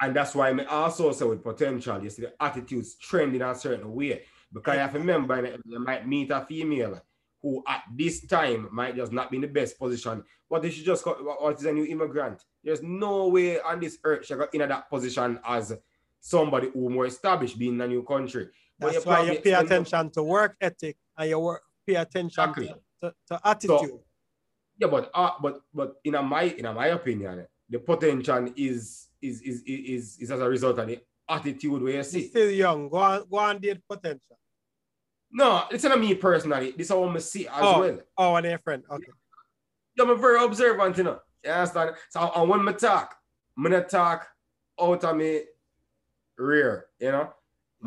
And 0.00 0.14
that's 0.14 0.34
why 0.34 0.50
I 0.50 0.64
also 0.64 1.12
say 1.12 1.24
with 1.24 1.42
potential, 1.42 2.02
you 2.02 2.10
see 2.10 2.22
the 2.22 2.34
attitudes 2.42 2.96
trend 2.96 3.34
in 3.34 3.42
a 3.42 3.54
certain 3.54 3.92
way. 3.94 4.24
Because 4.52 4.74
you 4.74 4.80
have 4.80 4.92
to 4.92 4.98
remember, 4.98 5.58
you 5.64 5.78
might 5.80 6.06
meet 6.06 6.30
a 6.30 6.44
female 6.44 7.00
who 7.42 7.62
at 7.66 7.84
this 7.94 8.26
time 8.26 8.68
might 8.72 8.96
just 8.96 9.12
not 9.12 9.30
be 9.30 9.36
in 9.36 9.42
the 9.42 9.48
best 9.48 9.78
position. 9.78 10.22
But 10.48 10.64
if 10.64 10.74
she 10.74 10.84
just 10.84 11.04
got, 11.04 11.22
what 11.24 11.58
is 11.58 11.64
a 11.64 11.72
new 11.72 11.84
immigrant? 11.86 12.44
There's 12.62 12.82
no 12.82 13.28
way 13.28 13.60
on 13.60 13.80
this 13.80 13.98
earth 14.04 14.26
she 14.26 14.34
got 14.34 14.54
in 14.54 14.68
that 14.68 14.90
position 14.90 15.38
as 15.44 15.76
somebody 16.20 16.70
who 16.72 16.90
more 16.90 17.06
established 17.06 17.58
being 17.58 17.74
in 17.74 17.80
a 17.80 17.88
new 17.88 18.02
country. 18.02 18.48
But 18.78 18.92
That's 18.92 19.04
you 19.04 19.10
why 19.10 19.30
you 19.30 19.40
pay 19.40 19.54
attention 19.54 20.10
to 20.10 20.22
work 20.22 20.56
ethic 20.60 20.96
and 21.16 21.30
you 21.30 21.38
work, 21.38 21.62
pay 21.86 21.94
attention 21.94 22.28
Exactly. 22.28 22.68
to, 22.68 22.78
to, 23.02 23.14
to 23.28 23.40
attitude. 23.44 24.00
Yeah, 24.78 24.88
but 24.88 25.10
uh, 25.14 25.30
but 25.40 25.60
but 25.72 25.96
in 26.04 26.14
a 26.14 26.22
my 26.22 26.42
in 26.44 26.66
a 26.66 26.72
my 26.72 26.88
opinion, 26.88 27.46
the 27.68 27.78
potential 27.78 28.52
is 28.56 29.08
is 29.22 29.40
is 29.42 29.62
is 29.62 30.18
is 30.18 30.30
as 30.30 30.40
a 30.40 30.48
result 30.48 30.78
of 30.78 30.86
the 30.86 31.00
attitude 31.28 31.72
where 31.82 31.90
you 31.90 31.94
You're 31.94 32.04
see. 32.04 32.28
still 32.28 32.50
young. 32.50 32.88
Go 32.88 32.98
on, 32.98 33.24
go 33.30 33.38
on 33.38 33.58
date 33.58 33.80
potential. 33.88 34.38
No, 35.32 35.64
it's 35.70 35.84
not 35.84 35.98
me 35.98 36.14
personally. 36.14 36.72
This 36.76 36.86
is 36.86 36.90
how 36.90 37.04
I 37.08 37.18
see 37.18 37.46
as 37.46 37.52
Oh. 37.58 37.80
well. 37.80 37.98
Oh, 38.18 38.36
and 38.36 38.46
your 38.46 38.58
friend. 38.58 38.84
Okay. 38.90 39.06
I'm 39.98 40.10
a 40.10 40.14
very 40.14 40.44
observant, 40.44 40.96
you 40.98 41.04
know. 41.04 41.20
You 41.42 41.50
understand? 41.50 41.96
So 42.10 42.30
and 42.36 42.48
when 42.48 42.68
I 42.68 42.72
talk, 42.72 43.16
I'm 43.56 43.62
gonna 43.62 43.82
talk 43.82 44.28
out 44.80 45.04
of 45.04 45.16
me 45.16 45.40
rear, 46.36 46.86
you 47.00 47.12
know. 47.12 47.32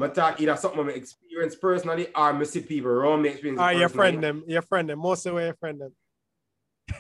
I 0.03 0.07
talk 0.09 0.41
either 0.41 0.55
something 0.55 0.87
I 0.87 0.91
experience 0.91 1.55
personally 1.55 2.07
or 2.15 2.33
I 2.33 2.43
see 2.43 2.61
people 2.61 2.91
around 2.91 3.21
me 3.21 3.29
experience. 3.29 3.59
Ah, 3.61 3.69
it 3.69 3.77
your 3.79 3.89
friend 3.89 4.23
them, 4.23 4.43
your 4.47 4.61
friend 4.61 4.89
them, 4.89 4.99
most 4.99 5.25
of 5.25 5.33
your 5.35 5.53
friend 5.53 5.81
them. 5.81 5.93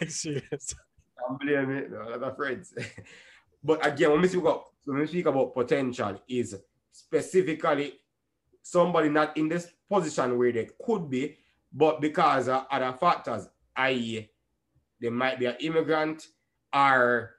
Serious. 0.09 0.75
Don't 1.17 1.39
blame 1.39 1.75
me, 1.75 1.83
no, 1.89 2.01
other 2.13 2.33
friends. 2.35 2.73
but 3.63 3.85
again, 3.85 4.11
when 4.11 4.21
we 4.21 4.27
speak 4.27 4.41
about 4.41 4.63
when 4.85 4.99
we 4.99 5.07
speak 5.07 5.25
about 5.25 5.53
potential, 5.53 6.21
is 6.27 6.55
specifically 6.91 7.93
somebody 8.61 9.09
not 9.09 9.35
in 9.37 9.49
this 9.49 9.67
position 9.89 10.37
where 10.37 10.51
they 10.51 10.69
could 10.83 11.09
be, 11.09 11.37
but 11.71 12.01
because 12.01 12.47
of 12.47 12.65
other 12.71 12.93
factors, 12.97 13.47
i.e., 13.75 14.29
they 15.01 15.09
might 15.09 15.39
be 15.39 15.45
an 15.45 15.55
immigrant 15.59 16.27
or 16.73 17.35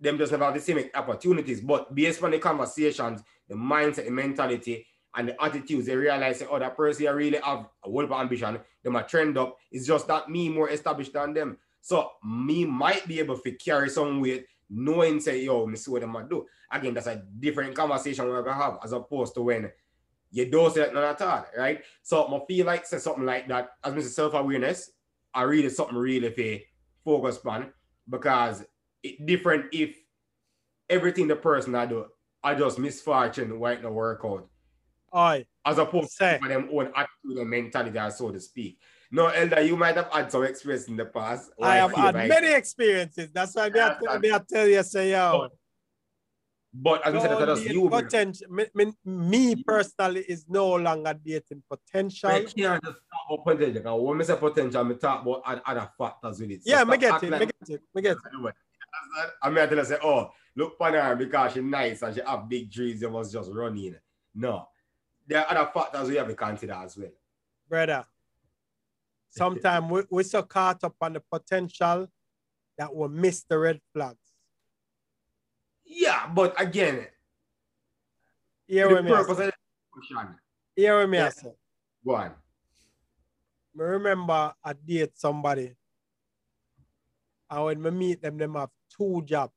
them 0.00 0.16
just 0.16 0.32
never 0.32 0.44
have 0.44 0.54
the 0.54 0.60
same 0.60 0.88
opportunities. 0.94 1.60
But 1.60 1.94
based 1.94 2.22
on 2.22 2.30
the 2.30 2.38
conversations, 2.38 3.22
the 3.48 3.54
mindset, 3.54 4.04
the 4.04 4.10
mentality, 4.10 4.86
and 5.16 5.28
the 5.28 5.42
attitudes, 5.42 5.86
they 5.86 5.96
realize 5.96 6.42
oh, 6.48 6.58
that 6.58 6.76
person 6.76 7.14
really 7.16 7.38
have 7.38 7.66
a 7.84 7.88
whole 7.88 8.14
ambition, 8.14 8.58
they 8.82 8.90
might 8.90 9.08
trend 9.08 9.36
up. 9.38 9.56
It's 9.70 9.86
just 9.86 10.06
that 10.08 10.28
me 10.28 10.48
more 10.48 10.70
established 10.70 11.12
than 11.12 11.34
them. 11.34 11.58
So 11.80 12.10
me 12.24 12.64
might 12.64 13.06
be 13.06 13.18
able 13.18 13.38
to 13.38 13.52
carry 13.52 13.88
some 13.88 14.20
weight, 14.20 14.46
knowing 14.68 15.20
say, 15.20 15.44
yo, 15.44 15.66
me 15.66 15.76
see 15.76 15.90
what 15.90 16.02
them 16.02 16.10
might 16.10 16.28
do. 16.28 16.46
Again, 16.70 16.94
that's 16.94 17.06
a 17.06 17.22
different 17.38 17.74
conversation 17.74 18.26
we're 18.26 18.42
gonna 18.42 18.62
have 18.62 18.78
as 18.84 18.92
opposed 18.92 19.34
to 19.34 19.42
when 19.42 19.70
you 20.30 20.50
don't 20.50 20.74
say 20.74 20.80
that 20.80 20.94
none 20.94 21.04
at 21.04 21.22
all, 21.22 21.46
right? 21.56 21.82
So 22.02 22.26
I 22.26 22.46
feel 22.46 22.66
like 22.66 22.84
say 22.84 22.98
something 22.98 23.24
like 23.24 23.48
that, 23.48 23.70
as 23.82 23.94
Mr. 23.94 24.08
Self-awareness, 24.08 24.90
I 25.32 25.42
really 25.42 25.70
something 25.70 25.96
really 25.96 26.30
to 26.30 26.60
focus 27.04 27.40
on 27.46 27.72
because 28.08 28.64
it 29.02 29.24
different 29.24 29.66
if 29.72 29.96
everything 30.90 31.28
the 31.28 31.36
person 31.36 31.74
I 31.74 31.86
do, 31.86 32.06
I 32.42 32.54
just 32.54 32.78
misfortune 32.78 33.58
why 33.58 33.72
it 33.72 33.82
not 33.82 33.92
work 33.92 34.20
out. 34.24 34.48
Oi, 35.14 35.46
As 35.64 35.78
opposed 35.78 36.10
Say. 36.10 36.38
to 36.42 36.48
them 36.48 36.68
own 36.72 36.92
attitude 36.94 37.38
and 37.38 37.50
mentality, 37.50 37.98
so 38.16 38.30
to 38.30 38.40
speak. 38.40 38.78
No, 39.10 39.26
Elder, 39.28 39.62
you 39.62 39.76
might 39.76 39.96
have 39.96 40.12
had 40.12 40.30
some 40.30 40.44
experience 40.44 40.86
in 40.86 40.96
the 40.96 41.06
past. 41.06 41.50
I 41.62 41.76
have 41.76 41.92
had 41.94 42.14
like- 42.14 42.28
many 42.28 42.52
experiences. 42.52 43.30
That's 43.32 43.54
why 43.54 43.70
me 43.70 43.80
I, 43.80 43.96
Yeah, 44.02 44.18
me 44.18 44.32
I 44.32 44.38
tell 44.46 44.66
you, 44.68 44.82
say, 44.82 45.12
yo, 45.12 45.48
But 46.74 47.06
as 47.06 47.14
I 47.14 47.54
said, 47.56 47.72
you. 47.72 47.88
potential. 47.88 48.46
Me, 48.50 48.66
me, 48.74 48.92
me 49.04 49.56
personally 49.64 50.20
is 50.28 50.44
no 50.48 50.74
longer 50.74 51.14
dating 51.24 51.62
potential. 51.68 52.28
I 52.28 52.40
can't 52.44 52.84
just 52.84 52.98
talk 53.10 53.40
about 53.40 53.46
potential. 53.46 54.04
When 54.04 54.20
I 54.20 54.24
say 54.24 54.36
potential, 54.36 54.86
I 54.86 54.92
talk 54.94 55.22
about 55.22 55.62
other 55.66 55.90
factors 55.96 56.38
with 56.40 56.50
it. 56.50 56.64
So 56.64 56.70
Yeah, 56.70 56.84
me 56.84 56.98
get 56.98 57.14
it, 57.22 57.22
me 57.22 57.30
like- 57.30 57.40
get 57.66 57.70
it, 57.76 57.82
me 57.94 58.02
get 58.02 58.16
it. 58.18 58.54
I 59.42 59.48
mean, 59.48 59.58
I 59.58 59.66
tell 59.66 59.78
her, 59.78 59.84
say, 59.84 59.98
oh, 60.02 60.30
look 60.58 60.74
upon 60.74 60.94
her 60.94 61.14
because 61.14 61.52
she's 61.52 61.62
nice 61.62 62.02
and 62.02 62.14
she 62.14 62.20
have 62.26 62.48
big 62.48 62.68
dreams, 62.70 63.00
you 63.00 63.08
must 63.08 63.32
just 63.32 63.50
run 63.52 63.78
in. 63.78 63.96
No. 64.34 64.68
There 65.26 65.38
are 65.46 65.56
other 65.56 65.70
factors 65.72 66.08
we 66.08 66.16
have 66.16 66.26
to 66.26 66.34
consider 66.34 66.72
as 66.72 66.96
well. 66.96 67.10
brother. 67.68 68.04
Sometimes 69.30 69.90
we, 69.90 70.02
we're 70.10 70.22
so 70.24 70.42
caught 70.42 70.82
up 70.82 70.96
on 71.00 71.12
the 71.12 71.20
potential 71.20 72.08
that 72.76 72.92
we 72.94 73.08
miss 73.08 73.44
the 73.44 73.56
red 73.58 73.80
flags. 73.92 74.16
Yeah, 75.84 76.26
but 76.34 76.60
again, 76.60 77.06
Hear 78.66 78.94
the 78.96 79.02
me 79.02 79.10
I 79.12 79.16
purpose 79.22 79.38
of 79.38 79.46
the. 79.46 80.34
Hear 80.76 81.06
me 81.06 81.18
I 81.18 81.22
Yeah. 81.24 81.28
say. 81.30 81.52
Go 82.04 82.14
on. 82.16 82.30
Me 83.74 83.84
remember 83.84 84.54
I 84.64 84.72
date 84.72 85.12
somebody, 85.14 85.74
and 87.50 87.64
when 87.64 87.82
me 87.82 87.90
meet 87.90 88.22
them, 88.22 88.36
them 88.38 88.54
have 88.54 88.70
two 88.96 89.22
jobs. 89.24 89.52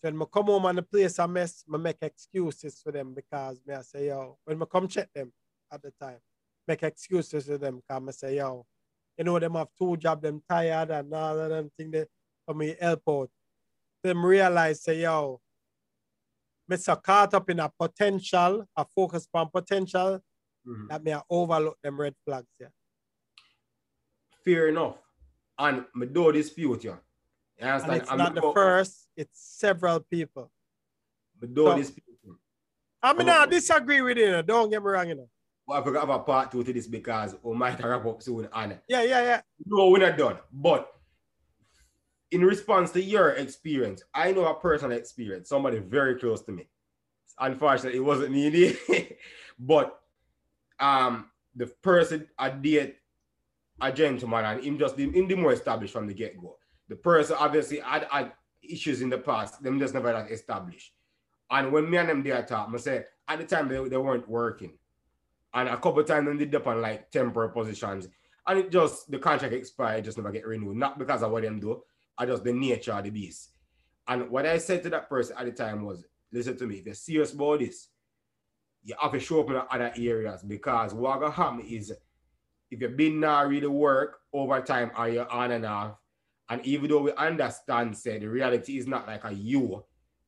When 0.00 0.20
I 0.22 0.24
come 0.32 0.46
home 0.46 0.64
and 0.66 0.78
the 0.78 0.82
place 0.82 1.18
I 1.18 1.26
mess, 1.26 1.64
I 1.72 1.76
make 1.76 1.96
excuses 2.02 2.80
for 2.80 2.92
them 2.92 3.14
because 3.14 3.60
me 3.66 3.74
I 3.74 3.82
say, 3.82 4.06
yo, 4.08 4.38
when 4.44 4.62
I 4.62 4.64
come 4.66 4.86
check 4.86 5.08
them 5.12 5.32
at 5.72 5.82
the 5.82 5.92
time, 6.00 6.18
make 6.66 6.82
excuses 6.84 7.46
for 7.46 7.58
them 7.58 7.80
because 7.86 8.08
I 8.08 8.10
say, 8.12 8.36
yo, 8.36 8.64
you 9.16 9.24
know, 9.24 9.38
them 9.38 9.54
have 9.54 9.68
two 9.76 9.96
jobs, 9.96 10.22
them 10.22 10.40
tired 10.48 10.90
and 10.90 11.12
all 11.12 11.40
of 11.40 11.50
them 11.50 11.70
thing 11.76 11.90
they 11.90 12.06
for 12.46 12.54
me 12.54 12.76
help 12.80 13.02
out. 13.08 13.30
Them 14.04 14.24
realize 14.24 14.82
say, 14.84 15.00
yo, 15.02 15.40
so 16.76 16.96
caught 16.96 17.34
up 17.34 17.50
in 17.50 17.58
a 17.58 17.68
potential, 17.68 18.64
a 18.76 18.84
focus 18.84 19.26
on 19.34 19.50
potential, 19.50 20.20
Mhm. 20.66 20.88
that 20.88 21.02
me 21.02 21.12
I 21.12 21.22
overlook 21.28 21.78
them 21.82 22.00
red 22.00 22.14
flags, 22.24 22.46
yeah. 22.60 22.68
Fair 24.44 24.68
enough. 24.68 24.98
And 25.58 25.86
me 25.94 26.06
do 26.06 26.30
dispute 26.30 26.84
you. 26.84 26.98
You 27.58 27.64
And 27.66 27.70
understand? 27.74 28.02
it's 28.02 28.10
And 28.10 28.18
not 28.18 28.34
the 28.34 28.52
first, 28.54 29.08
it's 29.16 29.40
several 29.58 30.00
people. 30.00 30.50
Me 31.40 31.48
do 31.48 31.64
So- 31.64 31.76
dispute 31.76 32.04
you. 32.24 32.38
I 33.02 33.12
mean. 33.12 33.28
I 33.28 33.46
disagree 33.46 34.00
with 34.00 34.18
you, 34.18 34.42
don't 34.42 34.70
get 34.70 34.82
me 34.82 34.88
wrong, 34.90 35.08
you 35.08 35.14
know. 35.16 35.28
But 35.66 35.74
I 35.80 35.84
forgot 35.84 36.04
about 36.04 36.26
part 36.26 36.50
two 36.50 36.64
to 36.64 36.72
this 36.72 36.86
because 36.86 37.36
we 37.42 37.54
might 37.54 37.82
wrap 37.82 38.04
up 38.06 38.22
soon. 38.22 38.48
And 38.52 38.80
Yeah, 38.88 39.02
yeah, 39.02 39.22
yeah. 39.22 39.40
no, 39.66 39.90
we're 39.90 39.98
not 39.98 40.16
done. 40.16 40.38
But 40.52 40.90
in 42.30 42.44
response 42.44 42.90
to 42.92 43.02
your 43.02 43.30
experience, 43.30 44.02
I 44.14 44.32
know 44.32 44.46
a 44.46 44.54
personal 44.58 44.96
experience, 44.96 45.48
somebody 45.48 45.78
very 45.78 46.18
close 46.18 46.42
to 46.42 46.52
me. 46.52 46.68
Unfortunately, 47.38 47.98
it 47.98 48.02
wasn't 48.02 48.32
me, 48.32 48.76
but 49.58 50.00
um, 50.80 51.30
the 51.54 51.66
person 51.66 52.28
I 52.38 52.50
date 52.50 52.96
a 53.80 53.92
gentleman 53.92 54.44
and 54.44 54.64
him 54.64 54.78
just 54.78 54.98
him 54.98 55.12
the 55.28 55.34
more 55.36 55.52
established 55.52 55.92
from 55.92 56.06
the 56.08 56.14
get-go. 56.14 56.57
The 56.88 56.96
person 56.96 57.36
obviously 57.38 57.80
had, 57.80 58.06
had 58.10 58.32
issues 58.62 59.02
in 59.02 59.10
the 59.10 59.18
past, 59.18 59.62
them 59.62 59.78
just 59.78 59.94
never 59.94 60.12
that 60.12 60.30
established. 60.30 60.92
And 61.50 61.72
when 61.72 61.88
me 61.90 61.98
and 61.98 62.08
them 62.08 62.22
there 62.22 62.42
talk, 62.42 62.70
I 62.72 62.76
say 62.78 63.04
at 63.26 63.38
the 63.38 63.44
time 63.44 63.68
they, 63.68 63.88
they 63.88 63.96
weren't 63.96 64.28
working. 64.28 64.78
And 65.54 65.68
a 65.68 65.76
couple 65.76 66.02
times 66.04 66.28
they 66.28 66.44
did 66.44 66.54
up 66.54 66.66
on 66.66 66.80
like 66.80 67.10
temporary 67.10 67.52
positions. 67.52 68.08
And 68.46 68.58
it 68.58 68.70
just 68.70 69.10
the 69.10 69.18
contract 69.18 69.54
expired, 69.54 70.04
just 70.04 70.18
never 70.18 70.30
get 70.30 70.46
renewed. 70.46 70.76
Not 70.76 70.98
because 70.98 71.22
of 71.22 71.30
what 71.30 71.42
them 71.42 71.60
do, 71.60 71.82
I 72.16 72.26
just 72.26 72.44
the 72.44 72.52
nature 72.52 72.92
of 72.92 73.04
the 73.04 73.10
beast. 73.10 73.50
And 74.06 74.30
what 74.30 74.46
I 74.46 74.58
said 74.58 74.82
to 74.84 74.90
that 74.90 75.08
person 75.08 75.36
at 75.38 75.44
the 75.44 75.52
time 75.52 75.84
was, 75.84 76.04
listen 76.32 76.56
to 76.56 76.66
me, 76.66 76.76
if 76.76 76.86
you're 76.86 76.94
serious 76.94 77.32
about 77.32 77.60
this, 77.60 77.88
you 78.82 78.94
have 79.00 79.12
to 79.12 79.20
show 79.20 79.40
up 79.40 79.50
in 79.50 79.60
other 79.70 79.92
areas 79.96 80.42
because 80.42 80.94
what 80.94 81.20
gonna 81.20 81.30
happen 81.30 81.60
is 81.60 81.92
if 82.70 82.80
you've 82.80 82.96
been 82.96 83.20
now 83.20 83.44
really 83.44 83.66
work 83.66 84.20
over 84.32 84.60
time 84.60 84.90
or 84.96 85.08
you're 85.08 85.30
on 85.30 85.50
and 85.50 85.66
off, 85.66 85.96
and 86.48 86.64
even 86.64 86.88
though 86.88 87.02
we 87.02 87.12
understand 87.12 87.96
say 87.96 88.18
the 88.18 88.28
reality 88.28 88.78
is 88.78 88.86
not 88.86 89.06
like 89.06 89.24
a 89.24 89.32
you, 89.32 89.84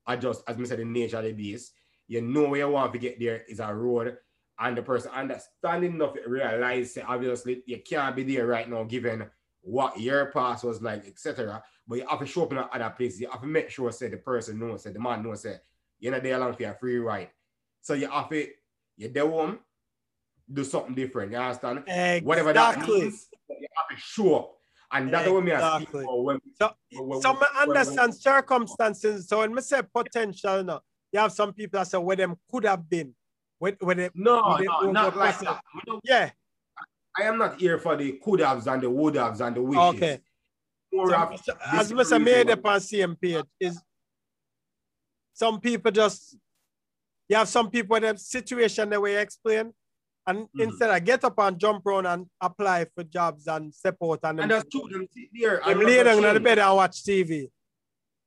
I 0.06 0.16
just 0.16 0.42
as 0.46 0.58
I 0.58 0.64
said 0.64 0.78
the 0.78 0.84
nature 0.84 1.18
of 1.18 1.24
the 1.24 1.32
beast, 1.32 1.72
you 2.08 2.20
know 2.20 2.48
where 2.48 2.60
you 2.60 2.68
want 2.68 2.92
to 2.92 2.98
get 2.98 3.18
there 3.20 3.42
is 3.48 3.60
a 3.60 3.74
road, 3.74 4.16
and 4.58 4.76
the 4.76 4.82
person 4.82 5.10
understanding 5.12 5.94
enough 5.94 6.16
realize 6.26 6.94
say, 6.94 7.02
obviously 7.06 7.62
you 7.66 7.78
can't 7.78 8.16
be 8.16 8.22
there 8.22 8.46
right 8.46 8.68
now 8.68 8.84
given 8.84 9.24
what 9.62 9.98
your 10.00 10.26
past 10.26 10.64
was 10.64 10.82
like, 10.82 11.06
etc. 11.06 11.62
But 11.86 11.98
you 11.98 12.06
have 12.08 12.20
to 12.20 12.26
show 12.26 12.44
up 12.44 12.52
in 12.52 12.58
other 12.58 12.94
places. 12.96 13.20
You 13.20 13.30
have 13.30 13.40
to 13.40 13.46
make 13.46 13.70
sure 13.70 13.90
say 13.92 14.08
the 14.08 14.16
person 14.16 14.58
knows, 14.58 14.82
say 14.82 14.92
the 14.92 15.00
man 15.00 15.22
knows 15.22 15.42
say 15.42 15.56
you're 15.98 16.12
not 16.12 16.22
there 16.22 16.36
along 16.36 16.54
for 16.54 16.64
a 16.64 16.74
free 16.74 16.98
ride. 16.98 17.30
So 17.80 17.94
you 17.94 18.08
have 18.10 18.28
to 18.30 18.46
you're 18.96 19.10
there 19.10 19.28
home, 19.28 19.60
do 20.52 20.64
something 20.64 20.94
different. 20.94 21.32
You 21.32 21.38
understand? 21.38 21.78
Exactly. 21.86 22.26
Whatever 22.26 22.52
that 22.52 22.86
means, 22.86 23.28
you 23.48 23.66
have 23.76 23.96
to 23.96 24.02
show 24.02 24.36
up. 24.36 24.59
And 24.92 25.12
that's 25.12 25.28
what 25.30 25.44
me 25.44 25.52
I 25.52 25.76
speak 25.76 25.88
Exactly. 25.88 26.04
about 26.04 26.24
when, 26.24 26.40
So, 26.60 26.72
when- 26.92 27.22
so 27.22 27.32
me 27.34 27.38
when- 27.38 27.68
understand 27.68 28.14
circumstances. 28.14 29.28
So 29.28 29.38
when 29.38 29.54
me 29.54 29.62
say 29.62 29.82
potential, 29.82 30.64
no, 30.64 30.80
you 31.12 31.20
have 31.20 31.32
some 31.32 31.52
people 31.52 31.78
that 31.78 31.86
say 31.86 31.98
where 31.98 32.16
them 32.16 32.36
could 32.50 32.64
have 32.64 32.88
been. 32.88 33.14
Where, 33.58 33.76
where 33.80 33.94
they, 33.94 34.10
No, 34.14 34.42
where 34.48 34.58
they 34.58 34.64
no, 34.64 34.78
over 34.80 34.92
not 34.92 35.16
like 35.16 35.38
that. 35.40 35.62
Yeah. 36.02 36.30
I 37.18 37.22
am 37.24 37.38
not 37.38 37.60
here 37.60 37.78
for 37.78 37.96
the 37.96 38.12
could 38.22 38.40
haves 38.40 38.66
and 38.66 38.82
the 38.82 38.90
would 38.90 39.16
haves 39.16 39.40
and 39.40 39.56
the 39.56 39.62
wishes. 39.62 39.94
Okay. 39.96 40.20
More 40.92 41.08
So, 41.10 41.56
as 41.66 41.92
Mr. 41.92 41.98
reason 41.98 42.24
made 42.24 42.46
why- 42.48 42.52
up 42.54 42.64
on 42.66 42.80
same 42.80 43.16
page 43.16 43.44
is 43.60 43.80
some 45.32 45.60
people 45.60 45.90
just 45.92 46.36
you 47.28 47.36
have 47.36 47.48
some 47.48 47.70
people 47.70 47.96
in 47.96 48.04
a 48.04 48.18
situation 48.18 48.90
that 48.90 49.00
we 49.00 49.14
explain 49.16 49.72
and 50.30 50.48
Mhm. 50.48 50.62
instead 50.64 50.90
I 50.90 50.98
get 51.00 51.24
up 51.24 51.38
and 51.38 51.58
jump 51.58 51.84
around 51.86 52.06
and 52.06 52.26
apply 52.40 52.86
for 52.94 53.04
jobs 53.04 53.46
and 53.46 53.74
support. 53.74 54.20
and, 54.22 54.40
And 54.40 54.50
them, 54.50 54.58
that's 54.58 54.68
true. 54.70 54.88
Them 54.90 55.06
sit 55.12 55.28
there. 55.38 55.56
them 55.64 55.68
and 55.70 55.80
lay 55.88 56.02
down 56.02 56.16
on 56.16 56.22
the 56.22 56.28
change. 56.32 56.44
bed 56.44 56.58
and 56.58 56.76
watch 56.76 57.02
TV. 57.04 57.50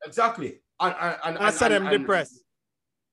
Exactly. 0.06 0.60
And 0.80 0.96
and 1.00 1.18
and, 1.26 1.38
I 1.38 1.50
said 1.52 1.72
I'm 1.72 1.90
depressed. 1.90 2.40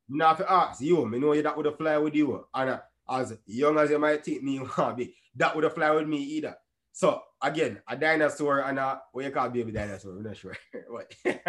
Me 0.08 0.24
have 0.24 0.38
to 0.38 0.50
ask 0.50 0.80
you, 0.80 1.06
me 1.06 1.18
know 1.18 1.32
you 1.34 1.42
that 1.42 1.56
would 1.56 1.66
have 1.66 1.76
fly 1.76 1.96
with 1.98 2.14
you. 2.14 2.44
And 2.52 2.70
uh, 2.70 2.80
as 3.08 3.36
young 3.46 3.78
as 3.78 3.90
you 3.90 3.98
might 3.98 4.24
think 4.24 4.42
me 4.42 4.58
want 4.76 4.76
to 4.76 4.94
be, 4.96 5.14
that 5.36 5.54
would 5.54 5.64
have 5.64 5.74
fly 5.74 5.90
with 5.90 6.08
me 6.08 6.18
either. 6.18 6.56
So 6.92 7.22
again, 7.40 7.80
a 7.88 7.96
dinosaur 7.96 8.60
and 8.64 8.78
a 8.78 9.00
what 9.12 9.24
you 9.24 9.30
call 9.30 9.48
baby 9.50 9.70
dinosaur, 9.70 10.12
I'm 10.16 10.22
not 10.24 10.36
sure. 10.36 10.56
But- 10.92 11.14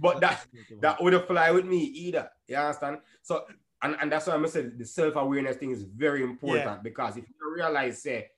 but 0.00 0.20
that 0.20 0.46
that 0.82 1.02
would 1.02 1.14
have 1.14 1.26
fly 1.26 1.50
with 1.52 1.64
me 1.64 1.78
either. 1.78 2.28
You 2.46 2.56
understand? 2.56 2.98
So 3.22 3.44
and, 3.82 3.96
and 4.00 4.12
that's 4.12 4.26
why 4.26 4.34
I'm 4.34 4.46
saying 4.46 4.74
the 4.78 4.84
self-awareness 4.84 5.56
thing 5.56 5.70
is 5.70 5.82
very 5.84 6.22
important 6.22 6.64
Yeah. 6.66 6.78
because 6.82 7.16
if 7.16 7.24
you 7.28 7.54
realize 7.54 8.02
say 8.02 8.28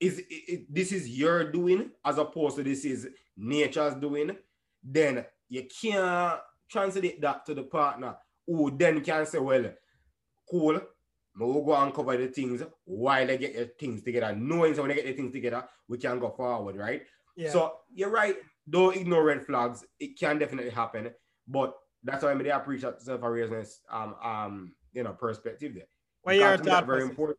is 0.00 0.18
it, 0.18 0.26
it- 0.30 0.74
this 0.74 0.92
is 0.92 1.08
your 1.08 1.50
doing 1.50 1.90
as 2.04 2.18
opposed 2.18 2.56
to 2.56 2.62
this 2.62 2.84
is 2.84 3.08
nature's 3.36 3.94
doing, 3.94 4.36
then 4.82 5.24
you 5.48 5.66
can't 5.80 6.40
translate 6.70 7.20
that 7.20 7.46
to 7.46 7.54
the 7.54 7.62
partner 7.62 8.16
who 8.46 8.70
then 8.76 9.00
can 9.00 9.24
say, 9.26 9.38
well, 9.38 9.72
cool, 10.50 10.76
I 10.76 11.44
will 11.44 11.64
go 11.64 11.74
and 11.74 11.92
cover 11.92 12.16
the 12.16 12.28
things 12.28 12.62
while 12.84 13.26
they 13.26 13.38
get 13.38 13.54
your 13.54 13.66
things 13.66 14.02
together. 14.02 14.34
Knowing 14.34 14.74
so 14.74 14.82
when 14.82 14.90
they 14.90 14.94
get 14.96 15.04
their 15.04 15.14
things 15.14 15.32
together, 15.32 15.64
we 15.88 15.98
can 15.98 16.18
go 16.18 16.30
forward, 16.30 16.76
right? 16.76 17.02
Yeah. 17.36 17.50
So 17.50 17.74
you're 17.92 18.10
right. 18.10 18.36
Don't 18.68 18.96
ignore 18.96 19.24
red 19.24 19.44
flags. 19.44 19.84
It 19.98 20.18
can 20.18 20.38
definitely 20.38 20.70
happen, 20.70 21.10
but 21.46 21.74
that's 22.06 22.22
why 22.24 22.30
I 22.30 22.34
mean, 22.34 22.44
they 22.44 22.50
appreciate 22.50 23.00
self-awareness, 23.02 23.80
um, 23.90 24.14
um, 24.22 24.72
you 24.92 25.02
know, 25.02 25.12
perspective 25.12 25.74
there. 25.74 25.84
what 26.22 26.36
your 26.36 26.52
Because 26.52 26.58
to 26.60 26.64
me, 26.64 26.70
thought 26.70 26.76
that's 26.76 26.86
very 26.86 26.98
process? 27.00 27.10
important. 27.10 27.38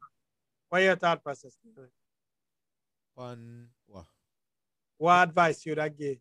What 0.70 0.84
your 0.84 0.96
thought 0.96 1.24
process? 1.24 1.58
On 3.16 3.68
what? 3.88 4.06
What 4.98 5.30
advice 5.30 5.66
you 5.66 5.76
that 5.76 5.98
give? 5.98 6.18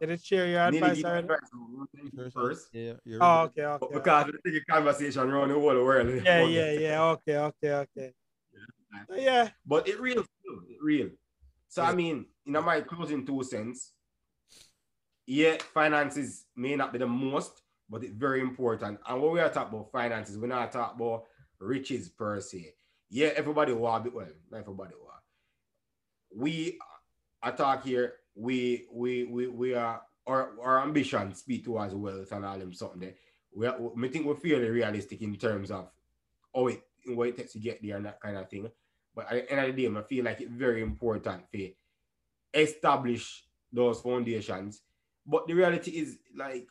Did 0.00 0.10
it 0.10 0.22
share 0.22 0.46
your 0.46 0.60
advice 0.60 0.96
give 0.96 1.06
already? 1.06 1.24
advice 1.24 1.50
on 1.54 1.76
one 1.78 1.86
thing 1.94 2.10
First, 2.14 2.34
first. 2.34 2.68
Yeah, 2.72 2.92
you're 3.04 3.22
Oh, 3.22 3.26
right. 3.26 3.44
okay, 3.44 3.62
But 3.62 3.82
okay. 3.82 3.94
because 3.94 4.32
we 4.44 4.52
take 4.52 4.62
a 4.62 4.72
conversation 4.72 5.22
around 5.30 5.48
the 5.48 5.54
whole 5.54 5.84
world. 5.84 6.22
Yeah, 6.24 6.44
yeah, 6.46 6.70
yeah. 6.72 7.02
Okay, 7.02 7.36
okay, 7.36 7.72
okay. 7.72 8.12
So, 9.08 9.16
yeah. 9.16 9.50
But 9.66 9.88
it 9.88 10.00
real, 10.00 10.24
still, 10.24 10.60
it 10.68 10.78
real. 10.80 11.10
So 11.68 11.82
I 11.82 11.94
mean, 11.94 12.26
in 12.46 12.52
my 12.52 12.80
closing 12.82 13.24
two 13.26 13.42
cents, 13.42 13.92
yeah, 15.26 15.56
finances 15.72 16.44
may 16.56 16.76
not 16.76 16.92
be 16.92 16.98
the 16.98 17.06
most, 17.06 17.61
but 17.92 18.04
it's 18.04 18.14
very 18.14 18.40
important. 18.40 19.00
And 19.06 19.22
when 19.22 19.32
we 19.32 19.40
are 19.40 19.50
talking 19.50 19.78
about 19.78 19.92
finances, 19.92 20.38
we're 20.38 20.48
not 20.48 20.72
talking 20.72 21.00
about 21.00 21.24
riches 21.60 22.08
per 22.08 22.40
se. 22.40 22.74
Yeah, 23.10 23.30
everybody 23.36 23.72
want 23.74 24.06
it 24.06 24.14
well, 24.14 24.28
not 24.50 24.60
everybody 24.60 24.94
want. 24.96 25.22
We 26.34 26.78
I 27.42 27.50
talk 27.52 27.84
here, 27.84 28.14
we 28.34 28.86
we 28.92 29.24
we 29.24 29.48
we 29.48 29.74
are 29.74 30.02
our, 30.26 30.52
our 30.62 30.82
ambition 30.82 31.34
speak 31.34 31.64
towards 31.64 31.94
wealth 31.94 32.32
and 32.32 32.46
all 32.46 32.58
them 32.58 32.72
something 32.72 33.00
there. 33.00 33.14
We 33.54 33.66
are, 33.66 33.76
we 33.80 34.08
think 34.08 34.26
we're 34.26 34.36
fairly 34.36 34.70
realistic 34.70 35.20
in 35.22 35.36
terms 35.36 35.70
of 35.70 35.90
oh 36.54 36.68
it 36.68 36.82
what 37.08 37.28
it 37.28 37.36
takes 37.36 37.52
to 37.54 37.58
get 37.58 37.82
there 37.82 37.96
and 37.96 38.06
that 38.06 38.20
kind 38.20 38.38
of 38.38 38.48
thing. 38.48 38.70
But 39.14 39.30
at 39.30 39.48
the 39.48 39.52
end 39.52 39.70
of 39.70 39.76
the 39.76 39.88
day, 39.88 39.98
I 39.98 40.02
feel 40.02 40.24
like 40.24 40.40
it's 40.40 40.50
very 40.50 40.82
important 40.82 41.44
to 41.52 41.70
establish 42.54 43.44
those 43.72 44.00
foundations 44.00 44.82
But 45.26 45.46
the 45.46 45.54
reality 45.54 45.92
is 45.92 46.18
like 46.36 46.68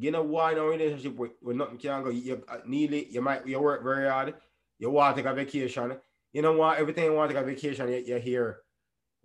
you 0.00 0.10
know 0.10 0.22
why 0.22 0.52
in 0.52 0.58
a 0.58 0.62
relationship 0.64 1.16
with, 1.16 1.32
with 1.42 1.56
nothing 1.56 1.78
can 1.78 2.02
go. 2.02 2.10
You 2.10 2.42
uh, 2.48 2.58
nearly 2.66 3.06
you 3.10 3.20
might 3.20 3.46
you 3.46 3.60
work 3.60 3.82
very 3.82 4.08
hard, 4.08 4.34
you 4.78 4.90
want 4.90 5.16
to 5.16 5.22
take 5.22 5.30
a 5.30 5.34
vacation. 5.34 5.96
You 6.32 6.42
know 6.42 6.52
what? 6.52 6.78
Everything 6.78 7.04
you 7.04 7.12
want 7.12 7.30
to 7.30 7.34
take 7.34 7.42
a 7.42 7.46
vacation, 7.46 7.88
you, 7.88 7.96
you 8.06 8.16
hear 8.16 8.58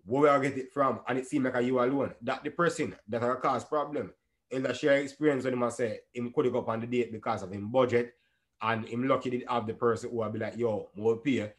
where 0.05 0.21
we 0.21 0.29
I 0.29 0.39
get 0.39 0.57
it 0.57 0.71
from, 0.71 0.99
and 1.07 1.17
it 1.17 1.27
seems 1.27 1.45
like 1.45 1.63
you 1.65 1.79
alone. 1.79 2.13
That 2.21 2.43
the 2.43 2.51
person 2.51 2.95
that 3.07 3.21
will 3.21 3.35
cause 3.35 3.63
problem. 3.63 4.13
In 4.51 4.61
the 4.61 4.73
share 4.73 4.97
experience 4.97 5.43
when 5.43 5.53
him 5.53 5.71
say 5.71 6.01
him 6.13 6.31
could 6.31 6.51
go 6.53 6.59
up 6.59 6.69
on 6.69 6.79
the 6.79 6.85
date 6.85 7.11
because 7.11 7.41
of 7.41 7.51
him 7.51 7.71
budget 7.71 8.13
and 8.61 8.85
him 8.87 9.07
lucky 9.07 9.31
to 9.31 9.45
have 9.47 9.65
the 9.65 9.73
person 9.73 10.11
who 10.11 10.17
will 10.17 10.29
be 10.29 10.37
like, 10.39 10.55
yo, 10.55 10.89
more 10.95 11.17
pay. 11.17 11.51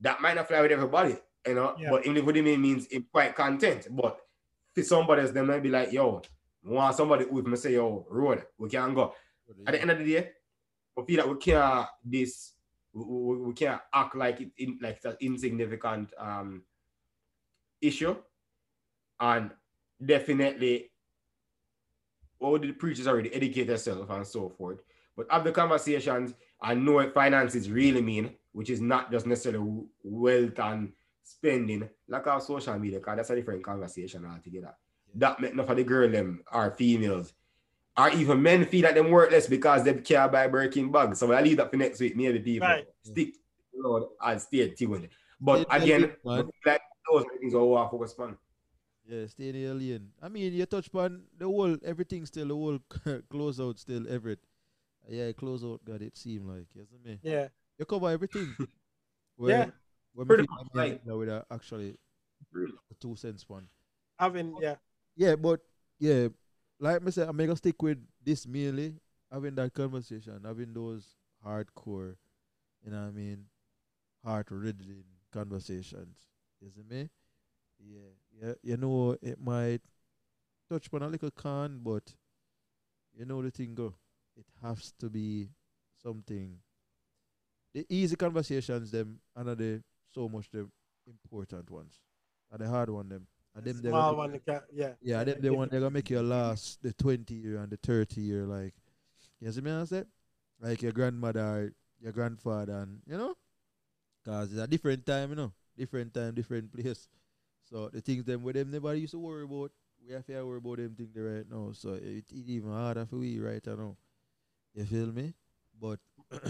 That 0.00 0.20
might 0.20 0.34
not 0.34 0.46
fly 0.46 0.60
with 0.60 0.70
everybody, 0.70 1.16
you 1.46 1.54
know, 1.54 1.74
Yeah. 1.78 1.88
but 1.90 2.04
him 2.04 2.14
live 2.14 2.26
with 2.26 2.36
him 2.36 2.46
it 2.46 2.58
means 2.58 2.86
him 2.88 3.06
quite 3.10 3.34
content. 3.34 3.88
But 3.90 4.18
for 4.74 4.82
somebody 4.82 5.22
else, 5.22 5.30
they 5.30 5.40
might 5.40 5.62
be 5.62 5.70
like, 5.70 5.92
yo, 5.92 6.20
want 6.74 6.96
somebody 6.96 7.24
who 7.24 7.38
if 7.38 7.46
me 7.46 7.56
say, 7.56 7.74
yo, 7.74 8.06
road, 8.10 8.44
we 8.58 8.68
can't 8.68 8.94
go. 8.94 9.14
At 9.66 9.72
the 9.72 9.80
end 9.80 9.90
of 9.90 9.98
the 9.98 10.04
day, 10.04 10.30
we 10.96 11.04
feel 11.04 11.16
that 11.24 11.28
we 11.28 11.36
can't 11.38 11.86
this 12.04 12.52
we, 12.92 13.04
we, 13.04 13.36
we 13.42 13.52
can't 13.54 13.80
act 13.92 14.16
like 14.16 14.40
it 14.40 14.50
in 14.58 14.78
like 14.80 15.00
that 15.02 15.16
insignificant 15.20 16.12
um 16.18 16.62
issue. 17.80 18.16
And 19.20 19.50
definitely 20.04 20.90
what 22.38 22.48
all 22.48 22.58
the 22.58 22.72
preachers 22.72 23.06
already 23.06 23.32
educate 23.34 23.64
themselves 23.64 24.10
and 24.10 24.26
so 24.26 24.48
forth. 24.50 24.80
But 25.16 25.26
have 25.30 25.44
the 25.44 25.52
conversations 25.52 26.34
and 26.62 26.84
know 26.84 26.94
what 26.94 27.14
finances 27.14 27.70
really 27.70 28.02
mean, 28.02 28.30
which 28.52 28.70
is 28.70 28.80
not 28.80 29.10
just 29.10 29.26
necessarily 29.26 29.84
wealth 30.02 30.58
and 30.58 30.92
spending, 31.22 31.88
like 32.08 32.26
our 32.26 32.40
social 32.40 32.78
media, 32.78 32.98
because 32.98 33.16
that's 33.16 33.30
a 33.30 33.36
different 33.36 33.64
conversation 33.64 34.26
altogether. 34.26 34.74
That 35.14 35.40
make 35.40 35.52
enough 35.52 35.68
of 35.70 35.76
the 35.76 35.84
girl 35.84 36.10
them 36.10 36.42
are 36.52 36.70
females. 36.72 37.32
Or 37.96 38.10
even 38.10 38.42
men 38.42 38.66
feel 38.66 38.84
like 38.84 38.94
them 38.94 39.10
worthless 39.10 39.46
because 39.46 39.82
they 39.84 39.94
can't 39.94 40.30
buy 40.30 40.48
Birkin 40.48 40.92
bags. 40.92 41.18
So 41.18 41.32
I 41.32 41.40
leave 41.40 41.56
that 41.56 41.70
for 41.70 41.76
next 41.78 41.98
week. 42.00 42.14
Maybe 42.16 42.40
people 42.40 42.68
Right. 42.68 42.84
stick 43.02 43.34
Lord 43.74 44.04
and 44.20 44.40
stay 44.40 44.68
tuned. 44.70 45.08
But 45.40 45.66
Stay 45.68 45.76
again, 45.78 46.00
tuned, 46.00 46.16
man. 46.24 46.48
like 46.66 46.80
those 47.10 47.22
are 47.24 47.32
the 47.32 47.38
things 47.40 47.54
I 47.54 47.58
want 47.58 47.90
to 47.90 47.96
focus 47.96 48.14
on. 48.18 48.36
Yeah, 49.08 49.26
stay 49.28 49.52
the 49.52 49.66
alien. 49.66 50.12
I 50.20 50.28
mean, 50.28 50.52
you 50.52 50.66
touch 50.66 50.88
upon 50.88 51.22
the 51.38 51.44
whole 51.46 51.76
everything 51.84 52.26
still, 52.26 52.48
the 52.48 52.54
whole 52.54 52.78
close 53.30 53.60
out 53.60 53.78
still, 53.78 54.06
everything. 54.08 54.44
Yeah, 55.08 55.30
close 55.32 55.62
out, 55.64 55.80
God, 55.84 56.02
it 56.02 56.16
seem 56.18 56.48
like, 56.48 56.66
you 56.74 56.84
see 56.84 56.98
me? 57.08 57.18
Yeah. 57.22 57.48
You 57.78 57.84
cover 57.86 58.10
everything. 58.10 58.54
Yeah, 59.38 59.66
When 60.14 60.26
pretty 60.26 60.42
me 60.44 60.48
much, 60.50 60.72
feel 60.72 60.82
like- 60.82 61.18
with 61.18 61.28
a 61.28 61.44
actually 61.50 61.96
Really. 62.52 62.72
a 62.90 62.94
two 62.94 63.14
cents 63.16 63.46
one. 63.48 63.68
Having 64.18 64.56
yeah. 64.62 64.76
Yeah, 65.16 65.36
but 65.36 65.60
yeah, 65.98 66.28
like 66.78 67.00
I 67.06 67.10
said, 67.10 67.28
I'm 67.28 67.36
gonna 67.36 67.56
stick 67.56 67.80
with 67.82 67.98
this 68.22 68.46
mainly, 68.46 68.94
having 69.32 69.54
that 69.56 69.72
conversation, 69.72 70.40
having 70.44 70.74
those 70.74 71.16
hardcore, 71.44 72.16
you 72.84 72.90
know 72.90 73.02
what 73.02 73.08
I 73.08 73.10
mean, 73.12 73.46
heart 74.24 74.48
riddling 74.50 75.04
conversations. 75.32 76.16
You 76.60 76.70
see 76.70 76.82
me? 76.88 77.10
Yeah, 77.80 78.10
yeah, 78.42 78.54
you 78.62 78.76
know, 78.76 79.16
it 79.22 79.40
might 79.40 79.82
touch 80.70 80.88
upon 80.88 81.02
a 81.04 81.08
little 81.08 81.30
con, 81.32 81.80
but 81.82 82.14
you 83.14 83.24
know 83.24 83.42
the 83.42 83.50
thing 83.50 83.74
go. 83.74 83.94
It 84.36 84.46
has 84.62 84.92
to 85.00 85.08
be 85.10 85.48
something. 86.02 86.58
The 87.74 87.84
easy 87.88 88.16
conversations, 88.16 88.90
them, 88.90 89.20
and 89.34 89.48
the 89.56 89.82
so 90.12 90.28
much 90.28 90.50
the 90.50 90.68
important 91.06 91.70
ones, 91.70 92.00
and 92.50 92.60
the 92.60 92.68
hard 92.68 92.90
one, 92.90 93.08
them, 93.08 93.26
and 93.56 93.64
them, 93.64 93.80
they 93.82 93.88
Small 93.88 94.16
one, 94.16 94.40
can, 94.46 94.60
yeah. 94.72 94.92
yeah, 95.00 95.24
they, 95.24 95.34
they 95.34 95.50
want 95.50 95.70
they're 95.70 95.80
gonna 95.80 95.90
make 95.90 96.10
you 96.10 96.20
last 96.22 96.82
the 96.82 96.92
twenty 96.92 97.34
year 97.34 97.56
and 97.58 97.70
the 97.70 97.78
thirty 97.78 98.20
year, 98.20 98.44
like 98.44 98.74
you 99.40 99.50
see 99.50 99.60
me 99.60 99.72
I 99.72 99.84
say? 99.84 100.04
Like 100.60 100.82
your 100.82 100.92
grandmother, 100.92 101.72
your 102.00 102.12
grandfather, 102.12 102.74
and 102.74 103.00
you 103.06 103.16
know, 103.16 103.34
cause 104.24 104.52
it's 104.52 104.60
a 104.60 104.66
different 104.66 105.06
time, 105.06 105.30
you 105.30 105.36
know, 105.36 105.52
different 105.76 106.14
time, 106.14 106.34
different 106.34 106.72
place. 106.72 107.08
So 107.70 107.88
the 107.88 108.00
things 108.00 108.24
them 108.24 108.42
with 108.42 108.56
them 108.56 108.70
nobody 108.70 109.00
used 109.00 109.12
to 109.12 109.18
worry 109.18 109.44
about, 109.44 109.72
we 110.06 110.12
have 110.14 110.24
to 110.26 110.42
worry 110.44 110.58
about 110.58 110.76
them 110.78 110.94
things 110.94 111.12
there 111.14 111.24
right 111.24 111.46
now. 111.50 111.70
So 111.72 111.94
it, 111.94 112.24
it 112.30 112.32
even 112.32 112.70
harder 112.72 113.06
for 113.06 113.16
we 113.16 113.38
right 113.40 113.64
now. 113.66 113.96
You 114.74 114.84
feel 114.84 115.06
me? 115.06 115.34
But 115.80 115.98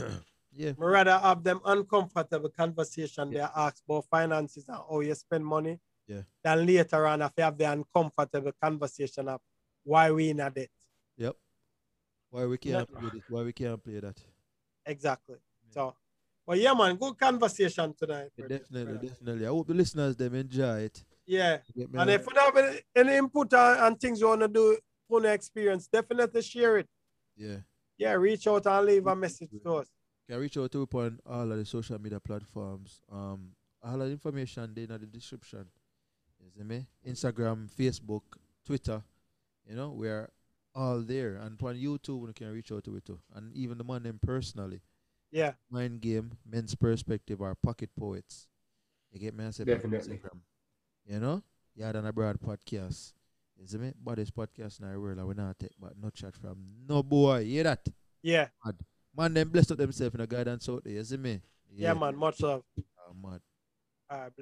yeah, 0.53 0.73
Me 0.79 0.87
rather 0.87 1.19
have 1.19 1.43
them 1.43 1.61
uncomfortable 1.65 2.51
conversation 2.51 3.31
they 3.31 3.41
ask 3.41 3.83
about 3.89 4.05
finances 4.07 4.65
and 4.69 4.77
how 4.77 5.01
you 5.01 5.15
spend 5.15 5.45
money. 5.47 5.79
Yeah. 6.07 6.23
Then 6.43 6.67
later 6.67 7.07
on, 7.07 7.23
if 7.23 7.33
you 7.37 7.45
have 7.45 7.59
the 7.59 7.71
uncomfortable 7.71 8.53
conversation 8.63 9.29
of 9.29 9.41
why 9.83 10.11
we 10.11 10.31
in 10.31 10.41
a 10.41 10.51
debt. 10.51 10.71
yep. 11.17 11.37
Why 12.31 12.45
we 12.47 12.59
can't 12.59 12.91
play 12.93 13.09
this? 13.13 13.23
Why 13.29 13.43
we 13.43 13.53
can't 13.53 13.83
play 13.83 14.01
that? 14.01 14.21
Exactly. 14.85 15.37
So, 15.71 15.95
well, 16.47 16.57
yeah, 16.57 16.75
man, 16.75 16.97
good 16.97 17.19
conversation 17.19 17.95
tonight. 17.99 18.31
Yeah, 18.37 18.47
definitely, 18.49 18.85
brother. 18.85 19.09
definitely. 19.09 19.47
I 19.47 19.49
hope 19.49 19.67
the 19.67 19.75
listeners 19.75 20.17
them 20.17 20.35
enjoy 20.35 20.81
it. 20.81 21.05
Yeah. 21.27 21.59
And 21.77 22.01
on- 22.01 22.09
if 22.09 22.27
you 22.27 22.41
have 22.41 22.57
any, 22.57 22.81
any 22.95 23.17
input 23.17 23.53
on, 23.55 23.79
on 23.79 23.97
things 23.97 24.21
you 24.21 24.29
want 24.29 24.43
to 24.43 24.49
do, 24.49 24.79
on 25.11 25.23
the 25.23 25.33
experience, 25.33 25.89
definitely 25.89 26.43
share 26.43 26.79
it. 26.79 26.89
yeah. 27.37 27.57
Yeah, 27.99 28.13
reach 28.13 28.47
out 28.47 28.67
and 28.67 28.87
leave 28.87 29.07
a 29.07 29.17
message 29.17 29.49
to 29.63 29.77
us. 29.77 29.89
can 30.29 30.39
reach 30.39 30.59
out 30.59 30.71
to 30.73 30.83
upon 30.83 31.19
all 31.25 31.51
of 31.51 31.57
the 31.57 31.65
social 31.65 31.99
media 31.99 32.21
platforms. 32.21 33.01
Um, 33.11 33.53
all 33.83 33.95
of 33.95 34.01
the 34.01 34.13
information 34.13 34.75
there 34.75 34.85
in 34.85 35.01
the 35.01 35.07
description. 35.07 35.67
You 36.47 36.53
see 36.57 36.65
me? 36.65 36.87
Instagram, 37.07 37.69
Facebook, 37.69 38.23
Twitter. 38.65 39.03
You 39.69 39.75
know, 39.75 39.91
we're 39.91 40.29
all 40.75 41.01
there. 41.01 41.37
And 41.37 41.61
on 41.61 41.75
YouTube, 41.75 42.27
you 42.29 42.33
can 42.35 42.53
reach 42.53 42.71
out 42.71 42.85
to 42.85 42.97
it 42.97 43.05
too. 43.05 43.19
And 43.35 43.53
even 43.55 43.79
the 43.79 43.85
man 43.85 44.05
them 44.05 44.21
personally. 44.25 44.81
Yeah. 45.33 45.53
Mind 45.71 46.01
Game, 46.01 46.33
Men's 46.49 46.75
Perspective, 46.77 47.41
or 47.41 47.55
Pocket 47.57 47.91
Poets. 47.99 48.47
You 49.11 49.19
get 49.19 49.35
me? 49.35 49.45
I 49.47 49.51
said 49.51 49.69
on 49.69 49.75
Definitely. 49.75 50.17
Instagram. 50.17 50.39
You 51.07 51.21
know? 51.21 51.43
Yaad 51.79 51.97
and 51.97 52.07
Abroad 52.07 52.39
podcast. 52.41 53.13
You 53.61 53.67
see 53.67 53.79
me? 53.79 53.93
Baddest 54.03 54.35
podcast 54.35 54.81
in 54.81 54.91
the 54.91 55.01
world. 55.01 55.19
and 55.19 55.27
we 55.27 55.35
not 55.35 55.59
take 55.59 55.73
but 55.81 55.93
no 56.01 56.11
chat 56.11 56.35
from 56.37 56.57
no 56.89 57.03
boy. 57.03 57.41
You 57.41 57.55
hear 57.55 57.65
that? 57.65 57.87
Yeah. 58.23 58.49
Man, 59.17 59.35
them 59.35 59.49
blessed 59.49 59.73
up 59.73 59.79
themselves 59.79 60.15
in 60.15 60.21
the 60.21 60.27
guidance 60.27 60.69
out 60.69 60.85
there. 60.85 60.93
You 60.93 61.05
see 61.05 61.17
me? 61.17 61.41
Yeah, 61.75 61.95
man. 61.95 62.17
Much 62.17 62.41
love. 62.41 62.63
Oh, 62.79 63.13
mad. 63.23 63.41
All 64.11 64.19
right. 64.19 64.33